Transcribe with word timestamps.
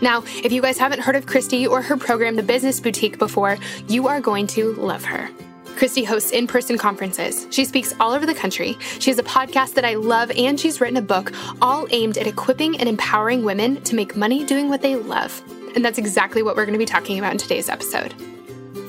Now, 0.00 0.22
if 0.44 0.52
you 0.52 0.62
guys 0.62 0.78
haven't 0.78 1.00
heard 1.00 1.16
of 1.16 1.26
Christy 1.26 1.66
or 1.66 1.82
her 1.82 1.96
program, 1.96 2.36
The 2.36 2.42
Business 2.42 2.78
Boutique, 2.78 3.18
before, 3.18 3.58
you 3.88 4.06
are 4.06 4.20
going 4.20 4.46
to 4.48 4.74
love 4.74 5.04
her. 5.04 5.28
Christy 5.76 6.04
hosts 6.04 6.30
in 6.30 6.46
person 6.46 6.78
conferences. 6.78 7.46
She 7.50 7.64
speaks 7.64 7.94
all 8.00 8.12
over 8.12 8.26
the 8.26 8.34
country. 8.34 8.76
She 8.98 9.10
has 9.10 9.18
a 9.18 9.24
podcast 9.24 9.74
that 9.74 9.84
I 9.84 9.94
love, 9.94 10.30
and 10.32 10.58
she's 10.58 10.80
written 10.80 10.96
a 10.96 11.02
book 11.02 11.32
all 11.62 11.86
aimed 11.90 12.18
at 12.18 12.26
equipping 12.26 12.78
and 12.78 12.88
empowering 12.88 13.44
women 13.44 13.82
to 13.82 13.94
make 13.94 14.16
money 14.16 14.44
doing 14.44 14.68
what 14.68 14.82
they 14.82 14.96
love. 14.96 15.42
And 15.74 15.84
that's 15.84 15.98
exactly 15.98 16.42
what 16.42 16.56
we're 16.56 16.64
going 16.64 16.72
to 16.72 16.78
be 16.78 16.84
talking 16.84 17.18
about 17.18 17.32
in 17.32 17.38
today's 17.38 17.68
episode. 17.68 18.12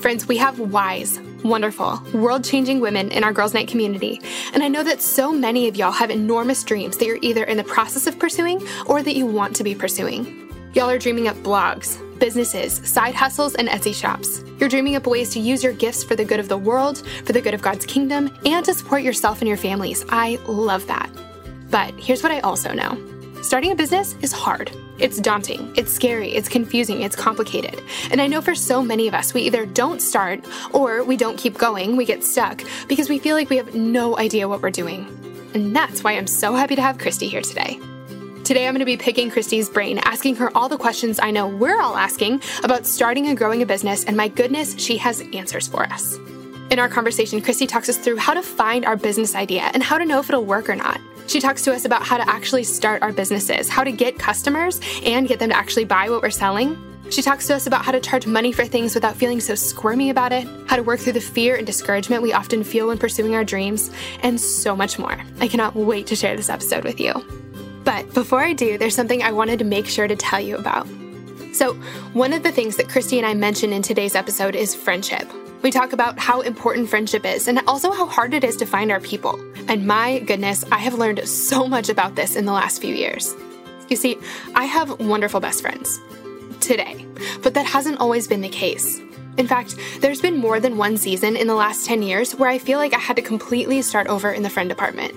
Friends, 0.00 0.26
we 0.26 0.36
have 0.38 0.58
wise, 0.58 1.20
wonderful, 1.44 2.00
world 2.14 2.42
changing 2.42 2.80
women 2.80 3.10
in 3.10 3.22
our 3.22 3.32
Girls 3.32 3.54
Night 3.54 3.68
community. 3.68 4.20
And 4.52 4.62
I 4.62 4.68
know 4.68 4.82
that 4.82 5.02
so 5.02 5.32
many 5.32 5.68
of 5.68 5.76
y'all 5.76 5.92
have 5.92 6.10
enormous 6.10 6.64
dreams 6.64 6.96
that 6.96 7.06
you're 7.06 7.18
either 7.20 7.44
in 7.44 7.56
the 7.56 7.64
process 7.64 8.06
of 8.06 8.18
pursuing 8.18 8.66
or 8.86 9.02
that 9.02 9.14
you 9.14 9.26
want 9.26 9.54
to 9.56 9.64
be 9.64 9.74
pursuing. 9.74 10.49
Y'all 10.72 10.88
are 10.88 10.98
dreaming 10.98 11.26
up 11.26 11.34
blogs, 11.38 11.98
businesses, 12.20 12.74
side 12.88 13.12
hustles, 13.14 13.56
and 13.56 13.68
Etsy 13.68 13.92
shops. 13.92 14.44
You're 14.58 14.68
dreaming 14.68 14.94
up 14.94 15.04
ways 15.04 15.30
to 15.30 15.40
use 15.40 15.64
your 15.64 15.72
gifts 15.72 16.04
for 16.04 16.14
the 16.14 16.24
good 16.24 16.38
of 16.38 16.48
the 16.48 16.56
world, 16.56 17.04
for 17.24 17.32
the 17.32 17.40
good 17.40 17.54
of 17.54 17.62
God's 17.62 17.84
kingdom, 17.84 18.30
and 18.46 18.64
to 18.64 18.72
support 18.72 19.02
yourself 19.02 19.40
and 19.40 19.48
your 19.48 19.56
families. 19.56 20.04
I 20.10 20.38
love 20.46 20.86
that. 20.86 21.10
But 21.70 21.92
here's 21.98 22.22
what 22.22 22.30
I 22.30 22.38
also 22.40 22.72
know 22.72 22.96
starting 23.42 23.72
a 23.72 23.74
business 23.74 24.14
is 24.20 24.30
hard. 24.32 24.70
It's 25.00 25.18
daunting, 25.18 25.72
it's 25.76 25.92
scary, 25.92 26.30
it's 26.30 26.48
confusing, 26.48 27.02
it's 27.02 27.16
complicated. 27.16 27.82
And 28.12 28.20
I 28.20 28.28
know 28.28 28.40
for 28.40 28.54
so 28.54 28.80
many 28.80 29.08
of 29.08 29.14
us, 29.14 29.34
we 29.34 29.42
either 29.42 29.66
don't 29.66 30.00
start 30.00 30.44
or 30.72 31.02
we 31.02 31.16
don't 31.16 31.38
keep 31.38 31.58
going, 31.58 31.96
we 31.96 32.04
get 32.04 32.22
stuck 32.22 32.62
because 32.86 33.08
we 33.08 33.18
feel 33.18 33.34
like 33.34 33.50
we 33.50 33.56
have 33.56 33.74
no 33.74 34.16
idea 34.18 34.48
what 34.48 34.62
we're 34.62 34.70
doing. 34.70 35.08
And 35.52 35.74
that's 35.74 36.04
why 36.04 36.12
I'm 36.12 36.28
so 36.28 36.54
happy 36.54 36.76
to 36.76 36.82
have 36.82 36.98
Christy 36.98 37.26
here 37.26 37.42
today. 37.42 37.80
Today, 38.44 38.66
I'm 38.66 38.72
going 38.72 38.80
to 38.80 38.86
be 38.86 38.96
picking 38.96 39.30
Christy's 39.30 39.68
brain, 39.68 39.98
asking 39.98 40.36
her 40.36 40.50
all 40.56 40.68
the 40.68 40.78
questions 40.78 41.20
I 41.22 41.30
know 41.30 41.46
we're 41.46 41.80
all 41.80 41.96
asking 41.96 42.42
about 42.64 42.86
starting 42.86 43.28
and 43.28 43.36
growing 43.36 43.62
a 43.62 43.66
business, 43.66 44.02
and 44.04 44.16
my 44.16 44.28
goodness, 44.28 44.74
she 44.78 44.96
has 44.96 45.20
answers 45.34 45.68
for 45.68 45.84
us. 45.84 46.16
In 46.70 46.78
our 46.78 46.88
conversation, 46.88 47.42
Christy 47.42 47.66
talks 47.66 47.88
us 47.88 47.98
through 47.98 48.16
how 48.16 48.32
to 48.32 48.42
find 48.42 48.86
our 48.86 48.96
business 48.96 49.34
idea 49.34 49.70
and 49.74 49.82
how 49.82 49.98
to 49.98 50.04
know 50.04 50.20
if 50.20 50.28
it'll 50.30 50.44
work 50.44 50.68
or 50.68 50.74
not. 50.74 51.00
She 51.26 51.38
talks 51.38 51.62
to 51.62 51.72
us 51.72 51.84
about 51.84 52.02
how 52.02 52.16
to 52.16 52.28
actually 52.28 52.64
start 52.64 53.02
our 53.02 53.12
businesses, 53.12 53.68
how 53.68 53.84
to 53.84 53.92
get 53.92 54.18
customers 54.18 54.80
and 55.04 55.28
get 55.28 55.38
them 55.38 55.50
to 55.50 55.56
actually 55.56 55.84
buy 55.84 56.08
what 56.08 56.22
we're 56.22 56.30
selling. 56.30 56.76
She 57.10 57.22
talks 57.22 57.46
to 57.48 57.54
us 57.54 57.66
about 57.66 57.84
how 57.84 57.92
to 57.92 58.00
charge 58.00 58.26
money 58.26 58.52
for 58.52 58.64
things 58.64 58.94
without 58.94 59.16
feeling 59.16 59.40
so 59.40 59.54
squirmy 59.54 60.10
about 60.10 60.32
it, 60.32 60.48
how 60.66 60.76
to 60.76 60.82
work 60.82 61.00
through 61.00 61.12
the 61.12 61.20
fear 61.20 61.56
and 61.56 61.66
discouragement 61.66 62.22
we 62.22 62.32
often 62.32 62.64
feel 62.64 62.88
when 62.88 62.98
pursuing 62.98 63.34
our 63.34 63.44
dreams, 63.44 63.90
and 64.22 64.40
so 64.40 64.74
much 64.74 64.98
more. 64.98 65.20
I 65.40 65.46
cannot 65.46 65.76
wait 65.76 66.06
to 66.08 66.16
share 66.16 66.36
this 66.36 66.48
episode 66.48 66.84
with 66.84 67.00
you. 67.00 67.12
But 67.84 68.12
before 68.14 68.42
I 68.42 68.52
do, 68.52 68.78
there's 68.78 68.94
something 68.94 69.22
I 69.22 69.32
wanted 69.32 69.58
to 69.60 69.64
make 69.64 69.86
sure 69.86 70.06
to 70.06 70.16
tell 70.16 70.40
you 70.40 70.56
about. 70.56 70.86
So, 71.52 71.74
one 72.12 72.32
of 72.32 72.42
the 72.42 72.52
things 72.52 72.76
that 72.76 72.88
Christy 72.88 73.18
and 73.18 73.26
I 73.26 73.34
mention 73.34 73.72
in 73.72 73.82
today's 73.82 74.14
episode 74.14 74.54
is 74.54 74.74
friendship. 74.74 75.28
We 75.62 75.70
talk 75.70 75.92
about 75.92 76.18
how 76.18 76.40
important 76.40 76.88
friendship 76.88 77.24
is 77.26 77.48
and 77.48 77.60
also 77.66 77.90
how 77.90 78.06
hard 78.06 78.34
it 78.34 78.44
is 78.44 78.56
to 78.58 78.66
find 78.66 78.90
our 78.90 79.00
people. 79.00 79.38
And 79.68 79.86
my 79.86 80.20
goodness, 80.20 80.64
I 80.70 80.78
have 80.78 80.94
learned 80.94 81.28
so 81.28 81.66
much 81.66 81.88
about 81.88 82.14
this 82.14 82.36
in 82.36 82.46
the 82.46 82.52
last 82.52 82.80
few 82.80 82.94
years. 82.94 83.34
You 83.88 83.96
see, 83.96 84.16
I 84.54 84.64
have 84.64 85.00
wonderful 85.00 85.40
best 85.40 85.60
friends 85.60 85.98
today, 86.60 87.04
but 87.42 87.54
that 87.54 87.66
hasn't 87.66 87.98
always 87.98 88.28
been 88.28 88.40
the 88.40 88.48
case. 88.48 89.00
In 89.36 89.46
fact, 89.46 89.76
there's 90.00 90.20
been 90.20 90.36
more 90.36 90.60
than 90.60 90.76
one 90.76 90.96
season 90.96 91.36
in 91.36 91.46
the 91.46 91.54
last 91.54 91.86
10 91.86 92.02
years 92.02 92.34
where 92.34 92.48
I 92.48 92.58
feel 92.58 92.78
like 92.78 92.94
I 92.94 92.98
had 92.98 93.16
to 93.16 93.22
completely 93.22 93.82
start 93.82 94.06
over 94.06 94.32
in 94.32 94.42
the 94.42 94.50
friend 94.50 94.68
department. 94.68 95.14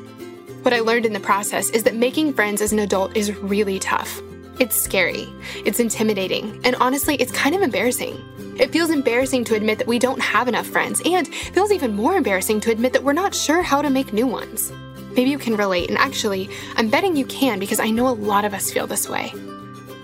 What 0.63 0.73
I 0.73 0.79
learned 0.79 1.05
in 1.05 1.11
the 1.11 1.19
process 1.19 1.69
is 1.71 1.83
that 1.83 1.93
making 1.93 2.33
friends 2.33 2.61
as 2.61 2.71
an 2.71 2.79
adult 2.79 3.17
is 3.17 3.35
really 3.35 3.79
tough. 3.79 4.21
It's 4.59 4.77
scary, 4.77 5.27
it's 5.65 5.81
intimidating, 5.81 6.61
and 6.63 6.77
honestly, 6.77 7.15
it's 7.15 7.33
kind 7.33 7.53
of 7.53 7.61
embarrassing. 7.61 8.17
It 8.57 8.71
feels 8.71 8.89
embarrassing 8.89 9.43
to 9.45 9.55
admit 9.55 9.77
that 9.79 9.87
we 9.87 9.99
don't 9.99 10.21
have 10.21 10.47
enough 10.47 10.65
friends, 10.65 11.01
and 11.03 11.27
feels 11.27 11.73
even 11.73 11.93
more 11.93 12.15
embarrassing 12.15 12.61
to 12.61 12.71
admit 12.71 12.93
that 12.93 13.03
we're 13.03 13.11
not 13.11 13.35
sure 13.35 13.61
how 13.61 13.81
to 13.81 13.89
make 13.89 14.13
new 14.13 14.25
ones. 14.25 14.71
Maybe 15.17 15.31
you 15.31 15.37
can 15.37 15.57
relate, 15.57 15.89
and 15.89 15.97
actually, 15.97 16.49
I'm 16.77 16.89
betting 16.89 17.17
you 17.17 17.25
can 17.25 17.59
because 17.59 17.81
I 17.81 17.89
know 17.89 18.07
a 18.07 18.15
lot 18.15 18.45
of 18.45 18.53
us 18.53 18.71
feel 18.71 18.87
this 18.87 19.09
way. 19.09 19.33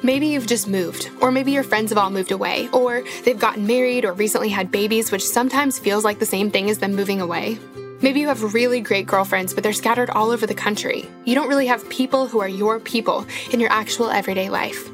Maybe 0.04 0.28
you've 0.28 0.48
just 0.48 0.68
moved, 0.68 1.10
or 1.22 1.32
maybe 1.32 1.54
your 1.54 1.64
friends 1.64 1.92
have 1.92 1.98
all 1.98 2.10
moved 2.10 2.34
away, 2.34 2.68
or 2.74 3.06
they've 3.24 3.40
gotten 3.40 3.66
married 3.66 4.04
or 4.04 4.12
recently 4.12 4.50
had 4.50 4.72
babies, 4.72 5.10
which 5.10 5.26
sometimes 5.26 5.80
feels 5.80 6.04
like 6.04 6.20
the 6.20 6.26
same 6.26 6.52
thing 6.52 6.70
as 6.70 6.80
them 6.80 6.96
moving 6.96 7.22
away. 7.22 7.58
Maybe 8.02 8.22
you 8.22 8.28
have 8.30 8.54
really 8.54 8.80
great 8.80 9.08
girlfriends, 9.08 9.54
but 9.54 9.62
they're 9.62 9.74
scattered 9.74 10.10
all 10.10 10.32
over 10.32 10.48
the 10.48 10.54
country. 10.54 11.06
You 11.26 11.36
don't 11.36 11.50
really 11.50 11.68
have 11.68 11.90
people 11.90 12.28
who 12.28 12.40
are 12.40 12.48
your 12.48 12.80
people 12.80 13.26
in 13.52 13.60
your 13.60 13.72
actual 13.72 14.10
everyday 14.10 14.50
life. 14.50 14.90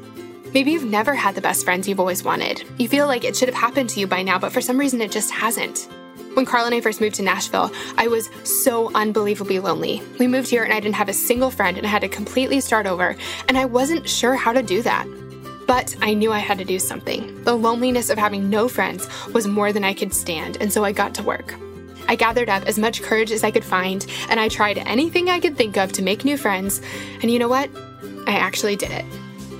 Maybe 0.52 0.72
you've 0.72 0.84
never 0.84 1.14
had 1.14 1.36
the 1.36 1.40
best 1.40 1.64
friends 1.64 1.86
you've 1.86 2.00
always 2.00 2.24
wanted. 2.24 2.64
You 2.78 2.88
feel 2.88 3.06
like 3.06 3.22
it 3.22 3.36
should 3.36 3.48
have 3.48 3.56
happened 3.56 3.90
to 3.90 4.00
you 4.00 4.08
by 4.08 4.22
now, 4.22 4.40
but 4.40 4.52
for 4.52 4.60
some 4.60 4.76
reason 4.76 5.00
it 5.00 5.12
just 5.12 5.30
hasn't. 5.30 5.88
When 6.34 6.44
Carl 6.44 6.66
and 6.66 6.74
I 6.74 6.80
first 6.80 7.00
moved 7.00 7.14
to 7.16 7.22
Nashville, 7.22 7.70
I 7.96 8.08
was 8.08 8.28
so 8.42 8.90
unbelievably 8.92 9.60
lonely. 9.60 10.02
We 10.18 10.26
moved 10.26 10.48
here 10.48 10.64
and 10.64 10.72
I 10.72 10.80
didn't 10.80 10.96
have 10.96 11.08
a 11.08 11.14
single 11.14 11.50
friend 11.50 11.78
and 11.78 11.86
I 11.86 11.90
had 11.90 12.02
to 12.02 12.08
completely 12.08 12.60
start 12.60 12.86
over, 12.86 13.14
and 13.48 13.56
I 13.56 13.66
wasn't 13.66 14.08
sure 14.08 14.34
how 14.34 14.52
to 14.52 14.64
do 14.64 14.82
that. 14.82 15.06
But 15.68 15.96
I 16.02 16.12
knew 16.12 16.32
I 16.32 16.40
had 16.40 16.58
to 16.58 16.64
do 16.64 16.80
something. 16.80 17.42
The 17.44 17.54
loneliness 17.54 18.10
of 18.10 18.18
having 18.18 18.50
no 18.50 18.68
friends 18.68 19.08
was 19.32 19.46
more 19.46 19.72
than 19.72 19.84
I 19.84 19.94
could 19.94 20.12
stand, 20.12 20.58
and 20.60 20.72
so 20.72 20.84
I 20.84 20.90
got 20.90 21.14
to 21.14 21.22
work. 21.22 21.54
I 22.08 22.16
gathered 22.16 22.48
up 22.48 22.64
as 22.64 22.78
much 22.78 23.02
courage 23.02 23.32
as 23.32 23.44
I 23.44 23.50
could 23.50 23.64
find, 23.64 24.06
and 24.28 24.40
I 24.40 24.48
tried 24.48 24.78
anything 24.78 25.28
I 25.28 25.40
could 25.40 25.56
think 25.56 25.76
of 25.76 25.92
to 25.92 26.02
make 26.02 26.24
new 26.24 26.36
friends. 26.36 26.80
And 27.22 27.30
you 27.30 27.38
know 27.38 27.48
what? 27.48 27.70
I 28.26 28.32
actually 28.32 28.76
did 28.76 28.90
it. 28.90 29.04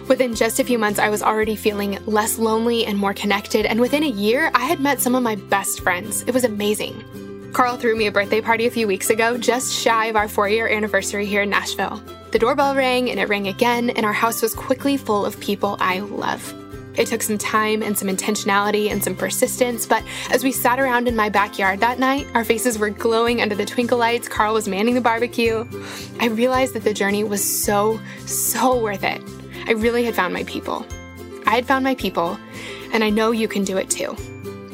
Within 0.09 0.34
just 0.34 0.61
a 0.61 0.65
few 0.65 0.79
months, 0.79 1.01
I 1.01 1.09
was 1.09 1.23
already 1.23 1.56
feeling 1.56 1.99
less 2.06 2.39
lonely 2.39 2.87
and 2.87 2.97
more 2.97 3.15
connected, 3.15 3.67
and 3.67 3.81
within 3.81 4.05
a 4.05 4.09
year, 4.09 4.51
I 4.55 4.65
had 4.65 4.81
met 4.81 5.01
some 5.01 5.15
of 5.15 5.23
my 5.23 5.35
best 5.35 5.81
friends. 5.81 6.23
It 6.23 6.35
was 6.35 6.45
amazing. 6.45 7.05
Carl 7.53 7.77
threw 7.77 7.97
me 7.97 8.06
a 8.06 8.12
birthday 8.12 8.41
party 8.41 8.67
a 8.67 8.71
few 8.71 8.87
weeks 8.87 9.11
ago, 9.11 9.37
just 9.39 9.75
shy 9.75 10.06
of 10.06 10.15
our 10.15 10.29
four 10.29 10.49
year 10.49 10.69
anniversary 10.69 11.27
here 11.27 11.43
in 11.43 11.51
Nashville. 11.51 12.03
The 12.31 12.39
doorbell 12.39 12.77
rang 12.77 13.11
and 13.11 13.19
it 13.19 13.29
rang 13.29 13.49
again, 13.49 13.91
and 13.91 14.05
our 14.05 14.12
house 14.12 14.43
was 14.43 14.55
quickly 14.55 14.97
full 14.97 15.25
of 15.25 15.41
people 15.41 15.77
I 15.81 16.01
love. 16.01 16.55
It 16.97 17.09
took 17.09 17.23
some 17.23 17.39
time 17.39 17.83
and 17.83 17.97
some 17.97 18.09
intentionality 18.09 18.91
and 18.91 19.03
some 19.03 19.15
persistence, 19.15 19.87
but 19.87 20.03
as 20.31 20.43
we 20.43 20.53
sat 20.53 20.81
around 20.81 21.09
in 21.09 21.17
my 21.17 21.29
backyard 21.29 21.81
that 21.81 21.99
night, 21.99 22.27
our 22.34 22.45
faces 22.45 22.79
were 22.79 22.91
glowing 22.91 23.43
under 23.43 23.55
the 23.55 23.67
twinkle 23.67 23.99
lights, 23.99 24.29
Carl 24.29 24.55
was 24.55 24.67
manning 24.67 24.95
the 24.95 25.01
barbecue. 25.01 25.67
I 26.21 26.27
realized 26.27 26.75
that 26.75 26.85
the 26.85 26.95
journey 26.95 27.23
was 27.25 27.43
so, 27.45 28.01
so 28.25 28.81
worth 28.81 29.05
it. 29.05 29.21
I 29.67 29.73
really 29.73 30.05
had 30.05 30.15
found 30.15 30.33
my 30.33 30.45
people. 30.45 30.87
I 31.47 31.55
had 31.55 31.67
found 31.67 31.85
my 31.85 31.95
people, 31.95 32.39
and 32.93 33.05
I 33.05 33.11
know 33.11 33.31
you 33.31 33.49
can 33.49 33.65
do 33.65 33.77
it 33.77 33.91
too. 33.91 34.17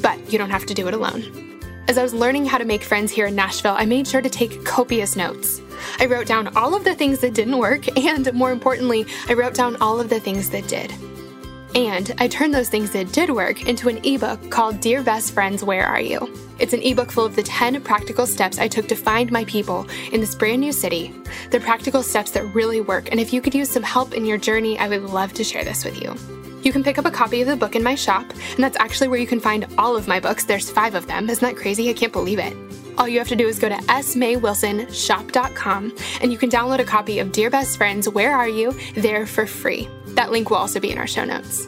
But 0.01 0.33
you 0.33 0.39
don't 0.39 0.51
have 0.51 0.67
to 0.67 0.75
do 0.75 0.89
it 0.89 0.95
alone. 0.95 1.61
As 1.89 1.99
I 1.99 2.03
was 2.03 2.15
learning 2.15 2.47
how 2.47 2.59
to 2.59 2.65
make 2.65 2.85
friends 2.85 3.11
here 3.11 3.27
in 3.27 3.35
Nashville, 3.35 3.75
I 3.77 3.85
made 3.85 4.07
sure 4.07 4.23
to 4.23 4.31
take 4.31 4.65
copious 4.65 5.17
notes. 5.17 5.61
I 5.99 6.07
wrote 6.07 6.27
down 6.27 6.57
all 6.57 6.75
of 6.75 6.85
the 6.85 6.95
things 6.95 7.19
that 7.21 7.35
didn't 7.35 7.59
work, 7.59 7.89
and 7.99 8.33
more 8.33 8.53
importantly, 8.53 9.05
I 9.29 9.35
wrote 9.35 9.55
down 9.55 9.77
all 9.77 10.01
of 10.01 10.09
the 10.09 10.21
things 10.21 10.51
that 10.51 10.69
did. 10.69 10.93
And 11.75 12.15
I 12.19 12.29
turned 12.29 12.53
those 12.53 12.69
things 12.69 12.91
that 12.91 13.13
did 13.13 13.31
work 13.31 13.67
into 13.67 13.89
an 13.89 14.05
ebook 14.05 14.51
called 14.51 14.81
Dear 14.81 15.03
Best 15.03 15.33
Friends, 15.33 15.65
Where 15.65 15.87
Are 15.87 16.01
You? 16.01 16.31
It's 16.59 16.75
an 16.75 16.83
ebook 16.83 17.11
full 17.11 17.25
of 17.25 17.35
the 17.35 17.43
10 17.43 17.83
practical 17.83 18.27
steps 18.27 18.59
I 18.59 18.69
took 18.69 18.89
to 18.89 18.95
find 18.95 19.33
my 19.33 19.45
people 19.47 19.87
in 20.13 20.21
this 20.21 20.35
brand 20.35 20.61
new 20.61 20.73
city. 20.73 21.15
The 21.51 21.61
practical 21.61 22.03
steps 22.03 22.33
that 22.33 22.45
really 22.55 22.83
work, 22.83 23.11
and 23.11 23.19
if 23.19 23.33
you 23.33 23.41
could 23.41 23.55
use 23.55 23.71
some 23.71 23.83
help 23.83 24.13
in 24.13 24.27
your 24.27 24.37
journey, 24.37 24.79
I 24.79 24.89
would 24.89 25.05
love 25.05 25.33
to 25.33 25.45
share 25.45 25.65
this 25.65 25.83
with 25.83 26.03
you. 26.03 26.15
You 26.63 26.73
can 26.73 26.85
pick 26.85 26.99
up 26.99 27.07
a 27.07 27.11
copy 27.11 27.41
of 27.41 27.49
the 27.49 27.57
book 27.57 27.75
in 27.75 27.83
my 27.83 27.95
shop, 27.95 28.27
and 28.31 28.63
that's 28.63 28.77
actually 28.79 29.09
where 29.09 29.19
you 29.19 29.27
can 29.27 29.41
find 29.41 29.67
all 29.79 29.97
of 29.97 30.07
my 30.07 30.21
books. 30.21 30.45
There's 30.45 30.71
five 30.71 30.95
of 30.95 31.07
them. 31.07 31.31
Isn't 31.31 31.45
that 31.45 31.61
crazy? 31.61 31.89
I 31.89 31.95
can't 31.95 32.13
believe 32.13 32.39
it. 32.39 32.55
All 32.99 33.09
you 33.09 33.19
have 33.19 33.29
to 33.29 33.37
do 33.37 33.49
is 33.49 33.59
go 33.59 33.69
to 33.69 33.77
smaywilsonshop.com 33.77 35.97
and 36.21 36.33
you 36.33 36.39
can 36.39 36.51
download 36.51 36.79
a 36.79 36.85
copy 36.85 37.19
of 37.19 37.33
Dear 37.33 37.51
Best 37.51 37.77
Friends, 37.77 38.09
Where 38.09 38.37
Are 38.37 38.49
You? 38.49 38.73
there 38.95 39.27
for 39.27 39.47
free. 39.47 39.89
That 40.09 40.31
link 40.31 40.51
will 40.51 40.59
also 40.59 40.81
be 40.81 40.91
in 40.91 40.99
our 40.99 41.07
show 41.07 41.25
notes. 41.25 41.67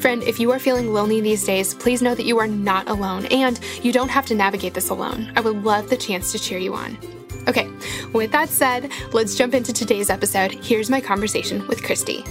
Friend, 0.00 0.22
if 0.22 0.40
you 0.40 0.50
are 0.52 0.58
feeling 0.58 0.92
lonely 0.92 1.20
these 1.20 1.44
days, 1.44 1.74
please 1.74 2.00
know 2.00 2.14
that 2.14 2.24
you 2.24 2.38
are 2.38 2.46
not 2.46 2.88
alone 2.88 3.26
and 3.26 3.60
you 3.82 3.92
don't 3.92 4.08
have 4.08 4.26
to 4.26 4.34
navigate 4.34 4.74
this 4.74 4.90
alone. 4.90 5.32
I 5.36 5.40
would 5.40 5.62
love 5.62 5.90
the 5.90 5.96
chance 5.96 6.32
to 6.32 6.38
cheer 6.38 6.58
you 6.58 6.74
on. 6.74 6.98
Okay, 7.48 7.68
with 8.12 8.32
that 8.32 8.48
said, 8.48 8.90
let's 9.12 9.34
jump 9.34 9.54
into 9.54 9.72
today's 9.72 10.10
episode. 10.10 10.52
Here's 10.52 10.90
my 10.90 11.00
conversation 11.00 11.66
with 11.66 11.82
Christy. 11.82 12.24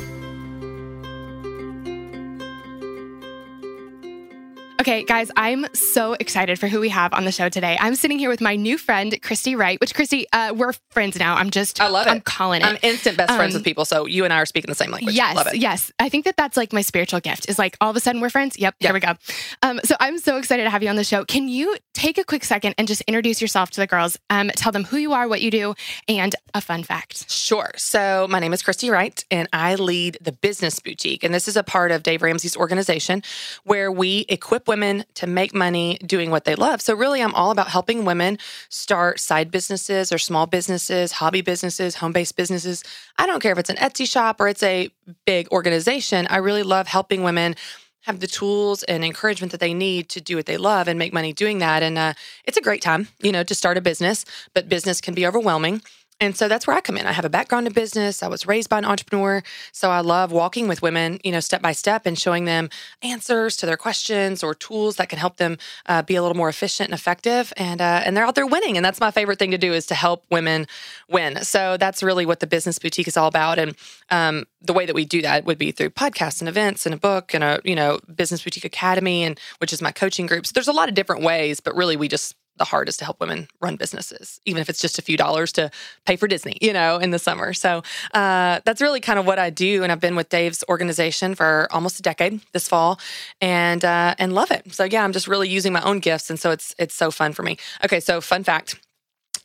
Okay, 4.80 5.04
guys, 5.04 5.30
I'm 5.36 5.66
so 5.74 6.14
excited 6.14 6.58
for 6.58 6.70
who 6.70 6.80
we 6.80 6.88
have 6.88 7.14
on 7.14 7.26
the 7.26 7.34
show 7.34 7.50
today. 7.50 7.78
I'm 7.82 7.96
sitting 7.96 8.18
here 8.18 8.30
with 8.30 8.40
my 8.40 8.56
new 8.56 8.78
friend, 8.78 9.14
Christy 9.22 9.54
Wright, 9.54 9.78
which, 9.82 9.94
Christy, 9.94 10.26
uh, 10.32 10.54
we're 10.56 10.72
friends 10.92 11.20
now. 11.20 11.36
I'm 11.36 11.50
just, 11.50 11.82
I 11.82 11.90
love 11.90 12.08
it. 12.08 12.10
I'm 12.10 12.22
calling 12.22 12.62
it. 12.62 12.66
I'm 12.66 12.78
instant 12.82 13.18
best 13.18 13.36
friends 13.36 13.54
with 13.56 13.66
people. 13.66 13.84
So 13.84 14.06
you 14.06 14.24
and 14.24 14.32
I 14.32 14.38
are 14.38 14.46
speaking 14.46 14.70
the 14.70 14.76
same 14.76 14.90
language. 14.92 15.16
Yes, 15.16 15.36
love 15.36 15.48
it. 15.48 15.58
yes. 15.58 15.92
I 16.00 16.08
think 16.08 16.24
that 16.24 16.38
that's 16.38 16.56
like 16.56 16.72
my 16.72 16.80
spiritual 16.82 17.20
gift 17.20 17.50
is 17.50 17.60
like 17.60 17.76
all 17.82 17.90
of 17.90 17.98
a 17.98 18.00
sudden 18.00 18.22
we're 18.22 18.30
friends. 18.30 18.58
Yep, 18.58 18.76
here 18.80 18.94
we 18.94 19.02
go. 19.02 19.16
Um, 19.64 19.82
so 19.84 19.98
I'm 20.00 20.18
so 20.18 20.38
excited 20.38 20.64
to 20.64 20.70
have 20.70 20.82
you 20.82 20.88
on 20.88 20.96
the 20.96 21.04
show. 21.04 21.26
Can 21.26 21.50
you 21.50 21.76
take 21.94 22.18
a 22.18 22.24
quick 22.24 22.46
second 22.46 22.74
and 22.78 22.88
just 22.88 23.02
introduce 23.02 23.42
yourself 23.42 23.72
to 23.72 23.82
the 23.82 23.88
girls? 23.88 24.18
Um, 24.30 24.50
tell 24.56 24.72
them 24.72 24.86
who 24.86 24.96
you 24.96 25.12
are, 25.12 25.28
what 25.28 25.42
you 25.42 25.52
do, 25.52 25.76
and 26.08 26.34
a 26.54 26.62
fun 26.62 26.84
fact. 26.84 27.30
Sure. 27.30 27.72
So 27.76 28.28
my 28.30 28.40
name 28.40 28.54
is 28.54 28.62
Christy 28.62 28.90
Wright, 28.90 29.26
and 29.30 29.50
I 29.52 29.76
lead 29.76 30.20
the 30.22 30.32
Business 30.32 30.80
Boutique. 30.80 31.26
And 31.26 31.34
this 31.34 31.50
is 31.50 31.58
a 31.58 31.64
part 31.64 31.92
of 31.92 32.02
Dave 32.02 32.22
Ramsey's 32.22 32.56
organization 32.56 33.24
where 33.66 33.92
we 33.92 34.26
equip 34.30 34.69
women 34.70 35.04
to 35.16 35.28
make 35.28 35.54
money 35.54 35.98
doing 36.06 36.32
what 36.32 36.46
they 36.46 36.56
love. 36.56 36.82
So 36.82 36.94
really, 36.94 37.22
I'm 37.22 37.36
all 37.36 37.52
about 37.52 37.68
helping 37.68 38.06
women 38.06 38.38
start 38.70 39.20
side 39.20 39.52
businesses 39.52 40.14
or 40.14 40.18
small 40.18 40.46
businesses, 40.46 41.12
hobby 41.12 41.42
businesses, 41.42 41.96
home-based 41.96 42.38
businesses. 42.38 42.84
I 43.18 43.28
don't 43.28 43.42
care 43.42 43.52
if 43.52 43.58
it's 43.58 43.70
an 43.70 43.76
Etsy 43.76 44.08
shop 44.08 44.40
or 44.40 44.48
it's 44.48 44.64
a 44.64 44.90
big 45.26 45.52
organization. 45.52 46.26
I 46.30 46.38
really 46.38 46.64
love 46.64 46.88
helping 46.88 47.24
women 47.24 47.56
have 48.04 48.22
the 48.22 48.28
tools 48.28 48.84
and 48.84 49.04
encouragement 49.04 49.52
that 49.52 49.60
they 49.60 49.74
need 49.74 50.08
to 50.10 50.22
do 50.22 50.38
what 50.38 50.46
they 50.46 50.58
love 50.58 50.88
and 50.88 50.98
make 50.98 51.12
money 51.12 51.34
doing 51.34 51.58
that. 51.60 51.84
And 51.84 51.98
uh, 51.98 52.14
it's 52.46 52.58
a 52.58 52.62
great 52.62 52.82
time, 52.82 53.10
you 53.22 53.32
know, 53.32 53.44
to 53.44 53.54
start 53.54 53.78
a 53.78 53.82
business, 53.82 54.24
but 54.54 54.70
business 54.70 55.02
can 55.02 55.14
be 55.14 55.28
overwhelming. 55.28 55.82
And 56.22 56.36
so 56.36 56.50
that's 56.50 56.68
where 56.68 56.76
I 56.76 56.82
come 56.82 56.98
in. 56.98 57.06
I 57.06 57.14
have 57.14 57.24
a 57.24 57.30
background 57.30 57.66
in 57.66 57.74
business. 57.74 58.22
I 58.22 58.28
was 58.28 58.46
raised 58.46 58.70
by 58.70 58.78
an 58.78 58.86
entrepreneur. 58.86 59.42
So 59.72 59.90
I 59.90 60.02
love 60.02 60.32
walking 60.34 60.68
with 60.68 60.82
women, 60.82 61.20
you 61.24 61.32
know, 61.32 61.40
step 61.40 61.62
by 61.62 61.72
step 61.72 62.06
and 62.06 62.20
showing 62.20 62.44
them 62.44 62.70
answers 63.02 63.56
to 63.58 63.66
their 63.66 63.78
questions 63.78 64.44
or 64.44 64.54
tools 64.54 64.98
that 64.98 65.08
can 65.08 65.18
help 65.18 65.38
them 65.38 65.58
uh, 65.86 66.02
be 66.02 66.16
a 66.16 66.22
little 66.22 66.36
more 66.36 66.50
efficient 66.50 66.90
and 66.90 66.94
effective. 66.94 67.54
And, 67.56 67.80
uh, 67.80 68.02
and 68.04 68.18
they're 68.18 68.26
out 68.26 68.36
there 68.36 68.46
winning. 68.46 68.76
And 68.76 68.86
that's 68.86 69.00
my 69.00 69.12
favorite 69.12 69.40
thing 69.40 69.52
to 69.52 69.58
do 69.58 69.72
is 69.72 69.86
to 69.88 69.96
help 69.96 70.26
women 70.30 70.68
win. 71.10 71.44
So 71.44 71.78
that's 71.78 72.04
really 72.04 72.26
what 72.26 72.42
the 72.42 72.48
Business 72.48 72.80
Boutique 72.80 73.08
is 73.08 73.16
all 73.16 73.28
about. 73.28 73.58
And 73.58 73.76
um, 74.10 74.46
the 74.62 74.74
way 74.74 74.86
that 74.86 74.96
we 74.96 75.06
do 75.06 75.22
that 75.22 75.46
would 75.46 75.58
be 75.58 75.72
through 75.72 75.92
podcasts 75.92 76.42
and 76.42 76.50
events 76.50 76.86
and 76.86 76.94
a 76.94 76.98
book 76.98 77.34
and 77.34 77.44
a, 77.46 77.62
you 77.64 77.76
know, 77.76 78.00
Business 78.14 78.44
Boutique 78.44 78.66
Academy, 78.66 79.24
and 79.24 79.40
which 79.60 79.72
is 79.72 79.82
my 79.82 79.92
coaching 79.94 80.26
group. 80.26 80.46
So 80.46 80.52
there's 80.54 80.68
a 80.68 80.74
lot 80.74 80.90
of 80.90 80.96
different 80.96 81.24
ways, 81.24 81.62
but 81.62 81.76
really 81.76 81.96
we 81.96 82.10
just 82.10 82.36
the 82.60 82.66
hardest 82.66 83.00
to 83.00 83.06
help 83.06 83.20
women 83.20 83.48
run 83.60 83.76
businesses, 83.76 84.40
even 84.46 84.62
if 84.62 84.70
it's 84.70 84.82
just 84.82 85.00
a 85.00 85.02
few 85.02 85.18
dollars 85.18 85.52
to 85.54 85.72
pay 86.06 86.16
for 86.16 86.28
Disney, 86.28 86.58
you 86.62 86.74
know, 86.74 86.98
in 86.98 87.10
the 87.10 87.18
summer. 87.18 87.54
So 87.54 87.82
uh, 88.14 88.60
that's 88.66 88.82
really 88.82 89.00
kind 89.00 89.18
of 89.18 89.26
what 89.26 89.40
I 89.40 89.50
do, 89.50 89.82
and 89.82 89.92
I've 89.92 90.00
been 90.00 90.16
with 90.16 90.30
Dave's 90.30 90.64
organization 90.70 91.34
for 91.34 91.68
almost 91.72 92.00
a 92.00 92.04
decade 92.04 92.42
this 92.52 92.68
fall, 92.68 93.00
and 93.42 93.84
uh, 93.84 94.14
and 94.20 94.34
love 94.34 94.52
it. 94.52 94.74
So 94.74 94.84
yeah, 94.84 95.04
I'm 95.04 95.14
just 95.14 95.28
really 95.28 95.50
using 95.50 95.74
my 95.74 95.82
own 95.82 96.00
gifts, 96.00 96.30
and 96.30 96.40
so 96.40 96.52
it's 96.52 96.76
it's 96.78 96.94
so 96.94 97.10
fun 97.10 97.34
for 97.34 97.42
me. 97.44 97.58
Okay, 97.84 98.00
so 98.00 98.22
fun 98.22 98.44
fact. 98.44 98.80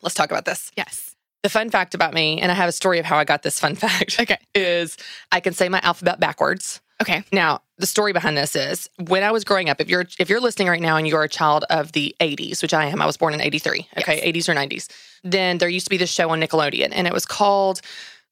Let's 0.03 0.15
talk 0.15 0.31
about 0.31 0.45
this. 0.45 0.71
Yes. 0.77 1.15
The 1.43 1.51
fun 1.51 1.71
fact 1.71 1.95
about 1.95 2.15
me, 2.15 2.41
and 2.41 2.51
I 2.51 2.55
have 2.55 2.69
a 2.69 2.73
story 2.73 2.99
of 2.99 3.05
how 3.05 3.19
I 3.19 3.25
got 3.25 3.43
this 3.43 3.61
fun 3.61 3.75
fact. 3.87 4.21
Okay. 4.21 4.39
Is 4.55 4.97
I 5.31 5.41
can 5.41 5.53
say 5.53 5.69
my 5.69 5.81
alphabet 5.83 6.21
backwards. 6.21 6.81
Okay. 7.01 7.25
Now, 7.33 7.61
the 7.79 7.87
story 7.87 8.13
behind 8.13 8.37
this 8.37 8.55
is 8.55 8.89
when 9.09 9.23
I 9.25 9.33
was 9.33 9.43
growing 9.45 9.69
up, 9.69 9.81
if 9.81 9.89
you're 9.89 10.05
if 10.19 10.29
you're 10.29 10.41
listening 10.41 10.69
right 10.69 10.81
now 10.81 10.97
and 10.97 11.07
you're 11.09 11.25
a 11.25 11.29
child 11.29 11.65
of 11.71 11.93
the 11.93 12.15
80s, 12.21 12.63
which 12.63 12.73
I 12.75 12.87
am, 12.87 13.03
I 13.03 13.07
was 13.07 13.17
born 13.17 13.35
in 13.35 13.41
83, 13.41 13.89
okay, 13.99 14.17
Yes. 14.33 14.47
80s 14.47 14.49
or 14.49 14.55
90s, 14.55 14.89
then 15.25 15.59
there 15.59 15.69
used 15.69 15.87
to 15.87 15.91
be 15.91 15.97
this 15.97 16.11
show 16.11 16.31
on 16.31 16.41
Nickelodeon 16.41 16.91
and 16.93 17.07
it 17.07 17.13
was 17.13 17.27
called 17.27 17.81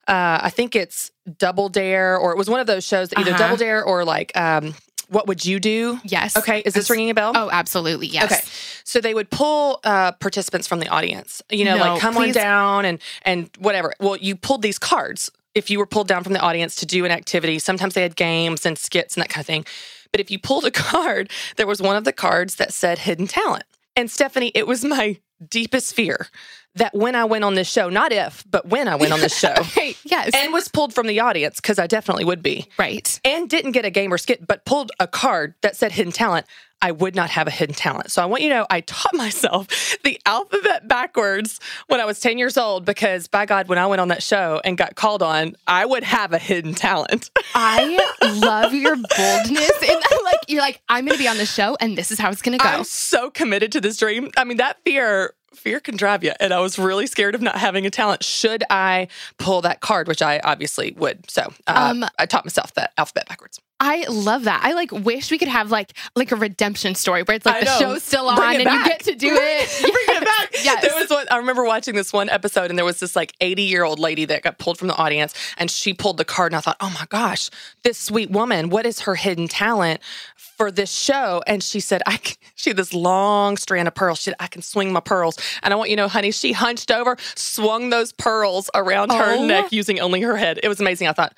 uh, 0.09 0.39
I 0.43 0.51
think 0.51 0.75
it's 0.75 1.13
Double 1.39 1.69
Dare 1.69 2.17
or 2.19 2.33
it 2.33 2.37
was 2.39 2.51
one 2.51 2.59
of 2.61 2.67
those 2.67 2.85
shows 2.85 3.09
that 3.11 3.19
either 3.21 3.31
Uh-huh. 3.31 3.39
Double 3.39 3.57
Dare 3.57 3.85
or 3.85 4.05
like 4.05 4.31
um, 4.37 4.75
What 5.09 5.27
Would 5.29 5.45
You 5.45 5.61
Do? 5.61 5.99
Yes. 6.05 6.37
Okay, 6.37 6.61
is 6.65 6.75
this 6.75 6.91
ringing 6.91 7.11
a 7.11 7.15
bell? 7.15 7.33
Oh, 7.37 7.51
absolutely. 7.53 8.09
Yes. 8.09 8.25
Okay. 8.33 8.41
So 8.85 9.01
they 9.01 9.15
would 9.15 9.31
pull 9.31 9.79
uh, 9.85 10.13
participants 10.13 10.67
from 10.67 10.81
the 10.81 10.89
audience, 10.89 11.41
you 11.51 11.65
know, 11.65 11.77
No, 11.77 11.83
like 11.93 12.01
come 12.01 12.15
please. 12.15 12.37
on 12.37 12.43
down 12.43 12.85
and 12.85 12.99
and 13.25 13.49
whatever. 13.59 13.93
Well, 14.01 14.17
you 14.17 14.35
pulled 14.37 14.63
these 14.63 14.79
cards 14.79 15.31
if 15.55 15.71
you 15.71 15.79
were 15.79 15.87
pulled 15.87 16.09
down 16.09 16.25
from 16.25 16.33
the 16.33 16.41
audience 16.41 16.77
to 16.77 16.87
do 16.87 17.05
an 17.05 17.11
activity. 17.11 17.59
Sometimes 17.59 17.95
they 17.95 18.03
had 18.03 18.17
games 18.17 18.65
and 18.65 18.79
skits 18.79 19.17
and 19.17 19.23
that 19.23 19.29
kind 19.29 19.43
of 19.43 19.47
thing. 19.47 19.65
But 20.11 20.21
if 20.21 20.31
you 20.31 20.39
pulled 20.39 20.65
a 20.65 20.71
card, 20.91 21.31
there 21.57 21.67
was 21.67 21.83
one 21.83 21.97
of 21.97 22.05
the 22.05 22.13
cards 22.13 22.57
that 22.57 22.73
said 22.73 22.99
hidden 22.99 23.27
talent. 23.27 23.65
And 23.97 24.11
Stephanie, 24.11 24.53
it 24.55 24.67
was 24.67 24.85
my 24.85 25.19
deepest 25.51 25.95
fear 25.95 26.29
that 26.75 26.95
when 26.95 27.15
I 27.15 27.25
went 27.25 27.45
on 27.45 27.55
this 27.55 27.71
show, 27.71 27.91
not 27.91 28.13
if, 28.13 28.45
but 28.51 28.67
when 28.67 28.89
I 28.89 28.97
went 28.97 29.13
on 29.13 29.21
this 29.21 29.39
show 29.39 29.53
Okay. 29.59 29.95
Yes. 30.05 30.31
and 30.35 30.53
was 30.53 30.69
pulled 30.69 30.95
from 30.95 31.07
the 31.07 31.21
audience, 31.21 31.57
because 31.57 31.79
I 31.79 31.87
definitely 31.87 32.25
would 32.25 32.43
be 32.43 32.67
right. 32.79 33.21
and 33.25 33.51
didn't 33.51 33.73
get 33.73 33.85
a 33.85 33.91
game 33.91 34.13
or 34.13 34.17
skit, 34.17 34.47
but 34.47 34.65
pulled 34.65 34.91
a 34.99 35.07
card 35.07 35.55
that 35.61 35.77
said 35.77 35.93
hidden 35.93 36.13
talent, 36.13 36.47
I 36.83 36.91
would 36.91 37.15
not 37.15 37.31
have 37.31 37.47
a 37.47 37.51
hidden 37.51 37.75
talent. 37.75 38.11
So 38.11 38.21
I 38.23 38.27
want 38.27 38.43
you 38.43 38.49
to 38.51 38.57
know 38.57 38.67
I 38.69 38.81
taught 38.81 39.15
myself 39.25 39.69
the 40.03 40.21
alphabet 40.27 40.89
backwards 40.89 41.61
when 41.87 42.01
I 42.01 42.05
was 42.05 42.21
10 42.21 42.39
years 42.39 42.59
old 42.59 42.85
because 42.85 43.29
by 43.29 43.47
God, 43.47 43.69
when 43.69 43.79
I 43.79 43.87
went 43.87 44.01
on 44.01 44.09
that 44.09 44.23
show 44.23 44.61
and 44.65 44.77
got 44.77 44.97
called 44.97 45.23
on, 45.23 45.55
I 45.67 45.87
would 45.87 46.03
have 46.03 46.33
a 46.33 46.39
hidden 46.39 46.75
talent. 46.75 47.31
I 47.55 47.99
love 48.43 48.75
your 48.75 48.97
boldness. 48.97 49.73
And 49.83 50.03
like, 50.25 50.41
you're 50.49 50.61
like, 50.61 50.83
I'm 50.89 51.05
going 51.07 51.17
to 51.17 51.23
be 51.23 51.29
on 51.29 51.39
the 51.39 51.47
show 51.47 51.77
and 51.81 51.97
this 51.97 52.11
is 52.11 52.19
how 52.19 52.31
it's 52.31 52.43
going 52.43 52.59
to 52.59 52.63
go. 52.63 52.69
I'm 52.69 52.85
so 52.85 53.31
committed 53.31 53.73
to 53.73 53.81
this 53.81 53.97
dream. 53.99 54.31
I 54.37 54.45
mean, 54.45 54.57
that 54.59 54.79
fear. 54.85 55.35
Fear 55.55 55.81
can 55.81 55.99
drive 55.99 56.25
you. 56.25 56.33
And 56.41 56.55
I 56.55 56.61
was 56.61 56.79
really 56.79 57.07
scared 57.07 57.35
of 57.35 57.43
not 57.43 57.57
having 57.57 57.85
a 57.85 57.91
talent. 57.91 58.25
Should 58.25 58.65
I 58.71 59.09
pull 59.37 59.61
that 59.61 59.81
card, 59.81 60.09
which 60.09 60.23
I 60.23 60.41
obviously 60.43 60.95
would. 60.97 61.31
So 61.31 61.43
uh, 61.67 61.91
Um, 61.91 62.07
I 62.19 62.25
taught 62.25 62.47
myself 62.47 62.73
that 62.75 62.93
alphabet 62.97 63.29
backwards. 63.29 63.61
I 63.85 64.05
love 64.09 64.45
that. 64.45 64.61
I 64.63 64.75
like 64.75 64.93
wish 64.93 65.33
we 65.33 65.39
could 65.39 65.49
have 65.49 65.73
like 65.73 65.93
like 66.15 66.31
a 66.31 66.37
redemption 66.37 66.95
story 66.95 67.25
where 67.25 67.35
it's 67.35 67.45
like 67.45 67.57
I 67.57 67.61
the 67.61 67.65
know. 67.67 67.79
show's 67.81 68.05
still 68.05 68.29
on 68.29 68.41
and 68.41 68.63
it 68.63 68.73
you 68.73 68.85
get 68.85 69.01
to 69.01 69.15
do 69.17 69.29
Bring- 69.35 69.41
it. 69.43 69.69
Bring 69.83 69.93
it 70.19 70.25
back. 70.25 70.49
Yes. 70.63 70.83
There 70.87 70.95
was 70.95 71.11
one, 71.11 71.27
I 71.31 71.39
remember 71.39 71.65
watching 71.65 71.97
this 71.97 72.13
one 72.13 72.29
episode 72.29 72.71
and 72.71 72.79
there 72.79 72.85
was 72.85 73.01
this 73.01 73.17
like 73.17 73.35
80 73.41 73.63
year 73.63 73.83
old 73.83 73.99
lady 73.99 74.25
that 74.27 74.43
got 74.43 74.59
pulled 74.59 74.79
from 74.79 74.87
the 74.87 74.95
audience 74.95 75.35
and 75.59 75.69
she 75.69 75.93
pulled 75.93 76.19
the 76.19 76.25
card 76.25 76.53
and 76.53 76.59
I 76.59 76.61
thought, 76.61 76.77
oh 76.81 76.91
my 76.91 77.07
gosh, 77.09 77.51
this 77.83 77.99
sweet 77.99 78.31
woman, 78.31 78.69
what 78.71 78.87
is 78.87 79.01
her 79.01 79.17
hidden 79.17 79.49
talent 79.49 80.01
for 80.37 80.71
this 80.71 80.93
show? 80.93 81.43
And 81.49 81.61
she 81.65 81.81
said, 81.81 82.01
I 82.07 82.19
can, 82.19 82.37
she 82.55 82.71
had 82.71 82.77
this 82.77 82.95
long 82.95 83.57
strand 83.57 83.89
of 83.89 83.95
pearls. 83.97 84.19
She 84.19 84.25
said, 84.25 84.35
I 84.39 84.47
can 84.47 84.63
swing 84.63 84.93
my 84.93 85.01
pearls. 85.01 85.37
And 85.65 85.73
I 85.75 85.77
want 85.77 85.91
you 85.91 85.97
to 85.97 86.03
know, 86.03 86.09
honey, 86.09 86.31
she 86.31 86.53
hunched 86.53 86.93
over, 86.93 87.17
swung 87.35 87.91
those 87.91 88.13
pearls 88.13 88.71
around 88.75 89.11
her 89.11 89.35
Oh. 89.39 89.45
neck 89.45 89.73
using 89.73 89.99
only 89.99 90.21
her 90.21 90.37
head. 90.37 90.61
It 90.63 90.69
was 90.69 90.81
amazing. 90.81 91.09
I 91.09 91.13
thought, 91.13 91.35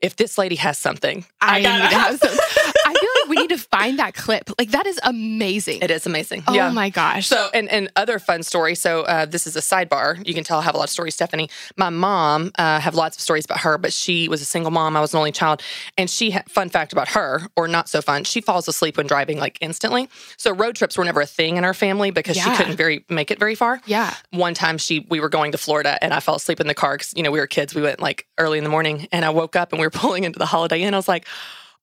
if 0.00 0.16
this 0.16 0.38
lady 0.38 0.56
has 0.56 0.78
something, 0.78 1.24
I, 1.40 1.62
gotta 1.62 1.82
need 1.82 1.90
to 1.90 1.96
have 1.96 2.18
some. 2.18 2.30
I 2.32 2.94
we 3.28 3.36
need 3.36 3.50
to 3.50 3.58
find 3.58 3.98
that 3.98 4.14
clip. 4.14 4.50
Like 4.58 4.70
that 4.70 4.86
is 4.86 4.98
amazing. 5.02 5.80
It 5.82 5.90
is 5.90 6.06
amazing. 6.06 6.44
oh 6.46 6.54
yeah. 6.54 6.70
my 6.70 6.90
gosh. 6.90 7.26
So, 7.26 7.48
and, 7.52 7.68
and 7.70 7.90
other 7.96 8.18
fun 8.18 8.42
story. 8.42 8.74
So, 8.74 9.02
uh, 9.02 9.26
this 9.26 9.46
is 9.46 9.56
a 9.56 9.60
sidebar. 9.60 10.26
You 10.26 10.34
can 10.34 10.44
tell 10.44 10.58
I 10.58 10.62
have 10.62 10.74
a 10.74 10.78
lot 10.78 10.84
of 10.84 10.90
stories, 10.90 11.14
Stephanie. 11.14 11.48
My 11.76 11.90
mom, 11.90 12.52
uh, 12.58 12.80
have 12.80 12.94
lots 12.94 13.16
of 13.16 13.20
stories 13.22 13.44
about 13.44 13.60
her, 13.60 13.78
but 13.78 13.92
she 13.92 14.28
was 14.28 14.40
a 14.40 14.44
single 14.44 14.70
mom. 14.70 14.96
I 14.96 15.00
was 15.00 15.12
an 15.14 15.18
only 15.18 15.32
child. 15.32 15.62
And 15.98 16.08
she 16.08 16.30
had, 16.30 16.48
fun 16.50 16.68
fact 16.68 16.92
about 16.92 17.08
her, 17.08 17.48
or 17.56 17.68
not 17.68 17.88
so 17.88 18.00
fun, 18.02 18.24
she 18.24 18.40
falls 18.40 18.68
asleep 18.68 18.96
when 18.96 19.06
driving 19.06 19.38
like 19.38 19.58
instantly. 19.60 20.08
So, 20.36 20.52
road 20.54 20.76
trips 20.76 20.96
were 20.96 21.04
never 21.04 21.20
a 21.20 21.26
thing 21.26 21.56
in 21.56 21.64
our 21.64 21.74
family 21.74 22.10
because 22.10 22.36
Yeah. 22.36 22.50
she 22.52 22.56
couldn't 22.56 22.76
very 22.76 23.04
make 23.08 23.30
it 23.30 23.38
very 23.38 23.54
far. 23.54 23.80
yeah. 23.86 24.14
One 24.30 24.54
time 24.54 24.78
she, 24.78 25.06
we 25.08 25.20
were 25.20 25.28
going 25.28 25.52
to 25.52 25.58
Florida 25.58 25.98
and 26.02 26.12
I 26.14 26.20
fell 26.20 26.34
asleep 26.36 26.60
in 26.60 26.66
the 26.66 26.74
car 26.74 26.94
because, 26.94 27.12
you 27.16 27.22
know, 27.22 27.30
we 27.30 27.38
were 27.40 27.46
kids. 27.46 27.74
We 27.74 27.82
went 27.82 28.00
like 28.00 28.26
early 28.38 28.58
in 28.58 28.64
the 28.64 28.70
morning 28.70 29.08
and 29.12 29.24
I 29.24 29.30
woke 29.30 29.56
up 29.56 29.72
and 29.72 29.80
we 29.80 29.86
were 29.86 29.90
pulling 30.02 30.24
into 30.24 30.38
the 30.38 30.46
Holiday 30.46 30.82
Inn. 30.82 30.94
I 30.94 30.96
was 30.96 31.08
like, 31.08 31.26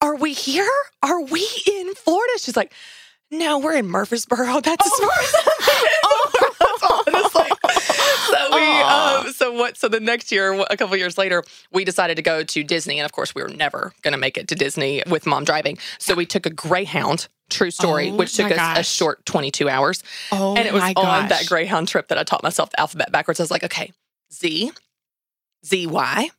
are 0.04 0.16
we 0.16 0.34
here? 0.34 0.70
Are 1.02 1.22
we 1.22 1.48
in 1.72 1.96
Florida? 1.96 2.34
She's 2.38 2.56
like, 2.58 2.74
no, 3.32 3.58
we're 3.58 3.76
in 3.76 3.88
Murfreesboro. 3.88 4.62
That's 4.64 4.86
as 4.86 5.00
far 5.00 5.10
as 5.20 5.34
Oh. 6.06 7.04
honestly. 7.08 7.50
So 8.24 8.56
we, 8.56 8.62
um, 8.82 9.32
so 9.34 9.54
what? 9.54 9.78
So 9.78 9.88
the 9.88 10.00
next 10.00 10.32
year, 10.32 10.54
a 10.70 10.78
couple 10.78 10.96
years 10.98 11.18
later, 11.18 11.44
we 11.72 11.84
decided 11.86 12.16
to 12.16 12.22
go 12.24 12.44
to 12.44 12.64
Disney, 12.64 12.98
and 12.98 13.06
of 13.06 13.12
course, 13.12 13.36
we 13.36 13.44
were 13.44 13.50
never 13.50 13.94
going 14.02 14.14
to 14.14 14.18
make 14.18 14.38
it 14.38 14.48
to 14.48 14.56
Disney 14.56 15.04
with 15.08 15.26
mom 15.28 15.44
driving. 15.44 15.78
So 16.00 16.16
we 16.16 16.26
took 16.26 16.46
a 16.46 16.50
Greyhound. 16.50 17.28
True 17.50 17.70
story, 17.70 18.10
Oh 18.10 18.16
which 18.16 18.36
took 18.36 18.50
us 18.52 18.80
a 18.80 18.84
short 18.84 19.24
22 19.26 19.70
hours. 19.70 20.04
Oh 20.32 20.56
and 20.56 20.66
it 20.68 20.74
was 20.74 20.82
on 20.82 20.94
gosh. 20.94 21.30
that 21.30 21.46
Greyhound 21.48 21.88
trip 21.90 22.08
that 22.08 22.18
I 22.18 22.24
taught 22.24 22.42
myself 22.44 22.72
the 22.72 22.80
alphabet 22.80 23.12
backwards. 23.12 23.40
I 23.40 23.44
was 23.44 23.52
like, 23.52 23.64
okay, 23.66 23.92
Z, 24.34 24.72
Z, 25.66 25.88
Y. 25.88 26.30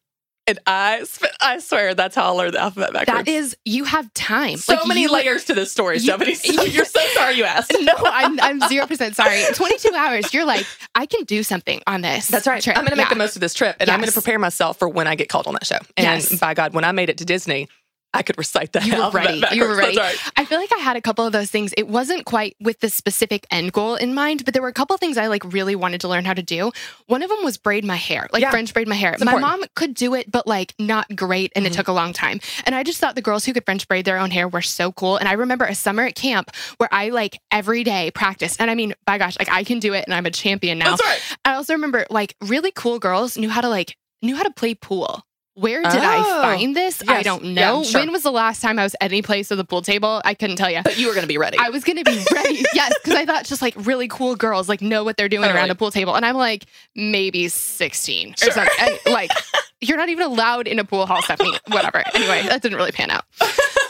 And 0.47 0.59
I, 0.67 1.05
sp- 1.09 1.33
I 1.41 1.59
swear 1.59 1.95
that's 1.95 2.15
how 2.15 2.27
I 2.27 2.29
learned 2.37 2.53
the 2.55 2.61
alphabet 2.61 2.93
backwards. 2.93 3.17
That 3.25 3.29
is, 3.29 3.57
you 3.65 3.85
have 3.85 4.13
time. 4.13 4.59
so 4.59 4.75
Like, 4.75 4.87
many 4.87 5.03
you- 5.03 5.11
layers 5.13 5.45
to 5.47 5.55
this 5.55 5.73
story, 5.73 5.97
you- 5.97 6.01
Stephanie. 6.01 6.35
So 6.35 6.63
you're 6.65 6.85
so 6.85 7.01
sorry 7.15 7.37
you 7.37 7.45
asked. 7.45 7.73
No, 7.81 7.95
I'm 8.05 8.39
I'm 8.41 8.61
zero 8.69 8.87
percent 8.87 9.17
sorry. 9.17 9.43
22 9.55 9.95
hours. 9.95 10.35
You're 10.35 10.45
like, 10.45 10.67
I 10.95 11.07
can 11.07 11.25
do 11.25 11.43
something 11.43 11.81
on 11.87 12.03
this. 12.03 12.29
That's 12.29 12.47
right. 12.47 12.63
trip. 12.63 12.77
I'm 12.77 12.83
going 12.83 12.91
to 12.91 12.97
make 12.97 13.07
Yeah. 13.07 13.15
the 13.15 13.19
most 13.19 13.37
of 13.37 13.41
this 13.41 13.55
trip 13.55 13.77
and 13.81 13.89
I'm 13.89 14.01
going 14.01 14.09
to 14.09 14.13
prepare 14.13 14.39
myself 14.39 14.79
for 14.79 14.87
when 14.89 15.07
I 15.07 15.15
get 15.15 15.31
called 15.31 15.47
on 15.47 15.55
that 15.55 15.67
show. 15.67 15.79
And 15.97 16.05
Yes. 16.23 16.39
by 16.39 16.53
God, 16.53 16.75
when 16.75 16.85
I 16.85 16.93
made 16.93 17.09
it 17.09 17.17
to 17.19 17.25
Disney, 17.25 17.69
I 18.15 18.23
could 18.23 18.39
recite 18.39 18.73
that. 18.73 18.87
You 18.87 18.97
were 18.97 19.11
ready. 19.11 19.43
You 19.53 19.67
were 19.69 19.77
ready. 19.77 19.97
Right. 19.99 20.17
I 20.37 20.45
feel 20.45 20.59
like 20.59 20.73
I 20.73 20.79
had 20.79 20.97
a 20.97 21.01
couple 21.03 21.27
of 21.27 21.33
those 21.33 21.51
things. 21.51 21.75
It 21.77 21.89
wasn't 21.89 22.25
quite 22.25 22.57
with 22.61 22.81
the 22.81 22.89
specific 22.89 23.47
end 23.51 23.73
goal 23.73 23.97
in 23.97 24.15
mind, 24.15 24.45
but 24.45 24.55
there 24.55 24.63
were 24.63 24.69
a 24.69 24.73
couple 24.73 24.95
of 24.95 25.01
things 25.01 25.19
I 25.19 25.27
like 25.27 25.45
really 25.53 25.75
wanted 25.77 26.01
to 26.03 26.09
learn 26.09 26.25
how 26.25 26.33
to 26.35 26.43
do. 26.43 26.71
One 27.07 27.23
of 27.23 27.29
them 27.29 27.45
was 27.45 27.59
braid 27.59 27.85
my 27.85 27.97
hair, 27.97 28.29
like 28.33 28.41
Yeah. 28.43 28.51
French 28.51 28.73
braid 28.73 28.89
my 28.89 28.95
hair. 28.95 29.13
It's 29.15 29.25
my 29.25 29.33
important. 29.35 29.61
mom 29.61 29.69
could 29.75 29.95
do 29.95 30.15
it, 30.15 30.31
but 30.31 30.47
like 30.47 30.75
not 30.79 31.15
great, 31.17 31.53
and 31.57 31.67
it 31.67 31.73
Mhm. 31.73 31.77
took 31.77 31.89
a 31.89 31.93
long 31.93 32.13
time. 32.13 32.41
And 32.65 32.75
I 32.75 32.83
just 32.85 32.99
thought 33.01 33.15
the 33.17 33.23
girls 33.23 33.45
who 33.45 33.53
could 33.53 33.65
French 33.65 33.87
braid 33.89 34.05
their 34.05 34.19
own 34.19 34.31
hair 34.31 34.47
were 34.49 34.63
so 34.63 34.93
cool. 34.93 35.17
And 35.17 35.29
I 35.29 35.33
remember 35.33 35.65
a 35.65 35.75
summer 35.75 36.05
at 36.05 36.15
camp 36.15 36.51
where 36.79 36.89
I 36.93 37.09
like 37.09 37.41
every 37.51 37.83
day 37.85 38.11
practiced. 38.15 38.61
And 38.61 38.71
I 38.71 38.75
mean, 38.75 38.95
by 39.05 39.19
gosh, 39.19 39.37
like 39.39 39.51
I 39.51 39.65
can 39.65 39.81
do 39.81 39.93
it, 39.93 40.05
and 40.07 40.15
I'm 40.15 40.27
a 40.27 40.31
champion 40.31 40.79
now. 40.79 40.97
That's 40.97 41.05
right. 41.05 41.21
I 41.45 41.55
also 41.55 41.73
remember 41.73 42.07
like 42.11 42.37
really 42.41 42.71
cool 42.71 42.99
girls 42.99 43.37
knew 43.37 43.51
how 43.51 43.61
to 43.61 43.69
like 43.69 43.97
knew 44.23 44.37
how 44.37 44.43
to 44.45 44.51
play 44.51 44.75
pool. 44.75 45.25
Where 45.57 45.83
did 45.83 45.93
Oh. 45.95 45.99
I 46.01 46.57
find 46.57 46.75
this? 46.75 47.01
I 47.07 47.23
don't 47.23 47.45
Yeah, 47.45 47.53
know. 47.71 47.85
sure. 47.85 48.01
When 48.01 48.11
was 48.11 48.23
the 48.25 48.33
last 48.33 48.61
time 48.61 48.79
I 48.79 48.83
was 48.83 48.95
at 49.01 49.13
any 49.13 49.23
place 49.23 49.51
with 49.51 49.61
a 49.61 49.65
pool 49.65 49.83
table? 49.83 50.21
I 50.25 50.35
couldn't 50.35 50.57
tell 50.57 50.71
you. 50.71 50.81
But 50.83 50.99
you 50.99 51.07
were 51.07 51.13
going 51.15 51.23
to 51.23 51.29
be 51.29 51.39
ready. 51.39 51.59
I 51.61 51.71
was 51.71 51.85
going 51.85 51.99
to 51.99 52.05
be 52.05 52.25
ready. 52.35 52.65
yes, 52.75 52.93
because 53.03 53.17
I 53.17 53.25
thought 53.25 53.45
just 53.45 53.63
like 53.63 53.75
really 53.77 54.09
cool 54.09 54.35
girls 54.35 54.69
like 54.69 54.83
know 54.83 55.05
what 55.05 55.17
they're 55.17 55.29
doing 55.29 55.43
Totally. 55.43 55.61
around 55.61 55.71
a 55.71 55.75
pool 55.77 55.93
table, 55.93 56.15
and 56.17 56.27
I'm 56.27 56.37
like 56.37 56.65
maybe 56.97 57.47
16 57.49 58.33
or 58.33 58.51
something. 58.51 58.69
And, 58.81 58.99
like 59.07 59.31
you're 59.81 59.97
not 59.97 60.09
even 60.09 60.27
allowed 60.27 60.67
in 60.67 60.79
a 60.81 60.85
pool 60.85 61.07
hall, 61.07 61.23
Stephanie. 61.23 61.57
Whatever. 61.69 62.03
Anyway, 62.15 62.43
that 62.49 62.61
didn't 62.63 62.77
really 62.77 62.93
pan 62.93 63.11
out. 63.11 63.25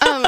Um, 0.07 0.27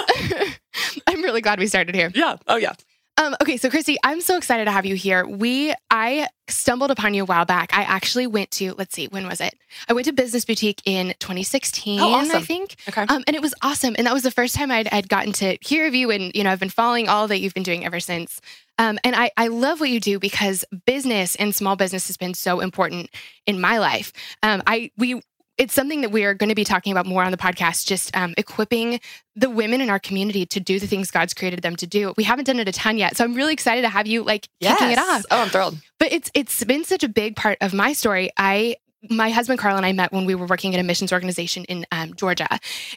I'm 1.07 1.23
really 1.23 1.43
glad 1.43 1.59
we 1.59 1.67
started 1.67 1.95
here. 1.95 2.11
yeah. 2.15 2.37
Oh, 2.49 2.57
yeah. 2.57 2.73
Um, 3.19 3.35
okay, 3.41 3.57
so 3.57 3.71
Christy, 3.71 3.97
I'm 4.05 4.21
so 4.21 4.37
excited 4.37 4.67
to 4.67 4.71
have 4.71 4.85
you 4.85 4.95
here. 4.95 5.27
We, 5.27 5.75
I 5.91 6.29
stumbled 6.49 6.91
upon 6.91 7.15
you 7.15 7.23
a 7.23 7.25
while 7.25 7.47
back. 7.47 7.77
I 7.77 7.83
actually 7.83 8.27
went 8.27 8.51
to, 8.53 8.75
let's 8.75 8.95
see, 8.95 9.09
when 9.09 9.27
was 9.27 9.41
it? 9.41 9.55
I 9.89 9.95
went 9.95 10.05
to 10.05 10.13
Business 10.13 10.45
Boutique 10.45 10.83
in 10.85 11.15
2016, 11.19 11.99
Oh, 11.99 12.13
awesome. 12.13 12.37
I 12.37 12.43
think. 12.43 12.77
Okay. 12.89 13.03
Um, 13.03 13.25
and 13.27 13.35
it 13.35 13.41
was 13.41 13.55
awesome. 13.63 13.95
And 13.97 14.07
that 14.07 14.13
was 14.13 14.23
the 14.23 14.31
first 14.31 14.55
time 14.55 14.71
I'd, 14.71 14.89
I'd 14.93 15.09
gotten 15.09 15.33
to 15.35 15.57
hear 15.63 15.87
of 15.87 15.95
you. 15.95 16.11
And, 16.11 16.31
you 16.35 16.45
know, 16.45 16.51
I've 16.51 16.61
been 16.61 16.69
following 16.69 17.09
all 17.09 17.27
that 17.29 17.39
you've 17.41 17.55
been 17.55 17.63
doing 17.63 17.87
ever 17.87 18.01
since. 18.01 18.41
Um, 18.79 18.99
and 19.03 19.17
I, 19.17 19.31
I 19.39 19.49
love 19.49 19.81
what 19.81 19.89
you 19.89 19.99
do 19.99 20.19
because 20.19 20.65
business 20.85 21.37
and 21.37 21.55
small 21.55 21.75
business 21.77 22.09
has 22.09 22.19
been 22.19 22.35
so 22.35 22.61
important 22.61 23.09
in 23.47 23.59
my 23.61 23.79
life. 23.79 24.13
Um, 24.43 24.63
I, 24.67 24.91
we, 24.99 25.23
it's 25.59 25.73
something 25.75 26.03
that 26.03 26.11
we 26.13 26.25
are 26.25 26.35
going 26.35 26.49
to 26.51 26.55
be 26.55 26.65
talking 26.65 26.93
about 26.93 27.07
more 27.07 27.23
on 27.25 27.31
the 27.31 27.39
podcast, 27.39 27.87
just 27.87 28.15
um, 28.17 28.35
equipping 28.37 29.01
the 29.35 29.49
women 29.49 29.81
in 29.81 29.89
our 29.91 29.99
community 29.99 30.45
to 30.47 30.61
do 30.61 30.79
the 30.79 30.87
things 30.87 31.11
God's 31.11 31.33
created 31.35 31.63
them 31.63 31.77
to 31.77 31.87
do. 31.87 32.13
We 32.17 32.25
haven't 32.25 32.45
done 32.45 32.59
it 32.61 32.69
a 32.69 32.73
ton 32.73 32.99
yet. 32.99 33.17
So 33.17 33.25
I'm 33.25 33.35
really 33.35 33.53
excited 33.53 33.83
to 33.83 33.89
have 33.89 34.07
you 34.07 34.23
like 34.23 34.49
kicking 34.61 34.91
it 34.91 34.99
off. 34.99 35.25
Oh, 35.31 35.41
I'm 35.43 35.49
thrilled. 35.49 35.79
But 35.99 36.13
it's 36.13 36.31
it's 36.35 36.63
been 36.65 36.85
such 36.85 37.05
a 37.05 37.09
big 37.09 37.37
part 37.37 37.59
of 37.61 37.73
my 37.73 37.93
story. 37.95 38.31
I 38.37 38.77
my 39.09 39.31
husband 39.31 39.59
Carl 39.61 39.77
and 39.77 39.87
I 39.87 39.93
met 39.93 40.11
when 40.13 40.25
we 40.27 40.35
were 40.35 40.47
working 40.47 40.75
at 40.75 40.81
a 40.81 40.83
missions 40.83 41.13
organization 41.13 41.65
in 41.65 41.87
um, 41.93 42.15
Georgia, 42.15 42.49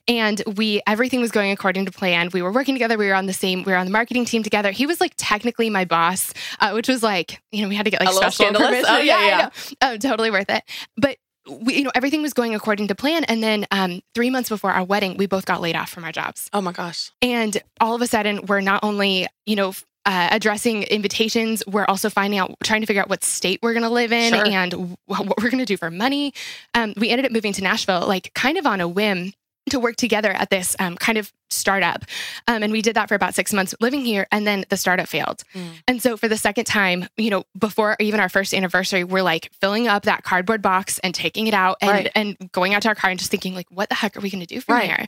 and 0.07 0.41
we 0.57 0.81
everything 0.87 1.21
was 1.21 1.31
going 1.31 1.51
according 1.51 1.85
to 1.85 1.91
plan. 1.91 2.29
We 2.33 2.41
were 2.41 2.51
working 2.51 2.73
together. 2.75 2.97
We 2.97 3.07
were 3.07 3.13
on 3.13 3.25
the 3.25 3.33
same. 3.33 3.63
We 3.63 3.71
were 3.71 3.77
on 3.77 3.85
the 3.85 3.91
marketing 3.91 4.25
team 4.25 4.41
together. 4.43 4.71
He 4.71 4.85
was 4.85 4.99
like 4.99 5.13
technically 5.17 5.69
my 5.69 5.85
boss, 5.85 6.33
uh, 6.59 6.71
which 6.71 6.87
was 6.87 7.03
like 7.03 7.41
you 7.51 7.61
know 7.61 7.69
we 7.69 7.75
had 7.75 7.83
to 7.85 7.91
get 7.91 7.99
like 7.99 8.09
A 8.09 8.13
special 8.13 8.31
scandalous? 8.45 8.67
permission. 8.67 8.85
Oh, 8.89 8.97
yeah, 8.99 9.27
yeah. 9.27 9.37
know. 9.37 9.49
Oh, 9.81 9.97
totally 9.97 10.31
worth 10.31 10.49
it. 10.49 10.63
But 10.97 11.17
we, 11.49 11.75
you 11.75 11.83
know 11.83 11.91
everything 11.95 12.21
was 12.21 12.33
going 12.33 12.55
according 12.55 12.87
to 12.89 12.95
plan, 12.95 13.23
and 13.25 13.41
then 13.43 13.65
um, 13.71 14.01
three 14.15 14.29
months 14.29 14.49
before 14.49 14.71
our 14.71 14.83
wedding, 14.83 15.17
we 15.17 15.25
both 15.25 15.45
got 15.45 15.61
laid 15.61 15.75
off 15.75 15.89
from 15.89 16.03
our 16.03 16.11
jobs. 16.11 16.49
Oh, 16.53 16.61
my 16.61 16.71
gosh. 16.71 17.11
And 17.21 17.61
all 17.79 17.95
of 17.95 18.01
a 18.01 18.07
sudden, 18.07 18.45
we're 18.45 18.61
not 18.61 18.83
only, 18.83 19.27
you 19.45 19.55
know, 19.55 19.73
uh, 20.05 20.29
addressing 20.31 20.83
invitations, 20.83 21.61
we're 21.67 21.85
also 21.85 22.09
finding 22.09 22.39
out, 22.39 22.55
trying 22.63 22.81
to 22.81 22.87
figure 22.87 23.01
out 23.01 23.09
what 23.09 23.23
state 23.23 23.59
we're 23.61 23.73
going 23.73 23.83
to 23.83 23.89
live 23.89 24.11
in 24.11 24.33
Sure. 24.33 24.45
and 24.47 24.73
wh- 24.73 25.09
what 25.09 25.37
we're 25.41 25.49
going 25.49 25.59
to 25.59 25.65
do 25.65 25.77
for 25.77 25.91
money. 25.91 26.33
Um, 26.73 26.93
we 26.97 27.09
ended 27.09 27.25
up 27.25 27.31
moving 27.31 27.53
to 27.53 27.61
Nashville, 27.61 28.07
like 28.07 28.33
kind 28.33 28.57
of 28.57 28.65
on 28.65 28.81
a 28.81 28.87
whim 28.87 29.33
to 29.69 29.79
work 29.79 29.95
together 29.95 30.31
at 30.31 30.49
this 30.49 30.75
um, 30.79 30.95
kind 30.95 31.17
of 31.17 31.31
startup. 31.51 32.05
Um, 32.47 32.61
and 32.61 32.71
we 32.71 32.81
did 32.83 32.95
that 32.95 33.09
for 33.09 33.15
about 33.15 33.33
six 33.33 33.51
months 33.51 33.73
living 33.81 34.05
here. 34.05 34.27
And 34.31 34.45
then 34.45 34.65
the 34.69 34.77
startup 34.77 35.07
failed. 35.07 35.43
Mm. 35.55 35.67
And 35.87 36.01
so 36.01 36.15
for 36.15 36.27
the 36.27 36.37
second 36.37 36.65
time, 36.65 37.07
you 37.17 37.31
know, 37.31 37.43
before 37.57 37.95
even 37.99 38.19
our 38.19 38.29
first 38.29 38.53
anniversary, 38.53 39.03
we're 39.03 39.23
like 39.23 39.51
filling 39.59 39.87
up 39.87 40.03
that 40.03 40.23
cardboard 40.23 40.61
box 40.61 40.99
and 40.99 41.13
taking 41.13 41.47
it 41.47 41.55
out 41.55 41.77
and, 41.81 41.89
Right. 41.91 42.11
and 42.13 42.37
going 42.51 42.75
out 42.75 42.83
to 42.83 42.89
our 42.89 42.95
car 42.95 43.09
and 43.09 43.17
just 43.17 43.31
thinking 43.31 43.55
like, 43.55 43.65
what 43.71 43.89
the 43.89 43.95
heck 43.95 44.15
are 44.15 44.19
we 44.19 44.29
going 44.29 44.45
to 44.45 44.45
do 44.45 44.61
from 44.61 44.75
Right. 44.75 44.85
here? 44.85 45.05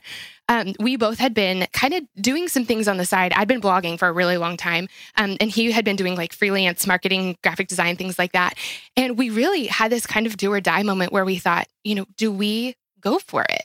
Um, 0.48 0.74
we 0.80 0.96
both 0.96 1.18
had 1.18 1.32
been 1.32 1.68
kind 1.72 1.94
of 1.94 2.02
doing 2.20 2.48
some 2.48 2.64
things 2.64 2.88
on 2.88 2.96
the 2.96 3.06
side. 3.06 3.32
I'd 3.34 3.46
been 3.46 3.60
blogging 3.60 3.96
for 3.96 4.08
a 4.08 4.12
really 4.12 4.36
long 4.36 4.56
time. 4.56 4.88
Um, 5.16 5.36
and 5.40 5.48
he 5.48 5.70
had 5.70 5.84
been 5.84 5.96
doing 5.96 6.16
like 6.16 6.32
freelance 6.32 6.86
marketing, 6.88 7.36
graphic 7.44 7.68
design, 7.68 7.96
things 7.96 8.18
like 8.18 8.32
that. 8.32 8.54
And 8.96 9.16
we 9.16 9.30
really 9.30 9.66
had 9.66 9.92
this 9.92 10.06
kind 10.08 10.26
of 10.26 10.36
do 10.36 10.52
or 10.52 10.60
die 10.60 10.82
moment 10.82 11.12
where 11.12 11.24
we 11.24 11.36
thought, 11.38 11.68
you 11.84 11.94
know, 11.94 12.06
do 12.16 12.32
we 12.32 12.74
go 13.00 13.18
for 13.20 13.42
it? 13.48 13.62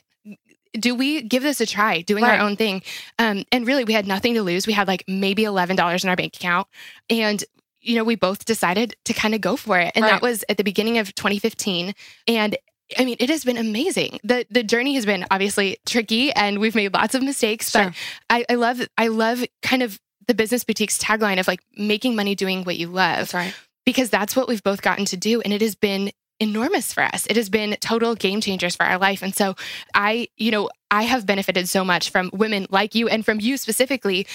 Do 0.72 0.94
we 0.94 1.22
give 1.22 1.42
this 1.42 1.60
a 1.60 1.66
try, 1.66 2.02
doing 2.02 2.24
Right. 2.24 2.38
our 2.38 2.44
own 2.46 2.56
thing? 2.56 2.82
Um, 3.18 3.44
and 3.52 3.66
really, 3.66 3.84
we 3.84 3.92
had 3.92 4.06
nothing 4.06 4.34
to 4.34 4.42
lose. 4.42 4.66
We 4.66 4.72
had 4.72 4.88
like 4.88 5.04
maybe 5.08 5.42
$11 5.44 6.04
in 6.04 6.10
our 6.10 6.16
bank 6.16 6.36
account. 6.36 6.66
And, 7.10 7.42
you 7.80 7.94
know, 7.96 8.04
we 8.04 8.16
both 8.16 8.44
decided 8.44 8.96
to 9.04 9.12
kind 9.14 9.34
of 9.34 9.40
go 9.40 9.56
for 9.56 9.78
it. 9.78 9.92
And 9.94 10.02
Right. 10.04 10.12
that 10.12 10.22
was 10.22 10.44
at 10.48 10.56
the 10.56 10.64
beginning 10.64 10.98
of 10.98 11.14
2015. 11.14 11.94
And 12.26 12.56
I 12.98 13.04
mean, 13.04 13.16
it 13.20 13.28
has 13.28 13.44
been 13.44 13.58
amazing. 13.58 14.18
The 14.24 14.46
the 14.50 14.62
journey 14.62 14.94
has 14.94 15.04
been 15.04 15.26
obviously 15.30 15.76
tricky 15.84 16.32
and 16.32 16.58
we've 16.58 16.74
made 16.74 16.94
lots 16.94 17.14
of 17.14 17.22
mistakes, 17.22 17.70
Sure. 17.70 17.84
but 17.84 17.94
I, 18.30 18.46
I 18.48 18.54
love 18.54 18.80
I 18.96 19.08
love 19.08 19.44
kind 19.62 19.82
of 19.82 20.00
the 20.26 20.32
business 20.34 20.64
boutique's 20.64 20.98
tagline 20.98 21.38
of 21.38 21.46
like 21.48 21.60
making 21.76 22.16
money 22.16 22.34
doing 22.34 22.64
what 22.64 22.76
you 22.78 22.86
love 22.88 23.18
That's 23.30 23.34
right. 23.34 23.54
because 23.84 24.08
that's 24.10 24.34
what 24.36 24.48
we've 24.48 24.62
both 24.62 24.80
gotten 24.82 25.04
to 25.06 25.16
do 25.18 25.40
and 25.42 25.52
it 25.52 25.60
has 25.62 25.74
been 25.74 26.12
enormous 26.40 26.92
for 26.92 27.02
us. 27.02 27.26
It 27.26 27.36
has 27.36 27.48
been 27.48 27.76
total 27.80 28.14
game 28.14 28.40
changers 28.40 28.76
for 28.76 28.84
our 28.84 28.98
life. 28.98 29.22
And 29.22 29.34
so 29.34 29.54
I, 29.94 30.28
you 30.36 30.50
know, 30.50 30.70
I 30.90 31.02
have 31.02 31.26
benefited 31.26 31.68
so 31.68 31.84
much 31.84 32.10
from 32.10 32.30
women 32.32 32.66
like 32.70 32.94
you 32.94 33.08
and 33.08 33.24
from 33.24 33.40
you 33.40 33.56
specifically 33.56 34.26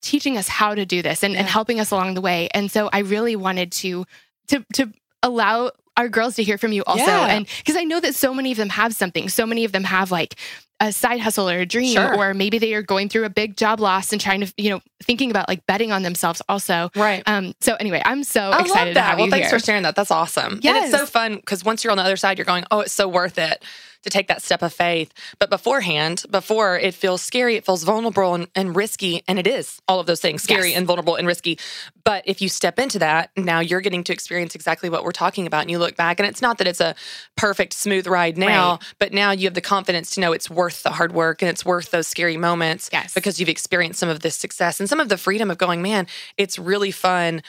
teaching 0.00 0.36
us 0.36 0.48
how 0.48 0.74
to 0.74 0.84
do 0.84 1.00
this 1.00 1.22
and, 1.22 1.36
and 1.36 1.46
helping 1.46 1.78
us 1.80 1.90
along 1.90 2.14
the 2.14 2.20
way. 2.20 2.48
And 2.52 2.70
so 2.70 2.90
I 2.92 3.00
really 3.00 3.36
wanted 3.36 3.72
to 3.72 4.04
to 4.48 4.64
to 4.74 4.92
allow 5.22 5.70
our 5.96 6.08
girls 6.08 6.36
to 6.36 6.42
hear 6.42 6.58
from 6.58 6.72
you 6.72 6.82
also. 6.86 7.04
Yeah. 7.04 7.26
And 7.28 7.46
because 7.58 7.76
I 7.76 7.84
know 7.84 8.00
that 8.00 8.14
so 8.14 8.32
many 8.32 8.50
of 8.52 8.56
them 8.58 8.70
have 8.70 8.94
something. 8.94 9.28
So 9.28 9.44
many 9.46 9.64
of 9.64 9.72
them 9.72 9.84
have 9.84 10.10
like 10.10 10.34
a 10.80 10.90
side 10.90 11.20
hustle 11.20 11.48
or 11.48 11.58
a 11.60 11.66
dream, 11.66 11.94
Sure. 11.94 12.16
or 12.16 12.34
maybe 12.34 12.58
they 12.58 12.74
are 12.74 12.82
going 12.82 13.08
through 13.08 13.24
a 13.24 13.30
big 13.30 13.56
job 13.56 13.78
loss 13.78 14.10
and 14.10 14.20
trying 14.20 14.40
to, 14.40 14.52
you 14.56 14.68
know, 14.70 14.80
thinking 15.02 15.30
about 15.30 15.48
like 15.48 15.64
betting 15.66 15.92
on 15.92 16.02
themselves 16.02 16.42
also. 16.48 16.90
Right. 16.96 17.22
Um, 17.26 17.52
so 17.60 17.74
anyway, 17.74 18.02
I'm 18.04 18.24
so 18.24 18.40
I 18.40 18.60
excited 18.62 18.86
love 18.86 18.94
that. 18.94 19.16
well, 19.18 19.30
thanks 19.30 19.48
here. 19.50 19.58
for 19.60 19.64
sharing 19.64 19.84
that. 19.84 19.94
That's 19.94 20.10
awesome. 20.10 20.54
And 20.54 20.64
Yes. 20.64 20.90
it's 20.92 20.98
so 20.98 21.06
fun 21.06 21.36
because 21.36 21.62
once 21.64 21.84
you're 21.84 21.92
on 21.92 21.98
the 21.98 22.02
other 22.04 22.16
side, 22.16 22.36
you're 22.38 22.46
going, 22.46 22.64
oh, 22.72 22.80
it's 22.80 22.92
so 22.92 23.06
worth 23.06 23.38
it 23.38 23.62
to 24.02 24.10
take 24.10 24.28
that 24.28 24.42
step 24.42 24.62
of 24.62 24.72
faith. 24.72 25.12
But 25.38 25.50
beforehand, 25.50 26.24
before 26.30 26.78
it 26.78 26.94
feels 26.94 27.22
scary, 27.22 27.56
it 27.56 27.64
feels 27.64 27.84
vulnerable 27.84 28.34
and, 28.34 28.46
and 28.54 28.74
risky. 28.76 29.22
And 29.28 29.38
it 29.38 29.46
is 29.46 29.80
all 29.88 30.00
of 30.00 30.06
those 30.06 30.20
things 30.20 30.42
scary 30.42 30.70
Yes. 30.70 30.78
and 30.78 30.86
vulnerable 30.86 31.16
and 31.16 31.26
risky. 31.26 31.58
But 32.04 32.24
if 32.26 32.42
you 32.42 32.48
step 32.48 32.78
into 32.78 32.98
that, 32.98 33.30
now 33.36 33.60
you're 33.60 33.80
getting 33.80 34.04
to 34.04 34.12
experience 34.12 34.54
exactly 34.54 34.90
what 34.90 35.04
we're 35.04 35.12
talking 35.12 35.46
about. 35.46 35.62
And 35.62 35.70
you 35.70 35.78
look 35.78 35.96
back, 35.96 36.18
and 36.20 36.28
it's 36.28 36.42
not 36.42 36.58
that 36.58 36.66
it's 36.66 36.80
a 36.80 36.94
perfect, 37.36 37.72
smooth 37.72 38.06
ride 38.06 38.36
now, 38.36 38.72
Right. 38.72 38.94
but 38.98 39.12
now 39.12 39.30
you 39.30 39.46
have 39.46 39.54
the 39.54 39.60
confidence 39.60 40.10
to 40.12 40.20
know 40.20 40.32
it's 40.32 40.50
worth 40.50 40.82
the 40.82 40.90
hard 40.90 41.12
work 41.12 41.42
and 41.42 41.48
it's 41.48 41.64
worth 41.64 41.90
those 41.90 42.06
scary 42.06 42.36
moments 42.36 42.90
Yes. 42.92 43.14
because 43.14 43.38
you've 43.38 43.48
experienced 43.48 44.00
some 44.00 44.08
of 44.08 44.20
this 44.20 44.36
success 44.36 44.80
and 44.80 44.88
some 44.88 45.00
of 45.00 45.08
the 45.08 45.16
freedom 45.18 45.50
of 45.50 45.58
going, 45.58 45.82
man, 45.82 46.06
it's 46.36 46.58
really 46.58 46.90
fun 46.90 47.42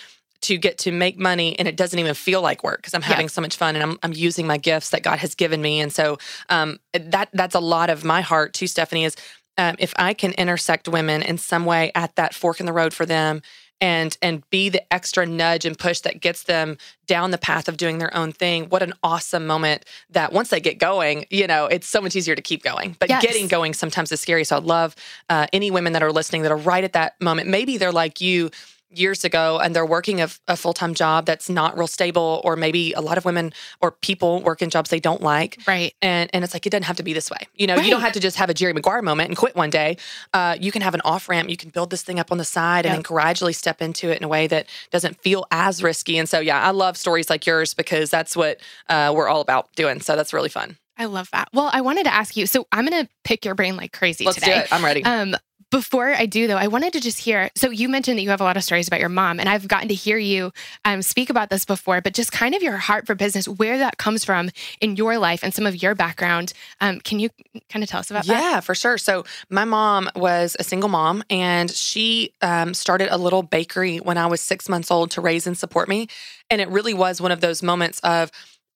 to 0.44 0.58
get 0.58 0.78
to 0.80 0.92
make 0.92 1.18
money 1.18 1.58
and 1.58 1.68
it 1.68 1.76
doesn't 1.76 2.00
even 2.00 2.14
feel 2.14 2.42
like 2.42 2.64
work 2.64 2.78
because 2.78 2.94
I'm 2.94 3.02
having 3.02 3.30
so 3.30 3.42
much 3.42 3.56
fun 3.56 3.76
and 3.76 3.84
I'm, 3.84 4.00
I'm 4.04 4.14
using 4.14 4.46
my 4.46 4.58
gifts 4.58 4.90
that 4.92 5.02
God 5.02 5.20
has 5.20 5.36
given 5.36 5.62
me. 5.62 5.80
And 5.80 5.92
so 5.92 6.18
um, 6.50 6.80
that 6.94 7.30
that's 7.34 7.56
a 7.56 7.60
lot 7.60 7.90
of 7.90 8.04
my 8.04 8.22
heart 8.22 8.54
too, 8.54 8.68
Stephanie, 8.68 9.06
is 9.06 9.16
um, 9.58 9.76
if 9.80 9.94
I 9.98 10.14
can 10.14 10.32
intersect 10.34 10.88
women 10.88 11.22
in 11.22 11.38
some 11.38 11.66
way 11.66 11.92
at 11.96 12.16
that 12.16 12.34
fork 12.34 12.60
in 12.60 12.66
the 12.66 12.74
road 12.74 12.94
for 12.94 13.06
them 13.06 13.42
and 13.80 14.18
and 14.22 14.50
be 14.50 14.70
the 14.70 14.94
extra 14.94 15.26
nudge 15.26 15.66
and 15.66 15.78
push 15.78 16.00
that 16.02 16.22
gets 16.22 16.44
them 16.44 16.78
down 17.06 17.32
the 17.32 17.38
path 17.38 17.68
of 17.68 17.78
doing 17.78 17.98
their 17.98 18.16
own 18.16 18.32
thing, 18.32 18.70
what 18.70 18.82
an 18.82 18.94
awesome 19.04 19.46
moment 19.46 19.86
that 20.10 20.32
once 20.34 20.50
they 20.50 20.60
get 20.60 20.78
going, 20.78 21.26
you 21.30 21.48
know, 21.48 21.66
it's 21.66 21.88
so 21.88 22.02
much 22.02 22.16
easier 22.16 22.36
to 22.36 22.42
keep 22.42 22.64
going. 22.64 22.96
But 23.00 23.10
Yes. 23.10 23.22
getting 23.22 23.48
going 23.48 23.74
sometimes 23.74 24.12
is 24.12 24.22
scary. 24.22 24.44
So 24.44 24.58
I'd 24.58 24.64
love 24.64 24.96
uh, 25.30 25.48
any 25.54 25.70
women 25.72 25.94
that 25.94 26.04
are 26.04 26.12
listening 26.12 26.44
that 26.44 26.52
are 26.52 26.58
right 26.58 26.84
at 26.84 26.94
that 26.94 27.20
moment. 27.22 27.50
Maybe 27.50 27.78
they're 27.78 27.92
like 27.92 28.22
you 28.22 28.52
years 28.98 29.24
ago 29.24 29.60
and 29.60 29.76
they're 29.76 29.86
working 29.86 30.22
a, 30.22 30.30
a 30.48 30.56
full-time 30.56 30.94
job 30.94 31.26
that's 31.26 31.50
not 31.50 31.78
real 31.78 31.88
stable 31.88 32.42
or 32.44 32.56
maybe 32.56 32.94
a 32.94 33.02
lot 33.02 33.18
of 33.18 33.26
women 33.26 33.54
or 33.82 33.92
people 33.92 34.42
work 34.42 34.62
in 34.62 34.70
jobs 34.70 34.90
they 34.90 35.00
don't 35.00 35.22
like. 35.22 35.60
Right. 35.68 35.94
and 36.02 36.30
and 36.34 36.44
it's 36.44 36.54
like 36.54 36.66
it 36.66 36.70
doesn't 36.70 36.84
have 36.84 36.98
to 36.98 37.04
be 37.04 37.14
this 37.14 37.30
way. 37.30 37.48
You 37.56 37.68
know 37.68 37.76
you 37.76 37.90
don't 37.90 38.02
have 38.02 38.14
to 38.14 38.20
just 38.20 38.38
have 38.38 38.50
a 38.50 38.54
jerry 38.54 38.74
maguire 38.74 39.02
moment 39.02 39.30
and 39.30 39.38
quit 39.38 39.56
one 39.56 39.70
day. 39.70 39.98
Uh, 40.34 40.56
you 40.60 40.72
can 40.72 40.82
have 40.82 40.94
an 40.94 41.02
off 41.04 41.30
ramp 41.30 41.50
you 41.50 41.58
can 41.58 41.70
build 41.70 41.90
this 41.90 42.04
thing 42.04 42.20
up 42.20 42.32
on 42.32 42.38
the 42.38 42.46
side 42.46 42.86
and 42.86 42.96
then 42.96 43.02
gradually 43.02 43.54
step 43.54 43.82
into 43.82 44.10
it 44.10 44.18
in 44.18 44.24
a 44.24 44.28
way 44.28 44.48
that 44.48 44.68
doesn't 44.92 45.20
feel 45.22 45.46
as 45.52 45.84
risky. 45.84 46.18
And 46.18 46.28
so 46.28 46.40
yeah 46.40 46.62
i 46.62 46.72
love 46.72 46.98
stories 46.98 47.30
like 47.30 47.46
yours 47.46 47.74
because 47.74 48.10
that's 48.10 48.36
what 48.36 48.60
uh, 48.90 49.14
we're 49.16 49.28
all 49.28 49.42
about 49.42 49.74
doing. 49.76 50.02
So 50.02 50.16
that's 50.16 50.34
really 50.34 50.50
fun. 50.50 50.78
I 50.98 51.06
love 51.06 51.30
that. 51.32 51.50
Well, 51.54 51.70
I 51.74 51.82
wanted 51.82 52.04
to 52.04 52.14
ask 52.14 52.38
you. 52.38 52.46
So 52.46 52.68
I'm 52.72 52.86
going 52.86 53.06
to 53.06 53.10
pick 53.24 53.46
your 53.46 53.56
brain 53.56 53.76
like 53.76 53.92
crazy 53.94 54.26
let's 54.26 54.36
today. 54.36 54.54
do 54.54 54.60
it. 54.60 54.68
I'm 54.72 54.86
ready. 54.86 55.04
Um, 55.04 55.36
Before 55.74 56.14
I 56.14 56.28
do, 56.28 56.46
though, 56.46 56.58
I 56.58 56.68
wanted 56.68 56.94
to 56.94 57.02
just 57.02 57.18
hear. 57.18 57.50
So 57.56 57.72
you 57.72 57.90
mentioned 57.90 58.20
that 58.20 58.22
you 58.22 58.30
have 58.30 58.42
a 58.42 58.44
lot 58.44 58.58
of 58.58 58.64
stories 58.64 58.88
about 58.88 59.00
your 59.00 59.10
mom, 59.10 59.40
and 59.40 59.50
I've 59.50 59.68
gotten 59.68 59.88
to 59.88 59.96
hear 59.96 60.20
you 60.20 60.54
um, 60.86 61.02
speak 61.02 61.32
about 61.32 61.50
this 61.50 61.66
before. 61.66 62.00
But 62.00 62.14
just 62.14 62.32
kind 62.32 62.54
of 62.54 62.62
your 62.62 62.78
heart 62.78 63.08
for 63.08 63.16
business, 63.16 63.48
where 63.48 63.80
that 63.80 63.98
comes 63.98 64.24
from 64.24 64.52
in 64.82 64.98
your 64.98 65.18
life 65.18 65.44
and 65.44 65.52
some 65.52 65.66
of 65.66 65.82
your 65.82 65.96
background. 65.96 66.54
Um, 66.80 67.00
can 67.00 67.20
you 67.20 67.32
kind 67.70 67.82
of 67.82 67.90
tell 67.90 68.00
us 68.00 68.12
about 68.12 68.28
yeah, 68.28 68.34
that? 68.36 68.52
Yeah, 68.52 68.60
for 68.60 68.76
sure. 68.76 69.00
So 69.00 69.26
my 69.50 69.66
mom 69.66 70.12
was 70.16 70.56
a 70.60 70.64
single 70.64 70.90
mom, 70.90 71.24
and 71.32 71.72
she 71.72 72.34
um, 72.44 72.76
started 72.76 73.12
a 73.12 73.18
little 73.18 73.42
bakery 73.42 73.98
when 73.98 74.20
I 74.20 74.28
was 74.28 74.42
six 74.42 74.70
months 74.70 74.92
old 74.92 75.10
to 75.12 75.22
raise 75.22 75.48
and 75.48 75.58
support 75.58 75.90
me. 75.90 76.08
And 76.52 76.62
it 76.62 76.70
really 76.70 76.94
was 76.94 77.20
one 77.20 77.32
of 77.32 77.42
those 77.42 77.64
moments 77.64 78.00
of 78.02 78.30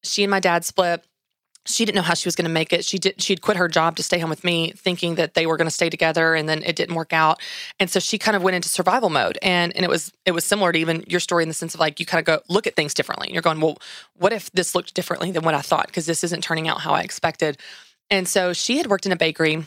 she 0.03 0.23
and 0.23 0.31
my 0.31 0.39
dad 0.39 0.65
split 0.65 1.05
she 1.67 1.85
didn't 1.85 1.95
know 1.95 2.01
how 2.01 2.13
she 2.13 2.27
was 2.27 2.35
going 2.35 2.45
to 2.45 2.51
make 2.51 2.71
it. 2.71 2.85
She 2.85 2.97
did. 2.97 3.21
She'd 3.21 3.41
quit 3.41 3.57
her 3.57 3.67
job 3.67 3.97
to 3.97 4.03
stay 4.03 4.19
home 4.19 4.29
with 4.29 4.43
me, 4.43 4.71
thinking 4.71 5.15
that 5.15 5.33
they 5.33 5.45
were 5.45 5.57
going 5.57 5.67
to 5.67 5.73
stay 5.73 5.89
together, 5.89 6.33
and 6.33 6.47
then 6.47 6.63
it 6.63 6.75
didn't 6.75 6.95
work 6.95 7.13
out. 7.13 7.39
And 7.79 7.89
so 7.89 7.99
she 7.99 8.17
kind 8.17 8.35
of 8.35 8.43
went 8.43 8.55
into 8.55 8.69
survival 8.69 9.09
mode. 9.09 9.37
And 9.41 9.75
and 9.75 9.83
it 9.83 9.89
was 9.89 10.11
it 10.25 10.31
was 10.31 10.45
similar 10.45 10.71
to 10.71 10.79
even 10.79 11.03
your 11.07 11.19
story 11.19 11.43
in 11.43 11.49
the 11.49 11.53
sense 11.53 11.73
of 11.73 11.79
like 11.79 11.99
you 11.99 12.05
kind 12.05 12.19
of 12.19 12.25
go 12.25 12.41
look 12.53 12.67
at 12.67 12.75
things 12.75 12.93
differently. 12.93 13.31
You're 13.31 13.41
going, 13.41 13.59
well, 13.59 13.77
what 14.15 14.33
if 14.33 14.49
this 14.51 14.73
looked 14.73 14.93
differently 14.93 15.31
than 15.31 15.43
what 15.43 15.53
I 15.53 15.61
thought? 15.61 15.87
Because 15.87 16.05
this 16.05 16.23
isn't 16.23 16.43
turning 16.43 16.67
out 16.67 16.81
how 16.81 16.93
I 16.93 17.01
expected. 17.01 17.57
And 18.09 18.27
so 18.27 18.53
she 18.53 18.77
had 18.77 18.87
worked 18.87 19.05
in 19.05 19.11
a 19.11 19.17
bakery 19.17 19.65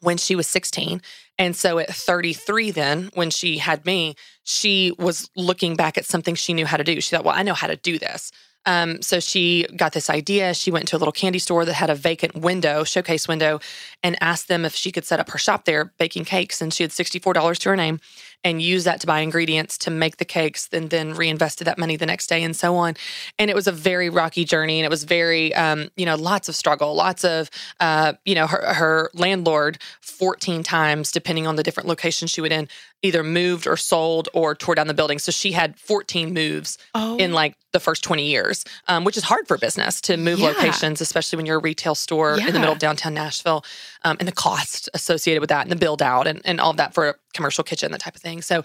when 0.00 0.16
she 0.16 0.34
was 0.34 0.46
16. 0.46 1.00
And 1.38 1.56
so 1.56 1.78
at 1.78 1.88
33, 1.88 2.70
then 2.70 3.10
when 3.14 3.30
she 3.30 3.58
had 3.58 3.86
me, 3.86 4.14
she 4.42 4.92
was 4.98 5.30
looking 5.36 5.76
back 5.76 5.96
at 5.96 6.04
something 6.04 6.34
she 6.34 6.52
knew 6.52 6.66
how 6.66 6.76
to 6.76 6.84
do. 6.84 7.00
She 7.00 7.14
thought, 7.14 7.24
well, 7.24 7.36
I 7.36 7.42
know 7.42 7.54
how 7.54 7.66
to 7.66 7.76
do 7.76 7.98
this. 7.98 8.30
Um, 8.66 9.00
so 9.02 9.20
she 9.20 9.66
got 9.76 9.92
this 9.92 10.10
idea. 10.10 10.54
She 10.54 10.70
went 10.70 10.88
to 10.88 10.96
a 10.96 10.98
little 10.98 11.12
candy 11.12 11.38
store 11.38 11.64
that 11.64 11.74
had 11.74 11.90
a 11.90 11.94
vacant 11.94 12.34
window, 12.34 12.84
showcase 12.84 13.26
window, 13.26 13.60
and 14.02 14.16
asked 14.20 14.48
them 14.48 14.64
if 14.64 14.74
she 14.74 14.92
could 14.92 15.04
set 15.04 15.20
up 15.20 15.30
her 15.30 15.38
shop 15.38 15.64
there 15.64 15.92
baking 15.98 16.24
cakes. 16.24 16.60
And 16.60 16.72
she 16.72 16.82
had 16.82 16.90
$64 16.90 17.58
to 17.58 17.68
her 17.70 17.76
name 17.76 18.00
and 18.42 18.62
used 18.62 18.86
that 18.86 19.00
to 19.00 19.06
buy 19.06 19.20
ingredients 19.20 19.76
to 19.76 19.90
make 19.90 20.16
the 20.16 20.24
cakes 20.24 20.68
and 20.72 20.90
then 20.90 21.14
reinvested 21.14 21.66
that 21.66 21.78
money 21.78 21.96
the 21.96 22.06
next 22.06 22.26
day 22.26 22.42
and 22.42 22.56
so 22.56 22.74
on. 22.76 22.94
And 23.38 23.50
it 23.50 23.54
was 23.54 23.66
a 23.66 23.72
very 23.72 24.08
rocky 24.08 24.44
journey 24.44 24.78
and 24.78 24.86
it 24.86 24.90
was 24.90 25.04
very, 25.04 25.54
um, 25.54 25.90
you 25.96 26.06
know, 26.06 26.16
lots 26.16 26.48
of 26.48 26.56
struggle, 26.56 26.94
lots 26.94 27.24
of, 27.24 27.50
uh, 27.80 28.14
you 28.24 28.34
know, 28.34 28.46
her, 28.46 28.74
her 28.74 29.10
landlord 29.14 29.78
14 30.00 30.62
times, 30.62 31.12
depending 31.12 31.46
on 31.46 31.56
the 31.56 31.62
different 31.62 31.88
locations 31.88 32.30
she 32.30 32.40
would 32.40 32.52
in, 32.52 32.68
either 33.02 33.22
moved 33.22 33.66
or 33.66 33.76
sold 33.76 34.28
or 34.34 34.54
tore 34.54 34.74
down 34.74 34.86
the 34.86 34.94
building. 34.94 35.18
So 35.18 35.32
she 35.32 35.52
had 35.52 35.78
14 35.78 36.34
moves 36.34 36.76
oh. 36.94 37.16
in 37.16 37.32
like 37.32 37.56
the 37.72 37.80
first 37.80 38.04
20 38.04 38.24
years, 38.24 38.64
um, 38.88 39.04
which 39.04 39.16
is 39.16 39.24
hard 39.24 39.48
for 39.48 39.56
business 39.56 40.00
to 40.02 40.16
move 40.16 40.38
yeah. 40.38 40.48
locations, 40.48 41.00
especially 41.00 41.36
when 41.36 41.46
you're 41.46 41.58
a 41.58 41.62
retail 41.62 41.94
store 41.94 42.36
yeah. 42.38 42.48
in 42.48 42.52
the 42.52 42.58
middle 42.58 42.74
of 42.74 42.78
downtown 42.78 43.14
Nashville, 43.14 43.64
um, 44.04 44.16
and 44.18 44.28
the 44.28 44.32
cost 44.32 44.88
associated 44.92 45.40
with 45.40 45.48
that 45.48 45.62
and 45.62 45.72
the 45.72 45.76
build 45.76 46.02
out 46.02 46.26
and, 46.26 46.42
and 46.44 46.60
all 46.60 46.70
of 46.70 46.76
that 46.76 46.92
for 46.92 47.08
a 47.08 47.14
commercial 47.32 47.64
kitchen, 47.64 47.90
that 47.92 48.00
type 48.00 48.16
of 48.16 48.22
thing. 48.22 48.42
So 48.42 48.64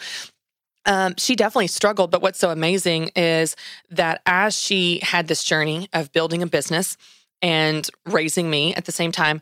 um, 0.85 1.15
she 1.17 1.35
definitely 1.35 1.67
struggled. 1.67 2.11
But 2.11 2.21
what's 2.21 2.39
so 2.39 2.49
amazing 2.49 3.11
is 3.15 3.55
that 3.89 4.21
as 4.25 4.59
she 4.59 4.99
had 5.01 5.27
this 5.27 5.43
journey 5.43 5.89
of 5.93 6.11
building 6.11 6.41
a 6.41 6.47
business 6.47 6.97
and 7.41 7.87
raising 8.05 8.49
me 8.49 8.73
at 8.75 8.85
the 8.85 8.91
same 8.91 9.11
time, 9.11 9.41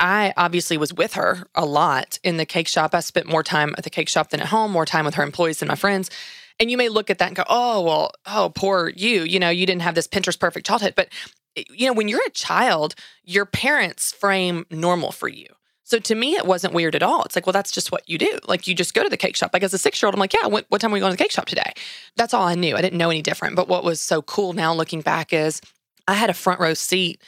I 0.00 0.32
obviously 0.36 0.76
was 0.76 0.92
with 0.92 1.14
her 1.14 1.46
a 1.54 1.64
lot 1.64 2.18
in 2.24 2.36
the 2.36 2.46
cake 2.46 2.68
shop. 2.68 2.94
I 2.94 3.00
spent 3.00 3.26
more 3.26 3.42
time 3.42 3.74
at 3.78 3.84
the 3.84 3.90
cake 3.90 4.08
shop 4.08 4.30
than 4.30 4.40
at 4.40 4.48
home, 4.48 4.72
more 4.72 4.86
time 4.86 5.04
with 5.04 5.14
her 5.14 5.22
employees 5.22 5.60
than 5.60 5.68
my 5.68 5.76
friends. 5.76 6.10
And 6.60 6.70
you 6.70 6.76
may 6.76 6.88
look 6.88 7.10
at 7.10 7.18
that 7.18 7.28
and 7.28 7.36
go, 7.36 7.44
oh, 7.48 7.82
well, 7.82 8.12
oh, 8.26 8.52
poor 8.54 8.92
you. 8.94 9.22
You 9.22 9.38
know, 9.38 9.50
you 9.50 9.66
didn't 9.66 9.82
have 9.82 9.94
this 9.94 10.08
Pinterest 10.08 10.38
perfect 10.38 10.66
childhood. 10.66 10.94
But, 10.96 11.08
eh, 11.56 11.64
you 11.70 11.86
know, 11.86 11.92
when 11.92 12.08
you're 12.08 12.24
a 12.26 12.30
child, 12.30 12.94
your 13.24 13.44
parents 13.44 14.12
frame 14.12 14.66
normal 14.70 15.12
for 15.12 15.28
you. 15.28 15.46
So 15.84 15.98
to 15.98 16.14
me, 16.14 16.34
it 16.34 16.46
wasn't 16.46 16.72
weird 16.72 16.94
at 16.94 17.02
all. 17.02 17.22
It's 17.24 17.36
like, 17.36 17.46
well, 17.46 17.52
that's 17.52 17.70
just 17.70 17.92
what 17.92 18.08
you 18.08 18.16
do. 18.18 18.38
Like 18.48 18.66
you 18.66 18.74
just 18.74 18.94
go 18.94 19.02
to 19.02 19.10
the 19.10 19.18
cake 19.18 19.36
shop. 19.36 19.50
Like 19.52 19.62
as 19.62 19.74
a 19.74 19.78
six 19.78 20.00
year 20.00 20.06
old, 20.06 20.14
I'm 20.14 20.20
like, 20.20 20.32
yeah, 20.32 20.46
what, 20.46 20.64
what 20.70 20.80
time 20.80 20.90
are 20.90 20.94
we 20.94 21.00
going 21.00 21.12
to 21.12 21.16
the 21.16 21.22
cake 21.22 21.30
shop 21.30 21.46
today? 21.46 21.72
That's 22.16 22.32
all 22.32 22.46
I 22.46 22.54
knew. 22.54 22.74
I 22.74 22.80
didn't 22.80 22.98
know 22.98 23.10
any 23.10 23.20
different. 23.20 23.54
But 23.54 23.68
what 23.68 23.84
was 23.84 24.00
so 24.00 24.22
cool 24.22 24.54
now 24.54 24.72
looking 24.72 25.02
back 25.02 25.32
is 25.32 25.60
I 26.08 26.14
had 26.14 26.30
a 26.30 26.34
front 26.34 26.58
row 26.58 26.74
seat 26.74 27.20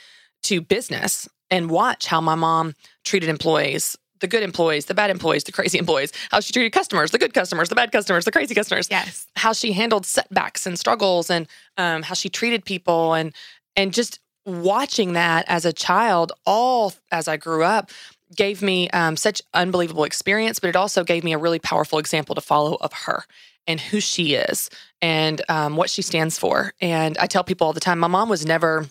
to 0.45 0.61
business 0.61 1.29
and 1.51 1.71
watch 1.71 2.07
how 2.07 2.21
my 2.21 2.35
mom 2.35 2.75
treated 3.05 3.29
employees 3.29 3.97
the 4.21 4.27
good 4.27 4.43
employees, 4.43 4.87
the 4.87 4.95
bad 4.95 5.11
employees, 5.11 5.45
the 5.45 5.53
crazy 5.53 5.79
employees, 5.85 6.13
how 6.31 6.41
she 6.41 6.53
treated 6.53 6.73
customers, 6.73 7.11
the 7.11 7.19
good 7.19 7.35
customers, 7.35 7.69
the 7.69 7.75
bad 7.75 7.93
customers, 7.93 8.25
the 8.25 8.33
crazy 8.33 8.55
customers. 8.55 8.89
Yes. 8.91 9.27
How 9.37 9.53
she 9.53 9.73
handled 9.73 10.07
setbacks 10.07 10.67
and 10.67 10.79
struggles 10.79 11.31
and 11.31 11.47
um, 11.77 12.03
how 12.03 12.15
she 12.15 12.29
treated 12.29 12.65
people 12.65 13.15
and 13.15 13.33
and 13.77 13.93
just 13.93 14.21
watching 14.47 15.13
that 15.15 15.45
as 15.49 15.65
a 15.65 15.73
child, 15.73 16.33
all 16.47 16.95
as 17.11 17.29
I 17.29 17.37
grew 17.37 17.63
up, 17.63 17.91
gave 18.35 18.63
me 18.63 18.89
um, 18.91 19.17
such 19.17 19.43
unbelievable 19.53 20.05
experience, 20.05 20.61
but 20.61 20.69
it 20.69 20.77
also 20.77 21.05
gave 21.05 21.25
me 21.25 21.33
a 21.33 21.39
really 21.39 21.59
powerful 21.59 21.99
example 21.99 22.35
to 22.35 22.41
follow 22.41 22.77
of 22.81 22.93
her 22.93 23.25
and 23.67 23.81
who 23.81 24.01
she 24.01 24.35
is 24.35 24.71
and 25.03 25.43
um, 25.49 25.77
what 25.77 25.91
she 25.91 26.01
stands 26.01 26.39
for. 26.39 26.73
And 26.81 27.19
I 27.19 27.27
tell 27.27 27.45
people 27.45 27.67
all 27.67 27.73
the 27.73 27.81
time, 27.81 27.99
my 27.99 28.07
mom 28.07 28.29
was 28.29 28.47
never 28.47 28.87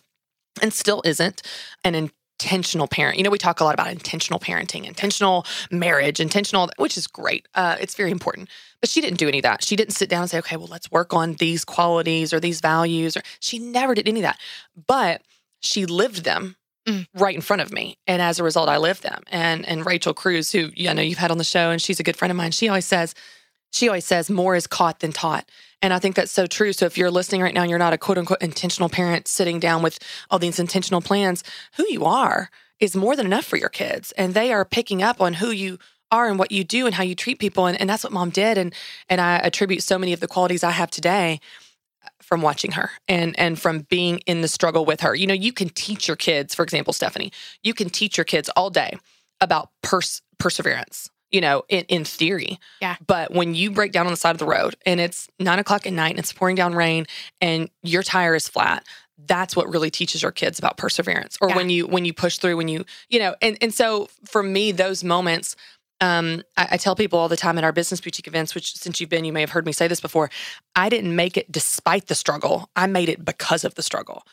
and 0.62 0.74
still 0.74 1.02
isn't 1.06 1.42
an 1.84 1.96
intentional 2.40 2.88
parent. 2.88 3.18
You 3.18 3.24
know, 3.24 3.30
we 3.30 3.38
talk 3.38 3.60
a 3.60 3.64
lot 3.64 3.74
about 3.74 3.92
intentional 3.92 4.40
parenting, 4.40 4.86
intentional 4.86 5.46
marriage, 5.72 6.20
intentional, 6.20 6.70
which 6.78 6.98
is 6.98 7.08
great. 7.08 7.48
Uh, 7.56 7.78
it's 7.80 7.96
very 7.96 8.12
important. 8.12 8.50
But 8.82 8.90
she 8.90 9.02
didn't 9.02 9.20
do 9.20 9.28
any 9.28 9.40
of 9.40 9.44
that. 9.44 9.64
She 9.64 9.76
didn't 9.76 9.94
sit 9.94 10.10
down 10.10 10.22
and 10.22 10.30
say, 10.30 10.40
okay, 10.40 10.58
well, 10.58 10.68
let's 10.68 10.92
work 10.92 11.14
on 11.14 11.36
these 11.36 11.64
qualities 11.64 12.34
or 12.34 12.40
these 12.40 12.60
values. 12.60 13.16
Or 13.16 13.22
she 13.40 13.58
never 13.60 13.96
did 13.96 14.08
any 14.08 14.20
of 14.20 14.24
that. 14.24 14.40
But 14.88 15.22
she 15.62 15.86
lived 15.86 16.24
them 16.24 16.56
Mm. 16.88 17.08
right 17.16 17.34
in 17.34 17.42
front 17.42 17.64
of 17.64 17.74
me. 17.74 17.98
And 18.06 18.22
as 18.22 18.38
a 18.38 18.44
result, 18.44 18.70
I 18.70 18.78
lived 18.78 19.02
them. 19.02 19.24
And 19.32 19.68
and 19.68 19.84
Rachel 19.88 20.14
Cruz, 20.14 20.52
who 20.52 20.70
you 20.76 20.94
know 20.94 21.02
you've 21.02 21.18
had 21.18 21.32
on 21.32 21.40
the 21.40 21.44
show, 21.44 21.72
and 21.72 21.82
she's 21.82 22.00
a 22.00 22.04
good 22.04 22.16
friend 22.16 22.30
of 22.30 22.38
mine, 22.38 22.52
she 22.52 22.68
always 22.70 22.86
says, 22.86 23.16
she 23.72 23.88
always 23.88 24.06
says, 24.06 24.30
more 24.30 24.56
is 24.56 24.68
caught 24.68 25.00
than 25.00 25.12
taught. 25.12 25.50
And 25.86 25.94
I 25.94 26.00
think 26.00 26.16
that's 26.16 26.32
so 26.32 26.48
true. 26.48 26.74
So 26.74 26.88
if 26.88 26.98
you're 26.98 27.12
listening 27.12 27.44
right 27.44 27.54
now 27.54 27.62
and 27.62 27.70
you're 27.70 27.78
not 27.78 27.94
a 27.94 28.00
quote 28.00 28.18
unquote 28.18 28.42
intentional 28.42 28.90
parent 28.90 29.28
sitting 29.28 29.60
down 29.60 29.84
with 29.84 30.00
all 30.32 30.40
these 30.40 30.58
intentional 30.58 31.00
plans, 31.00 31.44
who 31.78 31.86
you 31.88 32.06
are 32.06 32.50
is 32.80 32.96
more 32.96 33.16
than 33.16 33.28
enough 33.28 33.46
for 33.46 33.56
your 33.56 33.70
kids. 33.70 34.12
And 34.14 34.34
they 34.34 34.52
are 34.52 34.66
picking 34.66 35.04
up 35.04 35.22
on 35.22 35.34
who 35.36 35.52
you 35.52 35.78
are 36.10 36.28
and 36.28 36.40
what 36.40 36.52
you 36.52 36.64
do 36.64 36.88
and 36.88 36.96
how 36.96 37.04
you 37.04 37.14
treat 37.14 37.38
people. 37.38 37.68
And, 37.68 37.80
and 37.80 37.88
that's 37.88 38.04
what 38.04 38.12
mom 38.12 38.32
did. 38.32 38.58
And 38.58 38.74
and 39.10 39.22
I 39.22 39.38
attribute 39.38 39.84
so 39.84 40.00
many 40.00 40.12
of 40.12 40.22
the 40.22 40.28
qualities 40.28 40.64
I 40.64 40.72
have 40.72 40.90
today 40.90 41.40
from 42.20 42.42
watching 42.42 42.72
her 42.72 42.90
and 43.08 43.38
and 43.38 43.60
from 43.60 43.82
being 43.82 44.18
in 44.26 44.42
the 44.42 44.48
struggle 44.48 44.86
with 44.86 45.02
her. 45.02 45.14
You 45.14 45.28
know, 45.28 45.36
you 45.36 45.54
can 45.54 45.70
teach 45.70 46.08
your 46.08 46.18
kids, 46.18 46.56
for 46.56 46.64
example, 46.64 46.94
Stephanie, 46.94 47.32
you 47.62 47.76
can 47.76 47.92
teach 47.92 48.18
your 48.18 48.26
kids 48.26 48.50
all 48.56 48.72
day 48.72 48.98
about 49.40 49.70
pers- 49.84 50.24
perseverance. 50.40 51.12
You 51.36 51.42
know, 51.42 51.64
in, 51.68 51.84
in 51.90 52.06
theory. 52.06 52.60
Yeah. 52.80 52.96
But 53.06 53.34
when 53.34 53.56
you 53.56 53.72
break 53.72 53.92
down 53.92 54.06
on 54.06 54.14
the 54.14 54.18
side 54.18 54.32
of 54.32 54.38
the 54.38 54.46
road 54.46 54.78
and 54.86 55.02
it's 55.02 55.28
nine 55.38 55.60
o'clock 55.60 55.86
at 55.86 55.92
night 55.92 56.12
and 56.12 56.20
it's 56.20 56.32
pouring 56.32 56.56
down 56.56 56.74
rain 56.74 57.08
and 57.42 57.70
your 57.84 58.04
tire 58.04 58.36
is 58.36 58.48
flat, 58.48 58.86
that's 59.18 59.54
what 59.54 59.68
really 59.68 59.90
teaches 59.90 60.22
your 60.22 60.32
kids 60.32 60.60
about 60.60 60.78
perseverance. 60.78 61.38
Or 61.42 61.50
yeah. 61.50 61.58
when 61.58 61.70
you 61.70 61.88
when 61.88 62.06
you 62.06 62.14
push 62.14 62.38
through, 62.38 62.56
when 62.56 62.70
you, 62.70 62.86
you 63.10 63.20
know, 63.20 63.36
and 63.42 63.58
and 63.62 63.74
so 63.74 64.08
for 64.24 64.42
me, 64.42 64.72
those 64.72 65.04
moments 65.04 65.58
um, 66.02 66.44
I, 66.58 66.68
I, 66.72 66.78
tell 66.78 66.96
people 66.96 67.18
all 67.20 67.30
the 67.30 67.38
time 67.38 67.58
at 67.58 67.64
our 67.64 67.72
business 67.72 68.02
boutique 68.02 68.28
events, 68.28 68.54
which 68.54 68.76
since 68.76 69.00
you've 69.00 69.10
been, 69.10 69.24
you 69.24 69.32
may 69.32 69.40
have 69.40 69.52
heard 69.52 69.66
me 69.66 69.72
say 69.72 69.88
this 69.88 70.02
before. 70.02 70.30
I 70.76 70.90
didn't 70.90 71.16
make 71.16 71.38
it 71.38 71.50
despite 71.50 72.08
the 72.08 72.16
struggle. 72.16 72.70
I 72.76 72.88
made 72.88 73.08
it 73.08 73.24
because 73.24 73.64
of 73.64 73.76
the 73.76 73.82
struggle. 73.82 74.24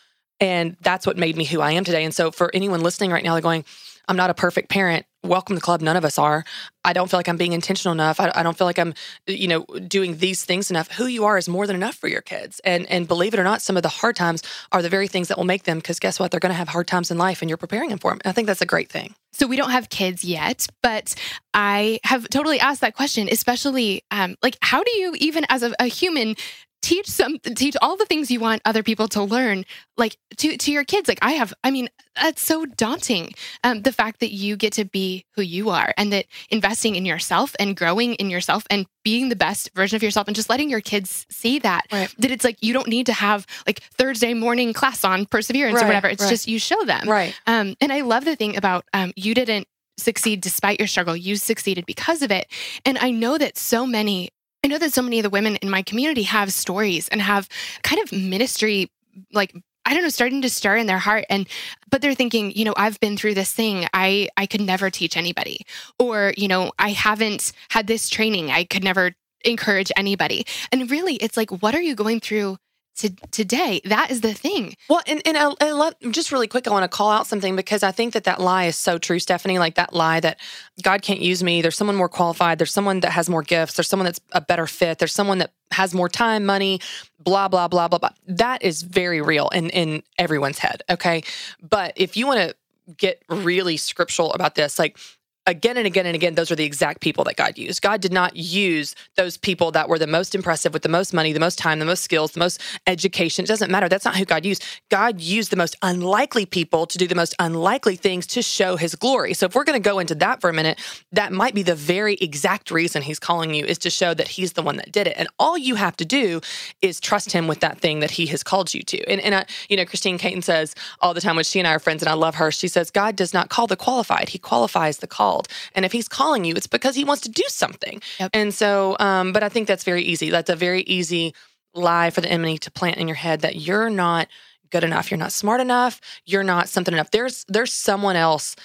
And 0.40 0.76
that's 0.80 1.06
what 1.06 1.16
made 1.16 1.36
me 1.36 1.44
who 1.44 1.60
I 1.60 1.72
am 1.72 1.84
today. 1.84 2.04
And 2.04 2.12
so 2.12 2.32
for 2.32 2.50
anyone 2.52 2.80
listening 2.80 3.12
right 3.12 3.22
now, 3.22 3.34
they're 3.34 3.42
going, 3.42 3.64
I'm 4.08 4.16
not 4.16 4.28
a 4.28 4.34
perfect 4.34 4.70
parent. 4.70 5.06
Welcome 5.24 5.54
to 5.54 5.60
the 5.60 5.64
club. 5.64 5.80
None 5.80 5.96
of 5.96 6.04
us 6.04 6.18
are. 6.18 6.44
I 6.84 6.92
don't 6.92 7.08
feel 7.08 7.18
like 7.18 7.28
I'm 7.28 7.36
being 7.36 7.52
intentional 7.52 7.92
enough. 7.92 8.18
I, 8.18 8.32
I, 8.34 8.42
don't 8.42 8.58
feel 8.58 8.66
like 8.66 8.78
I'm, 8.78 8.92
you 9.28 9.46
know, 9.46 9.64
doing 9.86 10.16
these 10.16 10.44
things 10.44 10.68
enough. 10.68 10.90
Who 10.90 11.06
you 11.06 11.24
are 11.24 11.38
is 11.38 11.48
more 11.48 11.64
than 11.64 11.76
enough 11.76 11.94
for 11.94 12.08
your 12.08 12.22
kids. 12.22 12.60
And 12.64 12.86
and 12.90 13.06
believe 13.06 13.32
it 13.32 13.38
or 13.38 13.44
not, 13.44 13.62
some 13.62 13.76
of 13.76 13.84
the 13.84 13.88
hard 13.88 14.16
times 14.16 14.42
are 14.72 14.82
the 14.82 14.88
very 14.88 15.06
things 15.06 15.28
that 15.28 15.36
will 15.36 15.44
make 15.44 15.62
them. 15.62 15.78
Because 15.78 16.00
guess 16.00 16.18
what? 16.18 16.32
They're 16.32 16.40
going 16.40 16.50
to 16.50 16.56
have 16.56 16.68
hard 16.68 16.88
times 16.88 17.12
in 17.12 17.18
life, 17.18 17.40
and 17.40 17.48
you're 17.48 17.56
preparing 17.56 17.90
them 17.90 17.98
for 17.98 18.10
them. 18.10 18.18
And 18.24 18.30
I 18.30 18.32
think 18.32 18.48
that's 18.48 18.62
a 18.62 18.66
great 18.66 18.90
thing. 18.90 19.14
So 19.32 19.46
we 19.46 19.56
don't 19.56 19.70
have 19.70 19.88
kids 19.90 20.24
yet, 20.24 20.66
but 20.82 21.14
I 21.54 22.00
have 22.02 22.28
totally 22.28 22.58
asked 22.58 22.80
that 22.80 22.96
question, 22.96 23.28
especially 23.30 24.02
um, 24.10 24.36
like 24.42 24.56
how 24.60 24.82
do 24.82 24.90
you 24.90 25.14
even 25.18 25.46
as 25.48 25.62
a, 25.62 25.72
a 25.78 25.86
human 25.86 26.34
teach 26.82 27.08
some 27.08 27.38
teach 27.38 27.76
all 27.80 27.96
the 27.96 28.04
things 28.04 28.30
you 28.30 28.40
want 28.40 28.60
other 28.64 28.82
people 28.82 29.08
to 29.08 29.22
learn 29.22 29.64
like 29.96 30.16
to 30.36 30.56
to 30.56 30.72
your 30.72 30.84
kids. 30.84 31.08
Like 31.08 31.20
i 31.22 31.32
have 31.32 31.54
i 31.64 31.70
mean 31.70 31.88
that's 32.20 32.42
so 32.42 32.66
daunting 32.66 33.32
um, 33.64 33.82
the 33.82 33.92
fact 33.92 34.20
that 34.20 34.32
you 34.32 34.56
get 34.56 34.72
to 34.74 34.84
be 34.84 35.24
who 35.34 35.42
you 35.42 35.70
are 35.70 35.94
and 35.96 36.12
that 36.12 36.26
investing 36.50 36.96
in 36.96 37.06
yourself 37.06 37.54
and 37.58 37.76
growing 37.76 38.14
in 38.14 38.28
yourself 38.28 38.64
and 38.68 38.86
being 39.04 39.28
the 39.28 39.36
best 39.36 39.70
version 39.74 39.96
of 39.96 40.02
yourself 40.02 40.26
and 40.26 40.36
just 40.36 40.50
letting 40.50 40.68
your 40.68 40.80
kids 40.80 41.26
see 41.30 41.58
that 41.60 41.86
right. 41.92 42.14
that 42.18 42.30
it's 42.30 42.44
like 42.44 42.58
you 42.60 42.72
don't 42.72 42.88
need 42.88 43.06
to 43.06 43.12
have 43.12 43.46
like 43.66 43.80
thursday 43.94 44.34
morning 44.34 44.72
class 44.72 45.04
on 45.04 45.24
perseverance 45.26 45.76
right, 45.76 45.84
or 45.84 45.86
whatever. 45.86 46.08
It's 46.08 46.22
right. 46.22 46.30
just 46.30 46.48
you 46.48 46.58
show 46.58 46.82
them. 46.84 47.08
Right. 47.08 47.34
Um, 47.46 47.76
and 47.80 47.92
i 47.92 48.00
love 48.00 48.24
the 48.24 48.36
thing 48.36 48.56
about 48.56 48.84
um, 48.92 49.12
you 49.16 49.34
didn't 49.34 49.66
succeed 49.98 50.40
despite 50.40 50.80
your 50.80 50.88
struggle. 50.88 51.16
You 51.16 51.36
succeeded 51.36 51.86
because 51.86 52.22
of 52.22 52.30
it. 52.30 52.46
And 52.84 52.98
i 52.98 53.10
know 53.10 53.38
that 53.38 53.56
so 53.56 53.86
many 53.86 54.30
I 54.64 54.68
know 54.68 54.78
that 54.78 54.92
so 54.92 55.02
many 55.02 55.18
of 55.18 55.24
the 55.24 55.30
women 55.30 55.56
in 55.56 55.70
my 55.70 55.82
community 55.82 56.22
have 56.22 56.52
stories 56.52 57.08
and 57.08 57.20
have 57.20 57.48
kind 57.82 58.00
of 58.00 58.12
ministry 58.12 58.90
like 59.32 59.54
I 59.84 59.94
don't 59.94 60.04
know, 60.04 60.10
starting 60.10 60.42
to 60.42 60.48
stir 60.48 60.76
in 60.76 60.86
their 60.86 60.98
heart. 60.98 61.24
And, 61.28 61.48
but 61.90 62.02
they're 62.02 62.14
thinking, 62.14 62.52
you 62.52 62.64
know, 62.64 62.74
I've 62.76 63.00
been 63.00 63.16
through 63.16 63.34
this 63.34 63.52
thing. 63.52 63.86
I, 63.92 64.28
I 64.36 64.46
could 64.46 64.60
never 64.60 64.90
teach 64.90 65.16
anybody. 65.16 65.66
Or, 65.98 66.32
you 66.36 66.46
know, 66.46 66.70
I 66.78 66.90
haven't 66.90 67.52
had 67.70 67.88
this 67.88 68.08
training. 68.08 68.50
I 68.50 68.62
could 68.62 68.84
never 68.84 69.12
encourage 69.44 69.90
anybody. 69.96 70.46
And 70.70 70.88
really, 70.88 71.16
it's 71.16 71.36
like, 71.36 71.50
what 71.62 71.74
are 71.74 71.82
you 71.82 71.96
going 71.96 72.20
through 72.20 72.58
to 72.96 73.10
today. 73.30 73.80
That 73.84 74.10
is 74.10 74.20
the 74.20 74.34
thing. 74.34 74.74
Well, 74.88 75.00
and, 75.06 75.22
and 75.24 75.36
I, 75.36 75.52
I 75.60 75.70
love, 75.70 75.94
just 76.10 76.32
really 76.32 76.48
quick, 76.48 76.68
I 76.68 76.70
want 76.70 76.84
to 76.84 76.94
call 76.94 77.10
out 77.10 77.26
something 77.26 77.56
because 77.56 77.82
I 77.82 77.92
think 77.92 78.12
that 78.14 78.24
that 78.24 78.40
lie 78.40 78.64
is 78.64 78.76
so 78.76 78.98
true, 78.98 79.18
Stephanie. 79.18 79.58
Like 79.58 79.76
that 79.76 79.94
lie 79.94 80.20
that 80.20 80.38
God 80.82 81.02
can't 81.02 81.20
use 81.20 81.42
me. 81.42 81.62
There's 81.62 81.76
someone 81.76 81.96
more 81.96 82.08
qualified. 82.08 82.58
There's 82.58 82.72
someone 82.72 83.00
that 83.00 83.12
has 83.12 83.28
more 83.28 83.42
gifts. 83.42 83.74
There's 83.74 83.88
someone 83.88 84.04
that's 84.04 84.20
a 84.32 84.40
better 84.40 84.66
fit. 84.66 84.98
There's 84.98 85.12
someone 85.12 85.38
that 85.38 85.52
has 85.70 85.94
more 85.94 86.08
time, 86.08 86.44
money, 86.44 86.80
blah, 87.18 87.48
blah, 87.48 87.68
blah, 87.68 87.88
blah, 87.88 87.98
blah. 87.98 88.10
That 88.26 88.62
is 88.62 88.82
very 88.82 89.22
real 89.22 89.48
in, 89.48 89.70
in 89.70 90.02
everyone's 90.18 90.58
head. 90.58 90.82
Okay. 90.90 91.22
But 91.62 91.94
if 91.96 92.16
you 92.16 92.26
want 92.26 92.40
to 92.40 92.56
get 92.96 93.22
really 93.28 93.76
scriptural 93.76 94.32
about 94.32 94.54
this, 94.54 94.78
like 94.78 94.98
again 95.46 95.76
and 95.76 95.86
again 95.86 96.06
and 96.06 96.14
again, 96.14 96.34
those 96.34 96.50
are 96.50 96.56
the 96.56 96.64
exact 96.64 97.00
people 97.00 97.24
that 97.24 97.36
God 97.36 97.58
used. 97.58 97.82
God 97.82 98.00
did 98.00 98.12
not 98.12 98.36
use 98.36 98.94
those 99.16 99.36
people 99.36 99.72
that 99.72 99.88
were 99.88 99.98
the 99.98 100.06
most 100.06 100.34
impressive 100.34 100.72
with 100.72 100.82
the 100.82 100.88
most 100.88 101.12
money, 101.12 101.32
the 101.32 101.40
most 101.40 101.58
time, 101.58 101.80
the 101.80 101.84
most 101.84 102.04
skills, 102.04 102.32
the 102.32 102.40
most 102.40 102.60
education. 102.86 103.44
It 103.44 103.48
doesn't 103.48 103.70
matter. 103.70 103.88
That's 103.88 104.04
not 104.04 104.16
who 104.16 104.24
God 104.24 104.44
used. 104.44 104.64
God 104.90 105.20
used 105.20 105.50
the 105.50 105.56
most 105.56 105.76
unlikely 105.82 106.46
people 106.46 106.86
to 106.86 106.96
do 106.96 107.08
the 107.08 107.14
most 107.14 107.34
unlikely 107.38 107.96
things 107.96 108.26
to 108.28 108.42
show 108.42 108.76
his 108.76 108.94
glory. 108.94 109.34
So 109.34 109.46
if 109.46 109.54
we're 109.54 109.64
going 109.64 109.80
to 109.82 109.88
go 109.88 109.98
into 109.98 110.14
that 110.16 110.40
for 110.40 110.48
a 110.48 110.52
minute, 110.52 110.80
that 111.10 111.32
might 111.32 111.54
be 111.54 111.62
the 111.62 111.74
very 111.74 112.14
exact 112.14 112.70
reason 112.70 113.02
he's 113.02 113.18
calling 113.18 113.52
you 113.52 113.64
is 113.64 113.78
to 113.78 113.90
show 113.90 114.14
that 114.14 114.28
he's 114.28 114.52
the 114.52 114.62
one 114.62 114.76
that 114.76 114.92
did 114.92 115.08
it. 115.08 115.14
And 115.16 115.28
all 115.38 115.58
you 115.58 115.74
have 115.74 115.96
to 115.96 116.04
do 116.04 116.40
is 116.82 117.00
trust 117.00 117.32
him 117.32 117.48
with 117.48 117.60
that 117.60 117.80
thing 117.80 118.00
that 118.00 118.12
he 118.12 118.26
has 118.26 118.44
called 118.44 118.72
you 118.72 118.82
to. 118.82 119.02
And, 119.10 119.20
and 119.20 119.34
I, 119.34 119.46
you 119.68 119.76
know, 119.76 119.84
Christine 119.84 120.18
Caine 120.18 120.42
says 120.42 120.74
all 121.00 121.14
the 121.14 121.20
time 121.20 121.34
when 121.34 121.44
she 121.44 121.58
and 121.58 121.66
I 121.66 121.74
are 121.74 121.80
friends, 121.80 122.02
and 122.02 122.08
I 122.08 122.14
love 122.14 122.36
her, 122.36 122.52
she 122.52 122.68
says, 122.68 122.90
God 122.90 123.16
does 123.16 123.34
not 123.34 123.48
call 123.48 123.66
the 123.66 123.76
qualified. 123.76 124.28
He 124.28 124.38
qualifies 124.38 124.98
the 124.98 125.06
call 125.08 125.31
called. 125.32 125.48
And 125.74 125.84
if 125.84 125.92
he's 125.92 126.08
calling 126.08 126.44
you, 126.44 126.54
it's 126.54 126.66
because 126.66 126.94
he 126.94 127.04
wants 127.04 127.22
to 127.22 127.30
do 127.30 127.44
something. 127.48 128.02
Yep. 128.20 128.30
And 128.34 128.54
so, 128.54 128.96
um, 129.00 129.32
but 129.32 129.42
I 129.42 129.48
think 129.48 129.68
that's 129.68 129.84
very 129.84 130.02
easy. 130.02 130.30
That's 130.30 130.50
a 130.50 130.56
very 130.56 130.82
easy 130.82 131.34
lie 131.74 132.10
for 132.10 132.20
the 132.20 132.30
enemy 132.30 132.58
to 132.58 132.70
plant 132.70 132.98
in 132.98 133.08
your 133.08 133.14
head 133.14 133.40
that 133.40 133.56
you're 133.56 133.90
not 133.90 134.28
good 134.70 134.84
enough, 134.84 135.10
you're 135.10 135.18
not 135.18 135.32
smart 135.32 135.60
enough, 135.60 136.00
you're 136.24 136.44
not 136.44 136.68
something 136.68 136.94
enough. 136.94 137.10
There's 137.10 137.44
there's 137.48 137.72
someone 137.72 138.16
else 138.16 138.56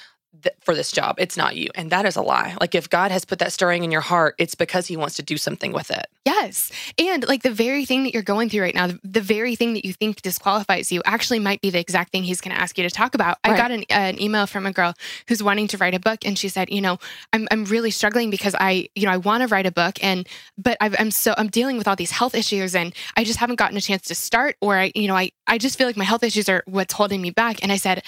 th- 0.41 0.55
for 0.61 0.75
this 0.75 0.91
job. 0.91 1.15
It's 1.17 1.37
not 1.37 1.55
you. 1.55 1.69
And 1.75 1.89
that 1.91 2.05
is 2.05 2.15
a 2.15 2.21
lie. 2.21 2.55
Like 2.59 2.75
if 2.75 2.89
God 2.89 3.11
has 3.11 3.25
put 3.25 3.39
that 3.39 3.51
stirring 3.51 3.83
in 3.83 3.91
your 3.91 4.01
heart, 4.01 4.35
it's 4.37 4.55
because 4.55 4.87
he 4.87 4.97
wants 4.97 5.15
to 5.15 5.23
do 5.23 5.37
something 5.37 5.73
with 5.73 5.91
it. 5.91 6.07
Yes. 6.25 6.71
And 6.97 7.27
like 7.27 7.43
the 7.43 7.51
very 7.51 7.85
thing 7.85 8.03
that 8.03 8.13
you're 8.13 8.23
going 8.23 8.49
through 8.49 8.61
right 8.61 8.75
now, 8.75 8.89
the 9.03 9.21
very 9.21 9.55
thing 9.55 9.73
that 9.73 9.85
you 9.85 9.93
think 9.93 10.21
disqualifies 10.21 10.91
you 10.91 11.01
actually 11.05 11.39
might 11.39 11.61
be 11.61 11.69
the 11.69 11.79
exact 11.79 12.11
thing 12.11 12.23
he's 12.23 12.41
going 12.41 12.55
to 12.55 12.61
ask 12.61 12.77
you 12.77 12.83
to 12.83 12.89
talk 12.89 13.15
about. 13.15 13.37
Right. 13.45 13.53
I 13.53 13.57
got 13.57 13.71
an, 13.71 13.81
uh, 13.89 13.93
an 13.93 14.21
email 14.21 14.47
from 14.47 14.65
a 14.65 14.71
girl 14.71 14.93
who's 15.27 15.41
wanting 15.41 15.67
to 15.69 15.77
write 15.77 15.93
a 15.93 15.99
book 15.99 16.25
and 16.25 16.37
she 16.37 16.49
said, 16.49 16.69
you 16.69 16.81
know, 16.81 16.97
I'm, 17.33 17.47
I'm 17.51 17.65
really 17.65 17.91
struggling 17.91 18.29
because 18.29 18.55
I, 18.59 18.89
you 18.95 19.05
know, 19.05 19.11
I 19.11 19.17
want 19.17 19.41
to 19.41 19.47
write 19.47 19.65
a 19.65 19.71
book 19.71 20.03
and, 20.03 20.27
but 20.57 20.77
i 20.81 20.87
am 20.97 21.11
so, 21.11 21.33
I'm 21.37 21.47
dealing 21.47 21.77
with 21.77 21.87
all 21.87 21.95
these 21.95 22.11
health 22.11 22.35
issues 22.35 22.75
and 22.75 22.93
I 23.15 23.23
just 23.23 23.39
haven't 23.39 23.57
gotten 23.57 23.77
a 23.77 23.81
chance 23.81 24.03
to 24.03 24.15
start 24.15 24.57
or 24.61 24.77
I, 24.77 24.91
you 24.95 25.07
know, 25.07 25.15
I, 25.15 25.31
I 25.47 25.57
just 25.57 25.77
feel 25.77 25.87
like 25.87 25.97
my 25.97 26.03
health 26.03 26.23
issues 26.23 26.49
are 26.49 26.63
what's 26.65 26.93
holding 26.93 27.21
me 27.21 27.31
back. 27.31 27.63
And 27.63 27.71
I 27.71 27.77
said, 27.77 28.03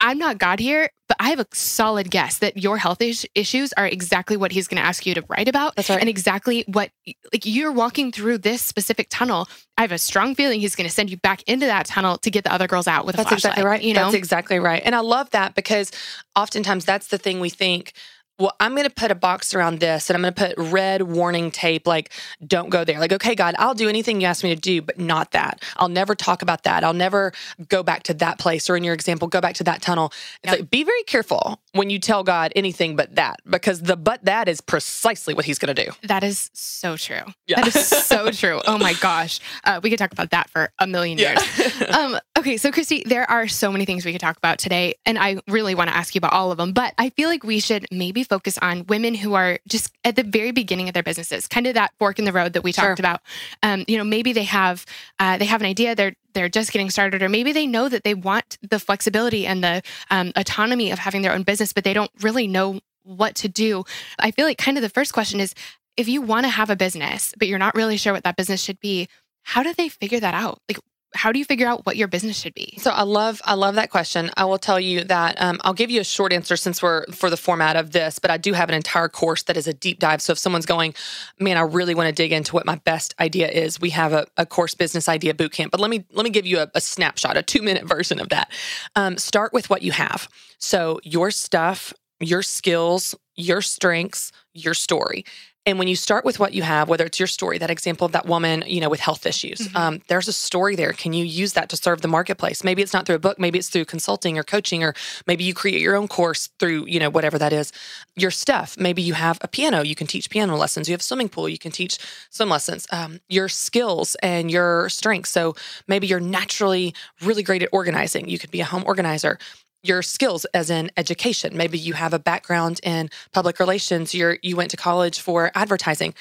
I'm 0.00 0.18
not 0.18 0.38
God 0.38 0.60
here, 0.60 0.90
but 1.08 1.16
I 1.18 1.30
have 1.30 1.40
a 1.40 1.46
solid 1.52 2.10
guess 2.10 2.38
that 2.38 2.56
your 2.56 2.78
health 2.78 3.00
is- 3.02 3.26
issues 3.34 3.72
are 3.72 3.86
exactly 3.86 4.36
what 4.36 4.52
he's 4.52 4.68
going 4.68 4.80
to 4.80 4.86
ask 4.86 5.06
you 5.06 5.14
to 5.14 5.24
write 5.28 5.48
about. 5.48 5.74
That's 5.74 5.90
right. 5.90 5.98
And 5.98 6.08
exactly 6.08 6.64
what, 6.68 6.90
like, 7.32 7.44
you're 7.44 7.72
walking 7.72 8.12
through 8.12 8.38
this 8.38 8.62
specific 8.62 9.08
tunnel. 9.10 9.48
I 9.76 9.82
have 9.82 9.92
a 9.92 9.98
strong 9.98 10.34
feeling 10.34 10.60
he's 10.60 10.76
going 10.76 10.88
to 10.88 10.94
send 10.94 11.10
you 11.10 11.16
back 11.16 11.42
into 11.48 11.66
that 11.66 11.86
tunnel 11.86 12.18
to 12.18 12.30
get 12.30 12.44
the 12.44 12.52
other 12.52 12.66
girls 12.66 12.86
out 12.86 13.06
with 13.06 13.16
that's 13.16 13.26
a 13.26 13.28
flashlight. 13.30 13.42
That's 13.42 13.58
exactly 13.58 13.70
right. 13.70 13.82
You 13.82 13.94
know? 13.94 14.04
That's 14.04 14.14
exactly 14.14 14.58
right. 14.58 14.82
And 14.84 14.94
I 14.94 15.00
love 15.00 15.30
that 15.30 15.54
because 15.54 15.90
oftentimes 16.36 16.84
that's 16.84 17.08
the 17.08 17.18
thing 17.18 17.40
we 17.40 17.50
think 17.50 17.92
well, 18.38 18.54
I'm 18.60 18.72
going 18.72 18.86
to 18.86 18.94
put 18.94 19.10
a 19.10 19.16
box 19.16 19.52
around 19.52 19.80
this 19.80 20.08
and 20.08 20.16
I'm 20.16 20.22
going 20.22 20.34
to 20.34 20.54
put 20.56 20.70
red 20.70 21.02
warning 21.02 21.50
tape, 21.50 21.86
like, 21.86 22.12
don't 22.46 22.70
go 22.70 22.84
there. 22.84 23.00
Like, 23.00 23.12
okay, 23.12 23.34
God, 23.34 23.56
I'll 23.58 23.74
do 23.74 23.88
anything 23.88 24.20
you 24.20 24.28
ask 24.28 24.44
me 24.44 24.54
to 24.54 24.60
do, 24.60 24.80
but 24.80 24.98
not 24.98 25.32
that. 25.32 25.62
I'll 25.76 25.88
never 25.88 26.14
talk 26.14 26.42
about 26.42 26.62
that. 26.62 26.84
I'll 26.84 26.92
never 26.92 27.32
go 27.68 27.82
back 27.82 28.04
to 28.04 28.14
that 28.14 28.38
place. 28.38 28.70
Or 28.70 28.76
in 28.76 28.84
your 28.84 28.94
example, 28.94 29.26
go 29.26 29.40
back 29.40 29.56
to 29.56 29.64
that 29.64 29.82
tunnel. 29.82 30.12
It's 30.44 30.52
yep. 30.52 30.60
like, 30.60 30.70
be 30.70 30.84
very 30.84 31.02
careful 31.04 31.60
when 31.72 31.90
you 31.90 31.98
tell 31.98 32.22
God 32.22 32.52
anything 32.54 32.94
but 32.94 33.16
that, 33.16 33.40
because 33.48 33.82
the 33.82 33.96
but 33.96 34.24
that 34.24 34.48
is 34.48 34.60
precisely 34.60 35.34
what 35.34 35.44
he's 35.44 35.58
going 35.58 35.74
to 35.74 35.84
do. 35.84 35.90
That 36.04 36.22
is 36.22 36.50
so 36.52 36.96
true. 36.96 37.22
Yeah. 37.48 37.60
That 37.60 37.74
is 37.74 37.88
so 37.88 38.30
true. 38.30 38.60
Oh 38.66 38.78
my 38.78 38.94
gosh. 38.94 39.40
Uh, 39.64 39.80
we 39.82 39.90
could 39.90 39.98
talk 39.98 40.12
about 40.12 40.30
that 40.30 40.48
for 40.48 40.70
a 40.78 40.86
million 40.86 41.18
years. 41.18 41.40
Yeah. 41.58 41.86
um, 41.88 42.18
okay. 42.38 42.56
So, 42.56 42.70
Christy, 42.70 43.02
there 43.04 43.28
are 43.28 43.48
so 43.48 43.72
many 43.72 43.84
things 43.84 44.04
we 44.04 44.12
could 44.12 44.20
talk 44.20 44.36
about 44.36 44.58
today. 44.58 44.94
And 45.04 45.18
I 45.18 45.40
really 45.48 45.74
want 45.74 45.90
to 45.90 45.96
ask 45.96 46.14
you 46.14 46.20
about 46.20 46.32
all 46.32 46.52
of 46.52 46.58
them, 46.58 46.72
but 46.72 46.94
I 46.98 47.10
feel 47.10 47.28
like 47.28 47.42
we 47.42 47.58
should 47.58 47.86
maybe 47.90 48.22
focus 48.28 48.58
on 48.58 48.86
women 48.86 49.14
who 49.14 49.34
are 49.34 49.58
just 49.66 49.92
at 50.04 50.16
the 50.16 50.22
very 50.22 50.52
beginning 50.52 50.88
of 50.88 50.94
their 50.94 51.02
businesses, 51.02 51.46
kind 51.46 51.66
of 51.66 51.74
that 51.74 51.92
fork 51.98 52.18
in 52.18 52.24
the 52.24 52.32
road 52.32 52.52
that 52.52 52.62
we 52.62 52.72
talked 52.72 52.98
sure. 52.98 53.06
about. 53.06 53.20
Um, 53.62 53.84
you 53.88 53.96
know, 53.98 54.04
maybe 54.04 54.32
they 54.32 54.44
have 54.44 54.84
uh, 55.18 55.38
they 55.38 55.46
have 55.46 55.60
an 55.60 55.66
idea, 55.66 55.94
they're 55.94 56.14
they're 56.34 56.48
just 56.48 56.72
getting 56.72 56.90
started, 56.90 57.22
or 57.22 57.28
maybe 57.28 57.52
they 57.52 57.66
know 57.66 57.88
that 57.88 58.04
they 58.04 58.14
want 58.14 58.58
the 58.62 58.78
flexibility 58.78 59.46
and 59.46 59.62
the 59.64 59.82
um, 60.10 60.32
autonomy 60.36 60.90
of 60.90 60.98
having 60.98 61.22
their 61.22 61.32
own 61.32 61.42
business, 61.42 61.72
but 61.72 61.84
they 61.84 61.94
don't 61.94 62.10
really 62.20 62.46
know 62.46 62.80
what 63.02 63.34
to 63.36 63.48
do. 63.48 63.84
I 64.18 64.30
feel 64.30 64.46
like 64.46 64.58
kind 64.58 64.76
of 64.76 64.82
the 64.82 64.90
first 64.90 65.12
question 65.12 65.40
is 65.40 65.54
if 65.96 66.08
you 66.08 66.22
want 66.22 66.44
to 66.44 66.50
have 66.50 66.70
a 66.70 66.76
business, 66.76 67.34
but 67.38 67.48
you're 67.48 67.58
not 67.58 67.74
really 67.74 67.96
sure 67.96 68.12
what 68.12 68.24
that 68.24 68.36
business 68.36 68.62
should 68.62 68.78
be, 68.80 69.08
how 69.42 69.62
do 69.62 69.74
they 69.74 69.88
figure 69.88 70.20
that 70.20 70.34
out? 70.34 70.60
Like, 70.68 70.78
how 71.14 71.32
do 71.32 71.38
you 71.38 71.44
figure 71.44 71.66
out 71.66 71.86
what 71.86 71.96
your 71.96 72.08
business 72.08 72.38
should 72.38 72.54
be? 72.54 72.74
So 72.78 72.90
I 72.90 73.02
love 73.02 73.40
I 73.44 73.54
love 73.54 73.76
that 73.76 73.90
question. 73.90 74.30
I 74.36 74.44
will 74.44 74.58
tell 74.58 74.78
you 74.78 75.04
that 75.04 75.40
um, 75.40 75.58
I'll 75.64 75.74
give 75.74 75.90
you 75.90 76.00
a 76.00 76.04
short 76.04 76.32
answer 76.32 76.56
since 76.56 76.82
we're 76.82 77.06
for 77.06 77.30
the 77.30 77.36
format 77.36 77.76
of 77.76 77.92
this, 77.92 78.18
but 78.18 78.30
I 78.30 78.36
do 78.36 78.52
have 78.52 78.68
an 78.68 78.74
entire 78.74 79.08
course 79.08 79.42
that 79.44 79.56
is 79.56 79.66
a 79.66 79.72
deep 79.72 79.98
dive. 79.98 80.20
So 80.20 80.32
if 80.32 80.38
someone's 80.38 80.66
going, 80.66 80.94
man, 81.40 81.56
I 81.56 81.62
really 81.62 81.94
want 81.94 82.08
to 82.08 82.12
dig 82.12 82.32
into 82.32 82.54
what 82.54 82.66
my 82.66 82.76
best 82.76 83.14
idea 83.18 83.48
is, 83.48 83.80
we 83.80 83.90
have 83.90 84.12
a, 84.12 84.26
a 84.36 84.44
course 84.44 84.74
business 84.74 85.08
idea 85.08 85.34
boot 85.34 85.52
camp. 85.52 85.70
But 85.70 85.80
let 85.80 85.90
me 85.90 86.04
let 86.12 86.24
me 86.24 86.30
give 86.30 86.46
you 86.46 86.58
a, 86.58 86.70
a 86.74 86.80
snapshot, 86.80 87.36
a 87.36 87.42
two 87.42 87.62
minute 87.62 87.88
version 87.88 88.20
of 88.20 88.28
that. 88.28 88.50
Um, 88.94 89.16
start 89.16 89.52
with 89.52 89.70
what 89.70 89.82
you 89.82 89.92
have. 89.92 90.28
So 90.58 91.00
your 91.04 91.30
stuff, 91.30 91.94
your 92.20 92.42
skills, 92.42 93.14
your 93.34 93.62
strengths, 93.62 94.32
your 94.52 94.74
story. 94.74 95.24
And 95.68 95.78
when 95.78 95.86
you 95.86 95.96
start 95.96 96.24
with 96.24 96.40
what 96.40 96.54
you 96.54 96.62
have, 96.62 96.88
whether 96.88 97.04
it's 97.04 97.20
your 97.20 97.26
story, 97.26 97.58
that 97.58 97.68
example 97.68 98.06
of 98.06 98.12
that 98.12 98.24
woman, 98.24 98.64
you 98.66 98.80
know, 98.80 98.88
with 98.88 99.00
health 99.00 99.26
issues, 99.26 99.58
mm-hmm. 99.58 99.76
um, 99.76 100.00
there's 100.08 100.26
a 100.26 100.32
story 100.32 100.74
there. 100.76 100.94
Can 100.94 101.12
you 101.12 101.26
use 101.26 101.52
that 101.52 101.68
to 101.68 101.76
serve 101.76 102.00
the 102.00 102.08
marketplace? 102.08 102.64
Maybe 102.64 102.80
it's 102.80 102.94
not 102.94 103.04
through 103.04 103.16
a 103.16 103.18
book, 103.18 103.38
maybe 103.38 103.58
it's 103.58 103.68
through 103.68 103.84
consulting 103.84 104.38
or 104.38 104.42
coaching, 104.42 104.82
or 104.82 104.94
maybe 105.26 105.44
you 105.44 105.52
create 105.52 105.82
your 105.82 105.94
own 105.94 106.08
course 106.08 106.48
through, 106.58 106.86
you 106.86 106.98
know, 106.98 107.10
whatever 107.10 107.38
that 107.38 107.52
is. 107.52 107.70
Your 108.16 108.30
stuff, 108.30 108.78
maybe 108.78 109.02
you 109.02 109.12
have 109.12 109.36
a 109.42 109.48
piano, 109.48 109.82
you 109.82 109.94
can 109.94 110.06
teach 110.06 110.30
piano 110.30 110.56
lessons. 110.56 110.88
You 110.88 110.94
have 110.94 111.00
a 111.00 111.04
swimming 111.04 111.28
pool, 111.28 111.50
you 111.50 111.58
can 111.58 111.70
teach 111.70 111.98
swim 112.30 112.48
lessons. 112.48 112.86
Um, 112.90 113.20
your 113.28 113.50
skills 113.50 114.16
and 114.22 114.50
your 114.50 114.88
strengths. 114.88 115.28
So 115.28 115.54
maybe 115.86 116.06
you're 116.06 116.18
naturally 116.18 116.94
really 117.20 117.42
great 117.42 117.62
at 117.62 117.68
organizing. 117.72 118.26
You 118.30 118.38
could 118.38 118.50
be 118.50 118.62
a 118.62 118.64
home 118.64 118.84
organizer 118.86 119.38
your 119.82 120.02
skills 120.02 120.44
as 120.46 120.70
in 120.70 120.90
education. 120.96 121.56
Maybe 121.56 121.78
you 121.78 121.94
have 121.94 122.12
a 122.12 122.18
background 122.18 122.80
in 122.82 123.10
public 123.32 123.58
relations, 123.58 124.14
you're 124.14 124.38
you 124.42 124.56
went 124.56 124.70
to 124.72 124.76
college 124.76 125.20
for 125.20 125.50
advertising. 125.54 126.14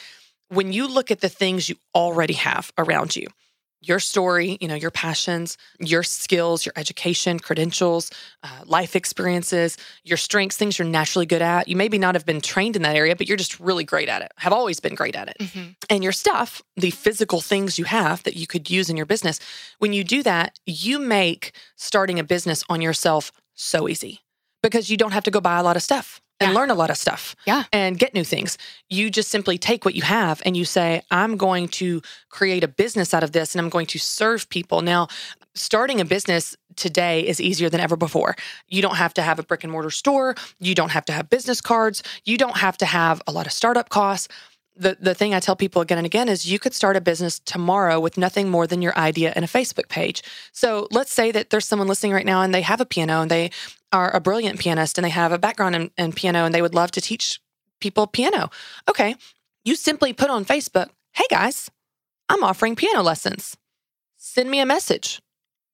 When 0.50 0.72
you 0.72 0.88
look 0.88 1.12
at 1.12 1.20
the 1.20 1.30
things 1.30 1.68
you 1.68 1.76
already 1.94 2.36
have 2.36 2.72
around 2.78 3.16
you, 3.16 3.28
your 3.82 4.00
story, 4.00 4.58
you 4.60 4.68
know, 4.68 4.76
your 4.76 4.92
passions, 4.92 5.58
your 5.80 6.02
skills, 6.04 6.66
your 6.66 6.74
education, 6.76 7.40
credentials, 7.40 8.12
uh, 8.44 8.62
life 8.66 8.96
experiences, 8.96 9.78
your 10.04 10.18
strengths, 10.18 10.58
things 10.58 10.80
you're 10.80 10.88
naturally 10.88 11.26
good 11.26 11.42
at. 11.42 11.68
You 11.68 11.76
maybe 11.76 11.98
not 11.98 12.16
have 12.16 12.26
been 12.26 12.42
trained 12.42 12.76
in 12.76 12.82
that 12.82 12.96
area, 12.96 13.16
but 13.16 13.28
you're 13.28 13.38
just 13.38 13.60
really 13.60 13.84
great 13.84 14.10
at 14.10 14.22
it, 14.22 14.32
have 14.38 14.54
always 14.54 14.80
been 14.80 14.96
great 14.96 15.16
at 15.16 15.30
it. 15.30 15.38
Mm-hmm. 15.40 15.70
And 15.90 16.04
your 16.04 16.12
stuff, 16.12 16.62
the 16.76 16.92
physical 16.92 17.40
things 17.40 17.78
you 17.78 17.86
have 17.86 18.24
that 18.24 18.36
you 18.36 18.48
could 18.48 18.70
use 18.70 18.90
in 18.90 18.98
your 18.98 19.06
business, 19.06 19.40
when 19.78 19.94
you 19.94 20.04
do 20.04 20.24
that, 20.24 20.58
you 20.66 20.98
make 20.98 21.52
starting 21.76 22.20
a 22.20 22.24
business 22.24 22.64
on 22.70 22.82
yourself 22.82 23.32
so 23.58 23.88
easy 23.90 24.22
because 24.64 24.90
you 24.90 24.98
don't 24.98 25.12
have 25.12 25.24
to 25.26 25.32
go 25.32 25.42
buy 25.42 25.58
a 25.58 25.64
lot 25.64 25.76
of 25.76 25.84
stuff 25.84 26.22
and 26.40 26.52
yeah. 26.52 26.58
learn 26.58 26.70
a 26.70 26.76
lot 26.76 26.90
of 26.90 26.98
stuff 26.98 27.36
yeah. 27.46 27.64
and 27.74 27.98
get 27.98 28.14
new 28.14 28.24
things. 28.24 28.58
You 28.90 29.10
just 29.10 29.30
simply 29.30 29.58
take 29.58 29.86
what 29.86 29.96
you 29.96 30.04
have 30.04 30.42
and 30.46 30.56
you 30.56 30.66
say, 30.66 31.02
I'm 31.10 31.36
going 31.38 31.68
to 31.70 32.02
create 32.30 32.64
a 32.64 32.68
business 32.68 33.14
out 33.14 33.24
of 33.24 33.32
this 33.32 33.56
and 33.56 33.62
I'm 33.62 33.70
going 33.70 33.88
to 33.88 34.00
serve 34.00 34.48
people. 34.50 34.82
Now, 34.82 35.08
starting 35.56 36.00
a 36.00 36.06
business 36.06 36.56
today 36.76 37.26
is 37.26 37.42
easier 37.42 37.70
than 37.70 37.80
ever 37.80 37.96
before. 37.96 38.36
You 38.68 38.82
don't 38.84 38.98
have 38.98 39.14
to 39.16 39.24
have 39.24 39.40
a 39.40 39.44
brick 39.44 39.64
and 39.64 39.72
mortar 39.72 39.90
store, 39.90 40.36
you 40.60 40.76
don't 40.76 40.92
have 40.92 41.06
to 41.06 41.14
have 41.14 41.30
business 41.30 41.60
cards, 41.60 42.04
you 42.24 42.38
don't 42.38 42.58
have 42.58 42.78
to 42.78 42.86
have 42.86 43.22
a 43.26 43.32
lot 43.32 43.48
of 43.48 43.52
startup 43.52 43.90
costs 43.90 44.28
the 44.78 44.98
the 45.00 45.14
thing 45.14 45.34
I 45.34 45.40
tell 45.40 45.56
people 45.56 45.82
again 45.82 45.98
and 45.98 46.06
again 46.06 46.30
is 46.30 46.50
you 46.50 46.60
could 46.60 46.74
start 46.74 46.96
a 46.96 47.02
business 47.02 47.40
tomorrow 47.40 48.00
with 48.00 48.18
nothing 48.18 48.50
more 48.50 48.68
than 48.68 48.82
your 48.82 48.98
idea 48.98 49.34
and 49.36 49.44
a 49.44 49.48
Facebook 49.48 49.90
page. 49.90 50.24
So 50.52 50.88
let's 50.92 51.14
say 51.14 51.32
that 51.32 51.50
there's 51.50 51.68
someone 51.68 51.88
listening 51.88 52.14
right 52.14 52.26
now 52.26 52.42
and 52.42 52.54
they 52.54 52.62
have 52.62 52.82
a 52.82 52.86
piano 52.86 53.22
and 53.22 53.32
they 53.32 53.52
are 53.92 54.14
a 54.16 54.20
brilliant 54.20 54.60
pianist 54.60 54.98
and 54.98 55.06
they 55.06 55.10
have 55.10 55.32
a 55.32 55.38
background 55.38 55.76
in, 55.76 55.92
in 55.98 56.12
piano 56.14 56.46
and 56.46 56.54
they 56.54 56.62
would 56.62 56.76
love 56.76 56.92
to 56.92 57.02
teach 57.02 57.40
people 57.80 58.08
piano. 58.08 58.50
Okay, 58.90 59.16
you 59.64 59.76
simply 59.76 60.14
put 60.14 60.30
on 60.30 60.46
Facebook, 60.46 60.90
"Hey 61.14 61.26
guys, 61.30 61.70
I'm 62.30 62.44
offering 62.44 62.76
piano 62.76 63.02
lessons. 63.02 63.58
Send 64.18 64.50
me 64.50 64.60
a 64.60 64.66
message." 64.66 65.22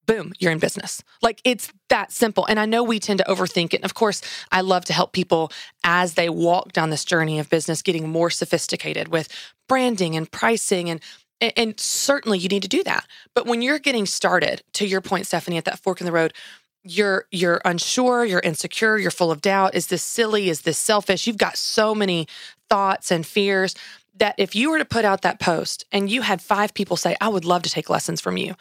Boom, 0.06 0.34
you're 0.40 0.52
in 0.52 0.60
business. 0.60 1.04
Like 1.22 1.42
it's 1.44 1.72
that 1.90 2.12
simple. 2.12 2.46
And 2.46 2.60
I 2.60 2.66
know 2.66 2.84
we 2.84 3.00
tend 3.00 3.20
to 3.20 3.26
overthink 3.26 3.74
it. 3.74 3.78
And 3.78 3.86
of 3.86 3.94
course, 3.94 4.22
I 4.52 4.62
love 4.62 4.86
to 4.86 4.94
help 4.94 5.14
people 5.14 5.52
as 5.84 6.16
they 6.16 6.30
walk 6.30 6.74
down 6.74 6.90
this 6.90 7.06
journey 7.06 7.40
of 7.40 7.50
business, 7.50 7.82
getting 7.82 8.10
more 8.10 8.30
sophisticated 8.30 9.10
with 9.10 9.30
branding 9.68 10.16
and 10.16 10.32
pricing 10.32 10.90
and 10.90 11.02
and 11.58 11.78
certainly 11.78 12.38
you 12.38 12.48
need 12.48 12.62
to 12.62 12.70
do 12.70 12.84
that. 12.84 13.06
But 13.34 13.46
when 13.46 13.62
you're 13.62 13.80
getting 13.80 14.06
started, 14.06 14.64
to 14.74 14.88
your 14.88 15.02
point, 15.02 15.28
Stephanie, 15.28 15.58
at 15.58 15.66
that 15.66 15.80
fork 15.80 16.00
in 16.00 16.06
the 16.06 16.14
road, 16.14 16.34
you're 16.84 17.26
you're 17.32 17.62
unsure, 17.66 18.24
you're 18.24 18.40
insecure, 18.40 18.98
you're 18.98 19.12
full 19.12 19.32
of 19.32 19.42
doubt. 19.42 19.76
Is 19.76 19.88
this 19.88 20.04
silly? 20.04 20.50
Is 20.50 20.62
this 20.62 20.78
selfish? 20.78 21.28
You've 21.28 21.38
got 21.38 21.58
so 21.58 21.96
many 21.96 22.28
thoughts 22.70 23.12
and 23.12 23.26
fears 23.26 23.76
that 24.16 24.36
if 24.38 24.56
you 24.56 24.70
were 24.70 24.78
to 24.78 24.86
put 24.86 25.06
out 25.06 25.22
that 25.22 25.40
post 25.40 25.86
and 25.92 26.10
you 26.10 26.22
had 26.22 26.42
five 26.42 26.74
people 26.74 26.98
say, 26.98 27.16
I 27.20 27.30
would 27.30 27.46
love 27.46 27.64
to 27.64 27.70
take 27.70 27.90
lessons 27.90 28.22
from 28.22 28.38
you, 28.38 28.56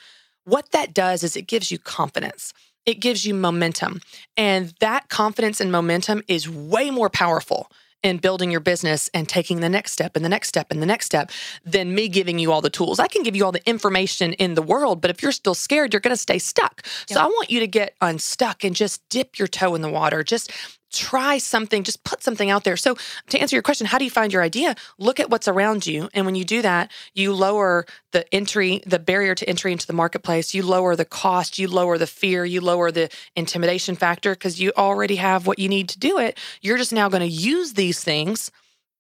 what 0.45 0.71
that 0.73 0.95
does 0.95 1.23
is 1.23 1.37
it 1.37 1.47
gives 1.47 1.71
you 1.71 1.79
confidence. 1.79 2.53
It 2.85 2.95
gives 2.95 3.25
you 3.25 3.35
momentum. 3.35 4.01
And 4.37 4.75
that 4.81 5.09
confidence 5.09 5.61
and 5.61 5.71
momentum 5.71 6.23
is 6.27 6.49
way 6.49 6.91
more 6.91 7.09
powerful 7.09 7.71
in 8.03 8.19
building 8.19 8.51
your 8.51 8.61
business 8.61 9.09
and 9.15 9.29
taking 9.29 9.61
the 9.61 9.69
next 9.69 9.93
step 9.93 10.17
and 10.17 10.25
the 10.25 10.29
next 10.29 10.49
step 10.49 10.71
and 10.71 10.83
the 10.83 10.87
next 10.87 11.07
step 11.07 11.31
than 11.65 11.95
me 11.95 12.09
giving 12.09 12.39
you 12.39 12.51
all 12.51 12.61
the 12.61 12.71
tools. 12.71 12.99
I 12.99 13.07
can 13.07 13.23
give 13.23 13.37
you 13.37 13.45
all 13.45 13.53
the 13.53 13.67
information 13.69 14.33
in 14.35 14.55
the 14.55 14.63
world, 14.63 15.01
but 15.01 15.11
if 15.11 15.23
you're 15.23 15.33
still 15.33 15.55
scared, 15.55 15.93
you're 15.93 16.01
going 16.01 16.15
to 16.15 16.21
stay 16.21 16.39
stuck. 16.39 16.85
So 17.07 17.21
I 17.21 17.27
want 17.27 17.51
you 17.51 17.61
to 17.61 17.69
get 17.69 17.95
unstuck 18.01 18.65
and 18.65 18.75
just 18.75 19.09
dip 19.09 19.39
your 19.39 19.49
toe 19.49 19.75
in 19.75 19.83
the 19.83 19.91
water. 19.91 20.25
Just 20.25 20.51
try 20.93 21.39
something, 21.39 21.83
just 21.83 22.05
put 22.05 22.23
something 22.23 22.51
out 22.51 22.65
there. 22.65 22.77
So, 22.77 22.97
to 23.31 23.39
answer 23.39 23.57
your 23.57 23.63
question, 23.63 23.87
how 23.87 23.99
do 23.99 24.05
you 24.05 24.11
find 24.11 24.33
your 24.33 24.43
idea? 24.43 24.75
Look 24.99 25.21
at 25.21 25.31
what's 25.31 25.49
around 25.49 25.87
you. 25.87 26.09
And 26.15 26.27
when 26.27 26.35
you 26.35 26.45
do 26.45 26.63
that, 26.63 26.91
you 27.15 27.33
lower 27.33 27.87
the 28.13 28.33
entry, 28.35 28.83
the 28.87 28.99
barrier 28.99 29.35
to 29.35 29.49
entry 29.49 29.73
into 29.73 29.87
the 29.87 29.93
marketplace. 29.93 30.55
You 30.55 30.63
lower 30.65 30.95
the 30.97 31.05
cost, 31.05 31.59
you 31.59 31.69
lower 31.69 31.99
the 31.99 32.07
fear, 32.07 32.45
you 32.45 32.61
lower 32.61 32.91
the 32.91 33.09
intimidation 33.35 33.97
factor 33.97 34.35
because 34.35 34.61
you 34.61 34.73
already 34.77 35.17
have 35.17 35.47
what 35.47 35.59
you 35.59 35.69
need 35.69 35.89
to 35.91 35.99
do 35.99 36.19
it. 36.19 36.39
You're 36.61 36.79
just 36.79 36.93
now 36.93 37.09
going 37.09 37.23
to 37.23 37.27
use 37.27 37.75
these 37.75 38.03
things 38.03 38.51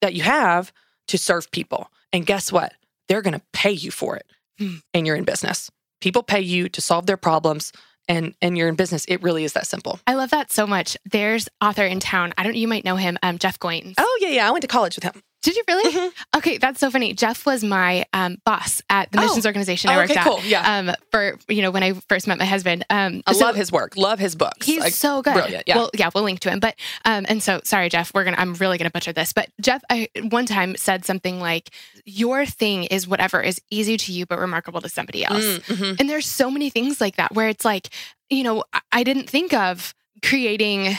that 0.00 0.14
you 0.14 0.22
have 0.22 0.72
to 1.08 1.18
serve 1.18 1.50
people. 1.50 1.90
And 2.12 2.26
guess 2.26 2.50
what? 2.50 2.74
They're 3.08 3.22
going 3.22 3.34
to 3.34 3.42
pay 3.52 3.72
you 3.72 3.90
for 3.90 4.16
it. 4.16 4.26
Hmm. 4.58 4.76
And 4.94 5.06
you're 5.06 5.16
in 5.16 5.24
business. 5.24 5.70
People 6.00 6.22
pay 6.22 6.40
you 6.40 6.68
to 6.68 6.80
solve 6.80 7.06
their 7.06 7.16
problems 7.16 7.72
and 8.08 8.34
and 8.42 8.56
you're 8.56 8.68
in 8.68 8.74
business. 8.74 9.04
It 9.06 9.22
really 9.22 9.44
is 9.44 9.52
that 9.54 9.66
simple. 9.66 10.00
I 10.06 10.14
love 10.14 10.30
that 10.30 10.50
so 10.52 10.66
much. 10.66 10.96
There's 11.10 11.48
author 11.60 11.84
in 11.84 12.00
town. 12.00 12.32
I 12.36 12.42
don't. 12.42 12.56
You 12.56 12.68
might 12.68 12.84
know 12.84 12.96
him. 12.96 13.18
Um, 13.22 13.38
Jeff 13.38 13.58
Goins. 13.58 13.94
Oh 13.98 14.18
yeah, 14.20 14.28
yeah. 14.28 14.48
I 14.48 14.50
went 14.50 14.62
to 14.62 14.68
college 14.68 14.96
with 14.96 15.04
him. 15.04 15.22
Did 15.42 15.56
you 15.56 15.64
really? 15.66 15.92
Mm-hmm. 15.92 16.38
Okay, 16.38 16.58
that's 16.58 16.78
so 16.78 16.90
funny. 16.90 17.14
Jeff 17.14 17.44
was 17.44 17.64
my 17.64 18.06
um, 18.12 18.38
boss 18.44 18.80
at 18.88 19.10
the 19.10 19.18
oh. 19.18 19.22
missions 19.22 19.44
organization 19.44 19.90
I 19.90 19.94
oh, 19.94 19.98
worked 19.98 20.12
okay, 20.12 20.20
at. 20.20 20.26
Cool. 20.26 20.40
Yeah. 20.44 20.78
Um, 20.78 20.94
for 21.10 21.36
you 21.48 21.62
know 21.62 21.72
when 21.72 21.82
I 21.82 21.94
first 22.08 22.28
met 22.28 22.38
my 22.38 22.44
husband. 22.44 22.84
Um, 22.90 23.22
I 23.26 23.32
so 23.32 23.44
love 23.44 23.56
his 23.56 23.72
work. 23.72 23.96
Love 23.96 24.20
his 24.20 24.36
books. 24.36 24.64
He's 24.64 24.80
like, 24.80 24.92
so 24.92 25.20
good. 25.20 25.34
Brilliant. 25.34 25.64
Yeah. 25.66 25.76
Well, 25.76 25.90
yeah, 25.94 26.10
we'll 26.14 26.22
link 26.22 26.40
to 26.40 26.50
him. 26.50 26.60
But 26.60 26.76
um, 27.04 27.26
and 27.28 27.42
so 27.42 27.60
sorry, 27.64 27.88
Jeff. 27.88 28.14
We're 28.14 28.24
gonna. 28.24 28.36
I'm 28.38 28.54
really 28.54 28.78
gonna 28.78 28.90
butcher 28.90 29.12
this. 29.12 29.32
But 29.32 29.48
Jeff, 29.60 29.82
I 29.90 30.08
one 30.30 30.46
time 30.46 30.76
said 30.76 31.04
something 31.04 31.40
like, 31.40 31.70
"Your 32.04 32.46
thing 32.46 32.84
is 32.84 33.08
whatever 33.08 33.40
is 33.40 33.60
easy 33.68 33.96
to 33.96 34.12
you 34.12 34.26
but 34.26 34.38
remarkable 34.38 34.80
to 34.80 34.88
somebody 34.88 35.24
else." 35.24 35.44
Mm, 35.44 35.60
mm-hmm. 35.64 35.94
And 35.98 36.08
there's 36.08 36.26
so 36.26 36.52
many 36.52 36.70
things 36.70 37.00
like 37.00 37.16
that 37.16 37.34
where 37.34 37.48
it's 37.48 37.64
like, 37.64 37.88
you 38.30 38.44
know, 38.44 38.62
I 38.92 39.02
didn't 39.02 39.28
think 39.28 39.52
of 39.52 39.92
creating 40.22 40.96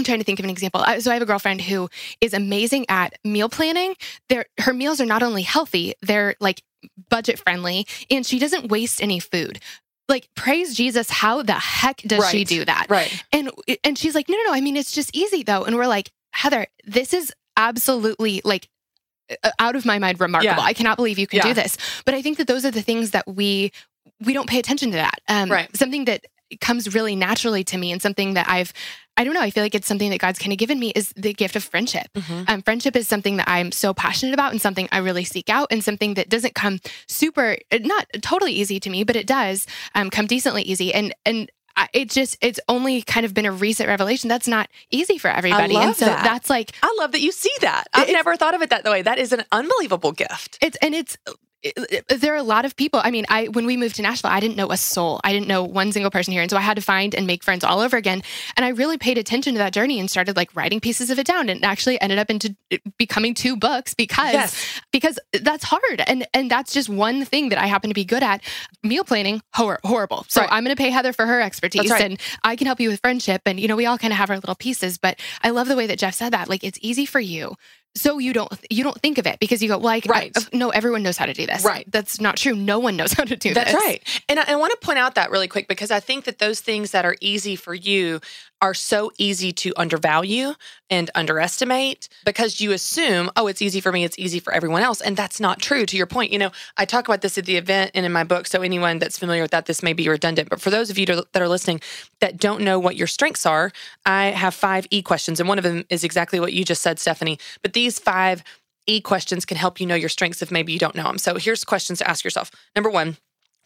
I'm 0.00 0.04
trying 0.04 0.18
to 0.18 0.24
think 0.24 0.38
of 0.38 0.44
an 0.44 0.50
example. 0.50 0.82
So 1.00 1.10
I 1.10 1.14
have 1.14 1.22
a 1.22 1.26
girlfriend 1.26 1.60
who 1.60 1.90
is 2.22 2.32
amazing 2.32 2.86
at 2.88 3.18
meal 3.22 3.50
planning. 3.50 3.94
Their 4.30 4.46
her 4.58 4.72
meals 4.72 4.98
are 5.00 5.06
not 5.06 5.22
only 5.22 5.42
healthy, 5.42 5.94
they're 6.00 6.36
like 6.40 6.62
budget 7.10 7.38
friendly, 7.38 7.86
and 8.10 8.24
she 8.24 8.38
doesn't 8.38 8.70
waste 8.70 9.02
any 9.02 9.20
food. 9.20 9.60
Like 10.08 10.28
praise 10.34 10.74
Jesus, 10.74 11.10
how 11.10 11.42
the 11.42 11.52
heck 11.52 11.98
does 11.98 12.20
right. 12.20 12.30
she 12.30 12.44
do 12.44 12.64
that? 12.64 12.86
Right. 12.88 13.22
And 13.30 13.50
and 13.84 13.98
she's 13.98 14.14
like, 14.14 14.28
no, 14.30 14.36
no, 14.36 14.44
no. 14.44 14.54
I 14.54 14.62
mean, 14.62 14.76
it's 14.76 14.92
just 14.92 15.14
easy 15.14 15.42
though. 15.42 15.64
And 15.64 15.76
we're 15.76 15.86
like, 15.86 16.10
Heather, 16.32 16.66
this 16.86 17.12
is 17.12 17.30
absolutely 17.58 18.40
like 18.42 18.68
out 19.58 19.76
of 19.76 19.84
my 19.84 19.98
mind 19.98 20.18
remarkable. 20.18 20.62
Yeah. 20.62 20.66
I 20.66 20.72
cannot 20.72 20.96
believe 20.96 21.18
you 21.18 21.26
can 21.26 21.38
yeah. 21.38 21.48
do 21.48 21.54
this. 21.54 21.76
But 22.06 22.14
I 22.14 22.22
think 22.22 22.38
that 22.38 22.46
those 22.46 22.64
are 22.64 22.70
the 22.70 22.82
things 22.82 23.10
that 23.10 23.28
we 23.28 23.70
we 24.24 24.32
don't 24.32 24.48
pay 24.48 24.58
attention 24.58 24.92
to 24.92 24.96
that. 24.96 25.20
Um, 25.28 25.50
right. 25.50 25.74
Something 25.76 26.06
that 26.06 26.24
comes 26.60 26.94
really 26.94 27.16
naturally 27.16 27.64
to 27.64 27.78
me 27.78 27.92
and 27.92 28.02
something 28.02 28.34
that 28.34 28.48
I've 28.48 28.72
I 29.16 29.24
don't 29.24 29.34
know. 29.34 29.42
I 29.42 29.50
feel 29.50 29.62
like 29.62 29.74
it's 29.74 29.86
something 29.86 30.08
that 30.10 30.18
God's 30.18 30.38
kind 30.38 30.50
of 30.50 30.56
given 30.56 30.78
me 30.78 30.92
is 30.96 31.12
the 31.14 31.34
gift 31.34 31.54
of 31.54 31.62
friendship. 31.62 32.06
Mm-hmm. 32.14 32.44
Um, 32.48 32.62
friendship 32.62 32.96
is 32.96 33.06
something 33.06 33.36
that 33.36 33.48
I'm 33.50 33.70
so 33.70 33.92
passionate 33.92 34.32
about 34.32 34.52
and 34.52 34.62
something 34.62 34.88
I 34.92 34.98
really 34.98 35.24
seek 35.24 35.50
out 35.50 35.68
and 35.70 35.84
something 35.84 36.14
that 36.14 36.30
doesn't 36.30 36.54
come 36.54 36.80
super, 37.06 37.58
not 37.70 38.06
totally 38.22 38.52
easy 38.52 38.80
to 38.80 38.88
me, 38.88 39.04
but 39.04 39.16
it 39.16 39.26
does 39.26 39.66
um, 39.94 40.08
come 40.08 40.26
decently 40.26 40.62
easy. 40.62 40.94
And, 40.94 41.14
and 41.26 41.50
it 41.92 42.10
just 42.10 42.36
it's 42.40 42.60
only 42.68 43.02
kind 43.02 43.24
of 43.26 43.34
been 43.34 43.46
a 43.46 43.52
recent 43.52 43.88
revelation 43.88 44.28
that's 44.28 44.48
not 44.48 44.68
easy 44.90 45.18
for 45.18 45.28
everybody 45.28 45.76
and 45.76 45.96
so 45.96 46.04
that. 46.04 46.24
that's 46.24 46.50
like 46.50 46.72
i 46.82 46.96
love 46.98 47.12
that 47.12 47.20
you 47.20 47.32
see 47.32 47.52
that 47.60 47.84
i've 47.94 48.08
never 48.08 48.36
thought 48.36 48.54
of 48.54 48.60
it 48.60 48.70
that 48.70 48.84
way 48.84 49.00
that 49.00 49.18
is 49.18 49.32
an 49.32 49.42
unbelievable 49.52 50.12
gift 50.12 50.58
it's 50.60 50.76
and 50.82 50.94
it's 50.94 51.16
there 52.08 52.32
are 52.32 52.38
a 52.38 52.42
lot 52.42 52.64
of 52.64 52.74
people. 52.74 53.00
I 53.02 53.10
mean, 53.10 53.26
I 53.28 53.46
when 53.48 53.66
we 53.66 53.76
moved 53.76 53.96
to 53.96 54.02
Nashville, 54.02 54.30
I 54.30 54.40
didn't 54.40 54.56
know 54.56 54.70
a 54.70 54.76
soul. 54.76 55.20
I 55.22 55.32
didn't 55.32 55.48
know 55.48 55.62
one 55.62 55.92
single 55.92 56.10
person 56.10 56.32
here, 56.32 56.40
and 56.40 56.50
so 56.50 56.56
I 56.56 56.60
had 56.60 56.76
to 56.76 56.82
find 56.82 57.14
and 57.14 57.26
make 57.26 57.42
friends 57.42 57.64
all 57.64 57.80
over 57.80 57.96
again. 57.96 58.22
And 58.56 58.64
I 58.64 58.70
really 58.70 58.96
paid 58.96 59.18
attention 59.18 59.54
to 59.54 59.58
that 59.58 59.74
journey 59.74 60.00
and 60.00 60.10
started 60.10 60.36
like 60.36 60.54
writing 60.56 60.80
pieces 60.80 61.10
of 61.10 61.18
it 61.18 61.26
down, 61.26 61.50
and 61.50 61.62
actually 61.64 62.00
ended 62.00 62.18
up 62.18 62.30
into 62.30 62.56
uh, 62.72 62.78
becoming 62.96 63.34
two 63.34 63.56
books 63.56 63.92
because 63.92 64.32
yes. 64.32 64.80
because 64.90 65.18
that's 65.42 65.64
hard, 65.64 66.02
and 66.06 66.26
and 66.32 66.50
that's 66.50 66.72
just 66.72 66.88
one 66.88 67.24
thing 67.26 67.50
that 67.50 67.58
I 67.58 67.66
happen 67.66 67.90
to 67.90 67.94
be 67.94 68.04
good 68.04 68.22
at. 68.22 68.42
Meal 68.82 69.04
planning, 69.04 69.42
hor- 69.52 69.80
horrible. 69.84 70.24
So 70.28 70.40
right. 70.40 70.50
I'm 70.50 70.64
going 70.64 70.74
to 70.74 70.82
pay 70.82 70.90
Heather 70.90 71.12
for 71.12 71.26
her 71.26 71.42
expertise, 71.42 71.90
right. 71.90 72.02
and 72.02 72.20
I 72.42 72.56
can 72.56 72.66
help 72.66 72.80
you 72.80 72.88
with 72.88 73.00
friendship. 73.00 73.42
And 73.44 73.60
you 73.60 73.68
know, 73.68 73.76
we 73.76 73.84
all 73.84 73.98
kind 73.98 74.12
of 74.12 74.18
have 74.18 74.30
our 74.30 74.36
little 74.36 74.54
pieces. 74.54 74.96
But 74.96 75.20
I 75.42 75.50
love 75.50 75.68
the 75.68 75.76
way 75.76 75.86
that 75.88 75.98
Jeff 75.98 76.14
said 76.14 76.32
that. 76.32 76.48
Like, 76.48 76.64
it's 76.64 76.78
easy 76.80 77.04
for 77.04 77.20
you 77.20 77.56
so 77.94 78.18
you 78.18 78.32
don't 78.32 78.52
you 78.70 78.84
don't 78.84 79.00
think 79.00 79.18
of 79.18 79.26
it 79.26 79.40
because 79.40 79.62
you 79.62 79.68
go 79.68 79.78
like 79.78 80.06
right. 80.06 80.32
I, 80.36 80.56
no 80.56 80.70
everyone 80.70 81.02
knows 81.02 81.16
how 81.16 81.26
to 81.26 81.32
do 81.32 81.46
this. 81.46 81.64
Right. 81.64 81.90
That's 81.90 82.20
not 82.20 82.36
true. 82.36 82.54
No 82.54 82.78
one 82.78 82.96
knows 82.96 83.12
how 83.14 83.24
to 83.24 83.36
do 83.36 83.52
that's 83.52 83.72
this. 83.72 83.80
right. 83.80 84.22
And 84.28 84.38
I, 84.38 84.52
I 84.52 84.56
want 84.56 84.72
to 84.78 84.84
point 84.84 84.98
out 84.98 85.16
that 85.16 85.30
really 85.30 85.48
quick 85.48 85.68
because 85.68 85.90
i 85.90 86.00
think 86.00 86.24
that 86.24 86.38
those 86.38 86.60
things 86.60 86.92
that 86.92 87.04
are 87.04 87.16
easy 87.20 87.56
for 87.56 87.74
you 87.74 88.20
are 88.62 88.74
so 88.74 89.10
easy 89.18 89.52
to 89.52 89.72
undervalue 89.76 90.54
and 90.90 91.10
underestimate 91.14 92.08
because 92.24 92.60
you 92.60 92.72
assume, 92.72 93.30
oh, 93.36 93.46
it's 93.46 93.62
easy 93.62 93.80
for 93.80 93.90
me, 93.90 94.04
it's 94.04 94.18
easy 94.18 94.38
for 94.38 94.52
everyone 94.52 94.82
else. 94.82 95.00
And 95.00 95.16
that's 95.16 95.40
not 95.40 95.60
true. 95.60 95.86
To 95.86 95.96
your 95.96 96.06
point, 96.06 96.32
you 96.32 96.38
know, 96.38 96.50
I 96.76 96.84
talk 96.84 97.08
about 97.08 97.22
this 97.22 97.38
at 97.38 97.46
the 97.46 97.56
event 97.56 97.92
and 97.94 98.04
in 98.04 98.12
my 98.12 98.24
book. 98.24 98.46
So 98.46 98.62
anyone 98.62 98.98
that's 98.98 99.18
familiar 99.18 99.42
with 99.42 99.52
that, 99.52 99.66
this 99.66 99.82
may 99.82 99.92
be 99.92 100.08
redundant. 100.08 100.50
But 100.50 100.60
for 100.60 100.70
those 100.70 100.90
of 100.90 100.98
you 100.98 101.06
that 101.06 101.36
are 101.36 101.48
listening 101.48 101.80
that 102.20 102.36
don't 102.36 102.62
know 102.62 102.78
what 102.78 102.96
your 102.96 103.06
strengths 103.06 103.46
are, 103.46 103.72
I 104.04 104.26
have 104.26 104.54
five 104.54 104.86
E 104.90 105.00
questions. 105.02 105.40
And 105.40 105.48
one 105.48 105.58
of 105.58 105.64
them 105.64 105.84
is 105.88 106.04
exactly 106.04 106.40
what 106.40 106.52
you 106.52 106.64
just 106.64 106.82
said, 106.82 106.98
Stephanie. 106.98 107.38
But 107.62 107.72
these 107.72 107.98
five 107.98 108.44
E 108.86 109.00
questions 109.00 109.44
can 109.44 109.56
help 109.56 109.80
you 109.80 109.86
know 109.86 109.94
your 109.94 110.08
strengths 110.08 110.42
if 110.42 110.50
maybe 110.50 110.72
you 110.72 110.78
don't 110.78 110.94
know 110.94 111.04
them. 111.04 111.18
So 111.18 111.36
here's 111.36 111.64
questions 111.64 112.00
to 112.00 112.10
ask 112.10 112.24
yourself. 112.24 112.50
Number 112.74 112.90
one, 112.90 113.16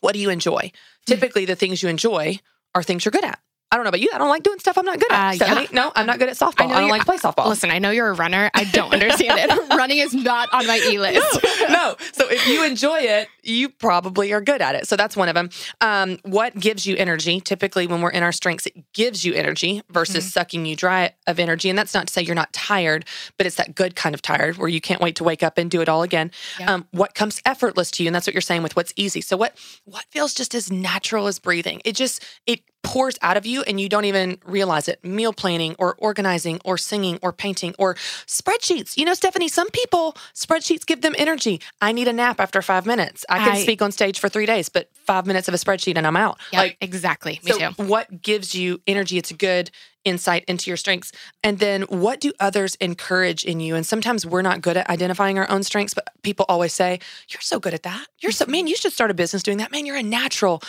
what 0.00 0.12
do 0.12 0.20
you 0.20 0.30
enjoy? 0.30 0.58
Mm-hmm. 0.58 1.12
Typically, 1.12 1.44
the 1.46 1.56
things 1.56 1.82
you 1.82 1.88
enjoy 1.88 2.38
are 2.74 2.82
things 2.82 3.04
you're 3.04 3.12
good 3.12 3.24
at. 3.24 3.40
I 3.74 3.76
don't 3.76 3.82
know 3.82 3.88
about 3.88 4.02
you. 4.02 4.10
I 4.14 4.18
don't 4.18 4.28
like 4.28 4.44
doing 4.44 4.60
stuff 4.60 4.78
I'm 4.78 4.84
not 4.84 5.00
good 5.00 5.10
at. 5.10 5.42
Uh, 5.42 5.44
yeah. 5.46 5.66
No, 5.72 5.90
I'm 5.96 6.06
not 6.06 6.20
good 6.20 6.28
at 6.28 6.36
softball. 6.36 6.70
I, 6.70 6.76
I 6.76 6.80
don't 6.80 6.90
like 6.90 7.00
to 7.00 7.06
play 7.06 7.16
softball. 7.16 7.48
Listen, 7.48 7.72
I 7.72 7.80
know 7.80 7.90
you're 7.90 8.06
a 8.06 8.14
runner. 8.14 8.48
I 8.54 8.62
don't 8.62 8.92
understand 8.92 9.32
it. 9.36 9.68
Running 9.76 9.98
is 9.98 10.14
not 10.14 10.48
on 10.52 10.64
my 10.68 10.78
e 10.78 10.96
list. 10.96 11.42
No, 11.42 11.66
no. 11.66 11.96
So 12.12 12.30
if 12.30 12.46
you 12.46 12.64
enjoy 12.64 13.00
it, 13.00 13.26
you 13.42 13.68
probably 13.68 14.32
are 14.32 14.40
good 14.40 14.62
at 14.62 14.76
it. 14.76 14.86
So 14.86 14.94
that's 14.94 15.16
one 15.16 15.28
of 15.28 15.34
them. 15.34 15.50
Um, 15.80 16.18
what 16.22 16.54
gives 16.54 16.86
you 16.86 16.94
energy? 16.94 17.40
Typically, 17.40 17.88
when 17.88 18.00
we're 18.00 18.10
in 18.10 18.22
our 18.22 18.30
strengths, 18.30 18.66
it 18.66 18.92
gives 18.92 19.24
you 19.24 19.34
energy 19.34 19.82
versus 19.90 20.24
mm-hmm. 20.24 20.28
sucking 20.28 20.66
you 20.66 20.76
dry 20.76 21.12
of 21.26 21.40
energy. 21.40 21.68
And 21.68 21.76
that's 21.76 21.94
not 21.94 22.06
to 22.06 22.12
say 22.12 22.22
you're 22.22 22.36
not 22.36 22.52
tired, 22.52 23.04
but 23.38 23.44
it's 23.44 23.56
that 23.56 23.74
good 23.74 23.96
kind 23.96 24.14
of 24.14 24.22
tired 24.22 24.56
where 24.56 24.68
you 24.68 24.80
can't 24.80 25.00
wait 25.00 25.16
to 25.16 25.24
wake 25.24 25.42
up 25.42 25.58
and 25.58 25.68
do 25.68 25.80
it 25.80 25.88
all 25.88 26.04
again. 26.04 26.30
Yeah. 26.60 26.72
Um, 26.72 26.86
what 26.92 27.16
comes 27.16 27.42
effortless 27.44 27.90
to 27.92 28.04
you? 28.04 28.08
And 28.08 28.14
that's 28.14 28.28
what 28.28 28.34
you're 28.34 28.40
saying 28.40 28.62
with 28.62 28.76
what's 28.76 28.92
easy. 28.94 29.20
So 29.20 29.36
what 29.36 29.58
what 29.84 30.04
feels 30.10 30.32
just 30.32 30.54
as 30.54 30.70
natural 30.70 31.26
as 31.26 31.40
breathing? 31.40 31.82
It 31.84 31.96
just 31.96 32.22
it 32.46 32.60
pours 32.84 33.18
out 33.22 33.36
of 33.36 33.44
you 33.44 33.62
and 33.62 33.80
you 33.80 33.88
don't 33.88 34.04
even 34.04 34.38
realize 34.44 34.86
it. 34.86 35.02
Meal 35.04 35.32
planning 35.32 35.74
or 35.78 35.96
organizing 35.98 36.60
or 36.64 36.78
singing 36.78 37.18
or 37.22 37.32
painting 37.32 37.74
or 37.78 37.94
spreadsheets. 37.94 38.96
You 38.96 39.04
know, 39.04 39.14
Stephanie, 39.14 39.48
some 39.48 39.68
people, 39.70 40.16
spreadsheets 40.34 40.86
give 40.86 41.00
them 41.00 41.14
energy. 41.18 41.60
I 41.80 41.90
need 41.90 42.06
a 42.06 42.12
nap 42.12 42.38
after 42.38 42.62
five 42.62 42.86
minutes. 42.86 43.24
I 43.28 43.38
can 43.38 43.52
I, 43.52 43.58
speak 43.58 43.82
on 43.82 43.90
stage 43.90 44.20
for 44.20 44.28
three 44.28 44.46
days, 44.46 44.68
but 44.68 44.88
five 44.94 45.26
minutes 45.26 45.48
of 45.48 45.54
a 45.54 45.56
spreadsheet 45.56 45.96
and 45.96 46.06
I'm 46.06 46.16
out. 46.16 46.38
Yep, 46.52 46.62
like 46.62 46.76
exactly. 46.80 47.40
Me 47.42 47.52
so 47.52 47.58
too. 47.58 47.82
What 47.82 48.22
gives 48.22 48.54
you 48.54 48.80
energy? 48.86 49.18
It's 49.18 49.30
a 49.30 49.34
good 49.34 49.70
insight 50.04 50.44
into 50.46 50.70
your 50.70 50.76
strengths. 50.76 51.12
And 51.42 51.58
then 51.58 51.82
what 51.82 52.20
do 52.20 52.32
others 52.38 52.74
encourage 52.76 53.44
in 53.44 53.60
you? 53.60 53.74
And 53.74 53.86
sometimes 53.86 54.26
we're 54.26 54.42
not 54.42 54.60
good 54.60 54.76
at 54.76 54.88
identifying 54.88 55.38
our 55.38 55.50
own 55.50 55.62
strengths, 55.62 55.94
but 55.94 56.08
people 56.22 56.44
always 56.48 56.72
say, 56.72 57.00
You're 57.28 57.40
so 57.40 57.58
good 57.58 57.74
at 57.74 57.82
that. 57.82 58.06
You're 58.20 58.32
so, 58.32 58.44
mm-hmm. 58.44 58.52
man, 58.52 58.66
you 58.66 58.76
should 58.76 58.92
start 58.92 59.10
a 59.10 59.14
business 59.14 59.42
doing 59.42 59.58
that. 59.58 59.72
Man, 59.72 59.86
you're 59.86 59.96
a 59.96 60.02
natural. 60.02 60.62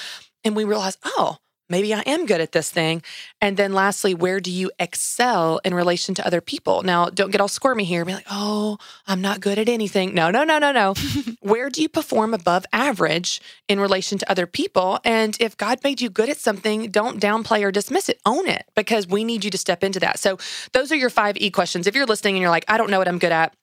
And 0.43 0.55
we 0.55 0.63
realize, 0.63 0.97
oh, 1.03 1.37
maybe 1.69 1.93
I 1.93 2.01
am 2.01 2.25
good 2.25 2.41
at 2.41 2.51
this 2.51 2.69
thing. 2.69 3.01
And 3.41 3.57
then 3.57 3.73
lastly, 3.73 4.13
where 4.13 4.39
do 4.39 4.51
you 4.51 4.71
excel 4.79 5.59
in 5.63 5.73
relation 5.73 6.15
to 6.15 6.25
other 6.25 6.41
people? 6.41 6.83
Now, 6.83 7.09
don't 7.09 7.31
get 7.31 7.41
all 7.41 7.47
squirmy 7.47 7.83
here. 7.83 8.05
Be 8.05 8.13
like, 8.13 8.27
oh, 8.29 8.77
I'm 9.07 9.21
not 9.21 9.39
good 9.39 9.57
at 9.57 9.69
anything. 9.69 10.13
No, 10.13 10.29
no, 10.31 10.43
no, 10.43 10.59
no, 10.59 10.71
no. 10.71 10.93
where 11.41 11.69
do 11.69 11.81
you 11.81 11.89
perform 11.89 12.33
above 12.33 12.65
average 12.73 13.41
in 13.67 13.79
relation 13.79 14.17
to 14.19 14.29
other 14.29 14.45
people? 14.47 14.99
And 15.03 15.37
if 15.39 15.57
God 15.57 15.79
made 15.83 16.01
you 16.01 16.09
good 16.09 16.29
at 16.29 16.37
something, 16.37 16.91
don't 16.91 17.21
downplay 17.21 17.63
or 17.63 17.71
dismiss 17.71 18.09
it. 18.09 18.19
Own 18.25 18.47
it 18.47 18.65
because 18.75 19.07
we 19.07 19.23
need 19.23 19.43
you 19.43 19.51
to 19.51 19.57
step 19.57 19.83
into 19.83 19.99
that. 19.99 20.19
So 20.19 20.37
those 20.73 20.91
are 20.91 20.95
your 20.95 21.09
five 21.09 21.37
E 21.37 21.49
questions. 21.49 21.87
If 21.87 21.95
you're 21.95 22.05
listening 22.05 22.35
and 22.35 22.41
you're 22.41 22.51
like, 22.51 22.65
I 22.67 22.77
don't 22.77 22.89
know 22.89 22.99
what 22.99 23.07
I'm 23.07 23.19
good 23.19 23.31
at, 23.31 23.55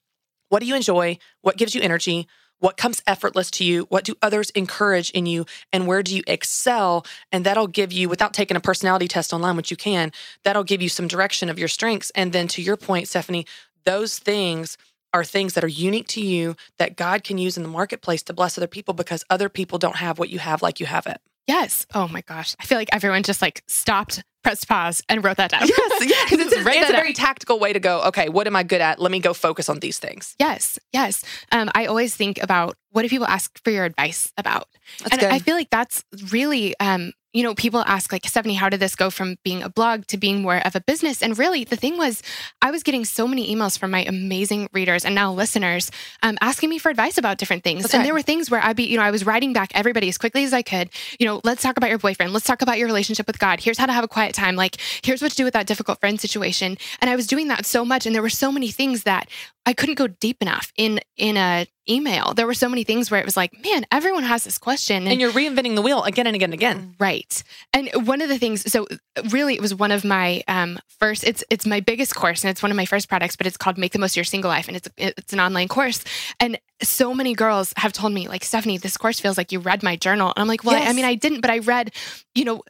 what 0.49 0.61
do 0.61 0.67
you 0.67 0.77
enjoy? 0.77 1.19
What 1.41 1.57
gives 1.57 1.75
you 1.75 1.81
energy? 1.81 2.29
What 2.63 2.77
comes 2.77 3.03
effortless 3.09 3.51
to 3.53 3.65
you? 3.65 3.87
What 3.89 4.05
do 4.05 4.15
others 4.23 4.51
encourage 4.51 5.11
in 5.11 5.27
you? 5.27 5.47
And 5.73 5.89
where 5.89 6.01
do 6.01 6.15
you 6.15 6.23
excel? 6.29 7.05
And 7.33 7.45
that'll 7.45 7.67
give 7.67 7.93
you, 7.93 8.09
without 8.09 8.33
taking 8.33 8.57
a 8.57 8.61
personality 8.61 9.09
test 9.09 9.33
online, 9.33 9.57
which 9.57 9.73
you 9.73 9.77
can, 9.77 10.13
that'll 10.45 10.63
give 10.63 10.81
you 10.81 10.89
some 10.89 11.09
direction 11.09 11.49
of 11.49 11.59
your 11.59 11.67
strengths. 11.67 12.11
And 12.11 12.33
then 12.33 12.47
to 12.47 12.63
your 12.63 12.77
point, 12.77 13.09
Stephanie, 13.09 13.47
those 13.83 14.17
things 14.21 14.79
are 15.13 15.25
things 15.25 15.55
that 15.55 15.65
are 15.65 15.69
unique 15.69 16.07
to 16.09 16.21
you 16.21 16.55
that 16.79 16.95
God 16.95 17.25
can 17.25 17.37
use 17.37 17.57
in 17.57 17.65
the 17.65 17.69
marketplace 17.69 18.23
to 18.23 18.33
bless 18.33 18.57
other 18.57 18.69
people 18.69 18.95
because 18.95 19.25
other 19.29 19.49
people 19.49 19.79
don't 19.79 19.97
have 19.97 20.21
what 20.21 20.31
you 20.31 20.39
have 20.39 20.63
like 20.63 20.79
you 20.79 20.87
have 20.87 21.09
it. 21.09 21.21
Yes. 21.49 21.85
Oh 21.93 22.07
my 22.07 22.21
gosh. 22.21 22.55
I 22.61 22.65
feel 22.65 22.79
like 22.79 22.91
everyone 22.93 23.25
just 23.25 23.43
like 23.43 23.65
stopped, 23.67 24.23
pressed 24.43 24.69
pause, 24.69 25.03
and 25.09 25.25
wrote 25.25 25.37
that 25.37 25.51
down. 25.51 25.63
Yes. 25.67 25.79
Yes. 26.03 26.33
it's, 26.33 26.53
a, 26.53 26.69
it's 26.69 26.91
a 26.91 26.93
very 26.93 27.13
tactical 27.13 27.61
way 27.61 27.73
to 27.73 27.79
go, 27.79 28.03
okay, 28.03 28.29
what 28.29 28.47
am 28.47 28.57
I 28.57 28.65
good 28.65 28.81
at? 28.81 28.99
Let 28.99 29.13
me 29.13 29.21
go 29.21 29.33
focus 29.33 29.69
on 29.69 29.79
these 29.79 29.99
things. 29.99 30.35
Yes. 30.39 30.79
Yes. 30.93 31.25
Um, 31.53 31.71
I 31.75 31.87
always 31.87 32.17
think 32.17 32.43
about 32.43 32.77
what 32.91 33.03
do 33.03 33.09
people 33.09 33.27
ask 33.27 33.57
for 33.63 33.71
your 33.71 33.85
advice 33.85 34.33
about? 34.37 34.69
That's 34.99 35.13
and 35.13 35.21
good. 35.21 35.31
I 35.31 35.39
feel 35.39 35.55
like 35.55 35.71
that's 35.71 36.05
really 36.31 36.75
um, 36.81 37.13
you 37.33 37.43
know, 37.43 37.55
people 37.55 37.81
ask 37.87 38.13
like, 38.13 38.27
Stephanie, 38.27 38.55
how 38.55 38.69
did 38.69 38.81
this 38.81 38.95
go 38.95 39.11
from 39.11 39.37
being 39.43 39.63
a 39.63 39.69
blog 39.69 40.07
to 40.09 40.17
being 40.19 40.43
more 40.43 40.59
of 40.59 40.77
a 40.77 40.81
business? 40.81 41.23
And 41.23 41.39
really, 41.39 41.65
the 41.65 41.77
thing 41.77 41.97
was, 41.97 42.23
I 42.61 42.71
was 42.71 42.83
getting 42.83 43.05
so 43.05 43.27
many 43.27 43.55
emails 43.55 43.79
from 43.79 43.91
my 43.91 44.05
amazing 44.05 44.69
readers 44.73 45.05
and 45.05 45.15
now 45.15 45.33
listeners 45.33 45.91
um, 46.23 46.37
asking 46.41 46.69
me 46.69 46.79
for 46.79 46.91
advice 46.91 47.19
about 47.19 47.39
different 47.39 47.65
things. 47.65 47.87
Okay. 47.87 47.97
And 47.97 48.07
there 48.07 48.13
were 48.13 48.23
things 48.23 48.51
where 48.51 48.63
I'd 48.63 48.77
be, 48.77 48.85
you 48.85 48.99
know, 48.99 49.03
I 49.03 49.11
was 49.11 49.25
writing 49.25 49.53
back 49.53 49.73
everybody 49.75 50.09
as 50.09 50.19
quickly 50.19 50.45
as 50.45 50.53
I 50.53 50.63
could. 50.63 50.91
You 51.19 51.27
know, 51.27 51.41
let's 51.45 51.63
talk 51.63 51.77
about 51.77 51.91
your 51.91 51.99
boyfriend. 51.99 52.33
Let's 52.33 52.47
talk 52.47 52.61
about 52.61 52.79
your 52.79 52.87
relationship 52.87 53.27
with 53.27 53.39
God. 53.39 53.61
Here's 53.61 53.79
how 53.79 53.87
to 53.87 53.93
have 53.93 54.05
a 54.05 54.09
quiet 54.09 54.35
time. 54.35 54.57
Like, 54.57 54.77
here's 55.03 55.23
what 55.23 55.31
to 55.31 55.37
do 55.37 55.45
with 55.45 55.55
that 55.55 55.67
difficult 55.67 56.01
friend 56.01 56.21
situation. 56.21 56.77
And 57.01 57.11
I 57.11 57.17
was 57.17 57.27
doing 57.27 57.49
that 57.49 57.65
so 57.65 57.85
much, 57.85 58.07
and 58.07 58.15
there 58.15 58.23
were 58.23 58.31
so 58.31 58.53
many 58.53 58.71
things 58.71 59.05
that 59.05 59.29
I 59.65 59.73
couldn't 59.73 59.95
go 59.95 60.09
deep 60.09 60.39
enough 60.41 60.73
in 60.77 61.01
in 61.17 61.37
a 61.37 61.67
email. 61.89 62.35
There 62.35 62.47
were 62.47 62.55
so 62.55 62.69
many 62.69 62.85
things 62.85 63.11
where 63.11 63.21
it 63.21 63.25
was 63.25 63.37
like, 63.37 63.53
man, 63.65 63.85
everyone 63.91 64.23
has 64.23 64.45
this 64.45 64.59
question. 64.59 65.03
And, 65.03 65.09
and, 65.13 65.21
you're 65.21 65.33
reinventing 65.33 65.75
the 65.75 65.83
wheel 65.83 66.03
again 66.05 66.27
and 66.27 66.37
again 66.37 66.49
and 66.49 66.55
again. 66.55 66.95
Right. 66.99 67.43
And 67.73 67.91
one 68.07 68.23
of 68.23 68.29
the 68.29 68.39
things, 68.39 68.71
so 68.71 68.87
really 69.31 69.55
it 69.55 69.61
was 69.61 69.75
one 69.75 69.91
of 69.91 70.05
my 70.05 70.43
um, 70.49 70.79
first, 71.01 71.25
it's 71.25 71.43
it's 71.51 71.67
my 71.67 71.81
biggest 71.81 72.15
course 72.15 72.45
and 72.45 72.51
it's 72.51 72.63
one 72.63 72.71
of 72.71 72.77
my 72.77 72.87
first 72.87 73.09
products, 73.09 73.37
but 73.37 73.47
it's 73.47 73.57
called 73.57 73.79
Make 73.79 73.93
the 73.93 73.99
Most 73.99 74.13
of 74.13 74.17
Your 74.17 74.25
Single 74.25 74.49
Life. 74.49 74.69
And 74.69 74.77
it's 74.77 74.89
it's 74.97 75.33
an 75.33 75.41
online 75.41 75.69
course. 75.69 76.05
And 76.39 76.59
so 76.83 77.15
many 77.15 77.35
girls 77.35 77.73
have 77.77 77.93
told 77.93 78.13
me, 78.13 78.29
like, 78.29 78.45
Stephanie, 78.45 78.79
this 78.79 78.97
course 78.97 79.21
feels 79.21 79.37
like 79.37 79.53
you 79.53 79.61
read 79.61 79.83
my 79.83 79.97
journal. 79.97 80.33
And 80.35 80.43
I'm 80.43 80.49
like, 80.49 80.65
well, 80.65 80.77
yes. 80.77 80.87
I, 80.87 80.91
I 80.91 80.93
mean, 80.93 81.05
I 81.05 81.15
didn't, 81.15 81.41
but 81.41 81.51
I 81.51 81.59
read, 81.59 81.93
you 82.35 82.45
know, 82.45 82.63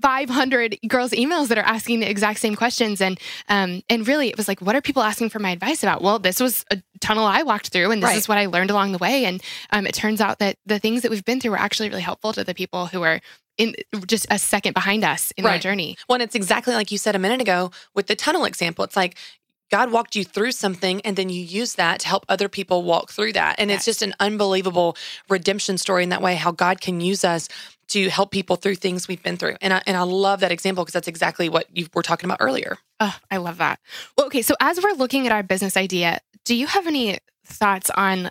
500 0.00 0.78
girls 0.88 1.12
emails 1.12 1.48
that 1.48 1.58
are 1.58 1.64
asking 1.64 2.00
the 2.00 2.10
exact 2.10 2.40
same 2.40 2.56
questions. 2.56 3.00
And 3.00 3.18
um, 3.48 3.82
and 3.88 4.06
really 4.06 4.28
it 4.28 4.36
was 4.36 4.48
like 4.48 4.60
what 4.60 4.74
are 4.76 4.80
people 4.80 5.02
asking 5.02 5.30
for 5.30 5.38
my 5.38 5.50
advice 5.50 5.82
about? 5.82 6.02
Well 6.02 6.18
this 6.18 6.40
was 6.40 6.64
a 6.70 6.82
tunnel 7.00 7.24
i 7.24 7.42
walked 7.42 7.68
through 7.68 7.90
and 7.90 8.02
this 8.02 8.08
right. 8.08 8.18
is 8.18 8.28
what 8.28 8.36
i 8.36 8.46
learned 8.46 8.70
along 8.70 8.92
the 8.92 8.98
way. 8.98 9.24
And 9.24 9.42
um, 9.70 9.86
it 9.86 9.94
turns 9.94 10.20
out 10.20 10.38
that 10.38 10.56
the 10.66 10.78
things 10.78 11.02
that 11.02 11.10
we've 11.10 11.24
been 11.24 11.40
through 11.40 11.52
were 11.52 11.58
actually 11.58 11.88
really 11.88 12.02
helpful 12.02 12.32
to 12.32 12.44
the 12.44 12.54
people 12.54 12.86
who 12.86 13.02
are 13.02 13.20
in 13.58 13.74
just 14.06 14.26
a 14.30 14.38
second 14.38 14.72
behind 14.72 15.04
us 15.04 15.32
in 15.36 15.44
right. 15.44 15.52
their 15.52 15.58
journey. 15.58 15.96
Well 16.08 16.20
it's 16.20 16.34
exactly 16.34 16.74
like 16.74 16.90
you 16.90 16.98
said 16.98 17.14
a 17.14 17.18
minute 17.18 17.40
ago 17.40 17.70
with 17.94 18.06
the 18.06 18.16
tunnel 18.16 18.44
example. 18.44 18.84
It's 18.84 18.96
like 18.96 19.16
God 19.70 19.92
walked 19.92 20.16
you 20.16 20.24
through 20.24 20.52
something 20.52 21.00
and 21.02 21.16
then 21.16 21.28
you 21.28 21.42
use 21.42 21.74
that 21.74 22.00
to 22.00 22.08
help 22.08 22.24
other 22.28 22.48
people 22.48 22.82
walk 22.82 23.10
through 23.10 23.32
that. 23.34 23.56
And 23.58 23.70
yes. 23.70 23.78
it's 23.78 23.84
just 23.86 24.02
an 24.02 24.14
unbelievable 24.20 24.96
redemption 25.28 25.78
story 25.78 26.02
in 26.02 26.08
that 26.08 26.22
way, 26.22 26.34
how 26.34 26.52
God 26.52 26.80
can 26.80 27.00
use 27.00 27.24
us 27.24 27.48
to 27.88 28.08
help 28.08 28.30
people 28.30 28.56
through 28.56 28.76
things 28.76 29.08
we've 29.08 29.22
been 29.22 29.36
through. 29.36 29.56
And 29.60 29.72
I, 29.72 29.82
and 29.86 29.96
I 29.96 30.02
love 30.02 30.40
that 30.40 30.52
example 30.52 30.84
because 30.84 30.92
that's 30.92 31.08
exactly 31.08 31.48
what 31.48 31.66
you 31.76 31.86
were 31.94 32.02
talking 32.02 32.28
about 32.28 32.38
earlier. 32.40 32.78
Oh, 33.00 33.16
I 33.30 33.38
love 33.38 33.58
that. 33.58 33.80
Well, 34.16 34.26
okay. 34.26 34.42
So 34.42 34.54
as 34.60 34.80
we're 34.82 34.92
looking 34.92 35.26
at 35.26 35.32
our 35.32 35.42
business 35.42 35.76
idea, 35.76 36.20
do 36.44 36.54
you 36.54 36.66
have 36.66 36.86
any 36.86 37.18
thoughts 37.44 37.90
on 37.90 38.30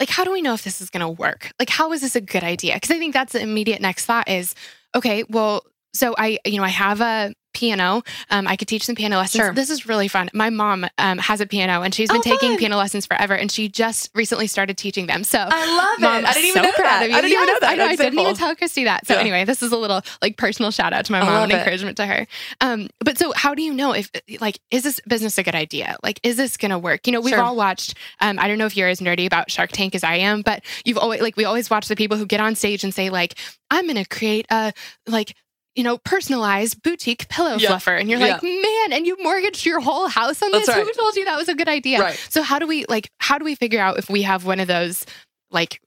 like, 0.00 0.08
how 0.08 0.24
do 0.24 0.32
we 0.32 0.42
know 0.42 0.54
if 0.54 0.64
this 0.64 0.80
is 0.80 0.90
going 0.90 1.00
to 1.00 1.08
work? 1.08 1.52
Like, 1.60 1.68
how 1.68 1.92
is 1.92 2.00
this 2.00 2.16
a 2.16 2.20
good 2.20 2.42
idea? 2.42 2.74
Because 2.74 2.90
I 2.90 2.98
think 2.98 3.14
that's 3.14 3.34
the 3.34 3.40
immediate 3.40 3.80
next 3.80 4.04
thought 4.04 4.28
is, 4.28 4.54
okay, 4.96 5.22
well, 5.28 5.64
so 5.92 6.14
I, 6.16 6.38
you 6.44 6.58
know, 6.58 6.64
I 6.64 6.68
have 6.68 7.00
a 7.00 7.34
piano. 7.52 8.02
Um, 8.30 8.46
I 8.48 8.56
could 8.56 8.68
teach 8.68 8.84
some 8.84 8.94
piano 8.94 9.16
lessons. 9.16 9.44
Sure. 9.44 9.52
This 9.52 9.70
is 9.70 9.86
really 9.86 10.08
fun. 10.08 10.30
My 10.32 10.50
mom 10.50 10.86
um, 10.98 11.18
has 11.18 11.40
a 11.40 11.46
piano 11.46 11.82
and 11.82 11.94
she's 11.94 12.08
been 12.08 12.18
oh, 12.18 12.22
taking 12.22 12.50
fun. 12.50 12.58
piano 12.58 12.76
lessons 12.76 13.06
forever 13.06 13.34
and 13.34 13.50
she 13.50 13.68
just 13.68 14.10
recently 14.14 14.46
started 14.46 14.78
teaching 14.78 15.06
them. 15.06 15.24
So 15.24 15.38
I 15.38 15.76
love 15.76 16.00
mom, 16.00 16.24
it. 16.24 16.28
I 16.28 16.32
didn't 16.32 16.48
even 16.48 16.62
so 16.62 16.68
know 16.68 16.74
that. 16.78 17.02
I 17.02 17.06
didn't 17.06 17.30
yes, 17.30 17.32
even 17.32 17.46
know 17.46 17.60
that. 17.60 17.70
I, 17.70 17.74
know, 17.74 17.84
I 17.84 17.96
didn't 17.96 18.18
even 18.18 18.34
tell 18.34 18.56
Christy 18.56 18.84
that. 18.84 19.06
So 19.06 19.14
yeah. 19.14 19.20
anyway, 19.20 19.44
this 19.44 19.62
is 19.62 19.72
a 19.72 19.76
little 19.76 20.02
like 20.20 20.36
personal 20.36 20.70
shout 20.70 20.92
out 20.92 21.04
to 21.06 21.12
my 21.12 21.20
mom 21.20 21.44
and 21.44 21.52
encouragement 21.52 21.96
to 21.98 22.06
her. 22.06 22.26
Um, 22.60 22.88
but 23.00 23.18
so 23.18 23.32
how 23.34 23.54
do 23.54 23.62
you 23.62 23.74
know 23.74 23.92
if 23.92 24.10
like, 24.40 24.58
is 24.70 24.82
this 24.82 25.00
business 25.06 25.38
a 25.38 25.42
good 25.42 25.54
idea? 25.54 25.96
Like, 26.02 26.20
is 26.22 26.36
this 26.36 26.56
going 26.56 26.70
to 26.70 26.78
work? 26.78 27.06
You 27.06 27.12
know, 27.12 27.20
we've 27.20 27.34
sure. 27.34 27.42
all 27.42 27.56
watched, 27.56 27.94
um, 28.20 28.38
I 28.38 28.48
don't 28.48 28.58
know 28.58 28.66
if 28.66 28.76
you're 28.76 28.88
as 28.88 29.00
nerdy 29.00 29.26
about 29.26 29.50
Shark 29.50 29.72
Tank 29.72 29.94
as 29.94 30.04
I 30.04 30.16
am, 30.16 30.42
but 30.42 30.64
you've 30.84 30.98
always 30.98 31.20
like, 31.20 31.36
we 31.36 31.44
always 31.44 31.68
watch 31.68 31.88
the 31.88 31.96
people 31.96 32.16
who 32.16 32.26
get 32.26 32.40
on 32.40 32.54
stage 32.54 32.82
and 32.82 32.94
say 32.94 33.10
like, 33.10 33.34
I'm 33.70 33.84
going 33.86 33.96
to 33.96 34.04
create 34.04 34.46
a 34.50 34.72
like 35.06 35.34
you 35.74 35.82
know, 35.82 35.98
personalized 35.98 36.82
boutique 36.82 37.28
pillow 37.28 37.56
yeah. 37.56 37.70
fluffer. 37.70 37.98
And 37.98 38.10
you're 38.10 38.18
yeah. 38.18 38.34
like, 38.34 38.42
man, 38.42 38.92
and 38.92 39.06
you 39.06 39.16
mortgaged 39.22 39.64
your 39.64 39.80
whole 39.80 40.08
house 40.08 40.42
on 40.42 40.50
That's 40.50 40.66
this? 40.66 40.76
Right. 40.76 40.86
Who 40.86 40.92
told 40.92 41.16
you 41.16 41.24
that 41.24 41.36
was 41.36 41.48
a 41.48 41.54
good 41.54 41.68
idea? 41.68 42.00
Right. 42.00 42.26
So 42.28 42.42
how 42.42 42.58
do 42.58 42.66
we 42.66 42.84
like 42.88 43.10
how 43.18 43.38
do 43.38 43.44
we 43.44 43.54
figure 43.54 43.80
out 43.80 43.98
if 43.98 44.10
we 44.10 44.22
have 44.22 44.44
one 44.44 44.60
of 44.60 44.68
those 44.68 45.06
like 45.50 45.80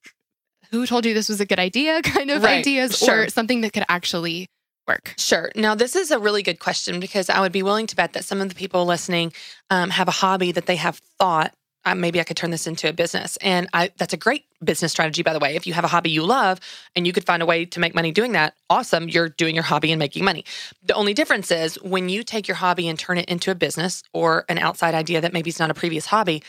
who 0.72 0.86
told 0.86 1.06
you 1.06 1.14
this 1.14 1.30
was 1.30 1.40
a 1.40 1.46
good 1.46 1.60
idea 1.60 2.02
kind 2.04 2.32
of 2.32 2.44
right. 2.44 2.60
ideas 2.60 2.98
sure. 2.98 3.24
or 3.24 3.30
something 3.30 3.62
that 3.62 3.74
could 3.74 3.86
actually 3.88 4.48
work? 4.88 5.14
Sure. 5.18 5.52
Now, 5.56 5.76
this 5.76 5.96
is 5.96 6.12
a 6.12 6.20
really 6.20 6.44
good 6.44 6.60
question 6.60 7.00
because 7.00 7.30
I 7.30 7.40
would 7.40 7.52
be 7.52 7.64
willing 7.64 7.88
to 7.88 7.96
bet 7.96 8.14
that 8.14 8.26
some 8.26 8.42
of 8.42 8.50
the 8.50 8.56
people 8.56 8.86
listening 8.86 9.34
um, 9.70 9.90
have 9.92 10.08
a 10.08 10.12
hobby 10.12 10.52
that 10.52 10.66
they 10.66 10.76
have 10.76 11.00
thought 11.20 11.54
maybe 11.94 12.20
I 12.20 12.24
could 12.24 12.38
turn 12.38 12.52
this 12.52 12.68
into 12.68 12.90
a 12.90 12.94
business. 12.94 13.38
And 13.38 13.70
I, 13.74 13.92
that's 13.98 14.14
a 14.14 14.18
great 14.18 14.46
business 14.64 14.92
strategy, 14.92 15.22
by 15.22 15.34
the 15.34 15.40
way. 15.40 15.56
If 15.56 15.68
you 15.68 15.74
have 15.74 15.84
a 15.84 15.88
hobby 15.88 16.10
you 16.10 16.24
love 16.24 16.60
and 16.96 17.06
you 17.06 17.14
could 17.14 17.26
find 17.26 17.44
a 17.44 17.46
way 17.46 17.66
to 17.66 17.80
make 17.80 17.94
money 17.94 18.12
doing 18.12 18.32
that, 18.32 18.56
awesome. 18.70 19.08
You're 19.08 19.30
doing 19.30 19.54
your 19.54 19.64
hobby 19.64 19.92
and 19.92 20.00
making 20.00 20.26
money. 20.26 20.44
The 20.84 20.96
only 20.96 21.14
difference 21.14 21.52
is 21.52 21.76
when 21.84 22.10
you 22.10 22.24
take 22.24 22.48
your 22.48 22.56
hobby 22.56 22.88
and 22.88 22.98
turn 22.98 23.18
it 23.18 23.30
into 23.30 23.52
a 23.52 23.56
business 23.56 24.04
or 24.14 24.46
an 24.50 24.58
outside 24.58 24.96
idea 24.96 25.22
that 25.22 25.34
maybe 25.34 25.50
is 25.50 25.60
not 25.60 25.70
a 25.70 25.76
previous 25.76 26.08
hobby, 26.08 26.42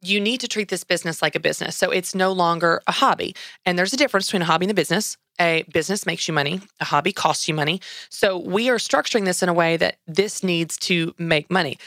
you 0.00 0.20
need 0.20 0.40
to 0.40 0.48
treat 0.48 0.68
this 0.68 0.84
business 0.84 1.20
like 1.20 1.34
a 1.34 1.40
business. 1.40 1.76
So 1.76 1.90
it's 1.90 2.14
no 2.14 2.32
longer 2.32 2.80
a 2.86 2.92
hobby. 2.92 3.34
And 3.66 3.78
there's 3.78 3.92
a 3.92 3.96
difference 3.96 4.26
between 4.26 4.42
a 4.42 4.46
hobby 4.46 4.66
and 4.66 4.70
a 4.70 4.74
business. 4.74 5.16
A 5.40 5.64
business 5.72 6.06
makes 6.06 6.26
you 6.26 6.34
money, 6.34 6.60
a 6.80 6.84
hobby 6.84 7.12
costs 7.12 7.46
you 7.46 7.54
money. 7.54 7.80
So 8.08 8.38
we 8.38 8.70
are 8.70 8.76
structuring 8.76 9.24
this 9.24 9.42
in 9.42 9.48
a 9.48 9.54
way 9.54 9.76
that 9.76 9.96
this 10.06 10.42
needs 10.42 10.76
to 10.78 11.14
make 11.18 11.50
money. 11.50 11.78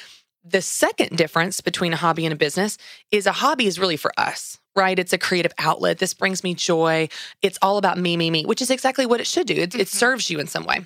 The 0.44 0.62
second 0.62 1.18
difference 1.18 1.62
between 1.62 1.94
a 1.94 1.98
hobby 1.98 2.26
and 2.26 2.34
a 2.34 2.38
business 2.38 2.78
is 3.12 3.28
a 3.28 3.32
hobby 3.32 3.68
is 3.68 3.78
really 3.78 3.98
for 3.98 4.12
us, 4.18 4.58
right? 4.76 4.98
It's 4.98 5.14
a 5.14 5.18
creative 5.18 5.54
outlet. 5.60 6.00
This 6.00 6.16
brings 6.16 6.44
me 6.44 6.56
joy. 6.56 7.10
It's 7.42 7.60
all 7.62 7.78
about 7.78 8.00
me, 8.00 8.18
me, 8.18 8.32
me, 8.32 8.46
which 8.46 8.62
is 8.62 8.72
exactly 8.72 9.06
what 9.06 9.20
it 9.20 9.28
should 9.28 9.46
do. 9.46 9.54
It, 9.54 9.72
mm-hmm. 9.72 9.82
it 9.82 9.88
serves 9.88 10.30
you 10.30 10.40
in 10.40 10.48
some 10.48 10.66
way. 10.66 10.84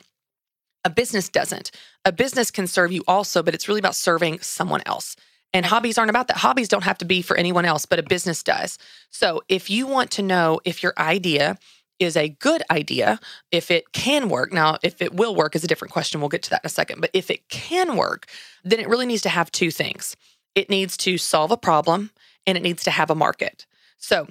A 0.84 0.90
business 0.90 1.30
doesn't. 1.30 1.72
A 2.04 2.12
business 2.12 2.52
can 2.52 2.68
serve 2.68 2.92
you 2.92 3.04
also, 3.08 3.42
but 3.42 3.54
it's 3.54 3.68
really 3.68 3.80
about 3.80 3.96
serving 3.96 4.40
someone 4.42 4.82
else. 4.86 5.16
And 5.54 5.66
hobbies 5.66 5.98
aren't 5.98 6.10
about 6.10 6.28
that. 6.28 6.38
Hobbies 6.38 6.68
don't 6.68 6.84
have 6.84 6.98
to 6.98 7.06
be 7.06 7.22
for 7.22 7.38
anyone 7.38 7.64
else, 7.64 7.86
but 7.86 7.98
a 7.98 8.04
business 8.04 8.44
does. 8.44 8.78
So 9.10 9.42
if 9.48 9.70
you 9.70 9.88
want 9.88 10.12
to 10.12 10.22
know 10.22 10.60
if 10.66 10.84
your 10.84 10.94
idea 10.98 11.58
is 12.00 12.18
a 12.18 12.30
good 12.30 12.64
idea, 12.70 13.20
if 13.52 13.72
it 13.72 13.92
can 13.94 14.30
work. 14.30 14.52
Now, 14.52 14.78
if 14.84 15.02
it 15.02 15.14
will 15.14 15.36
work 15.36 15.56
is 15.56 15.64
a 15.64 15.68
different 15.68 15.92
question. 15.92 16.20
We'll 16.20 16.30
get 16.30 16.44
to 16.44 16.50
that 16.52 16.62
in 16.64 16.68
a 16.68 16.70
second. 16.70 17.02
But 17.02 17.12
if 17.14 17.30
it 17.30 17.48
can 17.50 17.96
work, 17.96 18.28
then 18.64 18.80
it 18.80 18.88
really 18.88 19.06
needs 19.06 19.22
to 19.24 19.30
have 19.30 19.52
two 19.52 19.72
things 19.72 20.16
it 20.56 20.70
needs 20.70 20.96
to 20.96 21.18
solve 21.18 21.52
a 21.52 21.58
problem 21.58 22.12
and 22.48 22.58
it 22.58 22.64
needs 22.64 22.84
to 22.84 22.92
have 22.92 23.10
a 23.10 23.16
market. 23.16 23.66
So, 23.98 24.28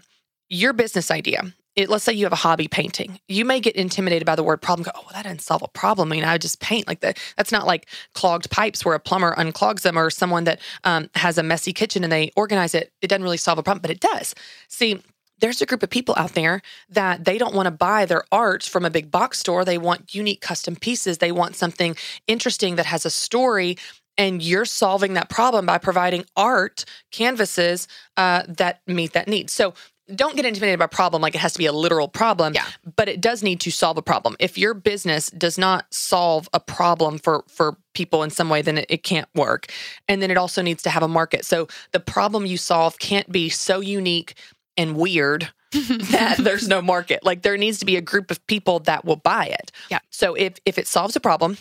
your 0.49 0.73
business 0.73 1.11
idea, 1.11 1.55
it, 1.77 1.89
let's 1.89 2.05
say 2.05 2.13
you 2.13 2.25
have 2.25 2.33
a 2.33 2.37
hobby 2.37 2.69
painting. 2.69 3.19
You 3.29 3.45
may 3.45 3.61
get 3.61 3.75
intimidated 3.75 4.25
by 4.25 4.37
the 4.37 4.43
word 4.43 4.63
problem. 4.63 4.85
Go, 4.85 4.93
oh, 4.95 5.01
well, 5.01 5.11
that 5.15 5.25
doesn't 5.25 5.43
solve 5.43 5.63
a 5.63 5.69
problem. 5.69 6.13
I 6.13 6.17
mean, 6.17 6.25
I 6.25 6.39
just 6.39 6.61
paint 6.61 6.87
like 6.87 7.01
that. 7.01 7.19
That's 7.37 7.51
not 7.51 7.67
like 7.67 7.89
clogged 8.15 8.51
pipes 8.51 8.85
where 8.85 8.95
a 8.95 9.01
plumber 9.01 9.35
unclogs 9.35 9.83
them 9.83 9.99
or 9.99 10.11
someone 10.11 10.45
that 10.45 10.61
um, 10.85 11.11
has 11.15 11.39
a 11.39 11.43
messy 11.43 11.73
kitchen 11.73 12.05
and 12.05 12.13
they 12.13 12.31
organize 12.37 12.75
it. 12.75 12.93
It 13.03 13.09
doesn't 13.09 13.25
really 13.25 13.37
solve 13.37 13.59
a 13.59 13.63
problem, 13.63 13.83
but 13.83 13.91
it 13.91 14.01
does. 14.01 14.35
See, 14.69 15.01
there's 15.39 15.61
a 15.61 15.67
group 15.67 15.83
of 15.83 15.91
people 15.91 16.15
out 16.17 16.33
there 16.35 16.63
that 16.89 17.25
they 17.25 17.39
don't 17.39 17.55
want 17.55 17.67
to 17.67 17.71
buy 17.71 18.07
their 18.07 18.25
art 18.31 18.63
from 18.63 18.85
a 18.85 18.91
big 18.91 19.11
box 19.11 19.39
store. 19.39 19.65
They 19.65 19.79
want 19.79 20.15
unique 20.15 20.41
custom 20.41 20.77
pieces. 20.77 21.19
They 21.19 21.33
want 21.33 21.57
something 21.57 21.97
interesting 22.27 22.77
that 22.77 22.87
has 22.87 23.05
a 23.05 23.11
story. 23.11 23.77
And 24.17 24.43
you're 24.43 24.65
solving 24.65 25.15
that 25.15 25.29
problem 25.29 25.67
by 25.67 25.79
providing 25.79 26.25
art 26.37 26.85
canvases 27.11 27.89
uh, 28.17 28.45
that 28.47 28.81
meet 28.87 29.13
that 29.13 29.27
need. 29.27 29.51
So 29.51 29.75
don't 30.15 30.37
get 30.37 30.45
intimidated 30.45 30.79
by 30.79 30.87
problem 30.87 31.23
like 31.23 31.35
it 31.35 31.39
has 31.39 31.55
to 31.55 31.59
be 31.59 31.67
a 31.67 31.73
literal 31.73 32.09
problem. 32.09 32.53
Yeah. 32.55 32.67
But 32.97 33.09
it 33.09 33.21
does 33.21 33.43
need 33.43 33.61
to 33.61 33.71
solve 33.71 33.97
a 33.97 34.03
problem. 34.03 34.37
If 34.39 34.59
your 34.59 34.75
business 34.75 35.31
does 35.31 35.57
not 35.57 35.87
solve 35.93 36.49
a 36.53 36.61
problem 36.61 37.19
for 37.19 37.45
for 37.49 37.77
people 37.95 38.23
in 38.23 38.31
some 38.31 38.51
way, 38.51 38.61
then 38.61 38.79
it, 38.79 38.87
it 38.89 39.03
can't 39.03 39.29
work. 39.35 39.73
And 40.09 40.21
then 40.21 40.31
it 40.31 40.37
also 40.37 40.63
needs 40.63 40.83
to 40.83 40.91
have 40.91 41.03
a 41.03 41.09
market. 41.09 41.45
So 41.45 41.69
the 41.93 42.01
problem 42.01 42.45
you 42.45 42.59
solve 42.59 42.99
can't 42.99 43.31
be 43.31 43.49
so 43.49 43.81
unique 43.81 44.35
and 44.77 44.97
weird 44.97 45.49
that 45.73 46.37
there's 46.39 46.69
no 46.69 46.81
market. 46.81 47.25
Like 47.25 47.43
there 47.43 47.57
needs 47.57 47.79
to 47.81 47.85
be 47.85 47.97
a 47.97 48.01
group 48.01 48.31
of 48.31 48.45
people 48.47 48.81
that 48.81 49.05
will 49.05 49.17
buy 49.17 49.47
it. 49.47 49.73
Yeah. 49.91 50.01
So 50.11 50.35
if 50.35 50.55
if 50.65 50.79
it 50.79 50.87
solves 50.87 51.17
a 51.17 51.21
problem 51.21 51.59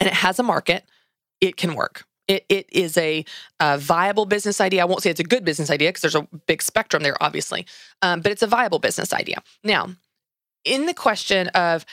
and 0.00 0.06
it 0.06 0.14
has 0.14 0.38
a 0.38 0.42
market, 0.42 0.84
it 1.40 1.56
can 1.56 1.74
work. 1.74 2.04
It, 2.28 2.46
it 2.48 2.66
is 2.70 2.96
a, 2.96 3.24
a 3.58 3.78
viable 3.78 4.26
business 4.26 4.60
idea. 4.60 4.82
I 4.82 4.84
won't 4.84 5.02
say 5.02 5.10
it's 5.10 5.20
a 5.20 5.24
good 5.24 5.44
business 5.44 5.70
idea 5.70 5.88
because 5.88 6.02
there's 6.02 6.14
a 6.14 6.28
big 6.46 6.62
spectrum 6.62 7.02
there, 7.02 7.20
obviously, 7.20 7.66
um, 8.00 8.20
but 8.20 8.30
it's 8.30 8.42
a 8.42 8.46
viable 8.46 8.78
business 8.78 9.12
idea. 9.12 9.42
Now, 9.64 9.88
in 10.64 10.86
the 10.86 10.94
question 10.94 11.48
of 11.48 11.84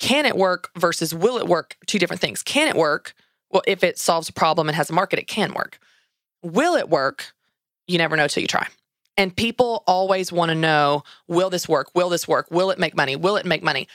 can 0.00 0.26
it 0.26 0.36
work 0.36 0.70
versus 0.76 1.14
will 1.14 1.38
it 1.38 1.46
work, 1.46 1.76
two 1.86 1.98
different 1.98 2.20
things. 2.20 2.42
Can 2.42 2.68
it 2.68 2.74
work? 2.74 3.14
Well, 3.50 3.62
if 3.66 3.84
it 3.84 3.98
solves 3.98 4.28
a 4.28 4.32
problem 4.32 4.68
and 4.68 4.76
has 4.76 4.90
a 4.90 4.92
market, 4.92 5.18
it 5.18 5.28
can 5.28 5.54
work. 5.54 5.78
Will 6.42 6.74
it 6.74 6.88
work? 6.88 7.32
You 7.86 7.98
never 7.98 8.16
know 8.16 8.26
till 8.26 8.40
you 8.40 8.48
try. 8.48 8.66
And 9.20 9.36
people 9.36 9.84
always 9.86 10.32
want 10.32 10.48
to 10.48 10.54
know 10.54 11.02
will 11.28 11.50
this 11.50 11.68
work? 11.68 11.94
Will 11.94 12.08
this 12.08 12.26
work? 12.26 12.50
Will 12.50 12.70
it 12.70 12.78
make 12.78 12.96
money? 12.96 13.16
Will 13.16 13.36
it 13.36 13.44
make 13.44 13.62
money? 13.62 13.86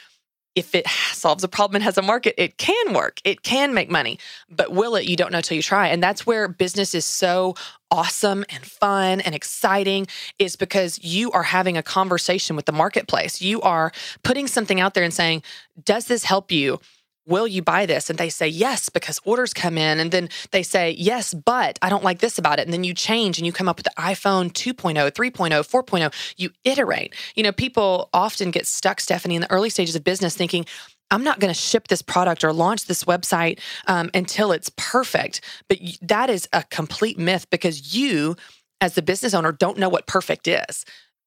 if 0.55 0.73
it 0.73 0.87
solves 0.87 1.43
a 1.43 1.47
problem 1.47 1.75
and 1.75 1.83
has 1.83 1.97
a 1.97 2.01
market, 2.01 2.33
it 2.41 2.57
can 2.57 2.93
work. 2.93 3.19
It 3.25 3.43
can 3.43 3.73
make 3.73 3.89
money. 3.89 4.17
But 4.49 4.71
will 4.71 4.95
it? 4.95 5.05
You 5.05 5.17
don't 5.17 5.31
know 5.31 5.41
till 5.41 5.57
you 5.57 5.61
try. 5.61 5.89
And 5.89 6.01
that's 6.01 6.25
where 6.25 6.47
business 6.47 6.95
is 6.95 7.05
so 7.05 7.55
awesome 7.91 8.45
and 8.49 8.65
fun 8.65 9.19
and 9.21 9.35
exciting 9.35 10.07
is 10.39 10.55
because 10.55 11.03
you 11.03 11.31
are 11.31 11.43
having 11.43 11.77
a 11.77 11.83
conversation 11.83 12.55
with 12.55 12.65
the 12.65 12.71
marketplace. 12.71 13.41
You 13.41 13.61
are 13.61 13.91
putting 14.23 14.47
something 14.47 14.79
out 14.79 14.93
there 14.93 15.03
and 15.03 15.13
saying, 15.13 15.43
does 15.83 16.05
this 16.05 16.23
help 16.23 16.51
you? 16.51 16.79
Will 17.27 17.47
you 17.47 17.61
buy 17.61 17.85
this? 17.85 18.09
And 18.09 18.19
they 18.19 18.29
say 18.29 18.47
yes 18.47 18.89
because 18.89 19.19
orders 19.23 19.53
come 19.53 19.77
in. 19.77 19.99
And 19.99 20.11
then 20.11 20.29
they 20.51 20.63
say 20.63 20.91
yes, 20.97 21.33
but 21.33 21.79
I 21.81 21.89
don't 21.89 22.03
like 22.03 22.19
this 22.19 22.37
about 22.37 22.59
it. 22.59 22.63
And 22.63 22.73
then 22.73 22.83
you 22.83 22.93
change 22.93 23.37
and 23.37 23.45
you 23.45 23.51
come 23.51 23.67
up 23.67 23.77
with 23.77 23.85
the 23.85 24.01
iPhone 24.01 24.51
2.0, 24.51 25.11
3.0, 25.11 25.31
4.0. 25.31 26.33
You 26.37 26.51
iterate. 26.63 27.13
You 27.35 27.43
know, 27.43 27.51
people 27.51 28.09
often 28.13 28.51
get 28.51 28.67
stuck, 28.67 28.99
Stephanie, 28.99 29.35
in 29.35 29.41
the 29.41 29.51
early 29.51 29.69
stages 29.69 29.95
of 29.95 30.03
business 30.03 30.35
thinking, 30.35 30.65
I'm 31.11 31.23
not 31.23 31.39
going 31.39 31.53
to 31.53 31.59
ship 31.59 31.87
this 31.87 32.01
product 32.01 32.43
or 32.43 32.51
launch 32.51 32.85
this 32.85 33.03
website 33.03 33.59
um, 33.87 34.09
until 34.13 34.51
it's 34.51 34.71
perfect. 34.75 35.41
But 35.67 35.79
that 36.01 36.29
is 36.29 36.49
a 36.51 36.63
complete 36.63 37.19
myth 37.19 37.47
because 37.51 37.95
you, 37.95 38.35
as 38.81 38.95
the 38.95 39.03
business 39.03 39.33
owner, 39.33 39.51
don't 39.51 39.77
know 39.77 39.89
what 39.89 40.07
perfect 40.07 40.47
is 40.47 40.83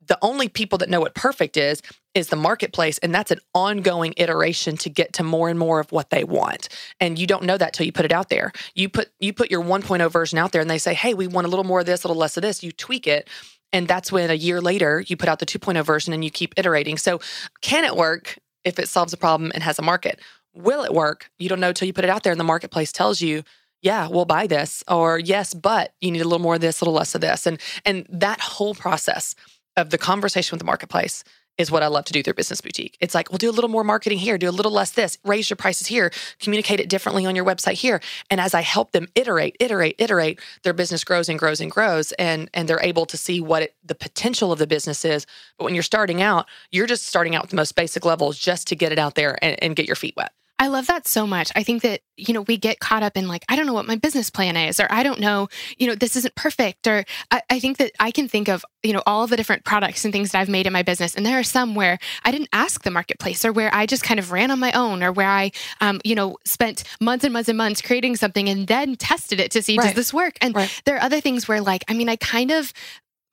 the 0.08 0.18
only 0.22 0.48
people 0.48 0.78
that 0.78 0.88
know 0.88 1.00
what 1.00 1.14
perfect 1.14 1.56
is 1.56 1.82
is 2.18 2.28
the 2.28 2.36
marketplace 2.36 2.98
and 2.98 3.14
that's 3.14 3.30
an 3.30 3.40
ongoing 3.54 4.12
iteration 4.16 4.76
to 4.78 4.90
get 4.90 5.14
to 5.14 5.22
more 5.22 5.48
and 5.48 5.58
more 5.58 5.80
of 5.80 5.90
what 5.92 6.10
they 6.10 6.24
want. 6.24 6.68
And 7.00 7.18
you 7.18 7.26
don't 7.26 7.44
know 7.44 7.56
that 7.56 7.72
till 7.72 7.86
you 7.86 7.92
put 7.92 8.04
it 8.04 8.12
out 8.12 8.28
there. 8.28 8.52
You 8.74 8.88
put 8.88 9.10
you 9.20 9.32
put 9.32 9.50
your 9.50 9.62
1.0 9.62 10.10
version 10.10 10.38
out 10.38 10.52
there 10.52 10.60
and 10.60 10.70
they 10.70 10.78
say 10.78 10.94
hey 10.94 11.14
we 11.14 11.26
want 11.26 11.46
a 11.46 11.50
little 11.50 11.64
more 11.64 11.80
of 11.80 11.86
this 11.86 12.04
a 12.04 12.08
little 12.08 12.20
less 12.20 12.36
of 12.36 12.42
this. 12.42 12.62
You 12.62 12.72
tweak 12.72 13.06
it 13.06 13.28
and 13.72 13.86
that's 13.86 14.12
when 14.12 14.30
a 14.30 14.34
year 14.34 14.60
later 14.60 15.02
you 15.06 15.16
put 15.16 15.28
out 15.28 15.38
the 15.38 15.46
2.0 15.46 15.82
version 15.84 16.12
and 16.12 16.24
you 16.24 16.30
keep 16.30 16.54
iterating. 16.56 16.98
So 16.98 17.20
can 17.62 17.84
it 17.84 17.96
work 17.96 18.38
if 18.64 18.78
it 18.78 18.88
solves 18.88 19.12
a 19.12 19.16
problem 19.16 19.50
and 19.54 19.62
has 19.62 19.78
a 19.78 19.82
market? 19.82 20.20
Will 20.54 20.82
it 20.82 20.92
work? 20.92 21.30
You 21.38 21.48
don't 21.48 21.60
know 21.60 21.72
till 21.72 21.86
you 21.86 21.92
put 21.92 22.04
it 22.04 22.10
out 22.10 22.24
there 22.24 22.32
and 22.32 22.40
the 22.40 22.44
marketplace 22.44 22.92
tells 22.92 23.20
you 23.20 23.44
yeah, 23.80 24.08
we'll 24.08 24.24
buy 24.24 24.48
this, 24.48 24.82
or 24.88 25.20
yes, 25.20 25.54
but 25.54 25.94
you 26.00 26.10
need 26.10 26.20
a 26.20 26.24
little 26.24 26.40
more 26.40 26.56
of 26.56 26.60
this, 26.60 26.80
a 26.80 26.84
little 26.84 26.98
less 26.98 27.14
of 27.14 27.20
this, 27.20 27.46
and 27.46 27.60
and 27.84 28.06
that 28.10 28.40
whole 28.40 28.74
process 28.74 29.36
of 29.76 29.90
the 29.90 29.98
conversation 29.98 30.56
with 30.56 30.58
the 30.58 30.66
marketplace 30.66 31.22
is 31.58 31.70
what 31.70 31.82
I 31.82 31.88
love 31.88 32.04
to 32.06 32.12
do 32.12 32.22
through 32.22 32.34
Business 32.34 32.60
Boutique. 32.60 32.96
It's 33.00 33.14
like, 33.14 33.30
we'll 33.30 33.38
do 33.38 33.50
a 33.50 33.52
little 33.52 33.68
more 33.68 33.84
marketing 33.84 34.18
here, 34.18 34.38
do 34.38 34.48
a 34.48 34.50
little 34.50 34.72
less 34.72 34.92
this, 34.92 35.18
raise 35.24 35.50
your 35.50 35.56
prices 35.56 35.88
here, 35.88 36.10
communicate 36.40 36.80
it 36.80 36.88
differently 36.88 37.26
on 37.26 37.34
your 37.36 37.44
website 37.44 37.74
here. 37.74 38.00
And 38.30 38.40
as 38.40 38.54
I 38.54 38.60
help 38.60 38.92
them 38.92 39.08
iterate, 39.14 39.56
iterate, 39.60 39.96
iterate, 39.98 40.40
their 40.62 40.72
business 40.72 41.04
grows 41.04 41.28
and 41.28 41.38
grows 41.38 41.60
and 41.60 41.70
grows, 41.70 42.12
and 42.12 42.48
and 42.54 42.68
they're 42.68 42.80
able 42.82 43.06
to 43.06 43.16
see 43.16 43.40
what 43.40 43.62
it, 43.62 43.74
the 43.84 43.94
potential 43.94 44.52
of 44.52 44.58
the 44.58 44.66
business 44.66 45.04
is. 45.04 45.26
But 45.58 45.64
when 45.64 45.74
you're 45.74 45.82
starting 45.82 46.22
out, 46.22 46.46
you're 46.70 46.86
just 46.86 47.06
starting 47.06 47.34
out 47.34 47.42
with 47.42 47.50
the 47.50 47.56
most 47.56 47.74
basic 47.74 48.04
levels 48.04 48.38
just 48.38 48.68
to 48.68 48.76
get 48.76 48.92
it 48.92 48.98
out 48.98 49.14
there 49.14 49.36
and, 49.42 49.62
and 49.62 49.76
get 49.76 49.86
your 49.86 49.96
feet 49.96 50.14
wet. 50.16 50.32
I 50.60 50.66
love 50.66 50.88
that 50.88 51.06
so 51.06 51.26
much. 51.26 51.52
I 51.54 51.62
think 51.62 51.82
that, 51.82 52.00
you 52.16 52.34
know, 52.34 52.40
we 52.42 52.56
get 52.56 52.80
caught 52.80 53.04
up 53.04 53.16
in 53.16 53.28
like, 53.28 53.44
I 53.48 53.54
don't 53.54 53.66
know 53.66 53.72
what 53.72 53.86
my 53.86 53.94
business 53.94 54.28
plan 54.28 54.56
is, 54.56 54.80
or 54.80 54.88
I 54.90 55.04
don't 55.04 55.20
know, 55.20 55.48
you 55.76 55.86
know, 55.86 55.94
this 55.94 56.16
isn't 56.16 56.34
perfect. 56.34 56.86
Or 56.88 57.04
I, 57.30 57.42
I, 57.48 57.60
think 57.60 57.76
that 57.78 57.92
I 58.00 58.10
can 58.10 58.28
think 58.28 58.48
of, 58.48 58.64
you 58.82 58.92
know, 58.92 59.02
all 59.06 59.28
the 59.28 59.36
different 59.36 59.64
products 59.64 60.04
and 60.04 60.12
things 60.12 60.32
that 60.32 60.40
I've 60.40 60.48
made 60.48 60.66
in 60.66 60.72
my 60.72 60.82
business. 60.82 61.14
And 61.14 61.24
there 61.24 61.38
are 61.38 61.44
some 61.44 61.76
where 61.76 61.98
I 62.24 62.32
didn't 62.32 62.48
ask 62.52 62.82
the 62.82 62.90
marketplace 62.90 63.44
or 63.44 63.52
where 63.52 63.72
I 63.72 63.86
just 63.86 64.02
kind 64.02 64.18
of 64.18 64.32
ran 64.32 64.50
on 64.50 64.58
my 64.58 64.72
own 64.72 65.02
or 65.04 65.12
where 65.12 65.28
I, 65.28 65.52
um, 65.80 66.00
you 66.04 66.16
know, 66.16 66.36
spent 66.44 66.82
months 67.00 67.24
and 67.24 67.32
months 67.32 67.48
and 67.48 67.58
months 67.58 67.80
creating 67.80 68.16
something 68.16 68.48
and 68.48 68.66
then 68.66 68.96
tested 68.96 69.38
it 69.38 69.52
to 69.52 69.62
see, 69.62 69.76
right. 69.76 69.84
does 69.86 69.94
this 69.94 70.12
work? 70.12 70.38
And 70.40 70.56
right. 70.56 70.82
there 70.84 70.96
are 70.96 71.02
other 71.02 71.20
things 71.20 71.46
where 71.46 71.60
like, 71.60 71.84
I 71.88 71.94
mean, 71.94 72.08
I 72.08 72.16
kind 72.16 72.50
of 72.50 72.72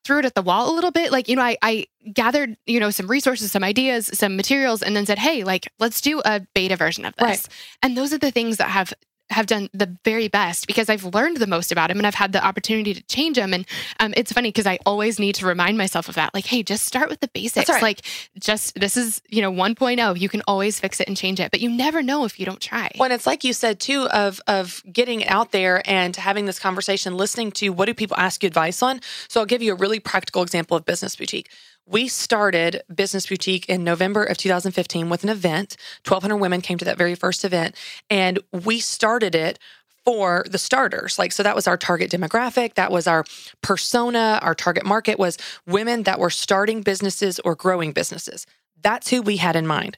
threw 0.06 0.20
it 0.20 0.26
at 0.26 0.36
the 0.36 0.41
wall 0.41 0.72
a 0.72 0.76
little 0.76 0.91
bit. 0.91 1.12
Like, 1.12 1.28
you 1.28 1.36
know, 1.36 1.41
I, 1.41 1.58
I 1.62 1.88
gathered, 2.14 2.56
you 2.66 2.80
know, 2.80 2.91
some 2.91 3.08
resources, 3.08 3.51
some 3.51 3.64
ideas, 3.64 4.10
some 4.14 4.36
materials, 4.38 4.82
and 4.84 4.95
then 4.95 5.06
said, 5.06 5.20
hey, 5.20 5.43
like, 5.43 5.68
let's 5.80 5.99
do 5.99 6.22
a 6.24 6.41
beta 6.53 6.76
version 6.76 7.06
of 7.06 7.16
this. 7.16 7.26
Right. 7.26 7.47
And 7.82 7.97
those 7.97 8.14
are 8.14 8.18
the 8.18 8.32
things 8.32 8.58
that 8.58 8.70
have 8.70 8.93
have 9.32 9.47
done 9.47 9.69
the 9.73 9.97
very 10.03 10.28
best 10.28 10.67
because 10.67 10.89
I've 10.89 11.03
learned 11.03 11.38
the 11.38 11.47
most 11.47 11.71
about 11.71 11.89
them 11.89 11.97
and 11.97 12.05
I've 12.05 12.15
had 12.15 12.32
the 12.32 12.45
opportunity 12.45 12.93
to 12.93 13.01
change 13.03 13.38
them. 13.38 13.53
And 13.53 13.65
um, 13.99 14.13
it's 14.15 14.32
funny 14.32 14.49
because 14.49 14.67
I 14.67 14.78
always 14.86 15.19
need 15.19 15.36
to 15.36 15.45
remind 15.45 15.78
myself 15.78 16.07
of 16.09 16.15
that. 16.15 16.34
Like, 16.34 16.45
hey, 16.45 16.61
just 16.61 16.86
start 16.86 17.09
with 17.09 17.21
the 17.21 17.28
basics. 17.30 17.69
Right. 17.69 17.82
Like, 17.82 18.01
just 18.39 18.76
this 18.80 18.95
is, 18.95 19.21
you 19.30 19.41
know, 19.41 19.51
1.0. 19.51 20.19
You 20.19 20.30
can 20.30 20.43
always 20.47 20.80
fix 20.80 20.99
it 20.99 21.07
and 21.07 21.17
change 21.17 21.39
it, 21.39 21.49
but 21.51 21.59
you 21.59 21.69
never 21.69 22.03
know 22.03 22.26
if 22.26 22.39
you 22.39 22.45
don't 22.45 22.61
try. 22.61 22.91
Well, 22.99 23.11
it's 23.11 23.26
like 23.26 23.43
you 23.43 23.53
said 23.53 23.80
too 23.80 24.07
of 24.09 24.39
of 24.47 24.84
getting 24.91 25.26
out 25.28 25.51
there 25.51 25.82
and 25.89 26.15
having 26.15 26.45
this 26.45 26.59
conversation, 26.59 27.17
listening 27.17 27.51
to 27.53 27.69
what 27.69 27.86
do 27.86 27.93
people 27.93 28.17
ask 28.17 28.43
you 28.43 28.47
advice 28.47 28.82
on. 28.84 29.01
So 29.28 29.39
I'll 29.39 29.45
give 29.45 29.61
you 29.61 29.73
a 29.73 29.76
really 29.76 29.99
practical 29.99 30.43
example 30.43 30.78
of 30.78 30.86
Business 30.86 31.15
Boutique. 31.15 31.49
We 31.88 32.07
started 32.07 32.81
Business 32.93 33.27
Boutique 33.27 33.69
in 33.69 33.83
November 33.83 34.23
of 34.23 34.38
2015 34.38 35.07
with 35.09 35.23
an 35.23 35.29
event. 35.29 35.77
1,200 36.07 36.38
women 36.38 36.61
came 36.61 36.79
to 36.79 36.86
that 36.86 36.97
very 36.97 37.13
first 37.13 37.45
event, 37.45 37.75
and 38.09 38.39
we 38.51 38.79
started 38.79 39.36
it 39.36 39.59
for 40.03 40.45
the 40.49 40.57
starters. 40.57 41.19
Like, 41.19 41.31
so 41.31 41.43
that 41.43 41.55
was 41.55 41.67
our 41.67 41.77
target 41.77 42.11
demographic. 42.11 42.75
That 42.75 42.91
was 42.91 43.05
our 43.07 43.23
persona. 43.61 44.39
Our 44.41 44.55
target 44.55 44.86
market 44.86 45.19
was 45.19 45.38
women 45.67 46.03
that 46.03 46.19
were 46.19 46.29
starting 46.29 46.81
businesses 46.81 47.39
or 47.39 47.55
growing 47.55 47.91
businesses. 47.91 48.47
That's 48.81 49.09
who 49.09 49.21
we 49.21 49.38
had 49.38 49.55
in 49.55 49.67
mind. 49.67 49.97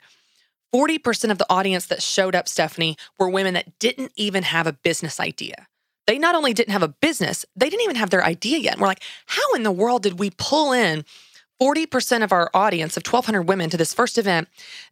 40% 0.74 1.32
of 1.32 1.38
the 1.38 1.46
audience 1.50 1.86
that 1.88 2.02
showed 2.02 2.36
up, 2.36 2.48
Stephanie, 2.48 2.98
were 3.18 3.30
women 3.30 3.54
that 3.54 3.80
didn't 3.80 4.12
even 4.18 4.44
have 4.44 4.68
a 4.68 4.74
business 4.74 5.20
idea. 5.20 5.68
They 6.06 6.18
not 6.18 6.36
only 6.36 6.54
didn't 6.54 6.72
have 6.72 6.84
a 6.84 6.88
business, 6.88 7.46
they 7.56 7.70
didn't 7.70 7.84
even 7.84 7.96
have 7.98 8.10
their 8.10 8.24
idea 8.24 8.58
yet. 8.58 8.74
And 8.74 8.82
we're 8.82 8.88
like, 8.88 9.04
how 9.26 9.54
in 9.56 9.64
the 9.64 9.72
world 9.72 10.04
did 10.04 10.20
we 10.20 10.32
pull 10.32 10.72
in 10.72 11.04
40% 11.62 12.24
of 12.24 12.32
our 12.32 12.50
audience 12.54 12.98
of 12.98 13.04
1,200 13.06 13.44
women 13.44 13.70
to 13.70 13.78
this 13.78 13.94
first 13.94 14.18
event 14.18 14.48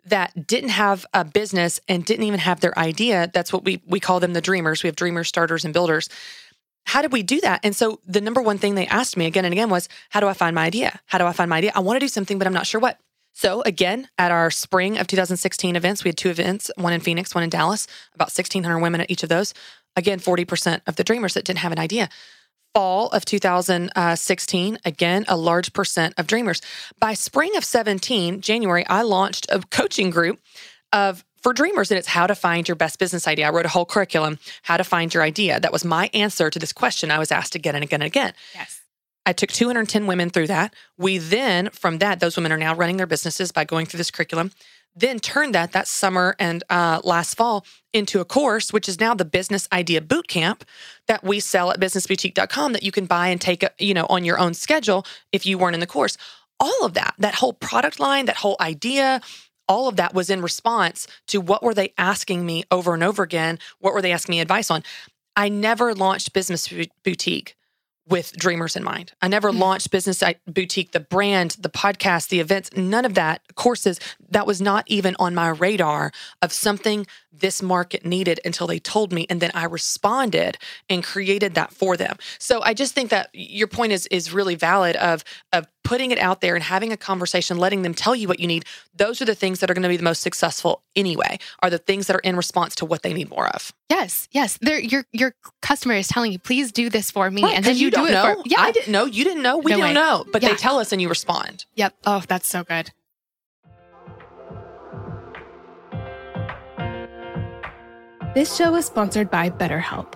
that 0.06 0.48
didn't 0.48 0.70
have 0.70 1.06
a 1.14 1.24
business 1.24 1.80
and 1.88 2.06
didn't 2.06 2.26
even 2.26 2.40
have 2.40 2.60
their 2.60 2.78
idea. 2.78 3.30
That's 3.34 3.54
what 3.54 3.64
we, 3.64 3.82
we 3.86 4.00
call 4.00 4.20
them 4.20 4.34
the 4.34 4.42
dreamers. 4.42 4.82
We 4.82 4.88
have 4.88 4.96
dreamers, 4.96 5.28
starters, 5.28 5.64
and 5.64 5.74
builders. 5.74 6.10
How 6.86 7.02
did 7.02 7.12
we 7.12 7.24
do 7.24 7.42
that? 7.42 7.62
And 7.64 7.76
so 7.76 8.00
the 8.06 8.22
number 8.22 8.42
one 8.42 8.58
thing 8.58 8.76
they 8.76 8.88
asked 8.88 9.18
me 9.18 9.26
again 9.26 9.46
and 9.46 9.52
again 9.52 9.70
was, 9.70 9.90
How 10.10 10.20
do 10.20 10.28
I 10.28 10.34
find 10.34 10.56
my 10.56 10.66
idea? 10.66 11.00
How 11.08 11.18
do 11.18 11.26
I 11.26 11.34
find 11.34 11.50
my 11.50 11.58
idea? 11.58 11.72
I 11.76 11.80
want 11.80 11.98
to 11.98 12.00
do 12.00 12.08
something, 12.08 12.38
but 12.38 12.48
I'm 12.48 12.54
not 12.54 12.68
sure 12.68 12.80
what. 12.82 13.00
So, 13.34 13.64
again, 13.64 14.08
at 14.18 14.32
our 14.32 14.50
spring 14.50 14.98
of 14.98 15.08
2016 15.08 15.76
events, 15.76 16.04
we 16.04 16.10
had 16.10 16.18
two 16.18 16.30
events, 16.30 16.72
one 16.78 16.94
in 16.94 17.02
Phoenix, 17.02 17.36
one 17.36 17.44
in 17.44 17.50
Dallas, 17.50 17.86
about 18.14 18.28
1,600 18.28 18.80
women 18.80 19.02
at 19.02 19.12
each 19.12 19.24
of 19.24 19.30
those. 19.30 19.54
Again, 19.98 20.20
40% 20.20 20.82
of 20.88 20.96
the 20.96 21.04
dreamers 21.04 21.34
that 21.34 21.44
didn't 21.44 21.60
have 21.60 21.74
an 21.74 21.80
idea 21.80 22.08
fall 22.76 23.08
of 23.08 23.24
2016, 23.24 24.78
again, 24.84 25.26
a 25.30 25.38
large 25.38 25.72
percent 25.72 26.14
of 26.18 26.28
dreamers. 26.28 26.62
By 27.00 27.14
spring 27.14 27.56
of 27.56 27.64
17, 27.64 28.42
January, 28.42 28.86
I 28.88 29.04
launched 29.04 29.48
a 29.50 29.62
coaching 29.62 30.10
group 30.10 30.40
of 30.92 31.24
for 31.42 31.54
dreamers 31.54 31.92
and 31.92 31.98
it's 32.00 32.08
how 32.08 32.26
to 32.26 32.34
find 32.34 32.68
your 32.68 32.76
best 32.76 32.98
business 32.98 33.28
idea. 33.28 33.48
I 33.48 33.52
wrote 33.52 33.66
a 33.66 33.70
whole 33.70 33.86
curriculum, 33.86 34.40
how 34.64 34.78
to 34.78 34.84
find 34.84 35.14
your 35.14 35.22
idea. 35.22 35.60
That 35.60 35.72
was 35.72 35.86
my 35.86 36.10
answer 36.14 36.50
to 36.50 36.58
this 36.58 36.74
question 36.74 37.12
I 37.12 37.20
was 37.20 37.32
asked 37.32 37.54
again 37.54 37.76
and 37.76 37.84
again 37.84 38.02
and 38.02 38.08
again. 38.08 38.34
Yes. 38.56 38.82
I 39.28 39.34
took 39.34 39.52
210 39.52 40.08
women 40.08 40.30
through 40.30 40.48
that. 40.48 40.74
We 40.98 41.18
then, 41.18 41.70
from 41.70 42.00
that, 42.00 42.20
those 42.20 42.36
women 42.36 42.52
are 42.52 42.58
now 42.58 42.76
running 42.76 42.98
their 42.98 43.08
businesses 43.08 43.52
by 43.52 43.64
going 43.64 43.86
through 43.86 44.00
this 44.00 44.12
curriculum 44.12 44.52
then 44.96 45.20
turned 45.20 45.54
that 45.54 45.74
that 45.74 45.88
summer 45.88 46.36
and 46.40 46.64
uh, 46.70 47.02
last 47.04 47.36
fall 47.36 47.66
into 47.94 48.20
a 48.20 48.26
course, 48.26 48.72
which 48.72 48.88
is 48.88 49.00
now 49.00 49.14
the 49.14 49.26
Business 49.26 49.68
Idea 49.72 50.02
Boot 50.02 50.28
Camp 50.28 50.64
that 51.08 51.24
we 51.24 51.40
sell 51.40 51.72
at 51.72 51.80
businessboutique.com 51.80 52.74
that 52.74 52.84
you 52.84 52.92
can 52.92 53.06
buy 53.06 53.28
and 53.28 53.42
take, 53.42 53.64
you 53.80 53.94
know, 53.94 54.06
on 54.10 54.24
your 54.24 54.40
own 54.40 54.54
schedule 54.54 55.06
if 55.32 55.46
you 55.46 55.58
weren't 55.58 55.74
in 55.74 55.80
the 55.80 55.88
course. 55.88 56.18
All 56.60 56.86
of 56.86 56.94
that, 56.94 57.16
that 57.18 57.36
whole 57.36 57.54
product 57.54 58.00
line, 58.00 58.26
that 58.26 58.38
whole 58.38 58.56
idea, 58.62 59.22
all 59.68 59.88
of 59.88 59.98
that 59.98 60.14
was 60.14 60.30
in 60.30 60.42
response 60.42 61.08
to 61.28 61.42
what 61.42 61.64
were 61.64 61.74
they 61.74 61.94
asking 61.98 62.46
me 62.46 62.64
over 62.72 62.94
and 62.94 63.04
over 63.04 63.24
again? 63.24 63.60
What 63.80 63.94
were 63.94 64.02
they 64.02 64.12
asking 64.14 64.34
me 64.34 64.40
advice 64.40 64.72
on? 64.72 64.84
I 65.36 65.50
never 65.50 65.94
launched 65.94 66.32
Business 66.32 66.72
Boutique 67.04 67.56
with 68.08 68.34
dreamers 68.34 68.76
in 68.76 68.84
mind. 68.84 69.14
I 69.22 69.28
never 69.28 69.50
mm-hmm. 69.50 69.60
launched 69.60 69.92
Business 69.92 70.24
Boutique, 70.48 70.92
the 70.92 71.00
brand, 71.00 71.58
the 71.60 71.70
podcast, 71.70 72.30
the 72.30 72.40
events, 72.40 72.70
none 72.76 73.06
of 73.06 73.16
that, 73.16 73.42
courses. 73.56 74.00
That 74.30 74.46
was 74.46 74.62
not 74.62 74.84
even 74.88 75.16
on 75.20 75.34
my 75.34 75.50
radar 75.50 76.12
of 76.42 76.54
something 76.54 77.08
this 77.32 77.62
market 77.62 78.06
needed 78.06 78.40
until 78.46 78.68
they 78.68 78.80
told 78.80 79.12
me. 79.12 79.26
And 79.30 79.42
then 79.42 79.52
I 79.54 79.66
responded 79.66 80.58
and 80.90 81.04
created 81.04 81.56
that 81.56 81.74
for 81.74 81.98
them. 81.98 82.18
So 82.40 82.62
I 82.62 82.74
just 82.74 82.94
think 82.94 83.10
that 83.10 83.30
your 83.34 83.68
point 83.68 83.92
is 83.92 84.08
is 84.08 84.32
really 84.32 84.56
valid 84.56 84.96
of 84.98 85.24
of 85.52 85.68
putting 85.86 86.12
it 86.12 86.18
out 86.18 86.42
there 86.42 86.56
and 86.56 86.64
having 86.64 86.92
a 86.92 86.98
conversation, 86.98 87.58
letting 87.58 87.84
them 87.84 87.94
tell 87.94 88.14
you 88.14 88.28
what 88.28 88.42
you 88.42 88.48
need. 88.48 88.66
Those 88.94 89.22
are 89.22 89.26
the 89.26 89.36
things 89.36 89.60
that 89.60 89.72
are 89.72 89.74
going 89.74 89.84
to 89.84 89.90
be 89.90 89.96
the 89.96 90.04
most 90.04 90.22
successful 90.22 90.82
anyway, 90.96 91.40
are 91.62 91.70
the 91.70 91.78
things 91.78 92.08
that 92.08 92.16
are 92.18 92.20
in 92.20 92.36
response 92.36 92.76
to 92.76 92.86
what 92.86 93.04
they 93.04 93.14
need 93.14 93.30
more 93.30 93.48
of. 93.48 93.72
Yes, 93.90 94.28
yes. 94.32 94.58
They're, 94.60 94.80
your 94.80 95.06
your 95.14 95.36
customer 95.62 95.94
is 95.94 96.08
telling 96.10 96.34
you, 96.34 96.40
please 96.40 96.74
do 96.74 96.90
this 96.90 97.12
for 97.12 97.32
me. 97.32 97.44
Right, 97.44 97.56
and 97.56 97.64
then 97.64 97.78
you, 97.78 97.86
you 97.86 97.92
do 97.92 98.06
it 98.06 98.12
know. 98.12 98.36
For, 98.36 98.42
yeah. 98.46 98.60
I 98.60 98.72
didn't 98.72 98.92
know. 98.92 99.06
You 99.06 99.24
didn't 99.24 99.44
know. 99.44 99.60
We 99.60 99.72
no 99.72 99.78
don't 99.78 99.88
way. 99.88 99.94
know. 99.94 100.26
But 100.32 100.42
yeah. 100.42 100.50
they 100.50 100.56
tell 100.56 100.80
us 100.80 100.92
and 100.92 101.02
you 101.02 101.08
respond. 101.08 101.66
Yep. 101.76 101.94
Oh, 102.06 102.24
that's 102.28 102.50
so 102.50 102.64
good. 102.64 102.92
This 108.34 108.54
show 108.54 108.76
is 108.76 108.86
sponsored 108.86 109.32
by 109.32 109.50
BetterHelp. 109.50 110.16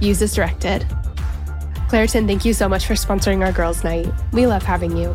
Use 0.00 0.22
as 0.22 0.34
directed. 0.34 0.82
Claritin, 1.88 2.26
thank 2.26 2.44
you 2.44 2.54
so 2.54 2.68
much 2.68 2.86
for 2.86 2.94
sponsoring 2.94 3.44
our 3.44 3.52
girls' 3.52 3.84
night. 3.84 4.08
We 4.32 4.46
love 4.46 4.62
having 4.62 4.96
you. 4.96 5.14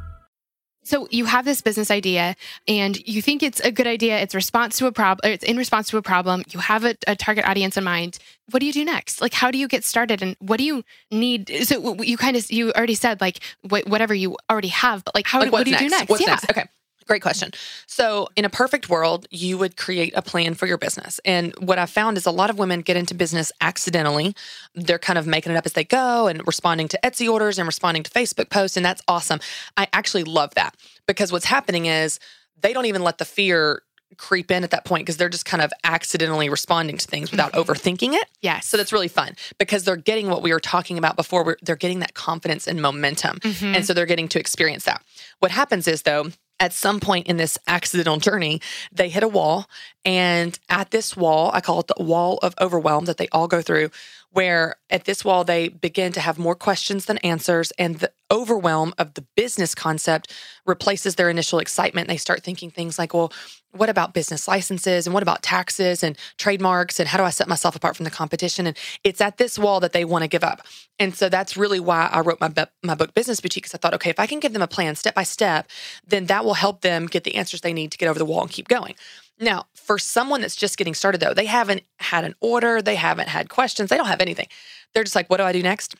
So 0.91 1.07
you 1.09 1.23
have 1.23 1.45
this 1.45 1.61
business 1.61 1.89
idea 1.89 2.35
and 2.67 2.97
you 3.07 3.21
think 3.21 3.41
it's 3.43 3.61
a 3.61 3.71
good 3.71 3.87
idea. 3.87 4.19
It's 4.19 4.35
response 4.35 4.77
to 4.79 4.87
a 4.87 4.91
problem. 4.91 5.31
It's 5.31 5.41
in 5.41 5.55
response 5.55 5.89
to 5.91 5.95
a 5.95 6.01
problem. 6.01 6.43
You 6.49 6.59
have 6.59 6.83
a, 6.83 6.97
a, 7.07 7.15
target 7.15 7.45
audience 7.45 7.77
in 7.77 7.85
mind. 7.85 8.19
What 8.49 8.59
do 8.59 8.65
you 8.65 8.73
do 8.73 8.83
next? 8.83 9.21
Like, 9.21 9.33
how 9.33 9.51
do 9.51 9.57
you 9.57 9.69
get 9.69 9.85
started 9.85 10.21
and 10.21 10.35
what 10.39 10.57
do 10.57 10.65
you 10.65 10.83
need? 11.09 11.49
So 11.63 11.95
you 12.03 12.17
kind 12.17 12.35
of, 12.35 12.51
you 12.51 12.73
already 12.73 12.95
said 12.95 13.21
like 13.21 13.39
wh- 13.63 13.87
whatever 13.87 14.13
you 14.13 14.35
already 14.49 14.67
have, 14.67 15.05
but 15.05 15.15
like, 15.15 15.27
how, 15.27 15.39
like 15.39 15.53
what 15.53 15.63
do 15.63 15.71
you 15.71 15.77
next? 15.77 15.83
do 15.85 15.97
next? 15.97 16.09
What's 16.09 16.21
yeah. 16.23 16.31
next? 16.31 16.49
Okay. 16.51 16.65
Great 17.07 17.21
question. 17.21 17.51
So, 17.87 18.29
in 18.35 18.45
a 18.45 18.49
perfect 18.49 18.89
world, 18.89 19.27
you 19.31 19.57
would 19.57 19.75
create 19.77 20.13
a 20.15 20.21
plan 20.21 20.53
for 20.53 20.67
your 20.67 20.77
business. 20.77 21.19
And 21.25 21.53
what 21.59 21.79
I 21.79 21.85
found 21.85 22.17
is 22.17 22.25
a 22.25 22.31
lot 22.31 22.49
of 22.49 22.59
women 22.59 22.81
get 22.81 22.97
into 22.97 23.13
business 23.13 23.51
accidentally. 23.61 24.35
They're 24.75 24.99
kind 24.99 25.17
of 25.17 25.27
making 25.27 25.51
it 25.51 25.55
up 25.55 25.65
as 25.65 25.73
they 25.73 25.83
go 25.83 26.27
and 26.27 26.45
responding 26.45 26.87
to 26.89 26.99
Etsy 27.03 27.29
orders 27.29 27.57
and 27.57 27.67
responding 27.67 28.03
to 28.03 28.11
Facebook 28.11 28.49
posts. 28.49 28.77
And 28.77 28.85
that's 28.85 29.01
awesome. 29.07 29.39
I 29.77 29.87
actually 29.93 30.23
love 30.23 30.53
that 30.55 30.75
because 31.07 31.31
what's 31.31 31.45
happening 31.45 31.87
is 31.87 32.19
they 32.61 32.73
don't 32.73 32.85
even 32.85 33.03
let 33.03 33.17
the 33.17 33.25
fear 33.25 33.81
creep 34.17 34.51
in 34.51 34.63
at 34.63 34.71
that 34.71 34.85
point 34.85 35.05
because 35.05 35.17
they're 35.17 35.29
just 35.29 35.45
kind 35.45 35.63
of 35.63 35.71
accidentally 35.83 36.49
responding 36.49 36.97
to 36.97 37.07
things 37.07 37.31
without 37.31 37.53
mm-hmm. 37.53 37.71
overthinking 37.71 38.13
it. 38.13 38.27
Yes. 38.41 38.67
So 38.67 38.77
that's 38.77 38.91
really 38.91 39.07
fun 39.07 39.35
because 39.57 39.83
they're 39.83 39.95
getting 39.95 40.29
what 40.29 40.41
we 40.41 40.51
were 40.51 40.59
talking 40.59 40.97
about 40.97 41.15
before. 41.15 41.57
they're 41.61 41.75
getting 41.75 41.99
that 41.99 42.13
confidence 42.13 42.67
and 42.67 42.81
momentum. 42.81 43.39
Mm-hmm. 43.39 43.75
And 43.75 43.85
so 43.85 43.93
they're 43.93 44.05
getting 44.05 44.27
to 44.29 44.39
experience 44.39 44.85
that. 44.85 45.01
What 45.39 45.51
happens 45.51 45.87
is, 45.87 46.03
though, 46.03 46.29
at 46.61 46.73
some 46.73 46.99
point 46.99 47.25
in 47.25 47.37
this 47.37 47.57
accidental 47.67 48.17
journey, 48.17 48.61
they 48.91 49.09
hit 49.09 49.23
a 49.23 49.27
wall. 49.27 49.67
And 50.05 50.57
at 50.69 50.91
this 50.91 51.17
wall, 51.17 51.49
I 51.53 51.59
call 51.59 51.79
it 51.79 51.87
the 51.87 52.03
wall 52.03 52.37
of 52.43 52.53
overwhelm 52.61 53.05
that 53.05 53.17
they 53.17 53.27
all 53.29 53.47
go 53.47 53.63
through, 53.63 53.89
where 54.31 54.77
at 54.89 55.03
this 55.03 55.25
wall, 55.25 55.43
they 55.43 55.67
begin 55.67 56.13
to 56.13 56.21
have 56.21 56.39
more 56.39 56.55
questions 56.55 57.05
than 57.05 57.17
answers. 57.19 57.71
And 57.71 57.99
the 57.99 58.11
overwhelm 58.31 58.93
of 58.97 59.13
the 59.13 59.25
business 59.35 59.75
concept 59.75 60.31
replaces 60.65 61.15
their 61.15 61.29
initial 61.29 61.59
excitement. 61.59 62.07
They 62.07 62.17
start 62.17 62.41
thinking 62.41 62.71
things 62.71 62.97
like, 62.97 63.13
well, 63.13 63.33
what 63.71 63.89
about 63.89 64.13
business 64.13 64.47
licenses 64.47 65.05
and 65.05 65.13
what 65.13 65.23
about 65.23 65.43
taxes 65.43 66.03
and 66.03 66.17
trademarks 66.37 66.99
and 66.99 67.07
how 67.09 67.17
do 67.17 67.23
I 67.23 67.29
set 67.29 67.47
myself 67.47 67.75
apart 67.75 67.95
from 67.95 68.05
the 68.05 68.11
competition? 68.11 68.67
And 68.67 68.77
it's 69.03 69.21
at 69.21 69.37
this 69.37 69.59
wall 69.59 69.79
that 69.81 69.93
they 69.93 70.05
want 70.05 70.23
to 70.23 70.27
give 70.27 70.43
up. 70.43 70.61
And 70.97 71.15
so 71.15 71.29
that's 71.29 71.57
really 71.57 71.79
why 71.79 72.09
I 72.11 72.21
wrote 72.21 72.39
my 72.39 72.51
my 72.83 72.95
book 72.95 73.13
Business 73.13 73.41
Boutique 73.41 73.63
because 73.63 73.75
I 73.75 73.79
thought, 73.79 73.93
okay, 73.95 74.09
if 74.09 74.19
I 74.19 74.27
can 74.27 74.39
give 74.39 74.53
them 74.53 74.61
a 74.61 74.67
plan 74.67 74.95
step 74.95 75.15
by 75.15 75.23
step, 75.23 75.69
then 76.05 76.25
that 76.25 76.45
will 76.45 76.53
help 76.53 76.81
them 76.81 77.07
get 77.07 77.23
the 77.23 77.35
answers 77.35 77.61
they 77.61 77.73
need 77.73 77.91
to 77.91 77.97
get 77.97 78.07
over 78.07 78.19
the 78.19 78.25
wall 78.25 78.41
and 78.41 78.51
keep 78.51 78.67
going. 78.67 78.95
Now, 79.39 79.65
for 79.91 79.99
someone 79.99 80.39
that's 80.39 80.55
just 80.55 80.77
getting 80.77 80.93
started 80.93 81.19
though, 81.19 81.33
they 81.33 81.43
haven't 81.43 81.83
had 81.99 82.23
an 82.23 82.33
order, 82.39 82.81
they 82.81 82.95
haven't 82.95 83.27
had 83.27 83.49
questions, 83.49 83.89
they 83.89 83.97
don't 83.97 84.07
have 84.07 84.21
anything. 84.21 84.47
They're 84.93 85.03
just 85.03 85.17
like, 85.17 85.29
what 85.29 85.35
do 85.35 85.43
I 85.43 85.51
do 85.51 85.61
next? 85.61 85.95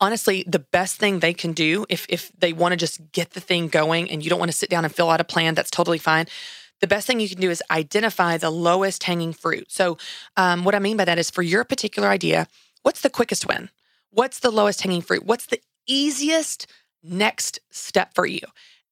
honestly 0.00 0.42
the 0.48 0.58
best 0.58 0.96
thing 0.96 1.20
they 1.20 1.32
can 1.32 1.52
do 1.52 1.86
if 1.88 2.06
if 2.08 2.32
they 2.36 2.52
want 2.52 2.72
to 2.72 2.76
just 2.76 3.12
get 3.12 3.30
the 3.34 3.40
thing 3.40 3.68
going 3.68 4.10
and 4.10 4.24
you 4.24 4.28
don't 4.28 4.40
want 4.40 4.50
to 4.50 4.56
sit 4.56 4.68
down 4.68 4.84
and 4.84 4.92
fill 4.92 5.10
out 5.10 5.20
a 5.20 5.24
plan 5.24 5.54
that's 5.54 5.70
totally 5.70 5.98
fine 5.98 6.26
the 6.80 6.88
best 6.88 7.06
thing 7.06 7.20
you 7.20 7.28
can 7.28 7.40
do 7.40 7.50
is 7.50 7.62
identify 7.70 8.36
the 8.36 8.50
lowest 8.50 9.04
hanging 9.04 9.32
fruit. 9.32 9.70
So, 9.70 9.96
um, 10.36 10.64
what 10.64 10.74
I 10.74 10.80
mean 10.80 10.96
by 10.96 11.04
that 11.04 11.18
is 11.18 11.30
for 11.30 11.42
your 11.42 11.62
particular 11.62 12.08
idea, 12.08 12.48
what's 12.82 13.02
the 13.02 13.10
quickest 13.10 13.46
win? 13.46 13.70
What's 14.10 14.40
the 14.40 14.50
lowest 14.50 14.82
hanging 14.82 15.02
fruit? 15.02 15.24
What's 15.24 15.46
the 15.46 15.60
easiest 15.86 16.66
next 17.02 17.60
step 17.70 18.12
for 18.12 18.26
you? 18.26 18.40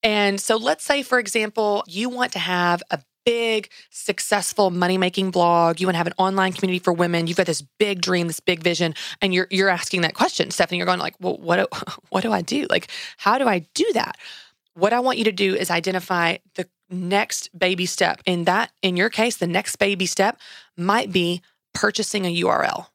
And 0.01 0.39
so, 0.39 0.55
let's 0.55 0.85
say, 0.85 1.03
for 1.03 1.19
example, 1.19 1.83
you 1.87 2.09
want 2.09 2.31
to 2.31 2.39
have 2.39 2.81
a 2.89 2.99
big, 3.25 3.69
successful 3.89 4.69
money 4.69 4.97
making 4.97 5.31
blog. 5.31 5.79
You 5.81 5.87
want 5.87 5.95
to 5.95 5.97
have 5.97 6.07
an 6.07 6.13
online 6.17 6.53
community 6.53 6.79
for 6.79 6.93
women. 6.93 7.27
You've 7.27 7.37
got 7.37 7.47
this 7.47 7.61
big 7.61 8.01
dream, 8.01 8.27
this 8.27 8.39
big 8.39 8.63
vision, 8.63 8.93
and 9.21 9.33
you're 9.33 9.47
you're 9.49 9.69
asking 9.69 10.01
that 10.01 10.13
question, 10.13 10.51
Stephanie. 10.51 10.77
You're 10.77 10.85
going 10.85 10.99
like, 10.99 11.15
well, 11.19 11.37
what 11.37 11.57
do, 11.57 11.67
what 12.09 12.21
do 12.21 12.31
I 12.31 12.41
do? 12.41 12.67
Like, 12.69 12.89
how 13.17 13.37
do 13.37 13.47
I 13.47 13.59
do 13.73 13.89
that? 13.93 14.17
What 14.75 14.93
I 14.93 14.99
want 14.99 15.17
you 15.17 15.23
to 15.25 15.31
do 15.31 15.55
is 15.55 15.71
identify 15.71 16.37
the 16.55 16.67
next 16.89 17.57
baby 17.57 17.85
step. 17.85 18.21
In 18.25 18.45
that, 18.45 18.71
in 18.81 18.97
your 18.97 19.09
case, 19.09 19.37
the 19.37 19.47
next 19.47 19.77
baby 19.77 20.05
step 20.05 20.39
might 20.77 21.11
be 21.11 21.41
purchasing 21.73 22.25
a 22.25 22.41
URL. 22.41 22.87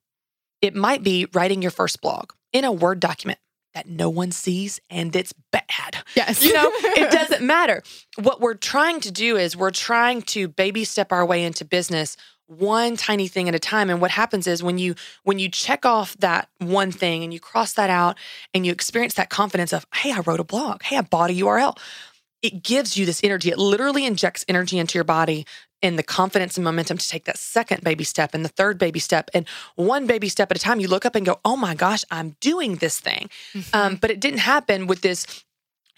It 0.63 0.75
might 0.75 1.03
be 1.03 1.27
writing 1.33 1.63
your 1.63 1.71
first 1.71 2.01
blog 2.01 2.33
in 2.53 2.65
a 2.65 2.73
Word 2.73 3.01
document 3.01 3.39
that 3.75 3.89
no 3.89 4.09
one 4.11 4.33
sees 4.33 4.81
and 4.91 5.15
it's 5.15 5.33
bad. 5.53 5.97
Yes. 6.15 6.45
You 6.45 6.53
know, 6.53 6.71
it 6.73 7.11
doesn't 7.13 7.43
matter. 7.43 7.83
What 8.17 8.41
we're 8.41 8.55
trying 8.55 9.01
to 9.01 9.11
do 9.11 9.37
is 9.37 9.57
we're 9.57 9.71
trying 9.71 10.23
to 10.23 10.49
baby 10.49 10.85
step 10.85 11.13
our 11.13 11.25
way 11.25 11.45
into 11.45 11.65
business 11.65 12.17
one 12.51 12.97
tiny 12.97 13.29
thing 13.29 13.49
at 13.49 13.55
a 13.55 13.61
time 13.61 13.89
and 13.91 14.01
what 14.01 14.11
happens 14.11 14.49
is 14.49 14.61
when 14.61 14.77
you 14.77 14.97
when 15.23 15.39
you 15.39 15.49
check 15.49 15.87
off 15.87 16.17
that 16.17 16.49
one 16.59 16.91
thing 16.91 17.23
and 17.23 17.33
you 17.33 17.39
cross 17.39 17.75
that 17.75 17.91
out 17.91 18.19
and 18.53 18.67
you 18.67 18.73
experience 18.73 19.15
that 19.15 19.31
confidence 19.31 19.73
of 19.73 19.87
hey 19.95 20.11
i 20.11 20.19
wrote 20.21 20.41
a 20.41 20.45
blog 20.45 20.83
hey 20.83 20.97
i 20.97 21.01
bought 21.01 21.31
a 21.31 21.35
url 21.35 21.79
it 22.43 22.65
gives 22.65 22.97
you 22.97 23.07
this 23.07 23.23
energy 23.23 23.51
it 23.51 23.59
literally 23.59 24.05
injects 24.05 24.45
energy 24.49 24.81
into 24.81 24.99
your 24.99 25.05
body 25.05 25.47
and 25.83 25.99
the 25.99 26.03
confidence 26.03 26.57
and 26.57 26.65
momentum 26.65 26.99
to 26.99 27.09
take 27.09 27.25
that 27.25 27.39
second 27.39 27.83
baby 27.83 28.05
step 28.05 28.35
and 28.35 28.45
the 28.45 28.49
third 28.49 28.79
baby 28.79 29.01
step 29.01 29.31
and 29.35 29.47
one 29.77 30.07
baby 30.07 30.29
step 30.29 30.51
at 30.51 30.57
a 30.57 30.61
time 30.61 30.81
you 30.81 30.89
look 30.89 31.07
up 31.07 31.15
and 31.15 31.27
go 31.27 31.41
oh 31.45 31.57
my 31.57 31.75
gosh 31.75 32.05
i'm 32.11 32.37
doing 32.41 32.77
this 32.77 33.01
thing 33.01 33.29
mm-hmm. 33.53 33.77
um, 33.77 33.97
but 33.97 34.11
it 34.11 34.21
didn't 34.21 34.41
happen 34.41 34.87
with 34.87 35.01
this 35.01 35.45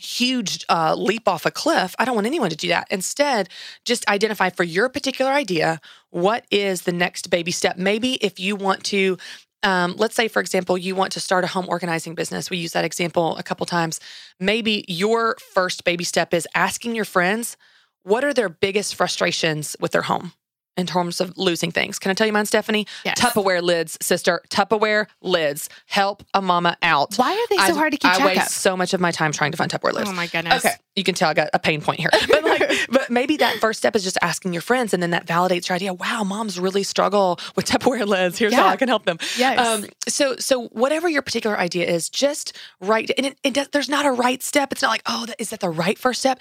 huge 0.02 0.64
uh, 0.68 0.94
leap 0.96 1.28
off 1.28 1.46
a 1.46 1.50
cliff. 1.50 1.94
I 1.98 2.04
don't 2.04 2.14
want 2.14 2.26
anyone 2.26 2.50
to 2.50 2.56
do 2.56 2.68
that. 2.68 2.88
Instead, 2.90 3.48
just 3.84 4.08
identify 4.08 4.50
for 4.50 4.64
your 4.64 4.88
particular 4.88 5.30
idea 5.30 5.80
what 6.10 6.44
is 6.50 6.82
the 6.82 6.92
next 6.92 7.30
baby 7.30 7.52
step. 7.52 7.76
Maybe 7.76 8.14
if 8.14 8.40
you 8.40 8.56
want 8.56 8.82
to, 8.84 9.16
um, 9.62 9.94
let's 9.96 10.16
say, 10.16 10.28
for 10.28 10.40
example, 10.40 10.76
you 10.76 10.96
want 10.96 11.12
to 11.12 11.20
start 11.20 11.44
a 11.44 11.46
home 11.46 11.66
organizing 11.68 12.14
business. 12.14 12.50
We 12.50 12.56
use 12.56 12.72
that 12.72 12.84
example 12.84 13.36
a 13.36 13.42
couple 13.42 13.64
times. 13.64 14.00
Maybe 14.40 14.84
your 14.88 15.36
first 15.54 15.84
baby 15.84 16.04
step 16.04 16.34
is 16.34 16.48
asking 16.54 16.96
your 16.96 17.04
friends 17.04 17.56
what 18.02 18.24
are 18.24 18.34
their 18.34 18.48
biggest 18.48 18.94
frustrations 18.94 19.76
with 19.80 19.92
their 19.92 20.02
home 20.02 20.32
in 20.76 20.86
terms 20.86 21.20
of 21.20 21.36
losing 21.36 21.70
things. 21.70 21.98
Can 21.98 22.10
I 22.10 22.14
tell 22.14 22.26
you 22.26 22.32
mine, 22.32 22.46
Stephanie? 22.46 22.86
Yes. 23.04 23.20
Tupperware 23.20 23.62
lids, 23.62 23.98
sister. 24.00 24.40
Tupperware 24.48 25.06
lids. 25.20 25.68
Help 25.86 26.22
a 26.32 26.40
mama 26.40 26.76
out. 26.82 27.14
Why 27.16 27.32
are 27.32 27.46
they 27.50 27.56
so 27.56 27.74
I, 27.74 27.78
hard 27.78 27.92
to 27.92 27.98
keep 27.98 28.10
track? 28.10 28.20
I 28.20 28.34
track 28.34 28.36
waste 28.36 28.56
so 28.56 28.76
much 28.76 28.94
of 28.94 29.00
my 29.00 29.10
time 29.10 29.32
trying 29.32 29.52
to 29.52 29.58
find 29.58 29.70
Tupperware 29.70 29.92
lids. 29.92 30.08
Oh 30.08 30.14
my 30.14 30.28
goodness. 30.28 30.64
Okay, 30.64 30.74
you 30.96 31.04
can 31.04 31.14
tell 31.14 31.28
I 31.28 31.34
got 31.34 31.50
a 31.52 31.58
pain 31.58 31.82
point 31.82 32.00
here. 32.00 32.08
But 32.26 32.44
like, 32.44 32.62
but 32.90 33.10
maybe 33.10 33.36
that 33.38 33.58
first 33.58 33.78
step 33.78 33.94
is 33.94 34.02
just 34.02 34.16
asking 34.22 34.54
your 34.54 34.62
friends, 34.62 34.94
and 34.94 35.02
then 35.02 35.10
that 35.10 35.26
validates 35.26 35.68
your 35.68 35.76
idea. 35.76 35.92
Wow, 35.92 36.24
moms 36.24 36.58
really 36.58 36.84
struggle 36.84 37.38
with 37.54 37.66
Tupperware 37.66 38.06
lids. 38.06 38.38
Here's 38.38 38.52
yeah. 38.52 38.62
how 38.62 38.68
I 38.68 38.76
can 38.76 38.88
help 38.88 39.04
them. 39.04 39.18
Yes. 39.36 39.58
Um, 39.58 39.84
so 40.08 40.36
so 40.38 40.68
whatever 40.68 41.08
your 41.08 41.22
particular 41.22 41.58
idea 41.58 41.86
is, 41.86 42.08
just 42.08 42.56
write. 42.80 43.10
And 43.18 43.26
it, 43.26 43.38
it 43.42 43.54
does, 43.54 43.68
there's 43.68 43.90
not 43.90 44.06
a 44.06 44.10
right 44.10 44.42
step. 44.42 44.72
It's 44.72 44.82
not 44.82 44.88
like 44.88 45.02
oh, 45.06 45.26
is 45.38 45.50
that 45.50 45.60
the 45.60 45.70
right 45.70 45.98
first 45.98 46.20
step? 46.20 46.40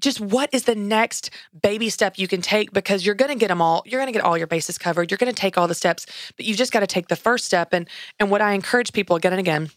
Just 0.00 0.20
what 0.20 0.50
is 0.52 0.64
the 0.64 0.74
next 0.74 1.30
baby 1.62 1.88
step 1.88 2.18
you 2.18 2.28
can 2.28 2.42
take? 2.42 2.72
Because 2.72 3.04
you're 3.04 3.14
going 3.14 3.30
to 3.30 3.38
get 3.38 3.48
them 3.48 3.60
all 3.62 3.82
you're 3.86 4.00
going 4.00 4.12
to 4.12 4.16
get 4.16 4.24
all 4.24 4.36
your 4.36 4.46
bases 4.46 4.78
covered 4.78 5.10
you're 5.10 5.18
going 5.18 5.32
to 5.32 5.40
take 5.40 5.56
all 5.56 5.68
the 5.68 5.74
steps 5.74 6.06
but 6.36 6.44
you've 6.44 6.56
just 6.56 6.72
got 6.72 6.80
to 6.80 6.86
take 6.86 7.08
the 7.08 7.16
first 7.16 7.44
step 7.44 7.72
and 7.72 7.88
and 8.18 8.30
what 8.30 8.40
i 8.40 8.52
encourage 8.52 8.92
people 8.92 9.16
again 9.16 9.32
and 9.32 9.40
again 9.40 9.70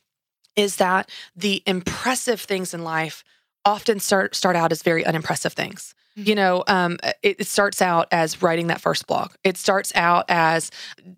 is 0.55 0.77
that 0.77 1.09
the 1.35 1.63
impressive 1.65 2.41
things 2.41 2.73
in 2.73 2.83
life 2.83 3.23
often 3.65 3.99
start 3.99 4.35
start 4.35 4.55
out 4.55 4.71
as 4.71 4.81
very 4.83 5.05
unimpressive 5.05 5.53
things 5.53 5.93
you 6.25 6.35
know, 6.35 6.63
um, 6.67 6.97
it, 7.23 7.37
it, 7.39 7.47
starts 7.47 7.81
out 7.81 8.07
as 8.11 8.41
writing 8.41 8.67
that 8.67 8.81
first 8.81 9.07
blog. 9.07 9.31
It 9.43 9.57
starts 9.57 9.91
out 9.95 10.25
as 10.27 10.69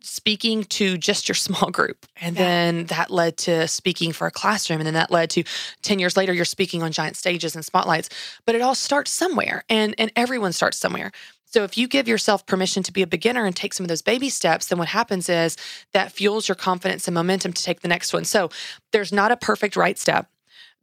speaking 0.02 0.64
to 0.66 0.98
just 0.98 1.28
your 1.28 1.36
small 1.48 1.72
group. 1.72 2.06
And 2.20 2.36
yeah. 2.36 2.44
then 2.44 2.86
that 2.86 3.10
led 3.10 3.38
to 3.38 3.68
speaking 3.68 4.12
for 4.12 4.28
a 4.28 4.32
classroom. 4.32 4.80
And 4.80 4.88
then 4.88 4.94
that 4.94 5.12
led 5.12 5.30
to 5.32 5.44
10 5.82 6.00
years 6.00 6.16
later, 6.16 6.34
you're 6.34 6.46
speaking 6.46 6.84
on 6.84 6.92
giant 6.92 7.18
stages 7.18 7.56
and 7.56 7.66
spotlights. 7.66 8.10
But 8.46 8.56
it 8.56 8.62
all 8.62 8.76
starts 8.76 9.12
somewhere, 9.12 9.64
and, 9.70 9.96
and 9.98 10.12
everyone 10.16 10.54
starts 10.54 10.78
somewhere. 10.78 11.12
So 11.46 11.66
if 11.66 11.78
you 11.78 11.88
give 11.90 12.08
yourself 12.08 12.46
permission 12.46 12.82
to 12.84 12.94
be 12.94 13.02
a 13.02 13.08
beginner 13.08 13.46
and 13.46 13.54
take 13.54 13.74
some 13.74 13.84
of 13.84 13.90
those 13.90 14.02
baby 14.02 14.30
steps, 14.30 14.68
then 14.68 14.80
what 14.80 14.88
happens 14.88 15.28
is 15.28 15.58
that 15.92 16.12
fuels 16.14 16.48
your 16.48 16.56
confidence 16.56 17.08
and 17.08 17.16
momentum 17.16 17.52
to 17.52 17.64
take 17.64 17.82
the 17.82 17.90
next 17.90 18.14
one. 18.14 18.24
So 18.24 18.50
there's 18.94 19.12
not 19.12 19.32
a 19.32 19.38
perfect 19.38 19.76
right 19.76 20.00
step 20.00 20.30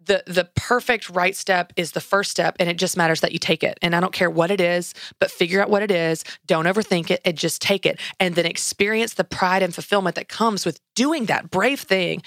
the 0.04 0.22
the 0.26 0.48
perfect 0.54 1.10
right 1.10 1.36
step 1.36 1.72
is 1.76 1.92
the 1.92 2.00
first 2.00 2.30
step 2.30 2.56
and 2.58 2.68
it 2.68 2.76
just 2.76 2.96
matters 2.96 3.20
that 3.20 3.32
you 3.32 3.38
take 3.38 3.62
it 3.62 3.78
and 3.82 3.94
i 3.94 4.00
don't 4.00 4.12
care 4.12 4.30
what 4.30 4.50
it 4.50 4.60
is 4.60 4.94
but 5.18 5.30
figure 5.30 5.60
out 5.60 5.70
what 5.70 5.82
it 5.82 5.90
is 5.90 6.24
don't 6.46 6.66
overthink 6.66 7.10
it 7.10 7.20
and 7.24 7.36
just 7.36 7.60
take 7.60 7.84
it 7.84 7.98
and 8.20 8.34
then 8.34 8.46
experience 8.46 9.14
the 9.14 9.24
pride 9.24 9.62
and 9.62 9.74
fulfillment 9.74 10.16
that 10.16 10.28
comes 10.28 10.64
with 10.64 10.80
doing 10.94 11.26
that 11.26 11.50
brave 11.50 11.80
thing 11.80 12.22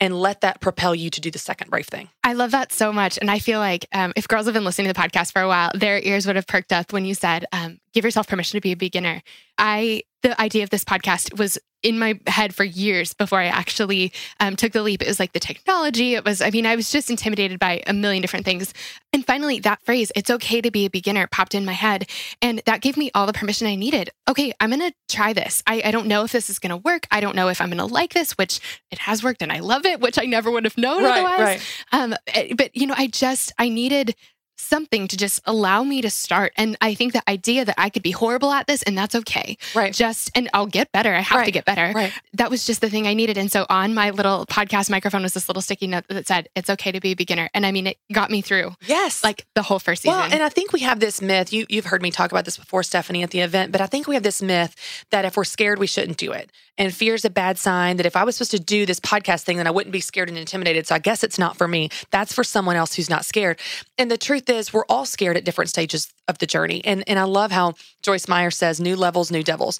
and 0.00 0.18
let 0.18 0.42
that 0.42 0.60
propel 0.60 0.94
you 0.94 1.10
to 1.10 1.20
do 1.20 1.30
the 1.30 1.38
second 1.38 1.70
brave 1.70 1.86
thing. 1.86 2.08
I 2.22 2.34
love 2.34 2.50
that 2.50 2.72
so 2.72 2.92
much. 2.92 3.18
And 3.18 3.30
I 3.30 3.38
feel 3.38 3.58
like 3.58 3.86
um, 3.92 4.12
if 4.16 4.28
girls 4.28 4.46
have 4.46 4.54
been 4.54 4.64
listening 4.64 4.88
to 4.88 4.92
the 4.92 5.00
podcast 5.00 5.32
for 5.32 5.40
a 5.40 5.48
while, 5.48 5.70
their 5.74 5.98
ears 5.98 6.26
would 6.26 6.36
have 6.36 6.46
perked 6.46 6.72
up 6.72 6.92
when 6.92 7.04
you 7.04 7.14
said, 7.14 7.46
um, 7.52 7.78
give 7.94 8.04
yourself 8.04 8.28
permission 8.28 8.58
to 8.58 8.60
be 8.60 8.72
a 8.72 8.76
beginner. 8.76 9.22
I, 9.56 10.02
the 10.22 10.38
idea 10.40 10.64
of 10.64 10.70
this 10.70 10.84
podcast 10.84 11.38
was 11.38 11.58
in 11.86 11.98
my 12.00 12.18
head 12.26 12.52
for 12.52 12.64
years 12.64 13.14
before 13.14 13.38
I 13.38 13.46
actually 13.46 14.12
um, 14.40 14.56
took 14.56 14.72
the 14.72 14.82
leap. 14.82 15.02
It 15.02 15.06
was 15.06 15.20
like 15.20 15.32
the 15.32 15.38
technology. 15.40 16.14
It 16.14 16.24
was, 16.24 16.42
I 16.42 16.50
mean, 16.50 16.66
I 16.66 16.74
was 16.74 16.90
just 16.90 17.10
intimidated 17.10 17.60
by 17.60 17.82
a 17.86 17.92
million 17.92 18.20
different 18.20 18.44
things. 18.44 18.74
And 19.12 19.24
finally, 19.24 19.60
that 19.60 19.80
phrase, 19.84 20.10
it's 20.16 20.28
okay 20.28 20.60
to 20.60 20.70
be 20.72 20.86
a 20.86 20.90
beginner, 20.90 21.28
popped 21.28 21.54
in 21.54 21.64
my 21.64 21.72
head. 21.72 22.10
And 22.42 22.60
that 22.66 22.80
gave 22.80 22.96
me 22.96 23.10
all 23.14 23.26
the 23.26 23.32
permission 23.32 23.68
I 23.68 23.76
needed. 23.76 24.10
Okay, 24.28 24.52
I'm 24.60 24.70
going 24.70 24.80
to 24.80 24.92
try 25.08 25.32
this. 25.32 25.62
I, 25.66 25.80
I 25.84 25.90
don't 25.92 26.08
know 26.08 26.24
if 26.24 26.32
this 26.32 26.50
is 26.50 26.58
going 26.58 26.70
to 26.70 26.76
work. 26.76 27.06
I 27.10 27.20
don't 27.20 27.36
know 27.36 27.48
if 27.48 27.60
I'm 27.60 27.68
going 27.68 27.78
to 27.78 27.86
like 27.86 28.12
this, 28.12 28.32
which 28.32 28.58
it 28.90 28.98
has 28.98 29.22
worked 29.22 29.40
and 29.40 29.52
I 29.52 29.60
love 29.60 29.86
it, 29.86 30.00
which 30.00 30.18
I 30.18 30.24
never 30.24 30.50
would 30.50 30.64
have 30.64 30.76
known 30.76 31.04
Right, 31.04 31.24
otherwise. 31.24 31.40
right. 31.40 31.62
Um, 31.92 32.14
eh, 32.26 32.54
but, 32.56 32.76
you 32.76 32.86
know, 32.88 32.94
I 32.96 33.06
just, 33.06 33.52
I 33.58 33.68
needed 33.68 34.14
something 34.56 35.06
to 35.08 35.16
just 35.16 35.40
allow 35.44 35.82
me 35.84 36.02
to 36.02 36.10
start. 36.10 36.52
And 36.56 36.76
I 36.80 36.94
think 36.94 37.12
the 37.12 37.22
idea 37.28 37.64
that 37.64 37.74
I 37.78 37.90
could 37.90 38.02
be 38.02 38.10
horrible 38.10 38.50
at 38.52 38.66
this 38.66 38.82
and 38.82 38.96
that's 38.96 39.14
okay. 39.14 39.58
Right. 39.74 39.92
Just, 39.92 40.30
and 40.34 40.48
I'll 40.54 40.66
get 40.66 40.90
better. 40.92 41.14
I 41.14 41.20
have 41.20 41.44
to 41.44 41.50
get 41.50 41.64
better. 41.64 41.92
right. 41.94 42.12
That 42.34 42.50
was 42.50 42.64
just 42.66 42.80
the 42.80 42.90
thing 42.90 43.06
I 43.06 43.14
needed. 43.14 43.38
And 43.38 43.50
so 43.52 43.66
on 43.68 43.94
my 43.94 44.10
little 44.10 44.46
podcast 44.46 44.90
microphone 44.90 45.22
was 45.22 45.34
this 45.34 45.48
little 45.48 45.62
sticky 45.62 45.86
note 45.88 46.04
that 46.08 46.26
said, 46.26 46.48
it's 46.56 46.70
okay 46.70 46.92
to 46.92 47.00
be 47.00 47.12
a 47.12 47.14
beginner. 47.16 47.48
And 47.54 47.64
I 47.66 47.72
mean, 47.72 47.86
it 47.86 47.98
got 48.12 48.30
me 48.30 48.40
through 48.40 48.74
Yes. 48.86 49.22
like 49.22 49.46
the 49.54 49.62
whole 49.62 49.78
first 49.78 50.02
season. 50.02 50.18
Well, 50.18 50.28
and 50.32 50.42
I 50.42 50.48
think 50.48 50.72
we 50.72 50.80
have 50.80 51.00
this 51.00 51.20
myth. 51.22 51.52
You 51.52 51.66
you've 51.68 51.86
heard 51.86 52.02
me 52.02 52.10
talk 52.10 52.30
about 52.32 52.44
this 52.44 52.56
before, 52.56 52.82
Stephanie, 52.82 53.22
at 53.22 53.30
the 53.30 53.40
event, 53.40 53.72
but 53.72 53.80
I 53.80 53.86
think 53.86 54.06
we 54.06 54.14
have 54.14 54.22
this 54.22 54.40
myth 54.42 54.74
that 55.10 55.24
if 55.24 55.36
we're 55.36 55.44
scared, 55.44 55.78
we 55.78 55.86
shouldn't 55.86 56.16
do 56.18 56.32
it. 56.32 56.50
And 56.78 56.92
fear 56.94 57.14
is 57.14 57.24
a 57.24 57.30
bad 57.30 57.56
sign. 57.58 57.96
That 57.96 58.04
if 58.06 58.16
I 58.16 58.24
was 58.24 58.36
supposed 58.36 58.50
to 58.52 58.60
do 58.60 58.84
this 58.84 59.00
podcast 59.00 59.42
thing, 59.44 59.56
then 59.56 59.66
I 59.66 59.70
wouldn't 59.70 59.92
be 59.92 60.00
scared 60.00 60.28
and 60.28 60.36
intimidated. 60.36 60.86
So 60.86 60.94
I 60.94 60.98
guess 60.98 61.24
it's 61.24 61.38
not 61.38 61.56
for 61.56 61.66
me. 61.66 61.88
That's 62.10 62.32
for 62.34 62.44
someone 62.44 62.76
else 62.76 62.94
who's 62.94 63.08
not 63.08 63.24
scared. 63.24 63.58
And 63.96 64.10
the 64.10 64.18
truth 64.18 64.44
is, 64.48 64.72
we're 64.72 64.84
all 64.88 65.04
scared 65.04 65.36
at 65.36 65.44
different 65.44 65.70
stages 65.70 66.12
of 66.28 66.38
the 66.38 66.46
journey. 66.46 66.84
And 66.84 67.04
and 67.06 67.18
I 67.18 67.24
love 67.24 67.50
how 67.50 67.74
Joyce 68.02 68.28
Meyer 68.28 68.50
says, 68.50 68.80
"New 68.80 68.96
levels, 68.96 69.30
new 69.30 69.42
devils." 69.42 69.78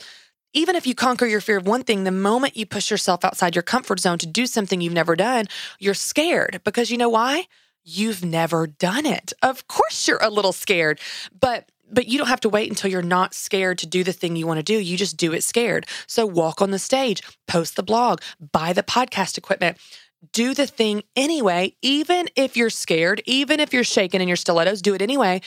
Even 0.52 0.74
if 0.74 0.86
you 0.86 0.94
conquer 0.94 1.26
your 1.26 1.40
fear 1.42 1.58
of 1.58 1.66
one 1.66 1.82
thing, 1.82 2.04
the 2.04 2.10
moment 2.10 2.56
you 2.56 2.64
push 2.64 2.90
yourself 2.90 3.24
outside 3.24 3.54
your 3.54 3.62
comfort 3.62 4.00
zone 4.00 4.16
to 4.18 4.26
do 4.26 4.46
something 4.46 4.80
you've 4.80 4.92
never 4.92 5.14
done, 5.14 5.46
you're 5.78 5.92
scared 5.92 6.60
because 6.64 6.90
you 6.90 6.96
know 6.96 7.10
why? 7.10 7.46
You've 7.84 8.24
never 8.24 8.66
done 8.66 9.04
it. 9.06 9.32
Of 9.42 9.68
course 9.68 10.08
you're 10.08 10.22
a 10.22 10.30
little 10.30 10.52
scared, 10.52 10.98
but 11.38 11.70
but 11.90 12.08
you 12.08 12.18
don't 12.18 12.28
have 12.28 12.40
to 12.40 12.48
wait 12.48 12.68
until 12.68 12.90
you're 12.90 13.02
not 13.02 13.34
scared 13.34 13.78
to 13.78 13.86
do 13.86 14.02
the 14.02 14.12
thing 14.12 14.36
you 14.36 14.46
want 14.46 14.58
to 14.58 14.62
do. 14.62 14.78
You 14.78 14.96
just 14.96 15.16
do 15.16 15.32
it 15.32 15.44
scared. 15.44 15.86
So 16.06 16.26
walk 16.26 16.60
on 16.60 16.70
the 16.70 16.78
stage, 16.78 17.22
post 17.46 17.76
the 17.76 17.82
blog, 17.82 18.20
buy 18.52 18.72
the 18.72 18.82
podcast 18.82 19.38
equipment. 19.38 19.78
Do 20.32 20.54
the 20.54 20.66
thing 20.66 21.02
anyway, 21.14 21.74
even 21.82 22.28
if 22.36 22.56
you're 22.56 22.70
scared, 22.70 23.22
even 23.26 23.60
if 23.60 23.72
you're 23.72 23.84
shaking 23.84 24.20
in 24.20 24.28
your 24.28 24.36
stilettos, 24.36 24.82
do 24.82 24.94
it 24.94 25.02
anyway. 25.02 25.40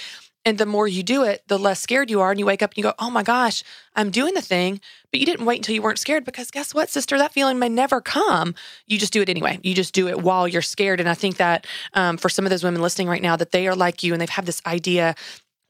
And 0.46 0.58
the 0.58 0.66
more 0.66 0.88
you 0.88 1.04
do 1.04 1.24
it, 1.24 1.44
the 1.48 1.60
less 1.60 1.82
scared 1.82 2.10
you 2.10 2.22
are. 2.22 2.32
And 2.32 2.40
you 2.40 2.46
wake 2.46 2.64
up 2.64 2.72
and 2.72 2.78
you 2.78 2.84
go, 2.84 2.94
oh 2.98 3.10
my 3.10 3.24
gosh, 3.24 3.64
I'm 3.96 4.10
doing 4.10 4.34
the 4.34 4.42
thing. 4.42 4.80
But 5.12 5.20
you 5.20 5.26
didn't 5.26 5.46
wait 5.46 5.58
until 5.58 5.76
you 5.76 5.82
weren't 5.82 6.00
scared 6.00 6.24
because 6.24 6.50
guess 6.50 6.74
what, 6.74 6.90
sister? 6.90 7.18
That 7.18 7.34
feeling 7.34 7.60
may 7.60 7.68
never 7.68 8.00
come. 8.00 8.56
You 8.88 8.98
just 8.98 9.12
do 9.12 9.22
it 9.22 9.30
anyway. 9.30 9.60
You 9.64 9.76
just 9.76 9.94
do 9.94 10.08
it 10.08 10.22
while 10.22 10.48
you're 10.48 10.62
scared. 10.62 11.00
And 11.00 11.10
I 11.10 11.14
think 11.14 11.38
that 11.38 11.68
um, 11.94 12.18
for 12.18 12.30
some 12.30 12.46
of 12.46 12.52
those 12.52 12.64
women 12.64 12.82
listening 12.82 13.10
right 13.10 13.22
now, 13.22 13.36
that 13.36 13.52
they 13.52 13.68
are 13.68 13.76
like 13.76 14.02
you 14.02 14.14
and 14.14 14.22
they've 14.22 14.30
had 14.30 14.46
this 14.46 14.62
idea 14.66 15.16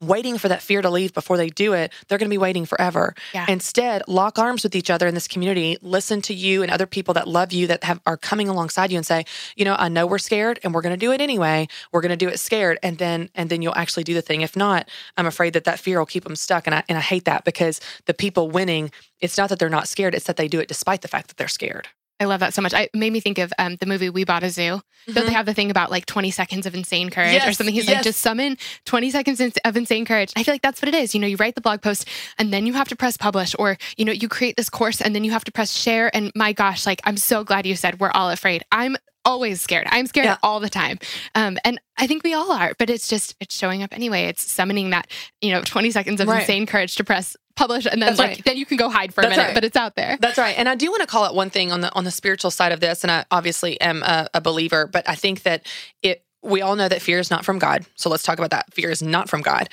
waiting 0.01 0.37
for 0.37 0.47
that 0.47 0.61
fear 0.61 0.81
to 0.81 0.89
leave 0.89 1.13
before 1.13 1.37
they 1.37 1.49
do 1.49 1.73
it, 1.73 1.91
they're 2.07 2.17
going 2.17 2.29
to 2.29 2.33
be 2.33 2.37
waiting 2.37 2.65
forever. 2.65 3.13
Yeah. 3.33 3.45
Instead, 3.49 4.03
lock 4.07 4.39
arms 4.39 4.63
with 4.63 4.75
each 4.75 4.89
other 4.89 5.07
in 5.07 5.13
this 5.13 5.27
community, 5.27 5.77
listen 5.81 6.21
to 6.23 6.33
you 6.33 6.63
and 6.63 6.71
other 6.71 6.85
people 6.85 7.13
that 7.15 7.27
love 7.27 7.51
you 7.51 7.67
that 7.67 7.83
have 7.83 7.99
are 8.05 8.17
coming 8.17 8.47
alongside 8.47 8.91
you 8.91 8.97
and 8.97 9.05
say, 9.05 9.25
you 9.55 9.65
know, 9.65 9.75
I 9.77 9.89
know 9.89 10.07
we're 10.07 10.17
scared 10.17 10.59
and 10.63 10.73
we're 10.73 10.81
going 10.81 10.93
to 10.93 11.05
do 11.05 11.11
it 11.11 11.21
anyway. 11.21 11.67
We're 11.91 12.01
going 12.01 12.11
to 12.11 12.17
do 12.17 12.29
it 12.29 12.39
scared 12.39 12.79
and 12.83 12.97
then 12.97 13.29
and 13.35 13.49
then 13.49 13.61
you'll 13.61 13.75
actually 13.75 14.03
do 14.03 14.13
the 14.13 14.21
thing. 14.21 14.41
If 14.41 14.55
not, 14.55 14.87
I'm 15.17 15.25
afraid 15.25 15.53
that 15.53 15.65
that 15.65 15.79
fear 15.79 15.99
will 15.99 16.05
keep 16.05 16.23
them 16.23 16.35
stuck 16.35 16.67
and 16.67 16.75
I 16.75 16.83
and 16.87 16.97
I 16.97 17.01
hate 17.01 17.25
that 17.25 17.43
because 17.43 17.81
the 18.05 18.13
people 18.13 18.49
winning, 18.49 18.91
it's 19.19 19.37
not 19.37 19.49
that 19.49 19.59
they're 19.59 19.69
not 19.69 19.87
scared, 19.87 20.15
it's 20.15 20.25
that 20.25 20.37
they 20.37 20.47
do 20.47 20.59
it 20.59 20.67
despite 20.67 21.01
the 21.01 21.07
fact 21.07 21.27
that 21.27 21.37
they're 21.37 21.47
scared. 21.47 21.89
I 22.19 22.25
love 22.25 22.41
that 22.41 22.53
so 22.53 22.61
much. 22.61 22.73
I 22.73 22.83
it 22.83 22.95
made 22.95 23.13
me 23.13 23.19
think 23.19 23.37
of 23.37 23.53
um, 23.57 23.77
the 23.77 23.85
movie 23.85 24.09
We 24.09 24.25
Bought 24.25 24.43
a 24.43 24.49
Zoo. 24.49 24.81
Don't 25.07 25.25
they 25.25 25.33
have 25.33 25.45
the 25.45 25.53
thing 25.53 25.71
about 25.71 25.89
like 25.89 26.05
20 26.05 26.31
seconds 26.31 26.65
of 26.65 26.75
insane 26.75 27.09
courage 27.09 27.41
or 27.45 27.53
something? 27.53 27.73
He's 27.73 27.87
yes. 27.87 27.95
like, 27.95 28.03
just 28.03 28.19
summon 28.19 28.57
20 28.85 29.09
seconds 29.11 29.41
of 29.41 29.77
insane 29.77 30.05
courage. 30.05 30.33
I 30.35 30.43
feel 30.43 30.53
like 30.53 30.61
that's 30.61 30.81
what 30.81 30.89
it 30.89 30.95
is. 30.95 31.13
You 31.13 31.21
know, 31.21 31.27
you 31.27 31.37
write 31.37 31.55
the 31.55 31.61
blog 31.61 31.81
post 31.81 32.07
and 32.37 32.51
then 32.51 32.65
you 32.65 32.73
have 32.73 32.89
to 32.89 32.95
press 32.95 33.17
publish, 33.17 33.55
or, 33.57 33.77
you 33.97 34.05
know, 34.05 34.11
you 34.11 34.27
create 34.27 34.57
this 34.57 34.69
course 34.69 35.01
and 35.01 35.15
then 35.15 35.23
you 35.23 35.31
have 35.31 35.45
to 35.45 35.51
press 35.51 35.71
share. 35.71 36.13
And 36.15 36.31
my 36.35 36.53
gosh, 36.53 36.85
like, 36.85 37.01
I'm 37.05 37.17
so 37.17 37.43
glad 37.43 37.65
you 37.65 37.75
said 37.75 37.99
we're 37.99 38.11
all 38.11 38.29
afraid. 38.29 38.63
I'm 38.71 38.97
always 39.29 39.61
scared. 39.61 39.87
I'm 39.89 40.07
scared 40.07 40.25
Yeah. 40.25 40.37
all 40.43 40.59
the 40.59 40.69
time. 40.69 40.99
Um, 41.35 41.57
and 41.63 41.79
I 41.97 42.07
think 42.07 42.23
we 42.23 42.33
all 42.33 42.51
are, 42.51 42.73
but 42.79 42.89
it's 42.89 43.07
just, 43.07 43.35
it's 43.39 43.55
showing 43.55 43.83
up 43.83 43.93
anyway. 43.93 44.23
It's 44.25 44.49
summoning 44.51 44.89
that, 44.89 45.07
you 45.41 45.51
know, 45.51 45.61
20 45.61 45.91
seconds 45.91 46.19
of 46.19 46.27
Right. 46.27 46.41
insane 46.41 46.65
courage 46.65 46.95
to 46.95 47.03
press 47.03 47.37
publish. 47.55 47.85
And 47.85 48.01
then, 48.01 48.07
That's 48.09 48.19
like, 48.19 48.29
right. 48.29 48.45
then 48.45 48.57
you 48.57 48.65
can 48.65 48.77
go 48.77 48.89
hide 48.89 49.13
for 49.13 49.21
a 49.21 49.23
That's 49.23 49.35
minute, 49.37 49.47
right. 49.49 49.53
but 49.53 49.63
it's 49.63 49.77
out 49.77 49.95
there. 49.95 50.17
That's 50.19 50.37
right. 50.37 50.57
And 50.57 50.67
I 50.67 50.75
do 50.75 50.89
want 50.89 51.01
to 51.01 51.07
call 51.07 51.23
out 51.25 51.35
one 51.35 51.49
thing 51.49 51.71
on 51.71 51.81
the 51.81 51.93
on 51.93 52.03
the 52.05 52.11
spiritual 52.11 52.51
side 52.51 52.71
of 52.71 52.79
this, 52.79 53.03
and 53.03 53.11
I 53.11 53.25
obviously 53.31 53.79
am 53.81 54.01
a, 54.03 54.27
a 54.33 54.41
believer, 54.41 54.87
but 54.87 55.07
I 55.09 55.15
think 55.15 55.43
that 55.43 55.65
it 56.01 56.23
we 56.41 56.61
all 56.61 56.75
know 56.77 56.87
that 56.87 57.01
fear 57.01 57.19
is 57.19 57.29
not 57.29 57.43
from 57.45 57.59
God. 57.59 57.85
So 57.95 58.09
let's 58.09 58.23
talk 58.23 58.37
about 58.37 58.51
that. 58.51 58.73
Fear 58.73 58.91
is 58.91 59.01
not 59.03 59.27
from 59.29 59.41
God. 59.41 59.67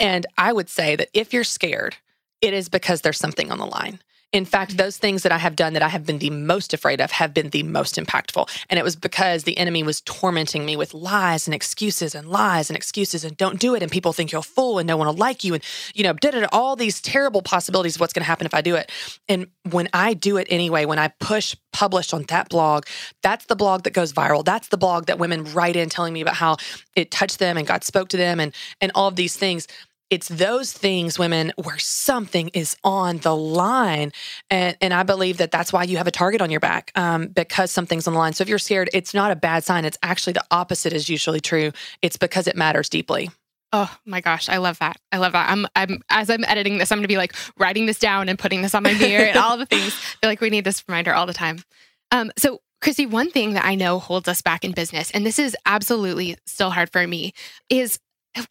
And 0.00 0.26
I 0.36 0.52
would 0.52 0.68
say 0.68 0.96
that 0.96 1.08
if 1.14 1.32
you're 1.32 1.44
scared, 1.44 1.94
it 2.40 2.52
is 2.54 2.68
because 2.68 3.02
there's 3.02 3.18
something 3.18 3.52
on 3.52 3.58
the 3.58 3.66
line. 3.66 4.00
In 4.32 4.46
fact, 4.46 4.78
those 4.78 4.96
things 4.96 5.22
that 5.24 5.32
I 5.32 5.36
have 5.36 5.56
done 5.56 5.74
that 5.74 5.82
I 5.82 5.88
have 5.88 6.06
been 6.06 6.18
the 6.18 6.30
most 6.30 6.72
afraid 6.72 7.02
of 7.02 7.10
have 7.10 7.34
been 7.34 7.50
the 7.50 7.62
most 7.62 7.96
impactful. 7.96 8.48
And 8.70 8.78
it 8.78 8.82
was 8.82 8.96
because 8.96 9.44
the 9.44 9.58
enemy 9.58 9.82
was 9.82 10.00
tormenting 10.00 10.64
me 10.64 10.74
with 10.74 10.94
lies 10.94 11.46
and 11.46 11.54
excuses 11.54 12.14
and 12.14 12.26
lies 12.26 12.70
and 12.70 12.76
excuses 12.76 13.24
and 13.24 13.36
don't 13.36 13.60
do 13.60 13.74
it. 13.74 13.82
And 13.82 13.92
people 13.92 14.14
think 14.14 14.32
you're 14.32 14.38
a 14.40 14.42
fool 14.42 14.78
and 14.78 14.86
no 14.86 14.96
one 14.96 15.06
will 15.06 15.14
like 15.14 15.44
you. 15.44 15.52
And, 15.52 15.62
you 15.94 16.02
know, 16.02 16.14
da-da-da, 16.14 16.48
all 16.50 16.76
these 16.76 17.00
terrible 17.02 17.42
possibilities 17.42 17.96
of 17.96 18.00
what's 18.00 18.14
going 18.14 18.22
to 18.22 18.26
happen 18.26 18.46
if 18.46 18.54
I 18.54 18.62
do 18.62 18.74
it. 18.74 18.90
And 19.28 19.48
when 19.70 19.90
I 19.92 20.14
do 20.14 20.38
it 20.38 20.46
anyway, 20.48 20.86
when 20.86 20.98
I 20.98 21.08
push 21.08 21.54
publish 21.72 22.12
on 22.12 22.22
that 22.24 22.48
blog, 22.48 22.84
that's 23.22 23.46
the 23.46 23.56
blog 23.56 23.82
that 23.84 23.92
goes 23.92 24.12
viral. 24.12 24.44
That's 24.44 24.68
the 24.68 24.76
blog 24.78 25.06
that 25.06 25.18
women 25.18 25.44
write 25.52 25.76
in 25.76 25.88
telling 25.88 26.12
me 26.12 26.20
about 26.20 26.36
how 26.36 26.56
it 26.96 27.10
touched 27.10 27.38
them 27.38 27.56
and 27.56 27.66
God 27.66 27.84
spoke 27.84 28.08
to 28.10 28.16
them 28.16 28.40
and, 28.40 28.54
and 28.80 28.92
all 28.94 29.08
of 29.08 29.16
these 29.16 29.36
things 29.36 29.66
it's 30.12 30.28
those 30.28 30.74
things 30.74 31.18
women 31.18 31.54
where 31.56 31.78
something 31.78 32.48
is 32.48 32.76
on 32.84 33.16
the 33.18 33.34
line 33.34 34.12
and 34.50 34.76
and 34.82 34.92
i 34.92 35.02
believe 35.02 35.38
that 35.38 35.50
that's 35.50 35.72
why 35.72 35.82
you 35.82 35.96
have 35.96 36.06
a 36.06 36.10
target 36.10 36.42
on 36.42 36.50
your 36.50 36.60
back 36.60 36.92
um, 36.94 37.28
because 37.28 37.70
something's 37.70 38.06
on 38.06 38.12
the 38.12 38.18
line 38.18 38.34
so 38.34 38.42
if 38.42 38.48
you're 38.48 38.58
scared 38.58 38.90
it's 38.92 39.14
not 39.14 39.30
a 39.30 39.36
bad 39.36 39.64
sign 39.64 39.86
it's 39.86 39.98
actually 40.02 40.34
the 40.34 40.44
opposite 40.50 40.92
is 40.92 41.08
usually 41.08 41.40
true 41.40 41.72
it's 42.02 42.18
because 42.18 42.46
it 42.46 42.54
matters 42.54 42.88
deeply 42.88 43.30
Oh 43.74 43.90
my 44.04 44.20
gosh, 44.20 44.50
I 44.50 44.58
love 44.58 44.78
that. 44.80 44.98
I 45.12 45.16
love 45.16 45.32
that. 45.32 45.48
I'm 45.48 45.66
I'm 45.74 46.02
as 46.10 46.28
I'm 46.28 46.44
editing 46.44 46.76
this, 46.76 46.92
I'm 46.92 46.98
gonna 46.98 47.08
be 47.08 47.16
like 47.16 47.32
writing 47.56 47.86
this 47.86 47.98
down 47.98 48.28
and 48.28 48.38
putting 48.38 48.60
this 48.60 48.74
on 48.74 48.82
my 48.82 48.92
mirror 48.92 49.24
and 49.24 49.38
all 49.38 49.56
the 49.56 49.64
things. 49.64 49.86
I 49.86 49.88
feel 50.20 50.30
like 50.30 50.42
we 50.42 50.50
need 50.50 50.64
this 50.64 50.84
reminder 50.86 51.14
all 51.14 51.24
the 51.24 51.32
time. 51.32 51.60
Um, 52.10 52.30
so 52.36 52.60
Chrissy, 52.82 53.06
one 53.06 53.30
thing 53.30 53.54
that 53.54 53.64
I 53.64 53.74
know 53.74 53.98
holds 53.98 54.28
us 54.28 54.42
back 54.42 54.62
in 54.62 54.72
business, 54.72 55.10
and 55.12 55.24
this 55.24 55.38
is 55.38 55.56
absolutely 55.64 56.36
still 56.44 56.68
hard 56.68 56.92
for 56.92 57.06
me, 57.06 57.32
is 57.70 57.98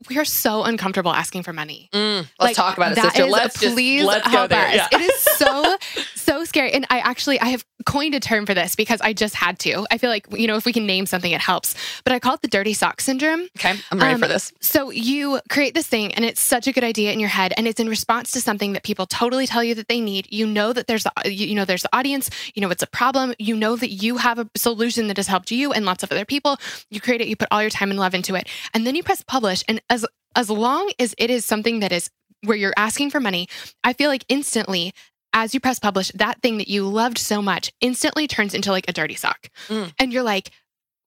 we 0.10 0.18
are 0.18 0.26
so 0.26 0.64
uncomfortable 0.64 1.12
asking 1.12 1.44
for 1.44 1.54
money. 1.54 1.90
Mm, 1.94 2.18
let's 2.18 2.30
Like, 2.40 2.56
talk 2.56 2.78
about 2.78 2.92
it 2.92 3.02
sister 3.02 3.24
is- 3.24 3.32
let's 3.32 3.60
just 3.60 3.74
please 3.76 4.04
let's 4.06 4.26
go 4.26 4.32
help 4.32 4.50
there 4.50 4.68
us. 4.68 4.76
yeah. 4.76 4.88
It 4.92 5.02
is 5.02 5.22
so 5.24 5.78
so 6.22 6.44
scary, 6.46 6.72
and 6.74 6.86
I 6.90 7.00
actually 7.00 7.40
I 7.40 7.46
have 7.48 7.66
coined 7.86 8.14
a 8.16 8.20
term 8.20 8.46
for 8.46 8.54
this 8.54 8.76
because 8.76 9.02
I 9.02 9.14
just 9.14 9.36
had 9.36 9.58
to. 9.60 9.86
I 9.92 9.98
feel 9.98 10.10
like 10.10 10.28
you 10.32 10.48
know 10.48 10.56
if 10.56 10.66
we 10.66 10.74
can 10.74 10.86
name 10.86 11.06
something, 11.06 11.32
it 11.32 11.42
helps. 11.42 11.76
But 12.04 12.14
I 12.14 12.20
call 12.20 12.36
it 12.36 12.42
the 12.42 12.48
dirty 12.48 12.74
sock 12.74 13.02
syndrome. 13.02 13.42
okay 13.58 13.74
i'm 13.92 14.00
ready 14.00 14.14
Um, 14.16 14.22
for 14.22 14.28
this 14.28 14.54
So 14.62 14.90
you 14.92 15.40
create 15.50 15.74
this 15.74 15.88
thing, 15.88 16.14
and 16.14 16.24
it's 16.26 16.42
such 16.42 16.68
a 16.68 16.72
good 16.72 16.84
idea 16.84 17.12
in 17.12 17.20
your 17.20 17.30
head, 17.30 17.54
and 17.58 17.68
it's 17.68 17.80
in 17.80 17.90
response 17.90 18.32
to 18.32 18.42
something 18.42 18.74
that 18.74 18.84
people 18.84 19.06
totally 19.06 19.48
tell 19.48 19.64
you 19.64 19.76
that 19.76 19.88
they 19.88 20.00
need. 20.00 20.28
You 20.32 20.46
know 20.48 20.74
that 20.74 20.88
there's 20.88 21.04
the, 21.04 21.12
you 21.26 21.48
you 21.48 21.56
know 21.56 21.66
there's 21.66 21.84
the 21.84 21.96
audience. 21.96 22.30
You 22.54 22.62
know 22.62 22.70
it's 22.70 22.84
a 22.84 22.88
problem. 22.88 23.34
You 23.40 23.56
know 23.56 23.76
that 23.76 23.90
you 23.90 24.18
have 24.18 24.40
a 24.40 24.48
solution 24.56 25.08
that 25.08 25.18
has 25.18 25.28
helped 25.28 25.52
you 25.52 25.72
and 25.74 25.86
lots 25.86 26.04
of 26.04 26.12
other 26.12 26.26
people. 26.26 26.58
You 26.90 27.02
create 27.02 27.22
it. 27.22 27.28
You 27.28 27.36
put 27.36 27.48
all 27.52 27.62
your 27.62 27.70
time 27.72 27.90
and 27.90 28.00
love 28.00 28.14
into 28.14 28.36
it, 28.36 28.48
and 28.74 28.86
then 28.86 28.96
you 28.96 29.04
press 29.04 29.24
publish. 29.24 29.64
And 29.68 29.82
as 29.90 30.06
as 30.36 30.50
long 30.50 30.92
as 31.00 31.14
it 31.18 31.30
is 31.30 31.46
something 31.46 31.80
that 31.82 31.92
is 31.92 32.10
where 32.44 32.58
you're 32.58 32.74
asking 32.78 33.10
for 33.12 33.20
money, 33.20 33.48
I 33.84 33.94
feel 33.94 34.10
like 34.10 34.26
instantly. 34.30 34.94
As 35.34 35.54
you 35.54 35.60
press 35.60 35.80
publish, 35.80 36.12
that 36.16 36.42
thing 36.42 36.58
that 36.58 36.68
you 36.68 36.88
loved 36.88 37.18
so 37.18 37.42
much 37.42 37.72
instantly 37.82 38.28
turns 38.28 38.54
into 38.54 38.72
like 38.72 38.86
a 38.88 38.94
dirty 38.94 39.16
sock. 39.16 39.50
Mm. 39.70 39.94
And 39.98 40.14
you're 40.14 40.24
like, 40.24 40.52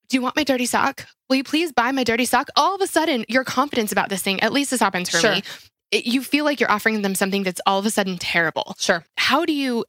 do 0.09 0.17
you 0.17 0.23
want 0.23 0.37
my 0.37 0.45
dirty 0.45 0.67
sock? 0.67 1.07
Will 1.29 1.37
you 1.37 1.45
please 1.45 1.73
buy 1.73 1.93
my 1.93 2.05
dirty 2.05 2.25
sock? 2.25 2.49
All 2.57 2.75
of 2.75 2.81
a 2.81 2.87
sudden, 2.87 3.25
your 3.29 3.45
confidence 3.45 3.93
about 3.93 4.09
this 4.09 4.23
thing, 4.23 4.41
at 4.41 4.53
least 4.53 4.71
this 4.71 4.81
happens 4.81 5.11
for 5.11 5.19
Sure. 5.19 5.33
me, 5.37 5.43
it, 5.91 6.07
you 6.07 6.23
feel 6.23 6.45
like 6.45 6.61
you're 6.61 6.71
offering 6.71 7.03
them 7.03 7.15
something 7.15 7.43
that's 7.43 7.61
all 7.67 7.79
of 7.79 7.87
a 7.87 7.91
sudden 7.91 8.17
terrible. 8.19 8.75
sure 8.79 9.05
How 9.17 9.45
do 9.45 9.53
you 9.53 9.85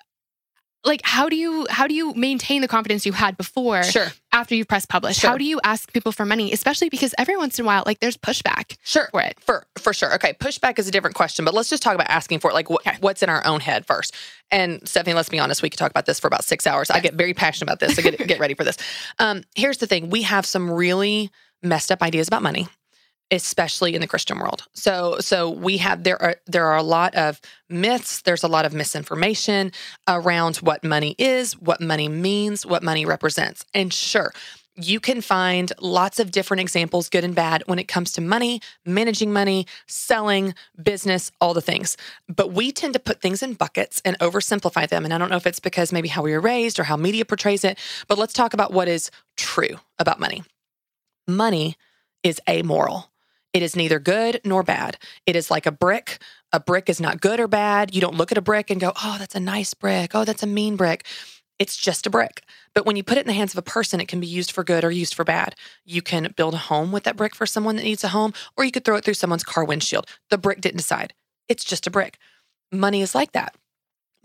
like 0.86 1.02
how 1.04 1.28
do 1.30 1.36
you 1.36 1.66
how 1.70 1.88
do 1.88 1.94
you 1.94 2.14
maintain 2.14 2.62
the 2.62 2.68
confidence 2.68 3.06
you 3.06 3.12
had 3.12 3.36
before 3.38 3.84
Sure. 3.84 4.08
after 4.32 4.56
you've 4.56 4.68
pressed 4.68 4.88
publish 4.88 5.18
Sure. 5.18 5.30
how 5.32 5.38
do 5.38 5.44
you 5.44 5.60
ask 5.64 5.92
people 5.92 6.12
for 6.12 6.26
money 6.26 6.52
especially 6.54 6.90
because 6.90 7.14
every 7.18 7.36
once 7.38 7.58
in 7.60 7.66
a 7.66 7.68
while 7.68 7.84
like 7.86 8.00
there's 8.00 8.16
pushback 8.18 8.78
Sure. 8.84 9.08
for 9.12 9.22
it 9.22 9.38
For 9.42 9.66
for 9.78 9.94
sure. 9.94 10.14
Okay, 10.16 10.34
pushback 10.34 10.80
is 10.80 10.88
a 10.88 10.92
different 10.92 11.16
question, 11.16 11.44
but 11.46 11.54
let's 11.54 11.70
just 11.70 11.84
talk 11.84 11.96
about 11.96 12.10
asking 12.10 12.40
for 12.40 12.50
it. 12.52 12.54
Like 12.54 12.70
what, 12.70 12.86
Okay. 12.88 12.98
what's 13.02 13.22
in 13.24 13.30
our 13.30 13.46
own 13.46 13.60
head 13.60 13.86
first. 13.86 14.14
And 14.52 14.88
Stephanie, 14.88 15.14
let's 15.16 15.30
be 15.30 15.40
honest, 15.40 15.62
we 15.62 15.70
could 15.70 15.78
talk 15.80 15.92
about 15.92 16.06
this 16.06 16.20
for 16.20 16.28
about 16.28 16.44
six 16.46 16.66
hours. 16.68 16.90
I 16.90 17.00
get 17.02 17.14
very 17.16 17.34
passionate 17.34 17.70
about 17.70 17.80
this. 17.80 17.96
So 17.96 18.02
get 18.02 18.18
get 18.28 18.40
ready 18.40 18.54
for 18.54 18.64
this. 18.64 18.78
Um, 19.20 19.44
here's 19.56 19.78
the 19.78 19.88
thing: 19.88 20.10
we 20.10 20.22
have 20.24 20.46
some 20.46 20.70
really 20.72 21.30
messed 21.64 21.92
up 21.92 22.02
ideas 22.04 22.28
about 22.28 22.42
money, 22.44 22.68
especially 23.32 23.96
in 23.96 24.02
the 24.02 24.08
Christian 24.08 24.40
world. 24.40 24.64
So 24.74 25.18
so 25.20 25.50
we 25.50 25.78
have 25.78 26.04
there 26.04 26.22
are 26.22 26.36
there 26.46 26.68
are 26.68 26.78
a 26.78 26.84
lot 26.84 27.16
of 27.16 27.42
myths. 27.70 28.22
There's 28.22 28.44
a 28.44 28.48
lot 28.48 28.66
of 28.66 28.74
misinformation 28.74 29.72
around 30.08 30.58
what 30.58 30.84
money 30.84 31.16
is, 31.18 31.58
what 31.60 31.82
money 31.82 32.08
means, 32.08 32.66
what 32.66 32.84
money 32.84 33.06
represents. 33.06 33.66
And 33.74 33.92
sure, 33.94 34.32
you 34.76 35.00
can 35.00 35.22
find 35.22 35.72
lots 35.80 36.20
of 36.20 36.32
different 36.32 36.62
examples, 36.62 37.10
good 37.10 37.24
and 37.24 37.34
bad, 37.34 37.64
when 37.66 37.80
it 37.80 37.88
comes 37.88 38.12
to 38.14 38.22
money, 38.22 38.62
managing 38.86 39.32
money, 39.32 39.66
selling, 39.88 40.54
business, 40.82 41.32
all 41.40 41.54
the 41.54 41.62
things. 41.62 41.96
But 42.28 42.52
we 42.52 42.72
tend 42.72 42.94
to 42.94 43.00
put 43.00 43.22
things 43.22 43.42
in 43.42 43.54
buckets 43.54 44.02
and 44.04 44.20
oversimplify 44.20 44.90
them. 44.90 45.06
And 45.06 45.14
I 45.14 45.18
don't 45.18 45.30
know 45.30 45.38
if 45.38 45.48
it's 45.48 45.60
because 45.62 45.94
maybe 45.94 46.10
how 46.10 46.22
we 46.24 46.34
were 46.34 46.42
raised 46.42 46.78
or 46.78 46.84
how 46.84 46.98
media 46.98 47.26
portrays 47.26 47.64
it, 47.64 47.80
but 48.08 48.18
let's 48.18 48.34
talk 48.34 48.54
about 48.54 48.74
what 48.74 48.88
is 48.88 49.10
true 49.38 49.80
about 49.98 50.20
money. 50.20 50.44
Money 51.28 51.78
is 52.22 52.42
amoral. 52.50 53.10
It 53.56 53.64
is 53.64 53.74
neither 53.74 54.00
good 54.00 54.42
nor 54.44 54.64
bad. 54.64 54.98
It 55.26 55.38
is 55.38 55.50
like 55.50 55.66
a 55.66 55.72
brick. 55.72 56.22
A 56.52 56.60
brick 56.60 56.90
is 56.90 57.00
not 57.00 57.22
good 57.22 57.40
or 57.40 57.48
bad. 57.48 57.96
You 57.96 58.02
don't 58.02 58.18
look 58.18 58.34
at 58.34 58.38
a 58.38 58.42
brick 58.42 58.70
and 58.70 58.82
go, 58.82 58.92
oh, 59.02 59.16
that's 59.18 59.34
a 59.34 59.40
nice 59.40 59.74
brick. 59.74 60.14
Oh, 60.14 60.26
that's 60.26 60.44
a 60.44 60.48
mean 60.48 60.76
brick. 60.76 61.06
It's 61.58 61.78
just 61.78 62.06
a 62.06 62.10
brick. 62.10 62.44
But 62.74 62.86
when 62.86 62.98
you 62.98 63.04
put 63.04 63.18
it 63.18 63.22
in 63.22 63.28
the 63.28 63.34
hands 63.34 63.54
of 63.54 63.58
a 63.58 63.62
person, 63.62 64.02
it 64.02 64.10
can 64.10 64.20
be 64.20 64.28
used 64.28 64.52
for 64.52 64.66
good 64.66 64.84
or 64.84 64.92
used 64.92 65.16
for 65.16 65.24
bad. 65.24 65.56
You 65.86 66.02
can 66.02 66.34
build 66.36 66.54
a 66.54 66.58
home 66.58 66.92
with 66.92 67.06
that 67.06 67.16
brick 67.16 67.34
for 67.34 67.46
someone 67.46 67.78
that 67.78 67.84
needs 67.84 68.04
a 68.04 68.10
home, 68.10 68.34
or 68.58 68.66
you 68.66 68.74
could 68.74 68.84
throw 68.84 68.98
it 68.98 69.06
through 69.06 69.14
someone's 69.14 69.46
car 69.46 69.64
windshield. 69.64 70.06
The 70.30 70.38
brick 70.38 70.60
didn't 70.60 70.80
decide. 70.80 71.14
It's 71.48 71.64
just 71.64 71.88
a 71.88 71.92
brick. 71.92 72.18
Money 72.74 73.02
is 73.02 73.16
like 73.16 73.32
that. 73.32 73.56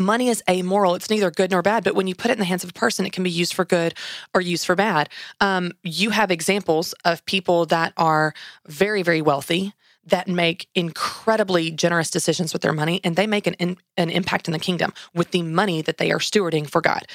Money 0.00 0.28
is 0.28 0.42
amoral. 0.48 0.94
It's 0.94 1.10
neither 1.10 1.30
good 1.30 1.50
nor 1.50 1.60
bad, 1.60 1.84
but 1.84 1.94
when 1.94 2.06
you 2.06 2.14
put 2.14 2.30
it 2.30 2.34
in 2.34 2.38
the 2.38 2.46
hands 2.46 2.64
of 2.64 2.70
a 2.70 2.72
person, 2.72 3.04
it 3.04 3.12
can 3.12 3.22
be 3.22 3.30
used 3.30 3.52
for 3.52 3.66
good 3.66 3.94
or 4.34 4.40
used 4.40 4.64
for 4.64 4.74
bad. 4.74 5.10
Um, 5.40 5.72
you 5.82 6.10
have 6.10 6.30
examples 6.30 6.94
of 7.04 7.24
people 7.26 7.66
that 7.66 7.92
are 7.98 8.32
very, 8.66 9.02
very 9.02 9.20
wealthy 9.20 9.74
that 10.06 10.26
make 10.26 10.68
incredibly 10.74 11.70
generous 11.70 12.10
decisions 12.10 12.54
with 12.54 12.62
their 12.62 12.72
money 12.72 13.02
and 13.04 13.14
they 13.14 13.26
make 13.26 13.46
an, 13.46 13.54
in, 13.54 13.76
an 13.98 14.08
impact 14.08 14.48
in 14.48 14.52
the 14.52 14.58
kingdom 14.58 14.92
with 15.14 15.30
the 15.32 15.42
money 15.42 15.82
that 15.82 15.98
they 15.98 16.10
are 16.10 16.18
stewarding 16.18 16.68
for 16.68 16.80
God. 16.80 17.06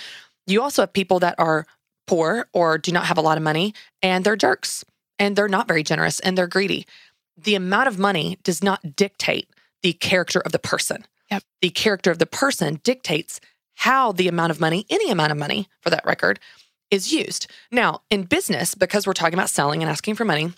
You 0.46 0.62
also 0.62 0.84
have 0.84 0.94
people 0.94 1.20
that 1.20 1.36
are 1.40 1.66
poor 2.06 2.48
or 2.54 2.78
do 2.78 2.92
not 2.92 3.08
have 3.08 3.18
a 3.18 3.22
lot 3.22 3.38
of 3.38 3.44
money 3.44 3.74
and 4.04 4.24
they're 4.24 4.36
jerks 4.36 4.86
and 5.18 5.36
they're 5.36 5.48
not 5.48 5.68
very 5.68 5.82
generous 5.82 6.20
and 6.20 6.38
they're 6.38 6.48
greedy. 6.48 6.86
The 7.36 7.56
amount 7.56 7.88
of 7.88 7.98
money 7.98 8.38
does 8.44 8.64
not 8.64 8.96
dictate 8.96 9.50
the 9.82 9.94
character 9.94 10.40
of 10.40 10.52
the 10.52 10.60
person. 10.60 11.06
Yep. 11.32 11.44
The 11.62 11.70
character 11.70 12.12
of 12.12 12.20
the 12.20 12.26
person 12.26 12.80
dictates 12.84 13.40
how 13.76 14.12
the 14.12 14.28
amount 14.28 14.52
of 14.52 14.60
money, 14.60 14.86
any 14.90 15.12
amount 15.12 15.32
of 15.32 15.38
money 15.38 15.68
for 15.82 15.90
that 15.90 16.06
record, 16.06 16.40
is 16.92 17.12
used. 17.12 17.48
Now, 17.72 18.02
in 18.10 18.24
business, 18.24 18.76
because 18.76 19.06
we're 19.06 19.14
talking 19.14 19.34
about 19.34 19.50
selling 19.50 19.82
and 19.82 19.90
asking 19.90 20.16
for 20.16 20.26
money, 20.26 20.54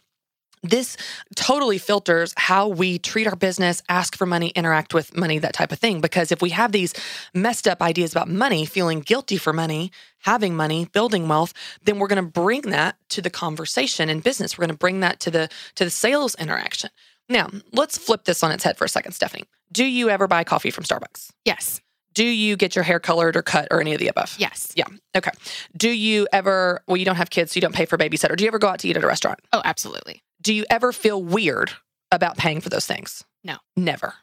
this 0.63 0.97
totally 1.35 1.77
filters 1.77 2.33
how 2.35 2.67
we 2.67 2.97
treat 2.97 3.27
our 3.27 3.35
business, 3.35 3.83
ask 3.89 4.17
for 4.17 4.25
money, 4.25 4.49
interact 4.49 4.93
with 4.93 5.15
money, 5.15 5.37
that 5.39 5.53
type 5.53 5.71
of 5.71 5.79
thing. 5.79 6.01
Because 6.01 6.31
if 6.31 6.41
we 6.41 6.49
have 6.49 6.71
these 6.71 6.93
messed 7.33 7.67
up 7.67 7.81
ideas 7.81 8.11
about 8.11 8.27
money, 8.27 8.65
feeling 8.65 9.01
guilty 9.01 9.37
for 9.37 9.53
money, 9.53 9.91
having 10.19 10.55
money, 10.55 10.85
building 10.85 11.27
wealth, 11.27 11.53
then 11.83 11.99
we're 11.99 12.07
going 12.07 12.23
to 12.23 12.31
bring 12.31 12.61
that 12.61 12.97
to 13.09 13.21
the 13.21 13.29
conversation 13.29 14.09
in 14.09 14.19
business. 14.19 14.57
We're 14.57 14.63
going 14.63 14.75
to 14.75 14.77
bring 14.77 14.99
that 15.01 15.19
to 15.21 15.31
the 15.31 15.49
to 15.75 15.83
the 15.83 15.91
sales 15.91 16.35
interaction. 16.35 16.89
Now, 17.29 17.49
let's 17.71 17.97
flip 17.97 18.25
this 18.25 18.41
on 18.41 18.51
its 18.51 18.63
head 18.63 18.77
for 18.77 18.85
a 18.85 18.89
second, 18.89 19.11
Stephanie. 19.11 19.45
Do 19.71 19.83
you 19.85 20.09
ever 20.09 20.27
buy 20.27 20.43
coffee 20.43 20.71
from 20.71 20.83
Starbucks? 20.83 21.29
yes 21.45 21.81
Do 22.13 22.23
you 22.25 22.55
get 22.55 22.75
your 22.75 22.83
hair 22.83 22.99
colored 22.99 23.35
or 23.35 23.41
cut 23.43 23.67
or 23.71 23.81
any 23.81 23.93
of 23.93 23.99
the 23.99 24.07
above? 24.07 24.35
yes 24.39 24.71
Yeah. 24.75 24.85
Okay. 25.15 25.31
Do 25.75 25.89
you 25.89 26.27
ever, 26.31 26.81
well, 26.87 26.97
you 26.97 27.05
don't 27.05 27.15
have 27.15 27.29
kids, 27.29 27.51
so 27.51 27.57
you 27.57 27.61
don't 27.61 27.75
pay 27.75 27.85
for 27.85 27.97
babysitter. 27.97 28.35
Do 28.35 28.43
you 28.43 28.47
ever 28.47 28.59
go 28.59 28.67
out 28.67 28.79
to 28.79 28.87
eat 28.87 28.97
at 28.97 29.03
a 29.03 29.07
restaurant? 29.07 29.39
oh 29.53 29.61
absolutely 29.65 30.23
Do 30.41 30.53
you 30.53 30.65
ever 30.69 30.91
feel 30.93 31.21
weird 31.21 31.71
about 32.11 32.37
paying 32.37 32.61
for 32.61 32.69
those 32.69 32.85
things? 32.85 33.23
No. 33.43 33.57
Never. 33.75 34.13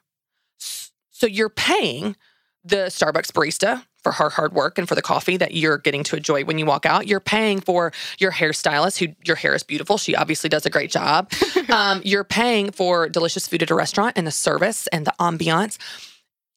So 0.59 1.26
you're 1.26 1.51
paying 1.51 2.16
the 2.64 2.86
Starbucks 2.88 3.30
barista 3.32 3.84
for 4.05 4.12
her 4.12 4.30
hard 4.30 4.52
work 4.52 4.78
and 4.78 4.86
for 4.86 4.94
the 4.94 5.02
coffee 5.02 5.36
that 5.38 5.55
you're 5.55 5.78
getting 5.78 6.05
to 6.05 6.16
enjoy 6.16 6.44
when 6.44 6.59
you 6.59 6.66
walk 6.66 6.86
out. 6.86 7.09
You're 7.09 7.18
paying 7.18 7.61
for 7.61 7.92
your 8.18 8.30
hairstylist, 8.30 8.98
who 8.98 9.14
your 9.24 9.36
hair 9.36 9.55
is 9.55 9.64
beautiful. 9.64 9.98
She 9.98 10.14
obviously 10.14 10.48
does 10.48 10.64
a 10.66 10.70
great 10.70 10.90
job. 10.90 11.32
um, 11.70 12.02
you're 12.05 12.22
paying 12.22 12.70
for 12.70 13.09
delicious 13.09 13.48
food 13.48 13.62
at 13.62 13.70
a 13.70 13.74
restaurant 13.74 14.16
and 14.16 14.26
the 14.26 14.30
service 14.30 14.86
and 14.88 15.07
the 15.07 15.14
ambiance. 15.18 15.78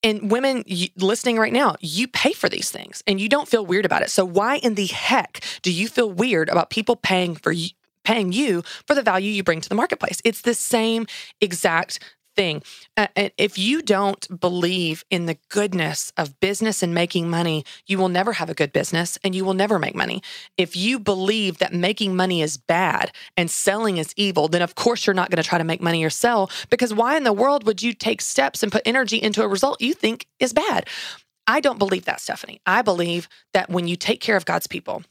And 0.03 0.29
women 0.29 0.63
listening 0.97 1.39
right 1.39 1.53
now, 1.53 1.75
you 1.79 2.07
pay 2.07 2.33
for 2.33 2.49
these 2.49 2.69
things 2.69 3.01
and 3.07 3.19
you 3.19 3.27
don't 3.27 3.47
feel 3.47 3.65
weird 3.65 3.85
about 3.85 4.03
it. 4.03 4.11
So 4.11 4.25
why 4.25 4.57
in 4.57 4.75
the 4.75 4.85
heck 4.85 5.43
do 5.63 5.71
you 5.71 5.87
feel 5.87 6.11
weird 6.11 6.49
about 6.49 6.69
people 6.69 6.95
paying 6.95 7.35
for 7.35 7.51
you, 7.51 7.69
paying 8.03 8.31
you 8.31 8.61
for 8.85 8.93
the 8.93 9.01
value 9.01 9.31
you 9.31 9.43
bring 9.43 9.61
to 9.61 9.69
the 9.69 9.75
marketplace? 9.75 10.21
It's 10.23 10.41
the 10.41 10.53
same 10.53 11.07
exact 11.41 11.99
thing. 12.37 12.63
Uh, 12.95 13.07
if 13.37 13.57
you 13.57 13.81
don't 13.81 14.39
believe 14.39 15.03
in 15.09 15.25
the 15.25 15.37
goodness 15.49 16.13
of 16.15 16.39
business 16.39 16.83
and 16.83 16.93
making 16.93 17.29
money, 17.29 17.65
you 17.87 17.97
will 17.97 18.09
never 18.09 18.33
have 18.33 18.49
a 18.49 18.53
good 18.53 18.71
business 18.71 19.17
and 19.23 19.35
you 19.35 19.43
will 19.43 19.55
never 19.55 19.79
make 19.79 19.95
money. 19.95 20.21
If 20.57 20.77
you 20.77 20.99
believe 20.99 21.57
that 21.57 21.73
making 21.73 22.15
money 22.15 22.41
is 22.41 22.55
bad 22.57 23.11
and 23.35 23.51
selling 23.51 23.97
is 23.97 24.13
evil, 24.15 24.47
then 24.47 24.61
of 24.61 24.75
course 24.75 25.05
you're 25.05 25.13
not 25.13 25.31
going 25.31 25.43
to 25.43 25.49
try 25.49 25.57
to 25.57 25.63
make 25.63 25.81
money 25.81 26.05
or 26.05 26.11
sell 26.11 26.49
because 26.69 26.93
why 26.93 27.17
in 27.17 27.23
the 27.23 27.33
world 27.33 27.65
would 27.65 27.81
you 27.81 27.91
take 27.91 28.21
steps 28.21 28.63
and 28.63 28.71
put 28.71 28.83
energy 28.85 29.17
into 29.17 29.43
a 29.43 29.47
result 29.47 29.81
you 29.81 29.93
think 29.93 30.27
is 30.39 30.53
bad? 30.53 30.87
I 31.47 31.59
don't 31.59 31.79
believe 31.79 32.05
that, 32.05 32.21
Stephanie. 32.21 32.61
I 32.65 32.81
believe 32.83 33.27
that 33.53 33.69
when 33.69 33.87
you 33.87 33.95
take 33.95 34.21
care 34.21 34.37
of 34.37 34.45
God's 34.45 34.67
people, 34.67 35.03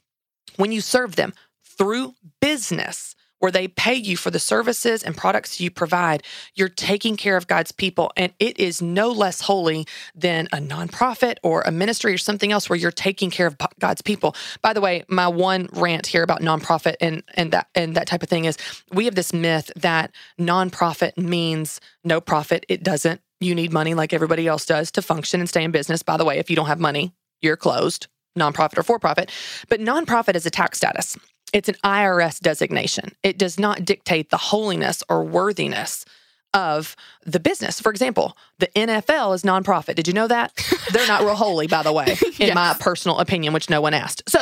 when 0.55 0.71
you 0.71 0.81
serve 0.81 1.15
them 1.15 1.33
through 1.65 2.15
business, 2.39 3.15
where 3.39 3.51
they 3.51 3.67
pay 3.67 3.93
you 3.93 4.17
for 4.17 4.31
the 4.31 4.39
services 4.39 5.03
and 5.03 5.15
products 5.15 5.59
you 5.59 5.69
provide, 5.69 6.23
you're 6.55 6.69
taking 6.69 7.15
care 7.15 7.37
of 7.37 7.47
God's 7.47 7.71
people. 7.71 8.11
And 8.17 8.33
it 8.39 8.59
is 8.59 8.81
no 8.81 9.11
less 9.11 9.41
holy 9.41 9.85
than 10.15 10.47
a 10.51 10.57
nonprofit 10.57 11.37
or 11.43 11.61
a 11.61 11.71
ministry 11.71 12.13
or 12.13 12.17
something 12.17 12.51
else 12.51 12.69
where 12.69 12.77
you're 12.77 12.91
taking 12.91 13.29
care 13.29 13.47
of 13.47 13.57
God's 13.79 14.01
people. 14.01 14.35
By 14.61 14.73
the 14.73 14.81
way, 14.81 15.03
my 15.07 15.27
one 15.27 15.69
rant 15.73 16.07
here 16.07 16.23
about 16.23 16.41
nonprofit 16.41 16.95
and, 17.01 17.23
and 17.35 17.51
that 17.51 17.67
and 17.75 17.95
that 17.95 18.07
type 18.07 18.23
of 18.23 18.29
thing 18.29 18.45
is 18.45 18.57
we 18.91 19.05
have 19.05 19.15
this 19.15 19.33
myth 19.33 19.71
that 19.75 20.11
nonprofit 20.39 21.17
means 21.17 21.79
no 22.03 22.19
profit. 22.21 22.65
It 22.69 22.83
doesn't. 22.83 23.21
You 23.39 23.53
need 23.53 23.71
money 23.71 23.93
like 23.93 24.13
everybody 24.13 24.47
else 24.47 24.65
does 24.65 24.91
to 24.91 25.01
function 25.01 25.39
and 25.39 25.47
stay 25.47 25.63
in 25.63 25.71
business. 25.71 26.01
By 26.01 26.17
the 26.17 26.25
way, 26.25 26.39
if 26.39 26.49
you 26.49 26.55
don't 26.55 26.65
have 26.65 26.79
money, 26.79 27.13
you're 27.41 27.57
closed, 27.57 28.07
nonprofit 28.37 28.79
or 28.79 28.83
for 28.83 28.97
profit. 28.97 29.31
But 29.69 29.79
nonprofit 29.79 30.35
is 30.35 30.45
a 30.45 30.49
tax 30.49 30.77
status. 30.77 31.17
It's 31.53 31.69
an 31.69 31.75
IRS 31.83 32.39
designation. 32.39 33.15
It 33.23 33.37
does 33.37 33.59
not 33.59 33.85
dictate 33.85 34.29
the 34.29 34.37
holiness 34.37 35.03
or 35.09 35.23
worthiness 35.23 36.05
of 36.53 36.95
the 37.25 37.39
business. 37.39 37.79
For 37.79 37.91
example, 37.91 38.35
the 38.59 38.67
NFL 38.67 39.35
is 39.35 39.43
nonprofit. 39.43 39.95
Did 39.95 40.07
you 40.07 40.13
know 40.13 40.27
that? 40.27 40.53
They're 40.91 41.07
not 41.07 41.21
real 41.21 41.35
holy, 41.35 41.67
by 41.67 41.83
the 41.83 41.91
way, 41.91 42.17
in 42.39 42.53
my 42.53 42.75
personal 42.79 43.19
opinion, 43.19 43.53
which 43.53 43.69
no 43.69 43.81
one 43.81 43.93
asked. 43.93 44.23
So, 44.27 44.39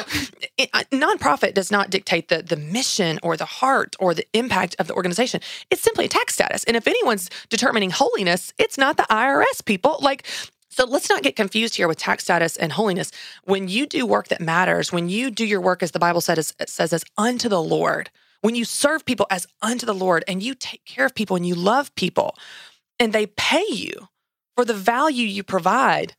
it, 0.57 0.69
uh, 0.73 0.83
nonprofit 0.91 1.53
does 1.53 1.71
not 1.71 1.89
dictate 1.89 2.29
the 2.29 2.41
the 2.41 2.55
mission 2.55 3.19
or 3.23 3.35
the 3.35 3.45
heart 3.45 3.95
or 3.99 4.13
the 4.13 4.25
impact 4.33 4.75
of 4.79 4.87
the 4.87 4.93
organization. 4.93 5.41
It's 5.69 5.81
simply 5.81 6.05
a 6.05 6.07
tax 6.07 6.33
status. 6.35 6.63
And 6.63 6.77
if 6.77 6.87
anyone's 6.87 7.29
determining 7.49 7.89
holiness, 7.89 8.53
it's 8.57 8.77
not 8.77 8.97
the 8.97 9.07
IRS 9.09 9.65
people. 9.65 9.97
Like 10.01 10.25
so 10.75 10.83
let's 10.83 11.09
not 11.09 11.23
get 11.23 11.37
confused 11.37 11.77
here 11.77 11.87
with 11.87 11.97
tax 11.97 12.25
status 12.25 12.57
and 12.57 12.69
holiness. 12.69 13.09
When 13.45 13.69
you 13.69 13.85
do 13.85 14.05
work 14.05 14.27
that 14.27 14.41
matters, 14.41 14.91
when 14.91 15.07
you 15.07 15.31
do 15.31 15.45
your 15.45 15.61
work 15.61 15.81
as 15.81 15.91
the 15.91 15.99
Bible 15.99 16.19
says, 16.19 16.53
says 16.67 16.91
as 16.91 17.05
unto 17.17 17.47
the 17.47 17.63
Lord, 17.63 18.09
when 18.41 18.55
you 18.55 18.65
serve 18.65 19.05
people 19.05 19.25
as 19.29 19.47
unto 19.61 19.85
the 19.85 19.93
Lord 19.93 20.25
and 20.27 20.43
you 20.43 20.53
take 20.53 20.83
care 20.83 21.05
of 21.05 21.15
people 21.15 21.37
and 21.37 21.47
you 21.47 21.55
love 21.55 21.95
people 21.95 22.35
and 22.99 23.13
they 23.13 23.25
pay 23.25 23.63
you 23.69 24.09
for 24.57 24.65
the 24.65 24.73
value 24.73 25.25
you 25.25 25.43
provide, 25.43 26.13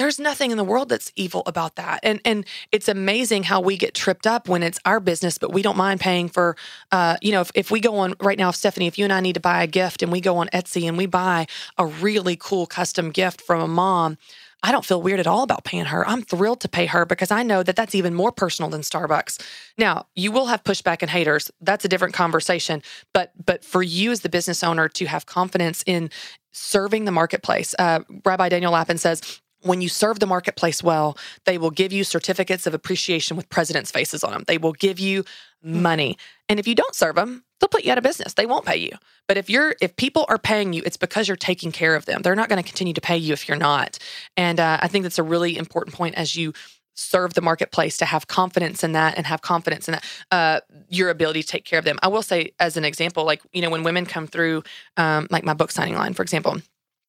there's 0.00 0.18
nothing 0.18 0.50
in 0.50 0.56
the 0.56 0.64
world 0.64 0.88
that's 0.88 1.12
evil 1.14 1.42
about 1.44 1.76
that. 1.76 2.00
And 2.02 2.20
and 2.24 2.46
it's 2.72 2.88
amazing 2.88 3.42
how 3.42 3.60
we 3.60 3.76
get 3.76 3.94
tripped 3.94 4.26
up 4.26 4.48
when 4.48 4.62
it's 4.62 4.80
our 4.86 4.98
business, 4.98 5.36
but 5.36 5.52
we 5.52 5.60
don't 5.60 5.76
mind 5.76 6.00
paying 6.00 6.30
for 6.30 6.56
uh, 6.90 7.18
you 7.20 7.32
know, 7.32 7.42
if, 7.42 7.50
if 7.54 7.70
we 7.70 7.80
go 7.80 7.96
on 7.96 8.14
right 8.18 8.38
now, 8.38 8.50
Stephanie, 8.50 8.86
if 8.86 8.98
you 8.98 9.04
and 9.04 9.12
I 9.12 9.20
need 9.20 9.34
to 9.34 9.40
buy 9.40 9.62
a 9.62 9.66
gift 9.66 10.02
and 10.02 10.10
we 10.10 10.22
go 10.22 10.38
on 10.38 10.48
Etsy 10.54 10.88
and 10.88 10.96
we 10.96 11.04
buy 11.04 11.46
a 11.76 11.84
really 11.84 12.34
cool 12.34 12.66
custom 12.66 13.10
gift 13.10 13.42
from 13.42 13.60
a 13.60 13.68
mom, 13.68 14.16
I 14.62 14.72
don't 14.72 14.86
feel 14.86 15.02
weird 15.02 15.20
at 15.20 15.26
all 15.26 15.42
about 15.42 15.64
paying 15.64 15.86
her. 15.86 16.06
I'm 16.08 16.22
thrilled 16.22 16.60
to 16.60 16.68
pay 16.68 16.86
her 16.86 17.04
because 17.04 17.30
I 17.30 17.42
know 17.42 17.62
that 17.62 17.76
that's 17.76 17.94
even 17.94 18.14
more 18.14 18.32
personal 18.32 18.70
than 18.70 18.80
Starbucks. 18.80 19.42
Now, 19.76 20.06
you 20.14 20.32
will 20.32 20.46
have 20.46 20.64
pushback 20.64 21.02
and 21.02 21.10
haters. 21.10 21.50
That's 21.60 21.84
a 21.84 21.88
different 21.88 22.14
conversation. 22.14 22.82
But 23.12 23.32
but 23.44 23.64
for 23.64 23.82
you 23.82 24.12
as 24.12 24.20
the 24.20 24.28
business 24.30 24.64
owner 24.64 24.88
to 24.88 25.04
have 25.06 25.26
confidence 25.26 25.82
in 25.86 26.10
serving 26.52 27.04
the 27.04 27.12
marketplace, 27.12 27.74
uh, 27.78 28.00
Rabbi 28.24 28.48
Daniel 28.48 28.72
Lapin 28.72 28.98
says 28.98 29.40
when 29.62 29.80
you 29.80 29.88
serve 29.88 30.20
the 30.20 30.26
marketplace 30.26 30.82
well, 30.82 31.16
they 31.44 31.58
will 31.58 31.70
give 31.70 31.92
you 31.92 32.04
certificates 32.04 32.66
of 32.66 32.74
appreciation 32.74 33.36
with 33.36 33.48
presidents' 33.48 33.90
faces 33.90 34.24
on 34.24 34.32
them. 34.32 34.44
They 34.46 34.58
will 34.58 34.72
give 34.72 34.98
you 34.98 35.24
money. 35.62 36.16
And 36.48 36.58
if 36.58 36.66
you 36.66 36.74
don't 36.74 36.94
serve 36.94 37.16
them, 37.16 37.44
they'll 37.60 37.68
put 37.68 37.84
you 37.84 37.92
out 37.92 37.98
of 37.98 38.04
business. 38.04 38.34
They 38.34 38.46
won't 38.46 38.64
pay 38.64 38.76
you. 38.76 38.92
But 39.28 39.36
if 39.36 39.50
you're 39.50 39.76
if 39.80 39.94
people 39.96 40.24
are 40.28 40.38
paying 40.38 40.72
you, 40.72 40.82
it's 40.84 40.96
because 40.96 41.28
you're 41.28 41.36
taking 41.36 41.72
care 41.72 41.94
of 41.94 42.06
them. 42.06 42.22
They're 42.22 42.34
not 42.34 42.48
going 42.48 42.62
to 42.62 42.66
continue 42.68 42.94
to 42.94 43.00
pay 43.00 43.16
you 43.16 43.32
if 43.32 43.48
you're 43.48 43.58
not. 43.58 43.98
And 44.36 44.58
uh, 44.58 44.78
I 44.80 44.88
think 44.88 45.02
that's 45.02 45.18
a 45.18 45.22
really 45.22 45.56
important 45.56 45.94
point 45.94 46.14
as 46.14 46.34
you 46.34 46.52
serve 46.94 47.34
the 47.34 47.40
marketplace 47.40 47.96
to 47.98 48.04
have 48.04 48.26
confidence 48.26 48.82
in 48.82 48.92
that 48.92 49.16
and 49.16 49.26
have 49.26 49.40
confidence 49.40 49.88
in 49.88 49.92
that 49.92 50.04
uh, 50.30 50.60
your 50.88 51.08
ability 51.08 51.42
to 51.42 51.48
take 51.48 51.64
care 51.64 51.78
of 51.78 51.84
them. 51.84 51.98
I 52.02 52.08
will 52.08 52.22
say, 52.22 52.52
as 52.58 52.76
an 52.76 52.84
example, 52.84 53.24
like 53.24 53.42
you 53.52 53.62
know, 53.62 53.70
when 53.70 53.84
women 53.84 54.06
come 54.06 54.26
through, 54.26 54.62
um, 54.96 55.26
like 55.30 55.44
my 55.44 55.54
book 55.54 55.70
signing 55.70 55.94
line, 55.94 56.14
for 56.14 56.22
example 56.22 56.60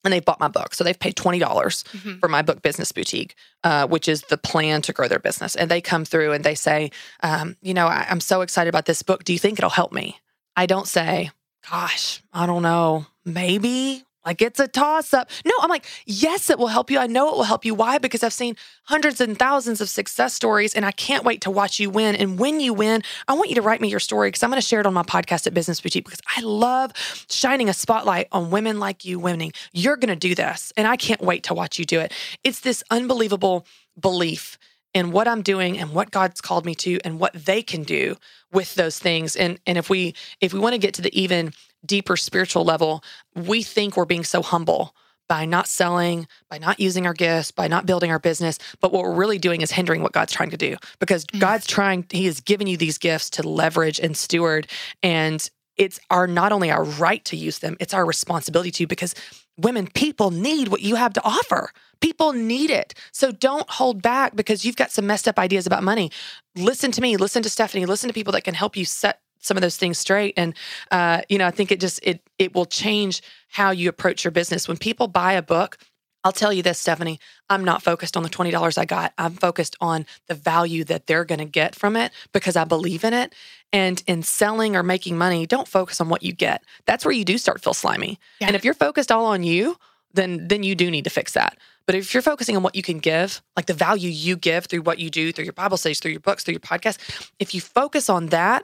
and 0.03 0.11
they've 0.13 0.23
bought 0.25 0.39
my 0.39 0.47
book. 0.47 0.73
So 0.73 0.83
they've 0.83 0.97
paid 0.99 1.15
$20 1.15 1.83
Mhm. 1.83 2.19
for 2.19 2.27
my 2.27 2.41
book 2.41 2.61
Business 2.61 2.91
Boutique, 2.91 3.35
uh, 3.63 3.87
which 3.87 4.07
is 4.07 4.21
the 4.29 4.37
plan 4.37 4.81
to 4.83 4.93
grow 4.93 5.07
their 5.07 5.19
business. 5.19 5.55
And 5.55 5.69
they 5.69 5.81
come 5.81 6.05
through 6.05 6.31
and 6.33 6.43
they 6.43 6.55
say, 6.55 6.91
um, 7.21 7.55
you 7.61 7.73
know, 7.73 7.87
I, 7.87 8.05
I'm 8.09 8.19
so 8.21 8.41
excited 8.41 8.69
about 8.69 8.85
this 8.85 9.01
book. 9.03 9.23
Do 9.23 9.33
you 9.33 9.39
think 9.39 9.59
it'll 9.59 9.69
help 9.69 9.91
me? 9.91 10.19
I 10.55 10.65
don't 10.65 10.87
say, 10.87 11.31
gosh, 11.69 12.21
I 12.33 12.45
don't 12.45 12.63
know, 12.63 13.05
maybe. 13.25 14.03
Like 14.25 14.41
it's 14.41 14.59
a 14.59 14.67
toss 14.67 15.13
up. 15.13 15.29
No, 15.45 15.53
I'm 15.61 15.69
like, 15.69 15.85
yes, 16.05 16.49
it 16.49 16.59
will 16.59 16.67
help 16.67 16.91
you. 16.91 16.99
I 16.99 17.07
know 17.07 17.29
it 17.29 17.35
will 17.35 17.43
help 17.43 17.65
you. 17.65 17.73
Why? 17.73 17.97
Because 17.97 18.23
I've 18.23 18.33
seen 18.33 18.55
hundreds 18.83 19.19
and 19.19 19.37
thousands 19.37 19.81
of 19.81 19.89
success 19.89 20.33
stories 20.33 20.73
and 20.73 20.85
I 20.85 20.91
can't 20.91 21.23
wait 21.23 21.41
to 21.41 21.51
watch 21.51 21.79
you 21.79 21.89
win. 21.89 22.15
And 22.15 22.37
when 22.37 22.59
you 22.59 22.73
win, 22.73 23.01
I 23.27 23.33
want 23.33 23.49
you 23.49 23.55
to 23.55 23.61
write 23.61 23.81
me 23.81 23.89
your 23.89 23.99
story 23.99 24.27
because 24.29 24.43
I'm 24.43 24.49
going 24.49 24.61
to 24.61 24.67
share 24.67 24.79
it 24.79 24.85
on 24.85 24.93
my 24.93 25.03
podcast 25.03 25.47
at 25.47 25.53
Business 25.53 25.81
Boutique 25.81 26.05
because 26.05 26.21
I 26.35 26.41
love 26.41 26.91
shining 27.29 27.69
a 27.69 27.73
spotlight 27.73 28.27
on 28.31 28.51
women 28.51 28.79
like 28.79 29.05
you 29.05 29.19
winning. 29.19 29.53
You're 29.73 29.97
going 29.97 30.09
to 30.09 30.15
do 30.15 30.35
this 30.35 30.71
and 30.77 30.87
I 30.87 30.97
can't 30.97 31.21
wait 31.21 31.43
to 31.43 31.53
watch 31.53 31.79
you 31.79 31.85
do 31.85 31.99
it. 31.99 32.13
It's 32.43 32.59
this 32.59 32.83
unbelievable 32.91 33.65
belief 33.99 34.57
in 34.93 35.11
what 35.11 35.27
I'm 35.27 35.41
doing 35.41 35.79
and 35.79 35.93
what 35.93 36.11
God's 36.11 36.41
called 36.41 36.65
me 36.65 36.75
to 36.75 36.99
and 37.03 37.19
what 37.19 37.33
they 37.33 37.61
can 37.61 37.83
do 37.83 38.17
with 38.51 38.75
those 38.75 38.99
things. 38.99 39.35
And 39.35 39.59
and 39.65 39.77
if 39.77 39.89
we 39.89 40.15
if 40.41 40.53
we 40.53 40.59
want 40.59 40.73
to 40.73 40.79
get 40.79 40.93
to 40.95 41.01
the 41.01 41.19
even 41.19 41.53
deeper 41.85 42.17
spiritual 42.17 42.63
level, 42.63 43.03
we 43.35 43.63
think 43.63 43.95
we're 43.95 44.05
being 44.05 44.23
so 44.23 44.41
humble 44.41 44.95
by 45.31 45.45
not 45.45 45.65
selling, 45.65 46.27
by 46.49 46.57
not 46.57 46.79
using 46.79 47.05
our 47.07 47.13
gifts, 47.13 47.51
by 47.51 47.67
not 47.67 47.85
building 47.85 48.11
our 48.11 48.19
business. 48.19 48.59
But 48.81 48.91
what 48.91 49.03
we're 49.03 49.13
really 49.13 49.39
doing 49.39 49.61
is 49.61 49.71
hindering 49.71 50.03
what 50.03 50.11
God's 50.11 50.33
trying 50.33 50.49
to 50.49 50.57
do 50.57 50.75
because 50.99 51.25
mm. 51.27 51.39
God's 51.39 51.65
trying, 51.65 52.05
He 52.09 52.25
has 52.25 52.41
given 52.41 52.67
you 52.67 52.75
these 52.75 52.97
gifts 52.97 53.29
to 53.31 53.47
leverage 53.47 53.97
and 53.97 54.17
steward. 54.17 54.67
And 55.01 55.49
it's 55.77 56.01
our 56.09 56.27
not 56.27 56.51
only 56.51 56.69
our 56.69 56.83
right 56.83 57.23
to 57.25 57.37
use 57.37 57.59
them, 57.59 57.77
it's 57.79 57.93
our 57.93 58.05
responsibility 58.05 58.71
to 58.71 58.87
because 58.87 59.15
women, 59.57 59.87
people 59.87 60.31
need 60.31 60.67
what 60.67 60.81
you 60.81 60.95
have 60.95 61.13
to 61.13 61.23
offer. 61.23 61.71
People 62.01 62.33
need 62.33 62.69
it. 62.69 62.93
So 63.13 63.31
don't 63.31 63.69
hold 63.69 64.01
back 64.01 64.35
because 64.35 64.65
you've 64.65 64.75
got 64.75 64.91
some 64.91 65.07
messed 65.07 65.27
up 65.27 65.39
ideas 65.39 65.65
about 65.65 65.81
money. 65.81 66.11
Listen 66.57 66.91
to 66.91 67.01
me, 67.01 67.15
listen 67.15 67.41
to 67.43 67.49
Stephanie, 67.49 67.85
listen 67.85 68.09
to 68.09 68.13
people 68.13 68.33
that 68.33 68.43
can 68.43 68.53
help 68.53 68.75
you 68.75 68.83
set 68.83 69.21
some 69.41 69.57
of 69.57 69.61
those 69.61 69.77
things 69.77 69.97
straight. 69.97 70.33
And 70.37 70.55
uh, 70.91 71.21
you 71.29 71.37
know 71.37 71.47
i 71.47 71.51
think 71.51 71.71
it 71.71 71.79
just 71.79 71.99
it 72.03 72.21
it 72.37 72.55
will 72.55 72.65
change 72.65 73.21
how 73.49 73.71
you 73.71 73.89
approach 73.89 74.23
your 74.23 74.31
business. 74.31 74.67
When 74.67 74.77
people 74.77 75.07
buy 75.07 75.33
a 75.33 75.41
book 75.41 75.77
i'll 76.23 76.31
tell 76.31 76.53
you 76.53 76.61
this 76.61 76.77
stephanie 76.77 77.19
i'm 77.49 77.65
not 77.65 77.81
focused 77.81 78.15
on 78.15 78.21
the 78.21 78.29
$20 78.29 78.77
i 78.77 78.85
got. 78.85 79.11
I'm 79.17 79.33
focused 79.33 79.75
on 79.81 80.05
the 80.27 80.35
value 80.35 80.83
that 80.83 81.07
they're 81.07 81.25
going 81.25 81.39
to 81.39 81.45
get 81.45 81.73
from 81.75 81.95
it 81.95 82.11
because 82.31 82.55
i 82.55 82.63
believe 82.63 83.03
in 83.03 83.13
it. 83.13 83.33
And 83.73 84.03
in 84.05 84.21
selling 84.23 84.75
or 84.75 84.83
making 84.83 85.17
money 85.17 85.45
don't 85.45 85.67
focus 85.67 85.99
on 86.01 86.09
what 86.09 86.23
you 86.23 86.33
get. 86.33 86.63
That's 86.85 87.05
where 87.05 87.13
you 87.13 87.25
do 87.25 87.37
start 87.37 87.63
feel 87.63 87.73
slimy. 87.73 88.19
Yeah. 88.39 88.47
and 88.47 88.55
if 88.55 88.63
you're 88.63 88.73
focused 88.73 89.11
all 89.11 89.25
on 89.25 89.43
you 89.43 89.77
then 90.13 90.47
then 90.47 90.63
you 90.63 90.75
do 90.75 90.91
need 90.91 91.05
to 91.05 91.09
fix 91.09 91.33
that. 91.33 91.57
But 91.87 91.95
if 91.95 92.13
you're 92.13 92.21
focusing 92.21 92.55
on 92.55 92.63
what 92.63 92.75
you 92.75 92.83
can 92.83 92.99
give 92.99 93.41
like 93.57 93.65
the 93.65 93.73
value 93.73 94.09
you 94.09 94.35
give 94.35 94.65
through 94.65 94.83
what 94.83 94.99
you 94.99 95.09
do 95.09 95.31
through 95.31 95.45
your 95.45 95.53
bible 95.53 95.77
studies 95.77 95.99
through 95.99 96.11
your 96.11 96.19
books 96.21 96.43
through 96.43 96.53
your 96.53 96.59
podcast 96.59 96.97
if 97.39 97.55
you 97.55 97.61
focus 97.61 98.09
on 98.09 98.27
that 98.27 98.63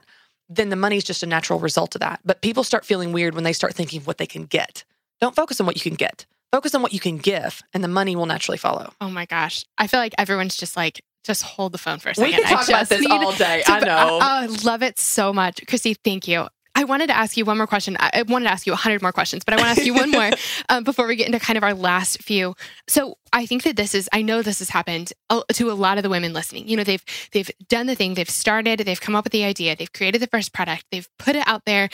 then 0.50 0.70
the 0.70 0.76
money's 0.76 1.04
just 1.04 1.24
a 1.24 1.28
natural 1.28 1.60
result 1.60 1.96
of 1.96 2.02
that. 2.02 2.20
But 2.24 2.42
people 2.42 2.64
start 2.64 2.86
feeling 2.86 3.12
weird 3.12 3.36
when 3.36 3.44
they 3.44 3.54
start 3.54 3.74
thinking 3.74 4.02
what 4.02 4.18
they 4.18 4.26
can 4.28 4.46
get. 4.46 4.84
Don't 5.20 5.36
focus 5.36 5.60
on 5.60 5.66
what 5.66 5.76
you 5.76 5.82
can 5.82 5.96
get. 5.96 6.26
Focus 6.52 6.74
on 6.74 6.82
what 6.82 6.94
you 6.94 7.00
can 7.00 7.18
give, 7.18 7.62
and 7.74 7.84
the 7.84 7.88
money 7.90 8.16
will 8.16 8.26
naturally 8.26 8.58
follow. 8.58 8.94
Oh 9.02 9.10
my 9.10 9.26
gosh. 9.26 9.66
I 9.78 9.88
feel 9.88 10.00
like 10.00 10.16
everyone's 10.18 10.56
just 10.56 10.78
like, 10.78 11.04
just 11.26 11.44
hold 11.44 11.74
the 11.74 11.78
phone 11.78 12.00
for 12.00 12.10
a 12.10 12.16
second. 12.16 12.32
We 12.32 12.38
could 12.38 12.46
talk 12.48 12.70
I 12.70 12.72
about 12.72 12.90
this 12.90 13.06
all 13.10 13.34
day. 13.34 13.64
to- 13.66 13.72
I 13.72 13.80
know. 13.82 14.08
Oh, 14.12 14.20
I 14.22 14.46
love 14.64 14.82
it 14.82 14.98
so 14.98 15.34
much. 15.34 15.66
Christy, 15.68 15.94
thank 15.96 16.28
you. 16.28 16.48
I 16.78 16.84
wanted 16.84 17.08
to 17.08 17.18
ask 17.18 17.36
you 17.36 17.44
one 17.44 17.58
more 17.58 17.66
question. 17.66 17.98
I 18.00 18.22
wanted 18.28 18.46
to 18.46 18.52
ask 18.52 18.68
you 18.68 18.72
100 18.72 19.02
more 19.02 19.12
questions, 19.12 19.44
but 19.44 19.56
I 19.56 19.58
want 19.58 19.66
to 19.66 19.72
ask 19.72 19.84
you 19.84 19.96
one 19.96 20.12
more 20.12 20.30
um, 20.70 20.84
before 20.84 21.08
we 21.08 21.16
get 21.16 21.26
into 21.26 21.40
kind 21.40 21.58
of 21.58 21.64
our 21.64 21.74
last 21.74 22.22
few. 22.22 22.54
So 22.88 23.18
I 23.34 23.48
think 23.48 23.64
that 23.64 23.76
this 23.76 23.96
is, 23.96 24.08
I 24.14 24.22
know 24.22 24.44
this 24.44 24.60
has 24.60 24.70
happened 24.70 25.12
uh, 25.32 25.42
to 25.54 25.72
a 25.72 25.74
lot 25.74 25.98
of 25.98 26.04
the 26.04 26.10
women 26.10 26.34
listening. 26.34 26.68
You 26.68 26.78
know, 26.78 26.84
they've 26.84 27.04
they've 27.32 27.50
done 27.68 27.88
the 27.88 27.96
thing, 27.96 28.14
they've 28.14 28.30
started, 28.30 28.78
they've 28.82 29.02
come 29.02 29.16
up 29.16 29.26
with 29.26 29.34
the 29.34 29.44
idea, 29.44 29.76
they've 29.76 29.92
created 29.92 30.22
the 30.22 30.28
first 30.28 30.54
product, 30.54 30.86
they've 30.92 31.10
put 31.18 31.36
it 31.36 31.48
out 31.48 31.64
there, 31.66 31.90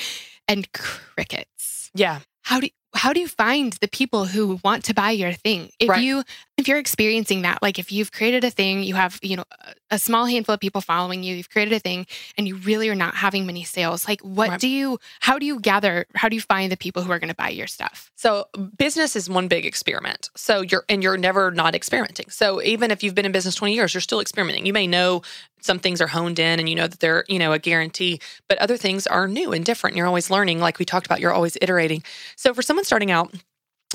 and 0.49 0.69
crickets. 0.73 1.89
Yeah. 1.95 2.19
How 2.41 2.59
do 2.59 2.67
how 2.93 3.13
do 3.13 3.21
you 3.21 3.27
find 3.29 3.73
the 3.81 3.87
people 3.87 4.25
who 4.25 4.59
want 4.65 4.83
to 4.85 4.93
buy 4.93 5.11
your 5.11 5.31
thing? 5.31 5.69
If 5.79 5.89
Right. 5.89 6.03
you 6.03 6.23
if 6.57 6.67
you're 6.67 6.77
experiencing 6.77 7.41
that, 7.41 7.61
like 7.63 7.79
if 7.79 7.91
you've 7.91 8.11
created 8.11 8.43
a 8.43 8.51
thing, 8.51 8.83
you 8.83 8.93
have, 8.93 9.17
you 9.23 9.35
know, 9.37 9.43
a- 9.89 9.97
small 9.97 10.25
handful 10.25 10.53
of 10.53 10.59
people 10.59 10.81
following 10.81 11.23
you, 11.23 11.35
you've 11.35 11.49
created 11.49 11.73
a 11.73 11.79
thing 11.79 12.05
and 12.37 12.47
you 12.47 12.57
really 12.57 12.89
are 12.89 12.95
not 12.95 13.15
having 13.15 13.45
many 13.47 13.63
sales. 13.63 14.07
Like 14.07 14.21
what 14.21 14.49
Right. 14.49 14.59
do 14.59 14.67
you 14.67 14.99
how 15.19 15.39
do 15.39 15.45
you 15.45 15.59
gather 15.59 16.05
how 16.13 16.29
do 16.29 16.35
you 16.35 16.41
find 16.41 16.71
the 16.71 16.77
people 16.77 17.01
who 17.03 17.11
are 17.11 17.17
going 17.19 17.29
to 17.29 17.35
buy 17.35 17.49
your 17.49 17.65
stuff? 17.67 18.11
So 18.15 18.47
business 18.77 19.15
is 19.15 19.29
one 19.29 19.47
big 19.47 19.65
experiment. 19.65 20.29
So 20.35 20.61
you're 20.61 20.85
and 20.89 21.01
you're 21.01 21.17
never 21.17 21.49
not 21.49 21.73
experimenting. 21.73 22.29
So 22.29 22.61
even 22.61 22.91
if 22.91 23.01
you've 23.03 23.15
been 23.15 23.25
in 23.25 23.31
business 23.31 23.55
20 23.55 23.73
years, 23.73 23.93
you're 23.93 24.01
still 24.01 24.19
experimenting. 24.19 24.65
You 24.67 24.73
may 24.73 24.85
know 24.85 25.23
some 25.61 25.79
things 25.79 26.01
are 26.01 26.07
honed 26.07 26.37
in 26.39 26.59
and 26.59 26.69
you 26.69 26.75
know 26.75 26.87
that 26.87 26.99
they're, 26.99 27.23
you 27.27 27.39
know, 27.39 27.51
a 27.53 27.59
guarantee, 27.59 28.19
but 28.47 28.57
other 28.59 28.77
things 28.77 29.07
are 29.07 29.27
new 29.27 29.53
and 29.53 29.63
different. 29.65 29.95
You're 29.95 30.07
always 30.07 30.29
learning 30.29 30.59
like 30.59 30.77
we 30.77 30.85
talked 30.85 31.05
about, 31.05 31.19
you're 31.19 31.33
always 31.33 31.57
iterating. 31.61 32.03
So 32.35 32.53
for 32.53 32.61
someone 32.61 32.85
starting 32.85 33.09
out, 33.11 33.33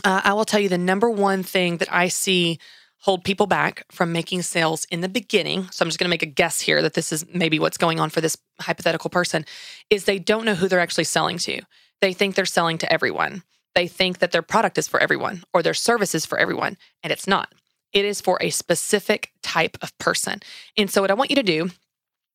uh, 0.04 0.22
I 0.24 0.32
will 0.32 0.44
tell 0.44 0.60
you 0.60 0.68
the 0.68 0.78
number 0.78 1.10
one 1.10 1.42
thing 1.42 1.78
that 1.78 1.92
I 1.92 2.08
see 2.08 2.58
hold 3.00 3.24
people 3.24 3.46
back 3.46 3.84
from 3.92 4.12
making 4.12 4.42
sales 4.42 4.84
in 4.90 5.00
the 5.00 5.08
beginning. 5.08 5.68
So 5.70 5.82
I'm 5.82 5.88
just 5.88 5.98
going 5.98 6.08
to 6.08 6.10
make 6.10 6.22
a 6.22 6.26
guess 6.26 6.60
here 6.60 6.82
that 6.82 6.94
this 6.94 7.12
is 7.12 7.24
maybe 7.32 7.58
what's 7.58 7.78
going 7.78 8.00
on 8.00 8.10
for 8.10 8.20
this 8.20 8.36
hypothetical 8.60 9.08
person 9.08 9.44
is 9.88 10.04
they 10.04 10.18
don't 10.18 10.44
know 10.44 10.54
who 10.54 10.68
they're 10.68 10.80
actually 10.80 11.04
selling 11.04 11.38
to. 11.38 11.60
They 12.00 12.12
think 12.12 12.34
they're 12.34 12.44
selling 12.44 12.78
to 12.78 12.92
everyone. 12.92 13.44
They 13.74 13.86
think 13.86 14.18
that 14.18 14.32
their 14.32 14.42
product 14.42 14.78
is 14.78 14.88
for 14.88 14.98
everyone 15.00 15.44
or 15.54 15.62
their 15.62 15.74
service 15.74 16.14
is 16.14 16.26
for 16.26 16.38
everyone, 16.38 16.76
and 17.02 17.12
it's 17.12 17.28
not. 17.28 17.52
It 17.92 18.04
is 18.04 18.20
for 18.20 18.36
a 18.40 18.50
specific 18.50 19.30
type 19.42 19.78
of 19.80 19.96
person. 19.98 20.40
And 20.76 20.90
so 20.90 21.00
what 21.00 21.10
I 21.10 21.14
want 21.14 21.30
you 21.30 21.36
to 21.36 21.42
do 21.42 21.70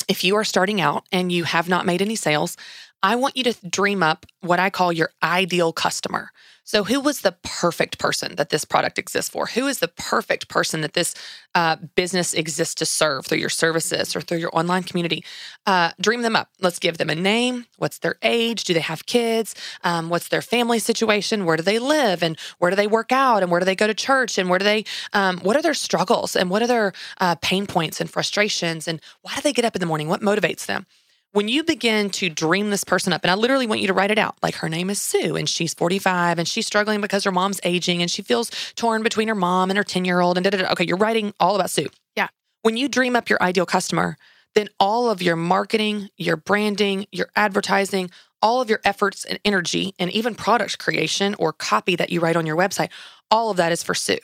if 0.07 0.23
you 0.23 0.35
are 0.35 0.43
starting 0.43 0.81
out 0.81 1.05
and 1.11 1.31
you 1.31 1.43
have 1.45 1.69
not 1.69 1.85
made 1.85 2.01
any 2.01 2.15
sales, 2.15 2.57
I 3.01 3.15
want 3.15 3.37
you 3.37 3.43
to 3.45 3.69
dream 3.69 4.03
up 4.03 4.25
what 4.41 4.59
I 4.59 4.69
call 4.69 4.91
your 4.91 5.11
ideal 5.21 5.71
customer. 5.73 6.31
So, 6.65 6.85
who 6.85 7.01
was 7.01 7.21
the 7.21 7.35
perfect 7.43 7.99
person 7.99 8.35
that 8.37 8.49
this 8.49 8.63
product 8.63 8.97
exists 8.97 9.29
for? 9.29 9.47
Who 9.47 9.67
is 9.67 9.79
the 9.79 9.89
perfect 9.89 10.47
person 10.47 10.79
that 10.81 10.93
this 10.93 11.13
uh, 11.53 11.75
business 11.95 12.33
exists 12.33 12.73
to 12.75 12.85
serve 12.85 13.25
through 13.25 13.39
your 13.39 13.49
services 13.49 14.15
or 14.15 14.21
through 14.21 14.37
your 14.37 14.55
online 14.55 14.83
community? 14.83 15.25
Uh, 15.65 15.91
dream 15.99 16.21
them 16.21 16.37
up. 16.37 16.49
Let's 16.61 16.79
give 16.79 16.97
them 16.97 17.09
a 17.09 17.15
name. 17.15 17.65
What's 17.77 17.99
their 17.99 18.15
age? 18.23 18.63
Do 18.63 18.73
they 18.73 18.79
have 18.79 19.05
kids? 19.05 19.55
Um, 19.83 20.09
what's 20.09 20.29
their 20.29 20.41
family 20.41 20.79
situation? 20.79 21.43
Where 21.43 21.57
do 21.57 21.63
they 21.63 21.79
live? 21.79 22.23
And 22.23 22.39
where 22.59 22.71
do 22.71 22.77
they 22.77 22.87
work 22.87 23.11
out? 23.11 23.43
And 23.43 23.51
where 23.51 23.59
do 23.59 23.65
they 23.65 23.75
go 23.75 23.87
to 23.87 23.93
church? 23.93 24.37
And 24.37 24.49
where 24.49 24.59
do 24.59 24.65
they? 24.65 24.85
Um, 25.11 25.39
what 25.39 25.57
are 25.57 25.61
their 25.61 25.73
struggles? 25.73 26.33
And 26.33 26.49
what 26.49 26.61
are 26.61 26.67
their 26.67 26.93
uh, 27.19 27.35
pain 27.35 27.67
points 27.67 27.99
and 27.99 28.09
frustrations? 28.09 28.87
And 28.87 29.01
why 29.21 29.35
do 29.35 29.41
they 29.41 29.53
get 29.53 29.65
up 29.65 29.75
in 29.75 29.81
the 29.81 29.85
morning? 29.85 30.07
What 30.07 30.21
motivates 30.21 30.65
them? 30.65 30.85
When 31.33 31.47
you 31.47 31.63
begin 31.63 32.11
to 32.11 32.29
dream 32.29 32.69
this 32.69 32.83
person 32.83 33.11
up, 33.11 33.23
and 33.23 33.31
I 33.31 33.33
literally 33.33 33.65
want 33.65 33.81
you 33.81 33.87
to 33.87 33.93
write 33.93 34.11
it 34.11 34.19
out, 34.19 34.35
like 34.43 34.55
her 34.55 34.69
name 34.69 34.89
is 34.91 35.01
Sue 35.01 35.35
and 35.35 35.49
she's 35.49 35.73
45 35.73 36.37
and 36.37 36.47
she's 36.47 36.67
struggling 36.67 37.01
because 37.01 37.23
her 37.23 37.31
mom's 37.31 37.59
aging 37.63 38.01
and 38.01 38.09
she 38.09 38.21
feels 38.21 38.51
torn 38.75 39.01
between 39.01 39.27
her 39.27 39.35
mom 39.35 39.71
and 39.71 39.77
her 39.77 39.83
10 39.83 40.05
year 40.05 40.21
old 40.21 40.37
and 40.37 40.43
da 40.43 40.51
da 40.51 40.59
da. 40.59 40.71
Okay, 40.71 40.85
you're 40.85 40.97
writing 40.97 41.33
all 41.39 41.55
about 41.55 41.71
Sue. 41.71 41.89
Yeah. 42.15 42.27
When 42.61 42.77
you 42.77 42.87
dream 42.87 43.15
up 43.15 43.29
your 43.29 43.41
ideal 43.41 43.65
customer, 43.65 44.15
then 44.53 44.69
all 44.79 45.09
of 45.09 45.23
your 45.23 45.35
marketing, 45.35 46.09
your 46.17 46.37
branding, 46.37 47.07
your 47.11 47.29
advertising, 47.35 48.11
all 48.39 48.61
of 48.61 48.69
your 48.69 48.79
efforts 48.85 49.25
and 49.25 49.39
energy, 49.43 49.95
and 49.97 50.11
even 50.11 50.35
product 50.35 50.77
creation 50.77 51.35
or 51.39 51.51
copy 51.51 51.95
that 51.95 52.11
you 52.11 52.19
write 52.19 52.35
on 52.35 52.45
your 52.45 52.57
website, 52.57 52.89
all 53.31 53.49
of 53.49 53.57
that 53.57 53.71
is 53.71 53.81
for 53.81 53.95
Sue. 53.95 54.19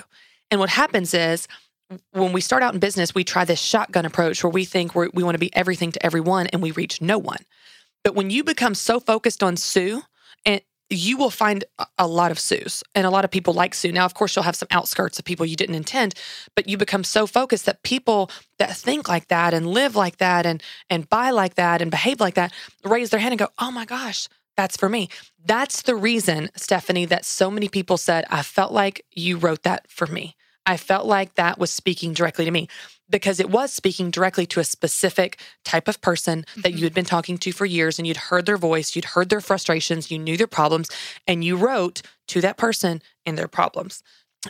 And 0.51 0.59
what 0.59 0.69
happens 0.69 1.15
is, 1.15 1.47
when 2.11 2.33
we 2.33 2.41
start 2.41 2.63
out 2.63 2.73
in 2.73 2.79
business, 2.79 3.15
we 3.15 3.23
try 3.23 3.45
this 3.45 3.59
shotgun 3.61 4.05
approach 4.05 4.43
where 4.43 4.51
we 4.51 4.65
think 4.65 4.95
we're, 4.95 5.09
we 5.13 5.23
want 5.23 5.35
to 5.35 5.39
be 5.39 5.55
everything 5.55 5.91
to 5.93 6.05
everyone 6.05 6.47
and 6.47 6.61
we 6.61 6.71
reach 6.71 7.01
no 7.01 7.17
one. 7.17 7.39
But 8.03 8.15
when 8.15 8.29
you 8.29 8.43
become 8.43 8.75
so 8.75 8.99
focused 8.99 9.43
on 9.43 9.57
Sue, 9.57 10.03
and 10.45 10.61
you 10.89 11.17
will 11.17 11.31
find 11.31 11.65
a- 11.79 11.87
a 11.99 12.07
lot 12.07 12.31
of 12.31 12.39
Sues 12.39 12.83
and 12.95 13.05
a 13.05 13.11
lot 13.11 13.25
of 13.25 13.31
people 13.31 13.53
like 13.53 13.75
Sue. 13.75 13.91
Now, 13.91 14.05
of 14.05 14.15
course, 14.15 14.35
you'll 14.35 14.43
have 14.43 14.55
some 14.55 14.67
outskirts 14.71 15.19
of 15.19 15.25
people 15.25 15.45
you 15.45 15.55
didn't 15.55 15.75
intend, 15.75 16.15
but 16.55 16.69
you 16.69 16.77
become 16.77 17.03
so 17.03 17.27
focused 17.27 17.65
that 17.67 17.83
people 17.83 18.31
that 18.59 18.75
think 18.75 19.07
like 19.09 19.27
that 19.29 19.53
and 19.53 19.67
live 19.67 19.95
like 19.95 20.17
that 20.17 20.45
and 20.47 20.63
and 20.89 21.09
buy 21.09 21.31
like 21.31 21.55
that 21.55 21.81
and 21.81 21.91
behave 21.91 22.19
like 22.19 22.35
that 22.35 22.53
raise 22.83 23.11
their 23.11 23.19
hand 23.21 23.33
and 23.33 23.39
go, 23.39 23.49
"Oh 23.59 23.71
my 23.71 23.85
gosh, 23.85 24.29
that's 24.57 24.77
for 24.77 24.89
me." 24.89 25.09
That's 25.45 25.83
the 25.83 25.95
reason, 25.95 26.49
Stephanie, 26.55 27.05
that 27.05 27.25
so 27.25 27.51
many 27.51 27.69
people 27.69 27.97
said, 27.97 28.25
"I 28.29 28.43
felt 28.43 28.73
like 28.73 29.05
you 29.11 29.37
wrote 29.37 29.63
that 29.63 29.91
for 29.91 30.07
me." 30.07 30.35
I 30.69 30.77
felt 30.77 31.07
like 31.07 31.33
that 31.33 31.57
was 31.57 31.71
speaking 31.71 32.13
directly 32.13 32.45
to 32.45 32.51
me 32.51 32.67
because 33.09 33.39
it 33.39 33.49
was 33.49 33.73
speaking 33.73 34.11
directly 34.11 34.45
to 34.45 34.59
a 34.59 34.63
specific 34.63 35.39
type 35.65 35.87
of 35.87 35.99
person 35.99 36.45
that 36.57 36.73
you 36.73 36.75
mm-hmm. 36.75 36.83
had 36.83 36.93
been 36.93 37.05
talking 37.05 37.39
to 37.39 37.51
for 37.51 37.65
years 37.65 37.97
and 37.97 38.07
you'd 38.07 38.17
heard 38.17 38.45
their 38.45 38.55
voice, 38.55 38.95
you'd 38.95 39.05
heard 39.05 39.29
their 39.29 39.41
frustrations, 39.41 40.11
you 40.11 40.19
knew 40.19 40.37
their 40.37 40.45
problems, 40.45 40.87
and 41.25 41.43
you 41.43 41.57
wrote 41.57 42.03
to 42.27 42.39
that 42.41 42.55
person 42.55 43.01
and 43.25 43.35
their 43.35 43.47
problems. 43.47 44.03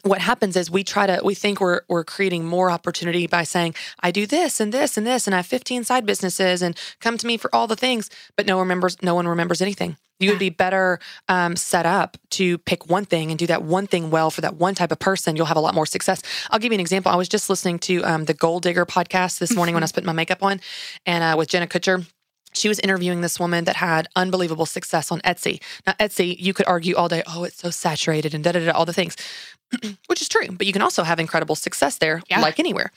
What 0.04 0.20
happens 0.20 0.58
is 0.58 0.70
we 0.70 0.84
try 0.84 1.08
to 1.08 1.22
we 1.24 1.36
think 1.36 1.62
we're 1.62 1.84
we're 1.88 2.04
creating 2.04 2.44
more 2.44 2.70
opportunity 2.70 3.26
by 3.26 3.44
saying 3.44 3.76
I 4.02 4.12
do 4.12 4.28
this 4.28 4.60
and 4.60 4.74
this 4.74 4.98
and 4.98 5.08
this 5.08 5.26
and 5.26 5.34
I 5.34 5.38
have 5.38 5.46
15 5.46 5.86
side 5.86 6.06
businesses 6.06 6.62
and 6.62 6.78
come 7.00 7.18
to 7.18 7.28
me 7.28 7.38
for 7.38 7.50
all 7.56 7.66
the 7.66 7.78
things 7.78 8.10
but 8.36 8.46
no 8.46 8.58
one 8.58 8.66
remembers 8.66 9.02
no 9.02 9.16
one 9.16 9.26
remembers 9.26 9.62
anything 9.62 9.96
you 10.20 10.30
would 10.30 10.40
be 10.40 10.50
better 10.50 11.00
um, 11.28 11.56
set 11.56 11.86
up 11.86 12.18
to 12.32 12.58
pick 12.60 12.90
one 12.90 13.06
thing 13.06 13.30
and 13.32 13.40
do 13.40 13.48
that 13.48 13.64
one 13.64 13.88
thing 13.88 14.10
well 14.10 14.30
for 14.32 14.42
that 14.42 14.56
one 14.56 14.76
type 14.76 14.92
of 14.92 15.00
person 15.00 15.36
you'll 15.36 15.46
have 15.46 15.58
a 15.58 15.62
lot 15.62 15.74
more 15.74 15.86
success 15.86 16.22
I'll 16.52 16.60
give 16.60 16.72
you 16.72 16.76
an 16.78 16.82
example 16.82 17.12
I 17.12 17.16
was 17.16 17.30
just 17.30 17.50
listening 17.50 17.80
to 17.80 18.04
um, 18.04 18.26
the 18.26 18.34
Goal 18.34 18.60
Digger 18.60 18.86
podcast 18.86 19.40
this 19.40 19.56
morning 19.56 19.74
when 19.74 19.84
I 19.84 19.86
was 19.86 19.92
putting 19.92 20.08
my 20.08 20.14
makeup 20.14 20.44
on 20.44 20.60
and 21.06 21.24
uh, 21.24 21.36
with 21.38 21.50
Jenna 21.50 21.68
Kutcher 21.68 22.06
she 22.52 22.68
was 22.68 22.80
interviewing 22.80 23.22
this 23.22 23.40
woman 23.40 23.66
that 23.66 23.76
had 23.76 24.08
unbelievable 24.16 24.66
success 24.66 25.12
on 25.12 25.20
Etsy. 25.22 25.62
Now, 25.86 25.94
Etsy, 26.00 26.36
you 26.40 26.52
could 26.52 26.66
argue 26.66 26.96
all 26.96 27.08
day, 27.08 27.22
oh, 27.28 27.44
it's 27.44 27.58
so 27.60 27.70
saturated 27.70 28.34
and 28.34 28.44
da 28.44 28.54
da 28.54 28.66
da, 28.66 28.72
all 28.72 28.86
the 28.86 28.92
things, 28.94 29.16
which 30.08 30.20
is 30.20 30.28
true. 30.28 30.48
But 30.50 30.66
you 30.66 30.74
can 30.74 30.82
also 30.82 31.04
have 31.04 31.20
incredible 31.20 31.54
success 31.54 32.00
there, 32.00 32.24
Yeah. 32.28 32.42
like 32.42 32.60
anywhere. 32.60 32.92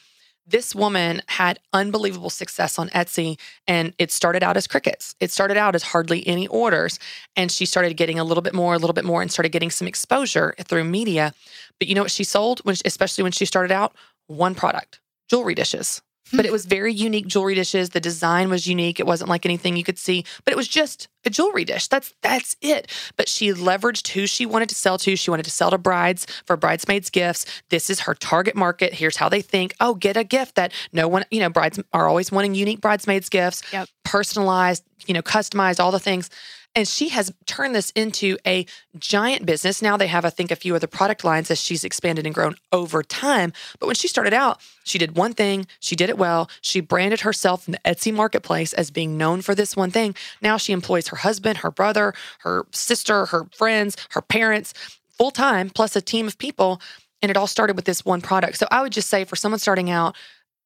This 0.46 0.74
woman 0.74 1.22
had 1.28 1.60
unbelievable 1.72 2.30
success 2.30 2.78
on 2.78 2.88
Etsy, 2.90 3.38
and 3.66 3.94
it 3.98 4.10
started 4.10 4.42
out 4.42 4.56
as 4.56 4.66
crickets. 4.66 5.14
It 5.20 5.30
started 5.30 5.56
out 5.56 5.74
as 5.74 5.82
hardly 5.82 6.26
any 6.26 6.48
orders, 6.48 6.98
and 7.36 7.50
she 7.50 7.64
started 7.64 7.96
getting 7.96 8.18
a 8.18 8.24
little 8.24 8.42
bit 8.42 8.54
more, 8.54 8.74
a 8.74 8.78
little 8.78 8.94
bit 8.94 9.04
more, 9.04 9.22
and 9.22 9.30
started 9.30 9.52
getting 9.52 9.70
some 9.70 9.86
exposure 9.86 10.54
through 10.64 10.84
media. 10.84 11.32
But 11.78 11.88
you 11.88 11.94
know 11.94 12.02
what 12.02 12.10
she 12.10 12.24
sold, 12.24 12.60
when, 12.60 12.76
especially 12.84 13.22
when 13.22 13.32
she 13.32 13.44
started 13.44 13.72
out? 13.72 13.94
One 14.26 14.54
product 14.54 15.00
jewelry 15.28 15.54
dishes 15.54 16.02
but 16.32 16.46
it 16.46 16.52
was 16.52 16.64
very 16.66 16.92
unique 16.92 17.26
jewelry 17.26 17.54
dishes. 17.54 17.90
The 17.90 18.00
design 18.00 18.48
was 18.50 18.66
unique. 18.66 18.98
It 19.00 19.06
wasn't 19.06 19.30
like 19.30 19.44
anything 19.44 19.76
you 19.76 19.84
could 19.84 19.98
see, 19.98 20.24
but 20.44 20.52
it 20.52 20.56
was 20.56 20.68
just 20.68 21.08
a 21.24 21.30
jewelry 21.30 21.64
dish. 21.64 21.88
That's 21.88 22.14
that's 22.22 22.56
it. 22.60 22.90
But 23.16 23.28
she 23.28 23.52
leveraged 23.52 24.08
who 24.08 24.26
she 24.26 24.46
wanted 24.46 24.68
to 24.70 24.74
sell 24.74 24.98
to. 24.98 25.16
She 25.16 25.30
wanted 25.30 25.44
to 25.44 25.50
sell 25.50 25.70
to 25.70 25.78
brides 25.78 26.26
for 26.46 26.56
bridesmaids 26.56 27.10
gifts. 27.10 27.44
This 27.70 27.90
is 27.90 28.00
her 28.00 28.14
target 28.14 28.56
market. 28.56 28.94
Here's 28.94 29.16
how 29.16 29.28
they 29.28 29.42
think. 29.42 29.74
Oh, 29.80 29.94
get 29.94 30.16
a 30.16 30.24
gift 30.24 30.56
that 30.56 30.72
no 30.92 31.06
one, 31.08 31.24
you 31.30 31.40
know, 31.40 31.50
brides 31.50 31.78
are 31.92 32.08
always 32.08 32.32
wanting 32.32 32.54
unique 32.54 32.80
bridesmaids 32.80 33.28
gifts, 33.28 33.62
Yep. 33.72 33.88
personalized, 34.04 34.84
you 35.06 35.14
know, 35.14 35.22
customized, 35.22 35.80
all 35.80 35.90
the 35.92 35.98
things. 36.00 36.30
And 36.74 36.88
she 36.88 37.10
has 37.10 37.32
turned 37.44 37.74
this 37.74 37.90
into 37.90 38.38
a 38.46 38.64
giant 38.98 39.44
business. 39.44 39.82
Now 39.82 39.98
they 39.98 40.06
have, 40.06 40.24
I 40.24 40.30
think, 40.30 40.50
a 40.50 40.56
few 40.56 40.74
other 40.74 40.86
product 40.86 41.22
lines 41.22 41.50
as 41.50 41.60
she's 41.60 41.84
expanded 41.84 42.24
and 42.24 42.34
grown 42.34 42.56
over 42.72 43.02
time. 43.02 43.52
But 43.78 43.88
when 43.88 43.94
she 43.94 44.08
started 44.08 44.32
out, 44.32 44.60
she 44.84 44.98
did 44.98 45.16
one 45.16 45.34
thing, 45.34 45.66
she 45.80 45.96
did 45.96 46.08
it 46.08 46.16
well. 46.16 46.48
She 46.62 46.80
branded 46.80 47.20
herself 47.20 47.68
in 47.68 47.72
the 47.72 47.80
Etsy 47.84 48.12
marketplace 48.12 48.72
as 48.72 48.90
being 48.90 49.18
known 49.18 49.42
for 49.42 49.54
this 49.54 49.76
one 49.76 49.90
thing. 49.90 50.14
Now 50.40 50.56
she 50.56 50.72
employs 50.72 51.08
her 51.08 51.16
husband, 51.16 51.58
her 51.58 51.70
brother, 51.70 52.14
her 52.38 52.66
sister, 52.72 53.26
her 53.26 53.46
friends, 53.54 53.96
her 54.10 54.22
parents 54.22 54.72
full 55.10 55.30
time, 55.30 55.68
plus 55.68 55.94
a 55.94 56.00
team 56.00 56.26
of 56.26 56.38
people. 56.38 56.80
And 57.20 57.30
it 57.30 57.36
all 57.36 57.46
started 57.46 57.76
with 57.76 57.84
this 57.84 58.04
one 58.04 58.22
product. 58.22 58.56
So 58.56 58.66
I 58.70 58.82
would 58.82 58.92
just 58.92 59.08
say 59.10 59.24
for 59.24 59.36
someone 59.36 59.58
starting 59.58 59.90
out 59.90 60.16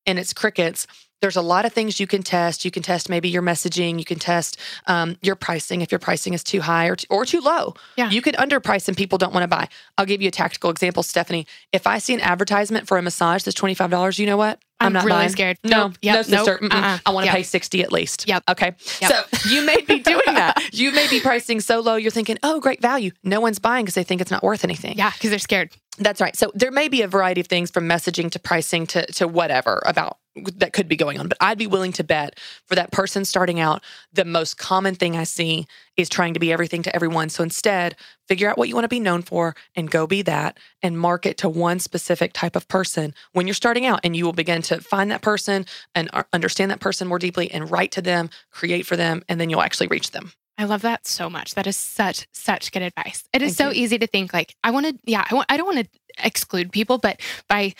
and 0.06 0.18
it's 0.18 0.32
crickets, 0.32 0.86
there's 1.20 1.36
a 1.36 1.42
lot 1.42 1.64
of 1.64 1.72
things 1.72 1.98
you 1.98 2.06
can 2.06 2.22
test. 2.22 2.64
You 2.64 2.70
can 2.70 2.82
test 2.82 3.08
maybe 3.08 3.28
your 3.28 3.42
messaging. 3.42 3.98
You 3.98 4.04
can 4.04 4.18
test 4.18 4.58
um, 4.86 5.16
your 5.22 5.34
pricing 5.36 5.80
if 5.80 5.90
your 5.90 5.98
pricing 5.98 6.34
is 6.34 6.44
too 6.44 6.60
high 6.60 6.86
or, 6.86 6.96
t- 6.96 7.06
or 7.10 7.24
too 7.24 7.40
low. 7.40 7.74
Yeah. 7.96 8.10
You 8.10 8.20
could 8.22 8.34
underprice 8.36 8.86
and 8.88 8.96
people 8.96 9.16
don't 9.18 9.32
want 9.32 9.44
to 9.44 9.48
buy. 9.48 9.68
I'll 9.96 10.06
give 10.06 10.20
you 10.20 10.28
a 10.28 10.32
tactical 10.32 10.70
example, 10.70 11.02
Stephanie. 11.02 11.46
If 11.72 11.86
I 11.86 11.98
see 11.98 12.12
an 12.14 12.20
advertisement 12.20 12.86
for 12.86 12.98
a 12.98 13.02
massage 13.02 13.44
that's 13.44 13.58
$25, 13.58 14.18
you 14.18 14.26
know 14.26 14.36
what? 14.36 14.60
I'm 14.78 14.92
not 14.92 15.04
really 15.04 15.16
buying. 15.20 15.28
scared. 15.30 15.56
No, 15.64 15.84
Nope. 15.88 15.98
Yep. 16.02 16.14
no, 16.14 16.22
sister. 16.22 16.58
Nope. 16.60 16.74
Uh-uh. 16.74 16.98
I 17.06 17.10
want 17.10 17.24
to 17.24 17.28
Yep. 17.28 17.36
pay 17.36 17.42
60 17.44 17.82
at 17.82 17.92
least. 17.92 18.28
Yep. 18.28 18.42
Okay. 18.50 18.74
Yep. 19.00 19.10
So 19.10 19.48
you 19.48 19.64
may 19.64 19.80
be 19.80 20.00
doing 20.00 20.20
that. 20.26 20.62
You 20.72 20.92
may 20.92 21.08
be 21.08 21.20
pricing 21.20 21.60
so 21.60 21.80
low, 21.80 21.96
you're 21.96 22.10
thinking, 22.10 22.36
oh, 22.42 22.60
great 22.60 22.82
value. 22.82 23.12
No 23.24 23.40
one's 23.40 23.58
buying 23.58 23.84
because 23.86 23.94
they 23.94 24.04
think 24.04 24.20
it's 24.20 24.30
not 24.30 24.42
worth 24.42 24.62
anything. 24.64 24.98
Yeah, 24.98 25.10
because 25.12 25.30
they're 25.30 25.38
scared. 25.38 25.70
That's 25.98 26.20
right. 26.20 26.36
So 26.36 26.52
there 26.54 26.70
may 26.70 26.88
be 26.88 27.00
a 27.00 27.08
variety 27.08 27.40
of 27.40 27.46
things 27.46 27.70
from 27.70 27.88
messaging 27.88 28.30
to 28.32 28.38
pricing 28.38 28.86
to 28.88 29.06
to 29.12 29.26
whatever 29.26 29.82
about 29.86 30.18
that 30.56 30.72
could 30.72 30.88
be 30.88 30.96
going 30.96 31.18
on. 31.18 31.28
But 31.28 31.38
I'd 31.40 31.58
be 31.58 31.66
willing 31.66 31.92
to 31.92 32.04
bet 32.04 32.38
for 32.66 32.74
that 32.74 32.92
person 32.92 33.24
starting 33.24 33.60
out, 33.60 33.82
the 34.12 34.24
most 34.24 34.58
common 34.58 34.94
thing 34.94 35.16
I 35.16 35.24
see 35.24 35.66
is 35.96 36.08
trying 36.08 36.34
to 36.34 36.40
be 36.40 36.52
everything 36.52 36.82
to 36.82 36.94
everyone. 36.94 37.28
So 37.30 37.42
instead, 37.42 37.96
figure 38.28 38.48
out 38.48 38.58
what 38.58 38.68
you 38.68 38.74
want 38.74 38.84
to 38.84 38.88
be 38.88 39.00
known 39.00 39.22
for 39.22 39.54
and 39.74 39.90
go 39.90 40.06
be 40.06 40.22
that 40.22 40.58
and 40.82 40.98
market 40.98 41.38
to 41.38 41.48
one 41.48 41.78
specific 41.78 42.32
type 42.32 42.56
of 42.56 42.68
person 42.68 43.14
when 43.32 43.46
you're 43.46 43.54
starting 43.54 43.86
out. 43.86 44.00
And 44.04 44.14
you 44.14 44.24
will 44.24 44.32
begin 44.32 44.62
to 44.62 44.80
find 44.80 45.10
that 45.10 45.22
person 45.22 45.66
and 45.94 46.10
understand 46.32 46.70
that 46.70 46.80
person 46.80 47.08
more 47.08 47.18
deeply 47.18 47.50
and 47.50 47.70
write 47.70 47.92
to 47.92 48.02
them, 48.02 48.30
create 48.50 48.86
for 48.86 48.96
them, 48.96 49.22
and 49.28 49.40
then 49.40 49.48
you'll 49.50 49.62
actually 49.62 49.88
reach 49.88 50.10
them. 50.10 50.32
I 50.58 50.64
love 50.64 50.82
that 50.82 51.06
so 51.06 51.28
much. 51.28 51.54
That 51.54 51.66
is 51.66 51.76
such 51.76 52.26
such 52.32 52.72
good 52.72 52.82
advice. 52.82 53.24
It 53.32 53.42
is 53.42 53.56
Thank 53.56 53.72
so 53.72 53.76
you. 53.76 53.84
easy 53.84 53.98
to 53.98 54.06
think 54.06 54.32
like 54.32 54.56
I 54.64 54.70
want 54.70 54.86
to. 54.86 54.98
Yeah, 55.04 55.24
I 55.30 55.34
want. 55.34 55.46
I 55.50 55.56
don't 55.58 55.66
want 55.66 55.86
to 55.86 56.24
exclude 56.24 56.72
people, 56.72 56.96
but 56.96 57.20
by 57.48 57.74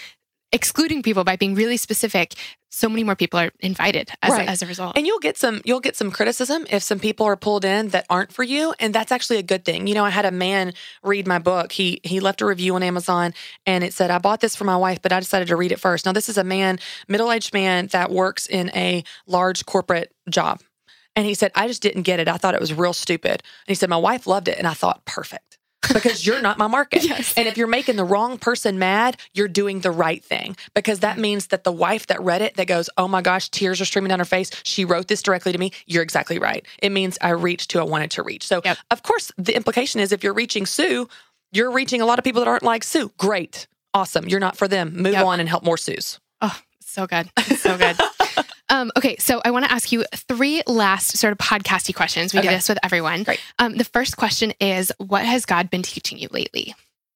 excluding 0.56 1.02
people 1.02 1.22
by 1.22 1.36
being 1.36 1.54
really 1.54 1.76
specific, 1.76 2.34
so 2.70 2.88
many 2.88 3.04
more 3.04 3.14
people 3.14 3.38
are 3.38 3.52
invited 3.60 4.10
as, 4.22 4.32
Right. 4.32 4.48
a, 4.48 4.50
as 4.50 4.62
a 4.62 4.66
result. 4.66 4.96
And 4.96 5.06
you'll 5.06 5.20
get 5.28 5.36
some 5.36 5.60
you'll 5.64 5.80
get 5.80 5.96
some 5.96 6.10
criticism 6.10 6.66
if 6.70 6.82
some 6.82 6.98
people 6.98 7.24
are 7.26 7.36
pulled 7.36 7.64
in 7.64 7.88
that 7.90 8.06
aren't 8.10 8.32
for 8.32 8.42
you 8.42 8.74
and 8.80 8.94
that's 8.94 9.12
actually 9.12 9.38
a 9.38 9.42
good 9.42 9.64
thing. 9.64 9.86
You 9.86 9.94
know, 9.94 10.04
I 10.04 10.10
had 10.10 10.24
a 10.24 10.30
man 10.30 10.72
read 11.02 11.26
my 11.26 11.38
book. 11.38 11.72
He 11.72 12.00
he 12.02 12.20
left 12.20 12.40
a 12.40 12.46
review 12.46 12.74
on 12.74 12.82
Amazon 12.82 13.34
and 13.66 13.84
it 13.84 13.92
said 13.94 14.10
I 14.10 14.18
bought 14.18 14.40
this 14.40 14.56
for 14.56 14.64
my 14.64 14.76
wife 14.76 15.00
but 15.02 15.12
I 15.12 15.20
decided 15.20 15.48
to 15.48 15.56
read 15.56 15.72
it 15.72 15.80
first. 15.80 16.06
Now 16.06 16.12
this 16.12 16.28
is 16.28 16.38
a 16.38 16.44
man, 16.44 16.78
middle-aged 17.08 17.52
man 17.54 17.86
that 17.88 18.10
works 18.10 18.46
in 18.46 18.70
a 18.74 19.04
large 19.26 19.64
corporate 19.66 20.12
job. 20.28 20.60
And 21.14 21.24
he 21.26 21.34
said 21.34 21.52
I 21.54 21.68
just 21.68 21.82
didn't 21.82 22.02
get 22.02 22.18
it. 22.20 22.28
I 22.28 22.36
thought 22.36 22.54
it 22.54 22.60
was 22.60 22.74
real 22.74 22.92
stupid. 22.94 23.30
And 23.42 23.68
he 23.68 23.74
said 23.74 23.90
my 23.90 23.96
wife 23.96 24.26
loved 24.26 24.48
it 24.48 24.58
and 24.58 24.66
I 24.66 24.74
thought 24.74 25.04
perfect. 25.04 25.55
Because 25.92 26.26
you're 26.26 26.40
not 26.42 26.58
my 26.58 26.66
market. 26.66 27.04
Yes. 27.06 27.34
And 27.36 27.46
if 27.46 27.56
you're 27.56 27.66
making 27.68 27.96
the 27.96 28.04
wrong 28.04 28.36
person 28.38 28.78
mad, 28.78 29.16
you're 29.32 29.48
doing 29.48 29.80
the 29.80 29.90
right 29.90 30.24
thing. 30.24 30.56
Because 30.74 31.00
that 31.00 31.18
means 31.18 31.48
that 31.48 31.62
the 31.64 31.70
wife 31.72 32.06
that 32.08 32.20
read 32.22 32.42
it 32.42 32.56
that 32.56 32.66
goes, 32.66 32.90
Oh 32.96 33.06
my 33.08 33.22
gosh, 33.22 33.48
tears 33.48 33.80
are 33.80 33.84
streaming 33.84 34.08
down 34.10 34.18
her 34.18 34.24
face. 34.24 34.50
She 34.64 34.84
wrote 34.84 35.08
this 35.08 35.22
directly 35.22 35.52
to 35.52 35.58
me. 35.58 35.70
You're 35.86 36.02
exactly 36.02 36.38
right. 36.38 36.66
It 36.82 36.90
means 36.90 37.16
I 37.20 37.30
reached 37.30 37.72
who 37.72 37.78
I 37.78 37.84
wanted 37.84 38.10
to 38.12 38.22
reach. 38.22 38.46
So, 38.46 38.60
Yep. 38.64 38.78
of 38.90 39.02
course, 39.02 39.30
the 39.38 39.54
implication 39.54 40.00
is 40.00 40.10
if 40.12 40.24
you're 40.24 40.34
reaching 40.34 40.66
Sue, 40.66 41.08
you're 41.52 41.70
reaching 41.70 42.00
a 42.00 42.06
lot 42.06 42.18
of 42.18 42.24
people 42.24 42.40
that 42.40 42.48
aren't 42.48 42.62
like 42.64 42.82
Sue. 42.82 43.12
Great. 43.18 43.66
Awesome. 43.94 44.28
You're 44.28 44.40
not 44.40 44.56
for 44.56 44.66
them. 44.68 44.94
Move 44.96 45.12
Yep. 45.12 45.24
on 45.24 45.40
and 45.40 45.48
help 45.48 45.62
more 45.64 45.76
Sues. 45.78 46.18
Oh, 46.40 46.58
so 46.80 47.06
good. 47.06 47.30
So 47.56 47.78
good. 47.78 47.96
um, 48.68 48.90
okay, 48.96 49.16
so 49.18 49.40
I 49.44 49.50
want 49.50 49.64
to 49.64 49.72
ask 49.72 49.92
you 49.92 50.04
three 50.14 50.62
last 50.66 51.16
sort 51.16 51.32
of 51.32 51.38
podcasty 51.38 51.94
questions. 51.94 52.34
We 52.34 52.40
do 52.40 52.48
this 52.48 52.68
with 52.68 52.78
everyone. 52.82 53.22
Great. 53.22 53.40
Um, 53.58 53.76
the 53.76 53.84
first 53.84 54.16
question 54.16 54.52
is 54.60 54.92
What 54.98 55.24
has 55.24 55.46
God 55.46 55.70
been 55.70 55.82
teaching 55.82 56.18
you 56.18 56.28
lately? 56.30 56.74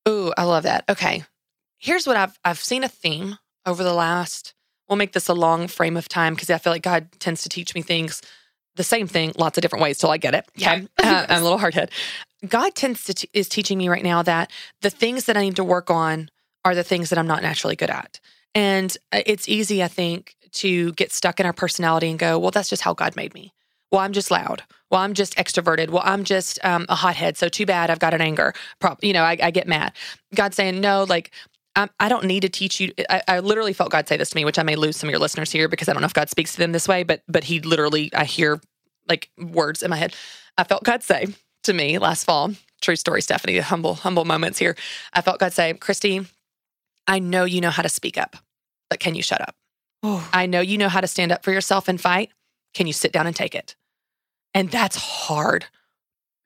Ooh, 0.09 0.33
I 0.37 0.45
love 0.45 0.65
that. 0.65 0.85
Okay. 0.89 1.25
Here's 1.79 2.07
what 2.07 2.17
I've 2.17 2.39
I've 2.45 2.59
seen 2.59 2.85
a 2.85 2.89
theme 2.89 3.39
over 3.67 3.83
the 3.83 3.95
last 3.95 4.55
we'll 4.91 4.97
make 4.97 5.13
this 5.13 5.29
a 5.29 5.35
long 5.35 5.69
frame 5.69 5.97
of 5.97 6.09
time 6.09 6.35
because 6.35 6.51
I 6.51 6.59
feel 6.59 6.73
like 6.73 6.83
God 6.83 7.09
tends 7.21 7.43
to 7.45 7.49
teach 7.49 7.75
me 7.75 7.81
things 7.81 8.21
the 8.75 8.83
same 8.83 9.07
thing 9.07 9.33
lots 9.39 9.57
of 9.57 9.63
different 9.63 9.83
ways 9.83 9.99
till 9.99 10.11
I 10.11 10.19
get 10.19 10.35
it. 10.35 10.47
Okay. 10.59 10.87
Uh, 11.03 11.27
I'm 11.29 11.41
a 11.41 11.43
little 11.43 11.59
hard 11.59 11.75
head. 11.75 11.91
God 12.47 12.75
tends 12.75 13.05
to 13.05 13.15
t- 13.15 13.29
is 13.33 13.49
teaching 13.49 13.79
me 13.79 13.89
right 13.89 14.03
now 14.05 14.23
that 14.23 14.51
the 14.83 14.91
things 14.91 15.25
that 15.25 15.37
I 15.37 15.43
need 15.43 15.57
to 15.57 15.65
work 15.65 15.91
on 15.91 16.31
are 16.65 16.75
the 16.75 16.85
things 16.85 17.11
that 17.11 17.19
I'm 17.19 17.27
not 17.27 17.43
naturally 17.43 17.75
good 17.75 17.91
at. 17.91 18.21
And 18.55 18.95
uh, 19.13 19.23
it's 19.25 19.49
easy, 19.49 19.83
I 19.83 19.89
think, 19.89 20.35
to 20.53 20.93
get 20.93 21.13
stuck 21.13 21.41
in 21.41 21.47
our 21.47 21.53
personality 21.53 22.11
and 22.11 22.19
go, 22.19 22.39
well, 22.39 22.51
that's 22.51 22.69
just 22.69 22.83
how 22.83 22.95
God 22.95 23.17
made 23.17 23.35
me. 23.35 23.53
Well, 23.91 24.01
I'm 24.01 24.13
just 24.13 24.31
loud. 24.31 24.63
Well, 24.91 25.01
I'm 25.01 25.15
just 25.15 25.35
extroverted. 25.37 25.91
Well, 25.91 26.03
I'm 26.05 26.25
just 26.25 26.59
um, 26.65 26.87
a 26.89 26.95
hothead. 26.95 27.37
So 27.37 27.49
too 27.49 27.67
bad 27.67 27.91
I've 27.91 27.99
got 27.99 28.15
an 28.15 28.21
anger. 28.21 28.53
Prop, 28.81 29.03
you 29.03 29.13
know, 29.13 29.23
I, 29.23 29.37
I 29.43 29.51
get 29.51 29.67
mad. 29.67 29.93
God's 30.35 30.57
saying, 30.57 30.81
no, 30.81 31.05
like, 31.05 31.33
I, 31.77 31.89
I 31.99 32.09
don't 32.09 32.25
need 32.25 32.41
to 32.41 32.49
teach 32.49 32.81
you. 32.81 32.93
I, 33.09 33.23
I 33.29 33.39
literally 33.41 33.73
felt 33.73 33.91
God 33.91 34.09
say 34.09 34.17
this 34.17 34.31
to 34.31 34.37
me, 34.37 34.45
which 34.45 34.59
I 34.59 34.63
may 34.63 34.77
lose 34.77 34.97
some 34.97 35.09
of 35.09 35.13
your 35.13 35.21
listeners 35.21 35.51
here 35.53 35.69
because 35.69 35.89
I 35.89 35.93
don't 35.93 36.03
know 36.03 36.07
if 36.07 36.15
God 36.15 36.29
speaks 36.29 36.53
to 36.53 36.59
them 36.59 36.73
this 36.73 36.89
way, 36.89 37.05
but 37.05 37.23
but 37.29 37.45
He 37.45 37.61
literally, 37.61 38.13
I 38.13 38.25
hear 38.25 38.61
like 39.09 39.31
words 39.39 39.83
in 39.83 39.91
my 39.91 39.97
head. 39.97 40.15
I 40.59 40.65
felt 40.65 40.85
God 40.85 41.03
say 41.03 41.29
to 41.65 41.73
me 41.73 41.99
last 41.99 42.25
fall. 42.25 42.53
True 42.81 42.97
story, 42.97 43.23
Stephanie. 43.23 43.59
Humble, 43.59 43.95
humble 43.95 44.25
moments 44.25 44.59
here. 44.59 44.77
I 45.13 45.21
felt 45.21 45.39
God 45.39 45.53
say, 45.53 45.73
Christy, 45.75 46.27
I 47.07 47.19
know 47.19 47.45
you 47.45 47.61
know 47.61 47.71
how 47.71 47.83
to 47.83 47.89
speak 47.89 48.19
up, 48.19 48.37
but 48.89 49.01
can 49.01 49.15
you 49.15 49.23
shut 49.23 49.41
up? 49.41 49.55
Oh, 50.03 50.29
I 50.33 50.47
know 50.47 50.61
you 50.61 50.79
know 50.79 50.89
how 50.89 51.01
to 51.01 51.07
stand 51.07 51.33
up 51.33 51.45
for 51.45 51.53
yourself 51.53 51.89
and 51.89 52.01
fight. 52.01 52.31
Can 52.75 52.87
you 52.87 52.93
sit 52.93 53.13
down 53.13 53.27
and 53.27 53.37
take 53.37 53.55
it? 53.55 53.77
And 54.55 54.71
that's 54.71 54.97
hard. 54.97 55.67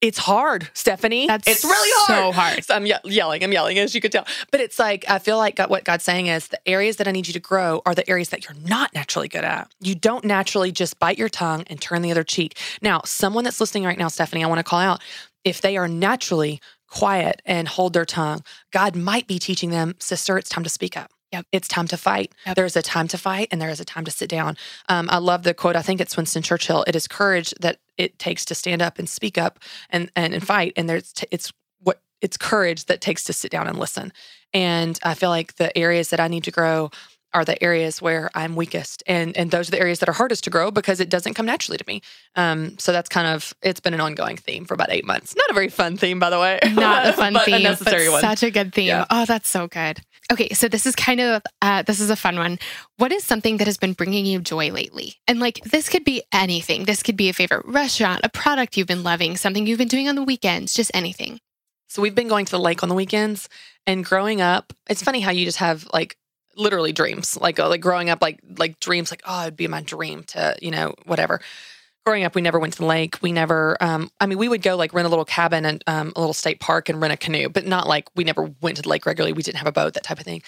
It's 0.00 0.18
hard, 0.18 0.68
Stephanie. 0.74 1.26
That's 1.26 1.48
it's 1.48 1.64
really 1.64 1.88
hard. 1.94 2.34
so 2.34 2.38
hard. 2.38 2.64
So 2.64 2.74
I'm 2.74 2.84
ye- 2.84 2.92
yelling. 3.04 3.42
I'm 3.42 3.52
yelling, 3.52 3.78
as 3.78 3.94
you 3.94 4.02
could 4.02 4.12
tell. 4.12 4.26
But 4.50 4.60
it's 4.60 4.78
like 4.78 5.08
I 5.08 5.18
feel 5.18 5.38
like 5.38 5.56
God, 5.56 5.70
what 5.70 5.84
God's 5.84 6.04
saying 6.04 6.26
is 6.26 6.48
the 6.48 6.68
areas 6.68 6.96
that 6.96 7.08
I 7.08 7.10
need 7.10 7.26
you 7.26 7.32
to 7.32 7.40
grow 7.40 7.80
are 7.86 7.94
the 7.94 8.08
areas 8.10 8.28
that 8.28 8.44
you're 8.44 8.58
not 8.68 8.94
naturally 8.94 9.28
good 9.28 9.44
at. 9.44 9.72
You 9.80 9.94
don't 9.94 10.24
naturally 10.24 10.72
just 10.72 10.98
bite 10.98 11.16
your 11.16 11.30
tongue 11.30 11.64
and 11.68 11.80
turn 11.80 12.02
the 12.02 12.10
other 12.10 12.24
cheek. 12.24 12.58
Now, 12.82 13.00
someone 13.06 13.44
that's 13.44 13.60
listening 13.60 13.84
right 13.84 13.98
now, 13.98 14.08
Stephanie, 14.08 14.44
I 14.44 14.46
want 14.46 14.58
to 14.58 14.64
call 14.64 14.80
out 14.80 15.00
if 15.42 15.62
they 15.62 15.76
are 15.78 15.88
naturally 15.88 16.60
quiet 16.86 17.40
and 17.46 17.66
hold 17.66 17.94
their 17.94 18.04
tongue, 18.04 18.42
God 18.72 18.94
might 18.94 19.26
be 19.26 19.38
teaching 19.38 19.70
them, 19.70 19.94
sister, 20.00 20.36
it's 20.36 20.50
time 20.50 20.64
to 20.64 20.70
speak 20.70 20.98
up. 20.98 21.10
Yep. 21.34 21.46
It's 21.50 21.66
time 21.66 21.88
to 21.88 21.96
fight. 21.96 22.32
Yep. 22.46 22.54
There's 22.54 22.76
a 22.76 22.82
time 22.82 23.08
to 23.08 23.18
fight 23.18 23.48
and 23.50 23.60
there 23.60 23.68
is 23.68 23.80
a 23.80 23.84
time 23.84 24.04
to 24.04 24.10
sit 24.12 24.30
down. 24.30 24.56
Um, 24.88 25.08
I 25.10 25.18
love 25.18 25.42
the 25.42 25.52
quote. 25.52 25.74
I 25.74 25.82
think 25.82 26.00
it's 26.00 26.16
Winston 26.16 26.42
Churchill. 26.42 26.84
It 26.86 26.94
is 26.94 27.08
courage 27.08 27.52
that 27.60 27.78
it 27.98 28.20
takes 28.20 28.44
to 28.44 28.54
stand 28.54 28.80
up 28.80 29.00
and 29.00 29.08
speak 29.08 29.36
up 29.36 29.58
and 29.90 30.12
and, 30.14 30.32
and 30.32 30.46
fight. 30.46 30.74
And 30.76 30.88
there's 30.88 31.12
t- 31.12 31.26
it's 31.32 31.52
what 31.80 32.00
it's 32.20 32.36
courage 32.36 32.84
that 32.84 33.00
takes 33.00 33.24
to 33.24 33.32
sit 33.32 33.50
down 33.50 33.66
and 33.66 33.80
listen. 33.80 34.12
And 34.52 34.96
I 35.02 35.14
feel 35.14 35.30
like 35.30 35.56
the 35.56 35.76
areas 35.76 36.10
that 36.10 36.20
I 36.20 36.28
need 36.28 36.44
to 36.44 36.52
grow 36.52 36.92
are 37.34 37.44
the 37.44 37.62
areas 37.62 38.00
where 38.00 38.30
I'm 38.34 38.56
weakest, 38.56 39.02
and 39.06 39.36
and 39.36 39.50
those 39.50 39.68
are 39.68 39.72
the 39.72 39.80
areas 39.80 39.98
that 39.98 40.08
are 40.08 40.12
hardest 40.12 40.44
to 40.44 40.50
grow 40.50 40.70
because 40.70 41.00
it 41.00 41.10
doesn't 41.10 41.34
come 41.34 41.46
naturally 41.46 41.76
to 41.76 41.84
me. 41.86 42.00
Um, 42.36 42.78
so 42.78 42.92
that's 42.92 43.08
kind 43.08 43.26
of 43.26 43.52
it's 43.62 43.80
been 43.80 43.94
an 43.94 44.00
ongoing 44.00 44.36
theme 44.36 44.64
for 44.64 44.74
about 44.74 44.90
eight 44.90 45.04
months. 45.04 45.34
Not 45.36 45.50
a 45.50 45.54
very 45.54 45.68
fun 45.68 45.96
theme, 45.96 46.18
by 46.18 46.30
the 46.30 46.38
way. 46.38 46.60
Not 46.72 47.06
a 47.06 47.12
fun 47.14 47.32
but 47.34 47.44
theme, 47.44 47.54
a 47.56 47.58
necessary 47.58 48.06
but 48.06 48.12
one. 48.12 48.20
such 48.22 48.42
a 48.42 48.50
good 48.50 48.72
theme. 48.72 48.86
Yeah. 48.86 49.04
Oh, 49.10 49.24
that's 49.24 49.48
so 49.48 49.66
good. 49.66 50.00
Okay, 50.32 50.48
so 50.54 50.68
this 50.68 50.86
is 50.86 50.96
kind 50.96 51.20
of 51.20 51.42
uh, 51.60 51.82
this 51.82 52.00
is 52.00 52.10
a 52.10 52.16
fun 52.16 52.36
one. 52.36 52.58
What 52.96 53.12
is 53.12 53.24
something 53.24 53.58
that 53.58 53.66
has 53.66 53.76
been 53.76 53.92
bringing 53.92 54.24
you 54.24 54.40
joy 54.40 54.70
lately? 54.70 55.16
And 55.28 55.40
like 55.40 55.60
this 55.64 55.88
could 55.88 56.04
be 56.04 56.22
anything. 56.32 56.84
This 56.84 57.02
could 57.02 57.16
be 57.16 57.28
a 57.28 57.34
favorite 57.34 57.66
restaurant, 57.66 58.20
a 58.24 58.28
product 58.28 58.76
you've 58.76 58.86
been 58.86 59.02
loving, 59.02 59.36
something 59.36 59.66
you've 59.66 59.78
been 59.78 59.88
doing 59.88 60.08
on 60.08 60.14
the 60.14 60.22
weekends, 60.22 60.72
just 60.72 60.90
anything. 60.94 61.40
So 61.88 62.00
we've 62.00 62.14
been 62.14 62.28
going 62.28 62.46
to 62.46 62.50
the 62.50 62.58
lake 62.58 62.82
on 62.82 62.88
the 62.88 62.94
weekends, 62.94 63.48
and 63.86 64.04
growing 64.04 64.40
up, 64.40 64.72
it's 64.88 65.02
funny 65.02 65.20
how 65.20 65.30
you 65.30 65.44
just 65.44 65.58
have 65.58 65.86
like 65.92 66.16
literally 66.56 66.92
dreams, 66.92 67.36
like 67.40 67.58
uh, 67.58 67.68
like 67.68 67.80
growing 67.80 68.10
up, 68.10 68.20
like 68.22 68.40
like 68.58 68.80
dreams, 68.80 69.10
like 69.10 69.22
oh, 69.26 69.42
it'd 69.42 69.56
be 69.56 69.68
my 69.68 69.82
dream 69.82 70.24
to 70.24 70.56
you 70.60 70.70
know 70.70 70.94
whatever. 71.04 71.40
Growing 72.04 72.24
up, 72.24 72.34
we 72.34 72.42
never 72.42 72.58
went 72.58 72.74
to 72.74 72.80
the 72.80 72.84
lake. 72.84 73.22
We 73.22 73.32
never, 73.32 73.82
um, 73.82 74.10
I 74.20 74.26
mean, 74.26 74.36
we 74.36 74.46
would 74.46 74.60
go 74.60 74.76
like 74.76 74.92
rent 74.92 75.06
a 75.06 75.08
little 75.08 75.24
cabin 75.24 75.64
and 75.64 75.82
um, 75.86 76.12
a 76.14 76.20
little 76.20 76.34
state 76.34 76.60
park 76.60 76.90
and 76.90 77.00
rent 77.00 77.14
a 77.14 77.16
canoe, 77.16 77.48
but 77.48 77.66
not 77.66 77.88
like 77.88 78.10
we 78.14 78.24
never 78.24 78.52
went 78.60 78.76
to 78.76 78.82
the 78.82 78.90
lake 78.90 79.06
regularly. 79.06 79.32
We 79.32 79.42
didn't 79.42 79.56
have 79.56 79.66
a 79.66 79.72
boat, 79.72 79.94
that 79.94 80.04
type 80.04 80.18
of 80.18 80.24
thing. 80.26 80.42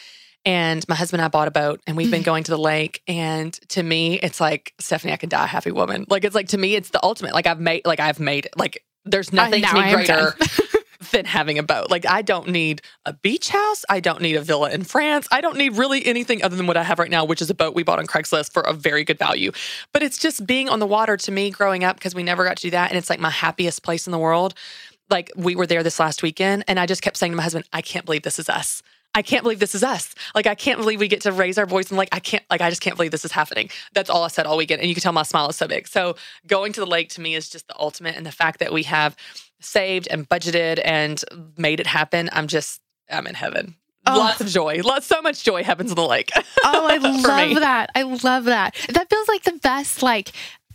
And 0.47 0.87
my 0.89 0.95
husband 0.95 1.20
and 1.20 1.24
I 1.24 1.28
bought 1.28 1.49
a 1.49 1.51
boat 1.51 1.81
and 1.87 1.97
we've 1.97 2.11
been 2.11 2.23
going 2.23 2.45
to 2.45 2.51
the 2.53 2.59
lake. 2.59 3.03
And 3.09 3.53
to 3.70 3.83
me, 3.83 4.15
it's 4.20 4.41
like, 4.41 4.74
Stephanie, 4.78 5.12
I 5.12 5.16
can 5.16 5.28
die 5.28 5.45
a 5.45 5.47
happy 5.47 5.73
woman. 5.73 6.07
Like, 6.09 6.24
it's 6.24 6.37
like, 6.37 6.49
to 6.49 6.59
me, 6.59 6.77
it's 6.77 6.91
the 6.91 7.03
ultimate. 7.03 7.35
Like, 7.35 7.49
I've 7.49 7.59
made, 7.59 7.85
like, 7.85 7.99
I've 7.99 8.20
made 8.20 8.47
it. 8.47 8.53
Like, 8.57 8.85
there's 9.05 9.33
nothing 9.33 9.65
to 9.65 9.74
me 9.74 9.93
greater. 9.93 10.37
than 11.11 11.24
having 11.24 11.59
a 11.59 11.62
boat. 11.62 11.91
Like, 11.91 12.07
I 12.07 12.23
don't 12.23 12.49
need 12.49 12.83
a 13.05 13.12
beach 13.12 13.49
house. 13.49 13.85
I 13.89 14.01
don't 14.01 14.20
need 14.20 14.37
a 14.37 14.43
villa 14.43 14.70
in 14.70 14.85
France. 14.85 15.27
I 15.31 15.41
don't 15.41 15.57
need 15.57 15.77
really 15.77 16.05
anything 16.07 16.43
other 16.43 16.57
than 16.57 16.66
what 16.66 16.77
I 16.77 16.83
have 16.83 16.99
right 16.99 17.11
now, 17.11 17.24
which 17.24 17.43
is 17.43 17.51
a 17.51 17.55
boat 17.55 17.74
we 17.74 17.83
bought 17.83 17.99
on 17.99 18.07
Craigslist 18.07 18.53
for 18.53 18.62
a 18.62 18.73
very 18.73 19.05
good 19.05 19.19
value. 19.19 19.53
But 19.93 20.03
it's 20.03 20.19
just 20.19 20.47
being 20.47 20.69
on 20.69 20.78
the 20.78 20.87
water 20.87 21.16
to 21.16 21.33
me 21.33 21.51
growing 21.51 21.85
up 21.85 21.97
because 21.97 22.15
we 22.15 22.23
never 22.23 22.45
got 22.45 22.57
to 22.59 22.62
do 22.62 22.70
that. 22.70 22.91
And 22.91 22.99
it's 22.99 23.11
like 23.11 23.20
my 23.20 23.31
happiest 23.31 23.83
place 23.83 24.07
in 24.07 24.11
the 24.11 24.19
world. 24.19 24.55
Like, 25.09 25.31
we 25.37 25.55
were 25.55 25.66
there 25.66 25.83
this 25.83 26.01
last 26.01 26.23
weekend, 26.23 26.65
and 26.66 26.81
I 26.81 26.87
just 26.87 27.01
kept 27.01 27.16
saying 27.16 27.33
to 27.33 27.37
my 27.37 27.43
husband, 27.45 27.65
I 27.73 27.81
can't 27.81 28.05
believe 28.05 28.23
this 28.23 28.39
is 28.41 28.49
us. 28.49 28.83
I 29.15 29.23
can't 29.23 29.43
believe 29.43 29.61
this 29.61 29.74
is 29.74 29.83
us. 29.83 30.15
Like, 30.35 30.47
I 30.47 30.55
can't 30.55 30.78
believe 30.78 31.01
we 31.01 31.09
get 31.09 31.23
to 31.23 31.33
raise 31.33 31.57
our 31.57 31.65
voice 31.65 31.89
and 31.89 31.97
like, 31.97 32.11
I 32.12 32.20
can't, 32.20 32.45
like, 32.51 32.61
I 32.61 32.69
just 32.69 32.83
can't 32.83 32.97
believe 32.97 33.12
this 33.12 33.24
is 33.24 33.33
happening. 33.33 33.70
That's 33.95 34.11
all 34.11 34.23
I 34.24 34.28
said 34.28 34.45
all 34.45 34.59
weekend. 34.59 34.83
And 34.83 34.91
you 34.91 34.95
can 34.95 35.01
tell 35.01 35.12
my 35.12 35.23
smile 35.23 35.49
is 35.49 35.57
so 35.57 35.66
big. 35.66 35.89
So 35.89 36.16
going 36.47 36.74
to 36.74 36.81
the 36.81 36.87
lake 36.87 37.09
to 37.11 37.23
me 37.23 37.35
is 37.35 37.49
just 37.49 37.66
the 37.66 37.74
ultimate. 37.81 38.15
And 38.15 38.27
the 38.27 38.31
fact 38.31 38.59
that 38.59 38.74
we 38.74 38.83
have 38.83 39.16
saved 39.61 40.09
and 40.11 40.28
budgeted 40.28 40.81
and 40.85 41.23
made 41.57 41.81
it 41.81 41.87
happen, 41.87 42.28
I'm 42.33 42.47
just, 42.47 42.81
I'm 43.11 43.27
in 43.27 43.35
heaven. 43.35 43.77
Oh. 44.09 44.19
Lots 44.19 44.41
of 44.41 44.47
joy. 44.47 44.83
Lots, 44.85 45.05
so 45.07 45.20
much 45.20 45.43
joy 45.43 45.65
happens 45.65 45.91
in 45.91 45.97
the 45.97 46.07
lake. 46.07 46.31
Oh, 46.62 46.87
I 46.89 46.99
me. 46.99 47.23
love 47.23 47.61
that. 47.61 47.91
I 47.95 48.03
love 48.03 48.45
that. 48.45 48.77
That 48.91 49.11
feels 49.11 49.27
like 49.28 49.43
the 49.43 49.59
best 49.62 50.01
like 50.03 50.31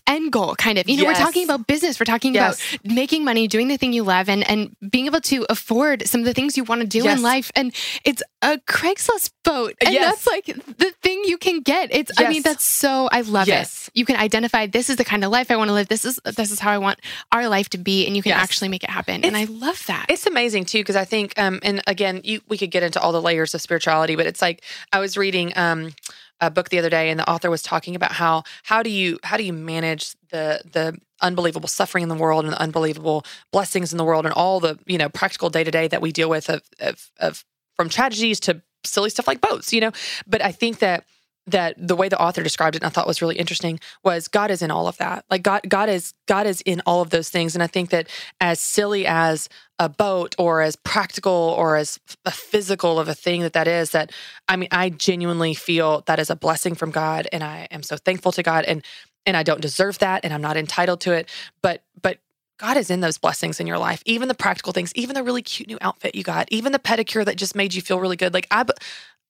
end 0.08 0.32
goal 0.32 0.56
kind 0.56 0.78
of. 0.78 0.88
You 0.90 0.98
know, 0.98 1.04
Yes. 1.04 1.20
we're 1.20 1.26
talking 1.26 1.44
about 1.44 1.68
business, 1.68 2.00
we're 2.00 2.06
talking 2.06 2.34
Yes. 2.34 2.60
about 2.74 2.92
making 2.94 3.24
money, 3.24 3.48
doing 3.48 3.68
the 3.68 3.78
thing 3.78 3.94
you 3.94 4.04
love 4.04 4.30
and 4.30 4.48
and 4.50 4.76
being 4.90 5.06
able 5.06 5.22
to 5.22 5.46
afford 5.50 6.08
some 6.08 6.22
of 6.22 6.26
the 6.26 6.34
things 6.34 6.58
you 6.58 6.64
want 6.64 6.82
to 6.82 6.88
do 6.88 7.04
Yes. 7.04 7.18
in 7.18 7.24
life 7.24 7.52
and 7.56 7.74
it's 8.04 8.22
a 8.42 8.58
Craigslist 8.68 9.32
boat. 9.44 9.76
And 9.86 9.96
that's 9.96 10.26
like 10.28 10.46
the 10.46 10.92
thing 11.04 11.24
you 11.26 11.38
can 11.38 11.62
get. 11.62 11.90
It's 11.94 12.12
I 12.18 12.28
mean 12.30 12.42
that's 12.42 12.64
so 12.66 13.08
I 13.12 13.22
love 13.22 13.48
it. 13.48 13.68
You 13.94 14.06
can 14.06 14.16
identify 14.16 14.66
this 14.68 14.90
is 14.90 14.96
the 14.98 15.06
kind 15.06 15.24
of 15.24 15.32
life 15.32 15.52
I 15.52 15.56
want 15.56 15.70
to 15.70 15.74
live. 15.74 15.88
This 15.88 16.06
is 16.06 16.20
this 16.26 16.52
is 16.52 16.60
how 16.60 16.72
I 16.72 16.78
want 16.80 17.00
our 17.32 17.48
life 17.48 17.70
to 17.70 17.78
be 17.78 18.06
and 18.08 18.16
you 18.16 18.24
can 18.24 18.32
actually 18.34 18.68
make 18.70 18.84
it 18.84 18.90
happen. 18.90 19.24
and 19.24 19.38
I 19.38 19.46
love 19.46 19.86
that. 19.88 20.08
It's 20.10 20.26
amazing 20.26 20.66
too 20.66 20.80
because 20.80 20.96
I 20.96 21.06
think, 21.06 21.34
um, 21.38 21.60
and 21.64 21.82
again, 21.88 22.22
you 22.24 22.42
we 22.50 22.58
could 22.58 22.72
get 22.72 22.84
into 22.84 23.00
all 23.00 23.12
the 23.12 23.22
layers 23.22 23.54
of 23.54 23.62
spirituality, 23.62 24.16
but 24.16 24.26
it's 24.26 24.42
like 24.42 24.64
I 24.92 25.00
was 25.00 25.16
reading 25.18 25.54
um, 25.56 25.94
a 26.42 26.50
book 26.50 26.70
the 26.70 26.80
other 26.80 26.90
day, 26.90 27.10
and 27.10 27.20
the 27.20 27.30
author 27.30 27.50
was 27.50 27.62
talking 27.62 27.96
about 27.96 28.12
how 28.12 28.44
how 28.64 28.84
do 28.84 28.90
you 28.90 29.20
how 29.24 29.38
do 29.38 29.44
you 29.44 29.54
manage 29.54 30.16
the 30.32 30.62
the 30.70 30.98
unbelievable 31.22 31.70
suffering 31.70 32.02
in 32.02 32.10
the 32.10 32.16
world 32.16 32.44
and 32.44 32.54
the 32.54 32.62
unbelievable 32.62 33.24
blessings 33.52 33.94
in 33.94 33.98
the 33.98 34.04
world 34.04 34.26
and 34.26 34.34
all 34.34 34.60
the 34.60 34.78
you 34.86 34.98
know 34.98 35.08
practical 35.08 35.50
day 35.50 35.64
to 35.64 35.72
day 35.72 35.88
that 35.88 36.02
we 36.02 36.12
deal 36.12 36.30
with 36.30 36.50
of, 36.50 36.62
of 36.80 37.12
of 37.20 37.46
from 37.76 37.90
tragedies 37.90 38.40
to 38.42 38.62
silly 38.84 39.10
stuff 39.10 39.28
like 39.28 39.42
boats, 39.42 39.72
you 39.72 39.80
know. 39.80 39.92
But 40.28 40.44
I 40.44 40.52
think 40.52 40.80
that 40.80 41.06
that 41.48 41.76
the 41.78 41.96
way 41.96 42.08
the 42.08 42.22
author 42.22 42.44
described 42.44 42.76
it 42.76 42.84
and 42.84 42.88
I 42.88 42.90
thought 42.90 43.08
was 43.08 43.22
really 43.22 43.38
interesting 43.38 43.80
was 44.04 44.28
God 44.28 44.52
is 44.52 44.62
in 44.62 44.70
all 44.70 44.88
of 44.88 44.98
that. 44.98 45.26
Like 45.30 45.42
God 45.42 45.62
God 45.68 45.90
is 45.90 46.14
God 46.28 46.46
is 46.46 46.62
in 46.62 46.82
all 46.86 47.02
of 47.02 47.10
those 47.10 47.30
things 47.30 47.56
and 47.56 47.64
I 47.64 47.68
think 47.68 47.90
that 47.90 48.08
as 48.40 48.60
silly 48.60 49.08
as 49.08 49.50
a 49.80 49.90
boat 49.90 50.36
or 50.38 50.62
as 50.62 50.76
practical 50.76 51.32
or 51.32 51.78
as 51.78 52.00
a 52.26 52.32
physical 52.32 53.00
of 53.00 53.08
a 53.08 53.16
thing 53.16 53.42
that 53.42 53.54
that 53.54 53.68
is 53.68 53.92
that 53.92 54.12
I 54.48 54.56
mean 54.56 54.70
I 54.72 54.90
genuinely 54.90 55.54
feel 55.54 56.04
that 56.06 56.20
is 56.20 56.30
a 56.30 56.36
blessing 56.36 56.76
from 56.76 56.92
God 56.92 57.28
and 57.32 57.44
I 57.44 57.68
am 57.72 57.82
so 57.82 57.98
thankful 57.98 58.32
to 58.34 58.44
God 58.44 58.66
and 58.66 58.84
and 59.26 59.36
I 59.36 59.44
don't 59.44 59.62
deserve 59.62 60.00
that 60.00 60.24
and 60.24 60.34
I'm 60.34 60.42
not 60.42 60.58
entitled 60.58 61.02
to 61.02 61.14
it 61.14 61.30
but 61.62 61.82
but 62.02 62.20
God 62.62 62.78
is 62.78 62.92
in 62.92 63.00
those 63.00 63.18
blessings 63.18 63.60
in 63.60 63.66
your 63.66 63.80
life, 63.80 64.04
even 64.06 64.28
the 64.28 64.36
practical 64.36 64.72
things, 64.72 64.94
even 64.94 65.16
the 65.16 65.24
really 65.24 65.42
cute 65.42 65.68
new 65.68 65.80
outfit 65.82 66.14
you 66.14 66.22
got, 66.22 66.48
even 66.52 66.72
the 66.72 66.78
pedicure 66.78 67.26
that 67.26 67.36
just 67.36 67.56
made 67.56 67.74
you 67.74 67.82
feel 67.82 68.00
really 68.00 68.16
good. 68.16 68.36
Like 68.36 68.46
I, 68.52 68.64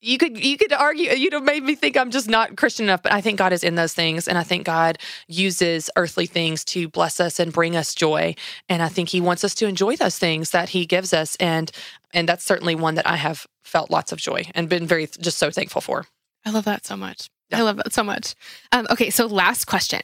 you 0.02 0.18
could 0.18 0.44
you 0.44 0.58
could 0.58 0.74
argue 0.74 1.12
you'd 1.12 1.34
have 1.34 1.44
made 1.44 1.64
me 1.64 1.76
think 1.76 1.96
I'm 1.96 2.12
just 2.12 2.28
not 2.28 2.58
Christian 2.58 2.86
enough, 2.86 3.04
but 3.04 3.14
I 3.14 3.22
think 3.22 3.38
God 3.38 3.54
is 3.54 3.64
in 3.64 3.76
those 3.76 3.94
things, 3.94 4.28
and 4.28 4.38
I 4.38 4.44
think 4.44 4.66
God 4.66 4.98
uses 5.28 5.90
earthly 5.96 6.26
things 6.26 6.66
to 6.66 6.90
bless 6.90 7.20
us 7.20 7.40
and 7.40 7.54
bring 7.54 7.76
us 7.76 7.94
joy, 7.94 8.36
and 8.68 8.82
I 8.82 8.90
think 8.90 9.10
He 9.10 9.22
wants 9.22 9.44
us 9.44 9.54
to 9.56 9.68
enjoy 9.68 9.96
those 9.96 10.18
things 10.18 10.52
that 10.52 10.70
He 10.70 10.86
gives 10.86 11.14
us, 11.14 11.36
and 11.38 11.72
and 12.14 12.28
that's 12.28 12.44
certainly 12.44 12.76
one 12.76 12.96
that 12.96 13.08
I 13.08 13.16
have 13.16 13.46
felt 13.64 13.92
lots 13.92 14.12
of 14.12 14.18
joy 14.18 14.44
and 14.56 14.68
been 14.68 14.88
very 14.88 15.08
just 15.08 15.38
so 15.38 15.52
thankful 15.52 15.82
for. 15.82 16.06
I 16.46 16.50
love 16.50 16.66
that 16.66 16.86
so 16.86 16.98
much. 16.98 17.30
Yeah. 17.50 17.60
I 17.60 17.62
love 17.62 17.78
that 17.78 17.94
so 17.94 18.04
much. 18.04 18.34
Um, 18.72 18.88
okay, 18.90 19.10
so 19.10 19.28
last 19.28 19.66
question. 19.66 20.02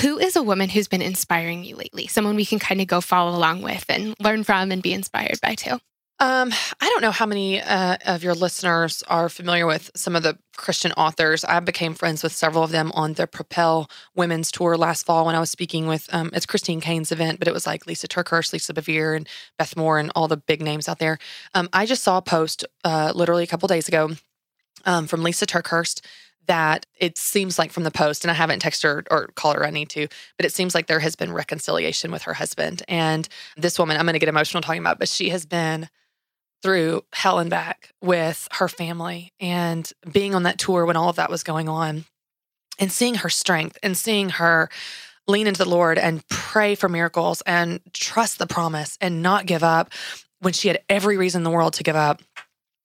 Who 0.00 0.18
is 0.18 0.34
a 0.34 0.42
woman 0.42 0.70
who's 0.70 0.88
been 0.88 1.02
inspiring 1.02 1.62
you 1.62 1.76
lately? 1.76 2.06
Someone 2.06 2.36
we 2.36 2.46
can 2.46 2.58
kind 2.58 2.80
of 2.80 2.86
go 2.86 3.00
follow 3.00 3.36
along 3.36 3.62
with 3.62 3.84
and 3.88 4.14
learn 4.18 4.44
from 4.44 4.72
and 4.72 4.82
be 4.82 4.94
inspired 4.94 5.38
by 5.42 5.54
too. 5.54 5.78
Um, 6.18 6.50
I 6.80 6.88
don't 6.88 7.02
know 7.02 7.10
how 7.10 7.26
many 7.26 7.60
uh, 7.60 7.98
of 8.06 8.24
your 8.24 8.32
listeners 8.32 9.02
are 9.06 9.28
familiar 9.28 9.66
with 9.66 9.90
some 9.94 10.16
of 10.16 10.22
the 10.22 10.38
Christian 10.56 10.92
authors. 10.92 11.44
I 11.44 11.60
became 11.60 11.92
friends 11.92 12.22
with 12.22 12.32
several 12.32 12.64
of 12.64 12.70
them 12.70 12.90
on 12.92 13.12
the 13.12 13.26
Propel 13.26 13.90
Women's 14.14 14.50
Tour 14.50 14.78
last 14.78 15.04
fall 15.04 15.26
when 15.26 15.34
I 15.34 15.40
was 15.40 15.50
speaking 15.50 15.86
with 15.86 16.08
um, 16.14 16.30
it's 16.32 16.46
Christine 16.46 16.80
Caine's 16.80 17.12
event, 17.12 17.38
but 17.38 17.48
it 17.48 17.52
was 17.52 17.66
like 17.66 17.86
Lisa 17.86 18.08
TerKeurst, 18.08 18.54
Lisa 18.54 18.72
Bevere, 18.72 19.14
and 19.14 19.28
Beth 19.58 19.76
Moore, 19.76 19.98
and 19.98 20.10
all 20.14 20.26
the 20.26 20.38
big 20.38 20.62
names 20.62 20.88
out 20.88 21.00
there. 21.00 21.18
Um, 21.54 21.68
I 21.74 21.84
just 21.84 22.02
saw 22.02 22.16
a 22.16 22.22
post 22.22 22.64
uh, 22.82 23.12
literally 23.14 23.44
a 23.44 23.46
couple 23.48 23.68
days 23.68 23.86
ago 23.86 24.12
um, 24.86 25.06
from 25.06 25.22
Lisa 25.22 25.44
TerKeurst 25.44 26.00
that 26.46 26.86
it 26.98 27.18
seems 27.18 27.58
like 27.58 27.72
from 27.72 27.82
the 27.82 27.90
post, 27.90 28.24
and 28.24 28.30
I 28.30 28.34
haven't 28.34 28.62
texted 28.62 28.84
her 28.84 29.04
or 29.10 29.26
called 29.34 29.56
her, 29.56 29.66
I 29.66 29.70
need 29.70 29.90
to, 29.90 30.08
but 30.38 30.46
it 30.46 30.52
seems 30.52 30.74
like 30.74 30.86
there 30.86 31.00
has 31.00 31.14
been 31.14 31.32
reconciliation 31.32 32.10
with 32.10 32.22
her 32.22 32.34
husband. 32.34 32.82
And 32.88 33.28
this 33.58 33.78
woman, 33.78 33.98
I'm 33.98 34.06
going 34.06 34.14
to 34.14 34.18
get 34.18 34.30
emotional 34.30 34.62
talking 34.62 34.80
about, 34.80 34.98
but 34.98 35.08
she 35.08 35.28
has 35.28 35.44
been 35.44 35.90
through 36.62 37.04
hell 37.12 37.38
and 37.38 37.50
back 37.50 37.90
with 38.02 38.48
her 38.52 38.68
family 38.68 39.32
and 39.40 39.92
being 40.10 40.34
on 40.34 40.44
that 40.44 40.58
tour 40.58 40.84
when 40.84 40.96
all 40.96 41.08
of 41.08 41.16
that 41.16 41.30
was 41.30 41.42
going 41.42 41.68
on 41.68 42.04
and 42.78 42.90
seeing 42.92 43.16
her 43.16 43.28
strength 43.28 43.78
and 43.82 43.96
seeing 43.96 44.30
her 44.30 44.68
lean 45.28 45.46
into 45.46 45.62
the 45.62 45.68
Lord 45.68 45.98
and 45.98 46.26
pray 46.28 46.74
for 46.74 46.88
miracles 46.88 47.42
and 47.46 47.80
trust 47.92 48.38
the 48.38 48.46
promise 48.46 48.96
and 49.00 49.22
not 49.22 49.46
give 49.46 49.62
up 49.62 49.90
when 50.40 50.52
she 50.52 50.68
had 50.68 50.80
every 50.88 51.16
reason 51.16 51.40
in 51.40 51.44
the 51.44 51.50
world 51.50 51.74
to 51.74 51.82
give 51.82 51.96
up. 51.96 52.22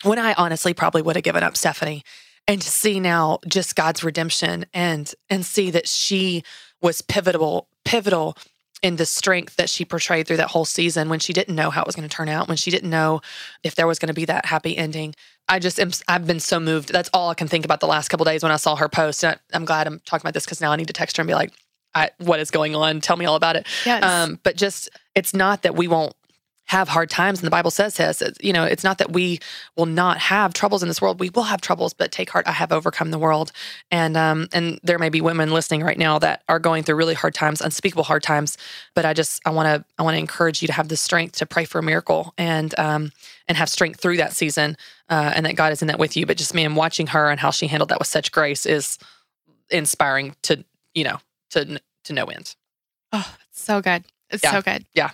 When 0.03 0.17
I 0.17 0.33
honestly 0.33 0.73
probably 0.73 1.01
would 1.01 1.15
have 1.15 1.23
given 1.23 1.43
up 1.43 1.55
Stephanie 1.55 2.03
and 2.47 2.61
to 2.61 2.69
see 2.69 2.99
now 2.99 3.39
just 3.47 3.75
God's 3.75 4.03
redemption 4.03 4.65
and 4.73 5.13
and 5.29 5.45
see 5.45 5.69
that 5.71 5.87
she 5.87 6.43
was 6.81 7.01
pivotal 7.01 7.67
pivotal 7.85 8.35
in 8.81 8.95
the 8.95 9.05
strength 9.05 9.55
that 9.57 9.69
she 9.69 9.85
portrayed 9.85 10.27
through 10.27 10.37
that 10.37 10.49
whole 10.49 10.65
season 10.65 11.09
when 11.09 11.19
she 11.19 11.33
didn't 11.33 11.55
know 11.55 11.69
how 11.69 11.81
it 11.81 11.85
was 11.87 11.95
going 11.95 12.07
to 12.07 12.15
turn 12.15 12.29
out 12.29 12.47
when 12.47 12.57
she 12.57 12.71
didn't 12.71 12.89
know 12.89 13.21
if 13.63 13.75
there 13.75 13.87
was 13.87 13.99
going 13.99 14.07
to 14.07 14.13
be 14.13 14.25
that 14.25 14.45
happy 14.45 14.77
ending. 14.77 15.13
I 15.47 15.59
just 15.59 15.79
am 15.79 15.91
i've 16.07 16.25
been 16.25 16.39
so 16.39 16.59
moved. 16.59 16.91
That's 16.91 17.09
all 17.13 17.29
i 17.29 17.33
can 17.33 17.47
think 17.47 17.65
about 17.65 17.79
the 17.79 17.87
last 17.87 18.09
couple 18.09 18.23
days 18.25 18.43
when 18.43 18.51
i 18.51 18.55
saw 18.55 18.75
her 18.75 18.87
post 18.87 19.23
and 19.23 19.35
I, 19.35 19.55
i'm 19.57 19.65
glad 19.65 19.85
i'm 19.87 19.99
talking 19.99 20.23
about 20.23 20.33
this 20.33 20.45
because 20.45 20.61
now 20.61 20.71
i 20.71 20.75
need 20.75 20.87
to 20.87 20.93
text 20.93 21.17
her 21.17 21.21
and 21.21 21.27
be 21.27 21.33
like 21.33 21.51
I, 21.93 22.11
what 22.19 22.39
is 22.39 22.51
going 22.51 22.73
on? 22.73 23.01
Tell 23.01 23.17
me 23.17 23.25
all 23.25 23.35
about 23.35 23.57
it. 23.57 23.67
Yes. 23.85 24.01
um, 24.01 24.39
but 24.43 24.55
just 24.55 24.89
it's 25.13 25.33
not 25.33 25.63
that 25.63 25.75
we 25.75 25.89
won't 25.89 26.13
have 26.71 26.87
hard 26.87 27.09
times 27.09 27.39
and 27.39 27.45
the 27.45 27.51
bible 27.51 27.69
says 27.69 27.97
this 27.97 28.23
you 28.39 28.53
know 28.53 28.63
it's 28.63 28.83
not 28.83 28.97
that 28.97 29.11
we 29.11 29.37
will 29.75 29.85
not 29.85 30.17
have 30.17 30.53
troubles 30.53 30.81
in 30.81 30.87
this 30.87 31.01
world 31.01 31.19
we 31.19 31.29
will 31.29 31.43
have 31.43 31.59
troubles 31.59 31.93
but 31.93 32.11
take 32.13 32.29
heart 32.29 32.47
i 32.47 32.51
have 32.51 32.71
overcome 32.71 33.11
the 33.11 33.19
world 33.19 33.51
and 33.91 34.15
um 34.15 34.47
and 34.53 34.79
there 34.81 34.97
may 34.97 35.09
be 35.09 35.19
women 35.19 35.51
listening 35.51 35.81
right 35.83 35.97
now 35.97 36.17
that 36.17 36.43
are 36.47 36.59
going 36.59 36.81
through 36.81 36.95
really 36.95 37.13
hard 37.13 37.33
times 37.33 37.59
unspeakable 37.59 38.03
hard 38.05 38.23
times 38.23 38.57
but 38.95 39.03
i 39.05 39.11
just 39.13 39.41
i 39.45 39.49
want 39.49 39.67
to 39.67 39.83
i 39.99 40.03
want 40.03 40.15
to 40.15 40.19
encourage 40.19 40.61
you 40.61 40.67
to 40.67 40.73
have 40.73 40.87
the 40.87 40.95
strength 40.95 41.35
to 41.35 41.45
pray 41.45 41.65
for 41.65 41.79
a 41.79 41.83
miracle 41.83 42.33
and 42.37 42.77
um 42.79 43.11
and 43.49 43.57
have 43.57 43.67
strength 43.67 43.99
through 43.99 44.15
that 44.15 44.31
season 44.31 44.77
uh, 45.09 45.33
and 45.35 45.45
that 45.45 45.55
god 45.55 45.73
is 45.73 45.81
in 45.81 45.89
that 45.89 45.99
with 45.99 46.15
you 46.15 46.25
but 46.25 46.37
just 46.37 46.53
man 46.55 46.75
watching 46.75 47.07
her 47.07 47.29
and 47.29 47.41
how 47.41 47.51
she 47.51 47.67
handled 47.67 47.89
that 47.89 47.99
with 47.99 48.07
such 48.07 48.31
grace 48.31 48.65
is 48.65 48.97
inspiring 49.69 50.35
to 50.41 50.63
you 50.93 51.03
know 51.03 51.17
to 51.49 51.81
to 52.05 52.13
no 52.13 52.25
end 52.25 52.55
Oh, 53.13 53.35
it's 53.49 53.61
so 53.61 53.81
good. 53.81 54.05
It's 54.29 54.41
Yeah. 54.41 54.51
so 54.51 54.61
good. 54.61 54.85
Yeah. 54.93 55.09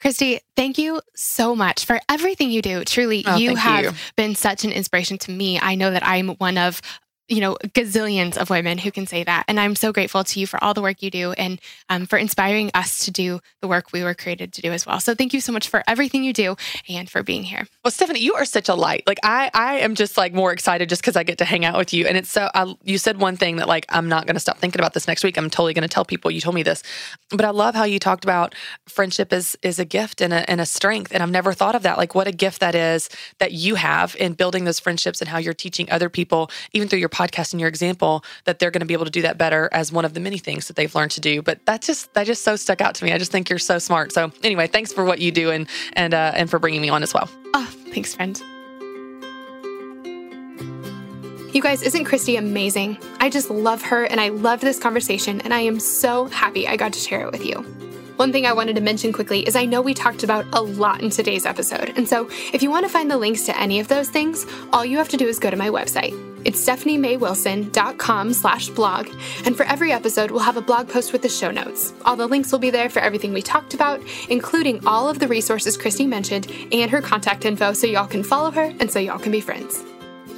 Christy, 0.00 0.40
thank 0.56 0.78
you 0.78 1.00
so 1.14 1.56
much 1.56 1.84
for 1.84 2.00
everything 2.08 2.50
you 2.50 2.62
do. 2.62 2.84
Truly, 2.84 3.24
Oh, 3.26 3.36
you 3.36 3.56
have 3.56 3.84
you. 3.84 3.92
been 4.16 4.34
such 4.34 4.64
an 4.64 4.70
inspiration 4.72 5.18
to 5.18 5.30
me. 5.30 5.58
I 5.60 5.74
know 5.74 5.90
that 5.90 6.06
I'm 6.06 6.28
one 6.36 6.56
of 6.56 6.80
you 7.28 7.40
know 7.40 7.56
gazillions 7.68 8.36
of 8.36 8.50
women 8.50 8.78
who 8.78 8.90
can 8.90 9.06
say 9.06 9.22
that 9.24 9.44
and 9.48 9.60
i'm 9.60 9.76
so 9.76 9.92
grateful 9.92 10.24
to 10.24 10.40
you 10.40 10.46
for 10.46 10.62
all 10.62 10.74
the 10.74 10.82
work 10.82 11.02
you 11.02 11.10
do 11.10 11.32
and 11.32 11.60
um, 11.88 12.06
for 12.06 12.18
inspiring 12.18 12.70
us 12.74 13.04
to 13.04 13.10
do 13.10 13.40
the 13.60 13.68
work 13.68 13.92
we 13.92 14.02
were 14.02 14.14
created 14.14 14.52
to 14.52 14.62
do 14.62 14.72
as 14.72 14.86
well 14.86 15.00
so 15.00 15.14
thank 15.14 15.32
you 15.32 15.40
so 15.40 15.52
much 15.52 15.68
for 15.68 15.82
everything 15.86 16.24
you 16.24 16.32
do 16.32 16.56
and 16.88 17.10
for 17.10 17.22
being 17.22 17.44
here 17.44 17.66
Well, 17.84 17.90
Stephanie, 17.90 18.20
you 18.20 18.34
are 18.34 18.44
such 18.44 18.68
a 18.68 18.74
light. 18.74 19.04
Like 19.06 19.18
I, 19.22 19.50
I 19.54 19.78
am 19.78 19.94
just 19.94 20.16
like 20.18 20.34
more 20.34 20.52
excited 20.52 20.88
just 20.88 21.00
because 21.02 21.16
I 21.16 21.22
get 21.22 21.38
to 21.38 21.44
hang 21.44 21.64
out 21.64 21.76
with 21.76 21.94
you. 21.94 22.06
And 22.06 22.16
it's 22.16 22.30
so. 22.30 22.50
I, 22.54 22.74
you 22.82 22.98
said 22.98 23.18
one 23.18 23.36
thing 23.36 23.56
that 23.56 23.68
like 23.68 23.86
I'm 23.88 24.08
not 24.08 24.26
going 24.26 24.34
to 24.34 24.40
stop 24.40 24.58
thinking 24.58 24.80
about 24.80 24.94
this 24.94 25.06
next 25.08 25.24
week. 25.24 25.38
I'm 25.38 25.48
totally 25.50 25.74
going 25.74 25.82
to 25.82 25.88
tell 25.88 26.04
people. 26.04 26.30
You 26.30 26.40
told 26.40 26.54
me 26.54 26.62
this, 26.62 26.82
but 27.30 27.44
I 27.44 27.50
love 27.50 27.74
how 27.74 27.84
you 27.84 27.98
talked 27.98 28.24
about 28.24 28.54
friendship 28.88 29.32
is 29.32 29.56
is 29.62 29.78
a 29.78 29.84
gift 29.84 30.20
and 30.20 30.32
a 30.32 30.48
and 30.50 30.60
a 30.60 30.66
strength. 30.66 31.12
And 31.12 31.22
I've 31.22 31.30
never 31.30 31.52
thought 31.52 31.74
of 31.74 31.82
that. 31.82 31.96
Like 31.98 32.14
what 32.14 32.26
a 32.26 32.32
gift 32.32 32.60
that 32.60 32.74
is 32.74 33.08
that 33.38 33.52
you 33.52 33.76
have 33.76 34.16
in 34.18 34.34
building 34.34 34.64
those 34.64 34.80
friendships 34.80 35.20
and 35.20 35.28
how 35.28 35.38
you're 35.38 35.54
teaching 35.54 35.90
other 35.90 36.08
people, 36.10 36.50
even 36.72 36.88
through 36.88 37.00
your 37.00 37.08
podcast 37.18 37.52
and 37.52 37.60
your 37.60 37.68
example, 37.68 38.24
that 38.44 38.58
they're 38.58 38.70
going 38.70 38.80
to 38.80 38.86
be 38.86 38.94
able 38.94 39.04
to 39.04 39.10
do 39.10 39.22
that 39.22 39.38
better 39.38 39.68
as 39.72 39.90
one 39.92 40.04
of 40.04 40.14
the 40.14 40.20
many 40.20 40.38
things 40.38 40.68
that 40.68 40.76
they've 40.76 40.94
learned 40.94 41.10
to 41.12 41.20
do. 41.20 41.42
But 41.42 41.64
that 41.66 41.82
just 41.82 42.14
that 42.14 42.26
just 42.26 42.42
so 42.42 42.56
stuck 42.56 42.80
out 42.80 42.94
to 42.96 43.04
me. 43.04 43.12
I 43.12 43.18
just 43.18 43.32
think 43.32 43.50
you're 43.50 43.58
so 43.58 43.78
smart. 43.78 44.12
So 44.12 44.30
anyway, 44.42 44.66
thanks 44.66 44.92
for 44.92 45.04
what 45.04 45.18
you 45.18 45.32
do 45.32 45.50
and 45.50 45.66
and 45.94 46.14
uh, 46.14 46.32
and 46.34 46.48
for 46.48 46.58
bringing 46.58 46.80
me 46.80 46.88
on 46.88 47.02
as 47.02 47.12
well. 47.12 47.28
oh 47.54 47.68
thanks 47.92 48.14
friend 48.14 48.40
you 51.52 51.62
guys, 51.62 51.82
isn't 51.82 52.04
Christy 52.04 52.36
amazing? 52.36 52.98
I 53.20 53.30
just 53.30 53.50
love 53.50 53.80
her 53.82 54.04
and 54.04 54.20
I 54.20 54.28
loved 54.28 54.62
this 54.62 54.78
conversation, 54.78 55.40
and 55.40 55.54
I 55.54 55.60
am 55.60 55.80
so 55.80 56.26
happy 56.26 56.68
I 56.68 56.76
got 56.76 56.92
to 56.92 56.98
share 56.98 57.22
it 57.22 57.32
with 57.32 57.44
you. 57.44 57.87
One 58.18 58.32
thing 58.32 58.46
I 58.46 58.52
wanted 58.52 58.74
to 58.74 58.82
mention 58.82 59.12
quickly 59.12 59.46
is 59.46 59.54
I 59.54 59.64
know 59.64 59.80
we 59.80 59.94
talked 59.94 60.24
about 60.24 60.44
a 60.52 60.60
lot 60.60 61.02
in 61.02 61.10
today's 61.10 61.46
episode, 61.46 61.92
and 61.96 62.08
so 62.08 62.28
if 62.52 62.64
you 62.64 62.68
want 62.68 62.84
to 62.84 62.90
find 62.90 63.08
the 63.08 63.16
links 63.16 63.44
to 63.44 63.56
any 63.56 63.78
of 63.78 63.86
those 63.86 64.08
things, 64.08 64.44
all 64.72 64.84
you 64.84 64.96
have 64.96 65.10
to 65.10 65.16
do 65.16 65.28
is 65.28 65.38
go 65.38 65.50
to 65.50 65.56
my 65.56 65.68
website. 65.68 66.14
It's 66.44 66.60
stephaniemaywilson.com 66.66 68.32
slash 68.32 68.70
blog, 68.70 69.08
and 69.44 69.56
for 69.56 69.64
every 69.66 69.92
episode, 69.92 70.32
we'll 70.32 70.40
have 70.40 70.56
a 70.56 70.60
blog 70.60 70.88
post 70.88 71.12
with 71.12 71.22
the 71.22 71.28
show 71.28 71.52
notes. 71.52 71.92
All 72.04 72.16
the 72.16 72.26
links 72.26 72.50
will 72.50 72.58
be 72.58 72.70
there 72.70 72.90
for 72.90 72.98
everything 72.98 73.32
we 73.32 73.40
talked 73.40 73.72
about, 73.72 74.02
including 74.28 74.84
all 74.84 75.08
of 75.08 75.20
the 75.20 75.28
resources 75.28 75.76
Christy 75.76 76.04
mentioned 76.04 76.50
and 76.72 76.90
her 76.90 77.00
contact 77.00 77.44
info 77.44 77.72
so 77.72 77.86
y'all 77.86 78.08
can 78.08 78.24
follow 78.24 78.50
her 78.50 78.74
and 78.80 78.90
so 78.90 78.98
y'all 78.98 79.20
can 79.20 79.30
be 79.30 79.40
friends. 79.40 79.80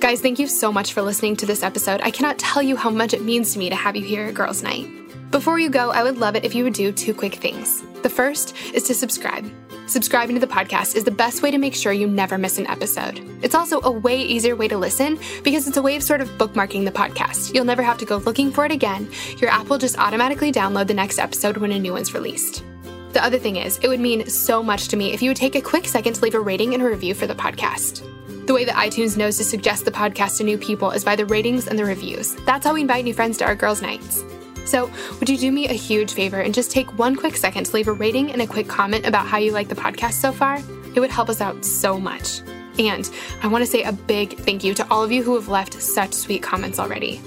Guys, 0.01 0.20
thank 0.20 0.39
you 0.39 0.48
so 0.48 0.70
much 0.70 0.93
for 0.93 1.01
listening 1.01 1.35
to 1.36 1.47
this 1.47 1.62
episode. 1.62 2.02
I 2.02 2.11
cannot 2.11 2.39
tell 2.39 2.62
you 2.62 2.77
how 2.77 2.90
much 2.90 3.15
it 3.15 3.24
means 3.24 3.55
to 3.55 3.59
me 3.59 3.70
to 3.70 3.77
have 3.77 3.97
you 3.97 4.05
here 4.05 4.27
at 4.27 4.35
Girls 4.35 4.62
Night. 4.62 4.86
Before 5.31 5.61
you 5.61 5.70
go, 5.70 5.90
I 5.93 6.02
would 6.02 6.19
love 6.19 6.35
it 6.35 6.44
if 6.44 6.57
you 6.57 6.65
would 6.65 6.73
do 6.73 6.90
two 6.90 7.15
quick 7.15 7.36
things. 7.36 7.82
The 8.02 8.09
first 8.09 8.57
is 8.74 8.82
to 8.85 8.94
subscribe. 8.94 9.48
Subscribing 9.86 10.35
to 10.35 10.40
the 10.44 10.52
podcast 10.52 10.97
is 10.97 11.05
the 11.05 11.12
best 11.12 11.40
way 11.40 11.52
to 11.52 11.59
make 11.59 11.77
sure 11.77 11.93
you 11.93 12.09
never 12.09 12.36
miss 12.36 12.59
an 12.59 12.66
episode. 12.66 13.20
It's 13.40 13.55
also 13.55 13.81
a 13.82 13.93
way 13.93 14.20
easier 14.20 14.57
way 14.57 14.66
to 14.66 14.77
listen 14.77 15.20
because 15.44 15.69
it's 15.69 15.77
a 15.77 15.82
way 15.82 15.94
of 15.94 16.02
sort 16.02 16.20
of 16.20 16.28
bookmarking 16.31 16.85
the 16.85 16.90
podcast. 16.90 17.55
You'll 17.55 17.65
never 17.65 17.82
have 17.82 17.98
to 17.98 18.05
go 18.05 18.16
looking 18.16 18.51
for 18.51 18.65
it 18.65 18.73
again. 18.73 19.09
Your 19.39 19.51
app 19.51 19.69
will 19.69 19.78
just 19.78 20.01
automatically 20.01 20.51
download 20.51 20.89
the 20.89 20.94
next 20.94 21.20
episode 21.20 21.59
when 21.59 21.70
a 21.70 21.78
new 21.78 21.93
one's 21.93 22.12
released. 22.12 22.65
The 23.12 23.24
other 23.24 23.39
thing 23.39 23.55
is, 23.55 23.78
it 23.78 23.89
would 23.89 24.01
mean 24.01 24.28
so 24.28 24.65
much 24.65 24.89
to 24.89 24.97
me 24.97 25.12
if 25.12 25.23
you 25.23 25.31
would 25.31 25.36
take 25.36 25.55
a 25.55 25.62
quick 25.62 25.86
second 25.86 26.15
to 26.15 26.23
leave 26.23 26.35
a 26.35 26.40
rating 26.40 26.74
and 26.74 26.82
a 26.82 26.86
review 26.86 27.15
for 27.15 27.28
the 27.28 27.36
podcast. 27.36 28.05
The 28.48 28.55
way 28.55 28.65
that 28.65 28.74
iTunes 28.74 29.16
knows 29.16 29.36
to 29.36 29.44
suggest 29.44 29.85
the 29.85 29.93
podcast 29.93 30.39
to 30.39 30.44
new 30.44 30.59
people 30.59 30.90
is 30.90 31.05
by 31.05 31.15
the 31.15 31.27
ratings 31.27 31.69
and 31.69 31.78
the 31.78 31.85
reviews. 31.85 32.35
That's 32.47 32.66
how 32.66 32.74
we 32.74 32.81
invite 32.81 33.05
new 33.05 33.15
friends 33.15 33.39
to 33.39 33.44
our 33.44 33.55
girls' 33.55 33.81
nights. 33.81 34.24
So, 34.70 34.88
would 35.18 35.28
you 35.28 35.36
do 35.36 35.51
me 35.51 35.66
a 35.66 35.72
huge 35.72 36.12
favor 36.12 36.38
and 36.38 36.55
just 36.55 36.70
take 36.70 36.97
one 36.97 37.16
quick 37.16 37.34
second 37.34 37.64
to 37.64 37.72
leave 37.72 37.88
a 37.88 37.92
rating 37.92 38.30
and 38.30 38.40
a 38.40 38.47
quick 38.47 38.68
comment 38.68 39.05
about 39.05 39.26
how 39.26 39.38
you 39.38 39.51
like 39.51 39.66
the 39.66 39.74
podcast 39.74 40.12
so 40.12 40.30
far? 40.30 40.62
It 40.94 41.01
would 41.01 41.10
help 41.10 41.28
us 41.28 41.40
out 41.40 41.64
so 41.64 41.98
much. 41.98 42.40
And 42.78 43.10
I 43.42 43.48
want 43.48 43.62
to 43.62 43.70
say 43.70 43.82
a 43.82 43.90
big 43.90 44.38
thank 44.38 44.62
you 44.62 44.72
to 44.74 44.86
all 44.88 45.02
of 45.02 45.10
you 45.10 45.24
who 45.24 45.34
have 45.34 45.48
left 45.48 45.82
such 45.82 46.12
sweet 46.12 46.44
comments 46.44 46.78
already. 46.78 47.20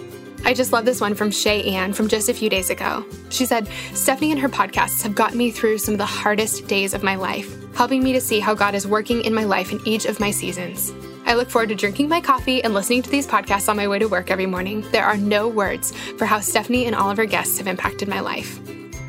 I 0.45 0.53
just 0.53 0.71
love 0.71 0.85
this 0.85 1.01
one 1.01 1.15
from 1.15 1.31
Shay 1.31 1.63
Ann 1.73 1.91
from 1.91 2.07
just 2.07 2.29
a 2.29 2.33
few 2.33 2.49
days 2.49 2.69
ago. 2.69 3.05
She 3.29 3.45
said, 3.45 3.67
Stephanie 3.93 4.31
and 4.31 4.39
her 4.39 4.47
podcasts 4.47 5.01
have 5.03 5.13
gotten 5.13 5.37
me 5.37 5.51
through 5.51 5.79
some 5.79 5.95
of 5.95 5.97
the 5.97 6.05
hardest 6.05 6.67
days 6.69 6.93
of 6.93 7.03
my 7.03 7.15
life, 7.15 7.53
helping 7.75 8.01
me 8.01 8.13
to 8.13 8.21
see 8.21 8.39
how 8.39 8.53
God 8.53 8.73
is 8.73 8.87
working 8.87 9.21
in 9.25 9.33
my 9.33 9.43
life 9.43 9.73
in 9.73 9.85
each 9.85 10.05
of 10.05 10.21
my 10.21 10.31
seasons. 10.31 10.93
I 11.25 11.35
look 11.35 11.49
forward 11.49 11.69
to 11.69 11.75
drinking 11.75 12.09
my 12.09 12.21
coffee 12.21 12.63
and 12.63 12.73
listening 12.73 13.01
to 13.03 13.09
these 13.09 13.27
podcasts 13.27 13.69
on 13.69 13.77
my 13.77 13.87
way 13.87 13.99
to 13.99 14.07
work 14.07 14.29
every 14.29 14.45
morning. 14.45 14.81
There 14.91 15.05
are 15.05 15.17
no 15.17 15.47
words 15.47 15.95
for 16.17 16.25
how 16.25 16.39
Stephanie 16.39 16.85
and 16.85 16.95
all 16.95 17.09
of 17.09 17.17
her 17.17 17.25
guests 17.25 17.57
have 17.57 17.67
impacted 17.67 18.07
my 18.07 18.19
life. 18.19 18.59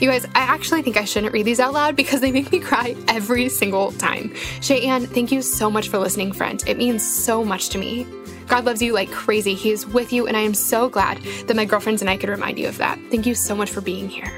You 0.00 0.10
guys, 0.10 0.24
I 0.34 0.40
actually 0.40 0.82
think 0.82 0.96
I 0.96 1.04
shouldn't 1.04 1.32
read 1.32 1.46
these 1.46 1.60
out 1.60 1.72
loud 1.72 1.96
because 1.96 2.20
they 2.20 2.32
make 2.32 2.50
me 2.50 2.60
cry 2.60 2.96
every 3.08 3.48
single 3.48 3.92
time. 3.92 4.34
Shay 4.60 4.86
Ann, 4.86 5.06
thank 5.06 5.32
you 5.32 5.40
so 5.40 5.70
much 5.70 5.88
for 5.88 5.98
listening, 5.98 6.32
friend. 6.32 6.62
It 6.66 6.78
means 6.78 7.02
so 7.02 7.44
much 7.44 7.68
to 7.70 7.78
me. 7.78 8.06
God 8.46 8.64
loves 8.64 8.82
you 8.82 8.92
like 8.92 9.10
crazy. 9.10 9.54
He 9.54 9.70
is 9.70 9.86
with 9.86 10.12
you, 10.12 10.26
and 10.26 10.36
I 10.36 10.40
am 10.40 10.54
so 10.54 10.88
glad 10.88 11.22
that 11.46 11.56
my 11.56 11.64
girlfriends 11.64 12.02
and 12.02 12.10
I 12.10 12.16
could 12.16 12.28
remind 12.28 12.58
you 12.58 12.68
of 12.68 12.76
that. 12.78 12.98
Thank 13.10 13.24
you 13.24 13.34
so 13.34 13.54
much 13.54 13.70
for 13.70 13.80
being 13.80 14.08
here. 14.08 14.30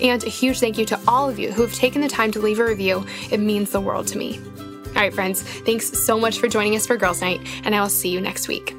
And 0.00 0.22
a 0.22 0.28
huge 0.28 0.60
thank 0.60 0.78
you 0.78 0.84
to 0.86 1.00
all 1.08 1.28
of 1.28 1.38
you 1.38 1.52
who 1.52 1.62
have 1.62 1.74
taken 1.74 2.00
the 2.00 2.08
time 2.08 2.30
to 2.32 2.40
leave 2.40 2.60
a 2.60 2.64
review. 2.64 3.04
It 3.30 3.40
means 3.40 3.70
the 3.70 3.80
world 3.80 4.06
to 4.08 4.18
me. 4.18 4.40
All 4.88 5.02
right, 5.02 5.14
friends, 5.14 5.42
thanks 5.42 5.90
so 5.90 6.18
much 6.18 6.38
for 6.38 6.48
joining 6.48 6.74
us 6.74 6.86
for 6.86 6.96
Girls 6.96 7.20
Night, 7.20 7.40
and 7.64 7.74
I 7.74 7.80
will 7.80 7.88
see 7.88 8.08
you 8.08 8.20
next 8.20 8.48
week. 8.48 8.77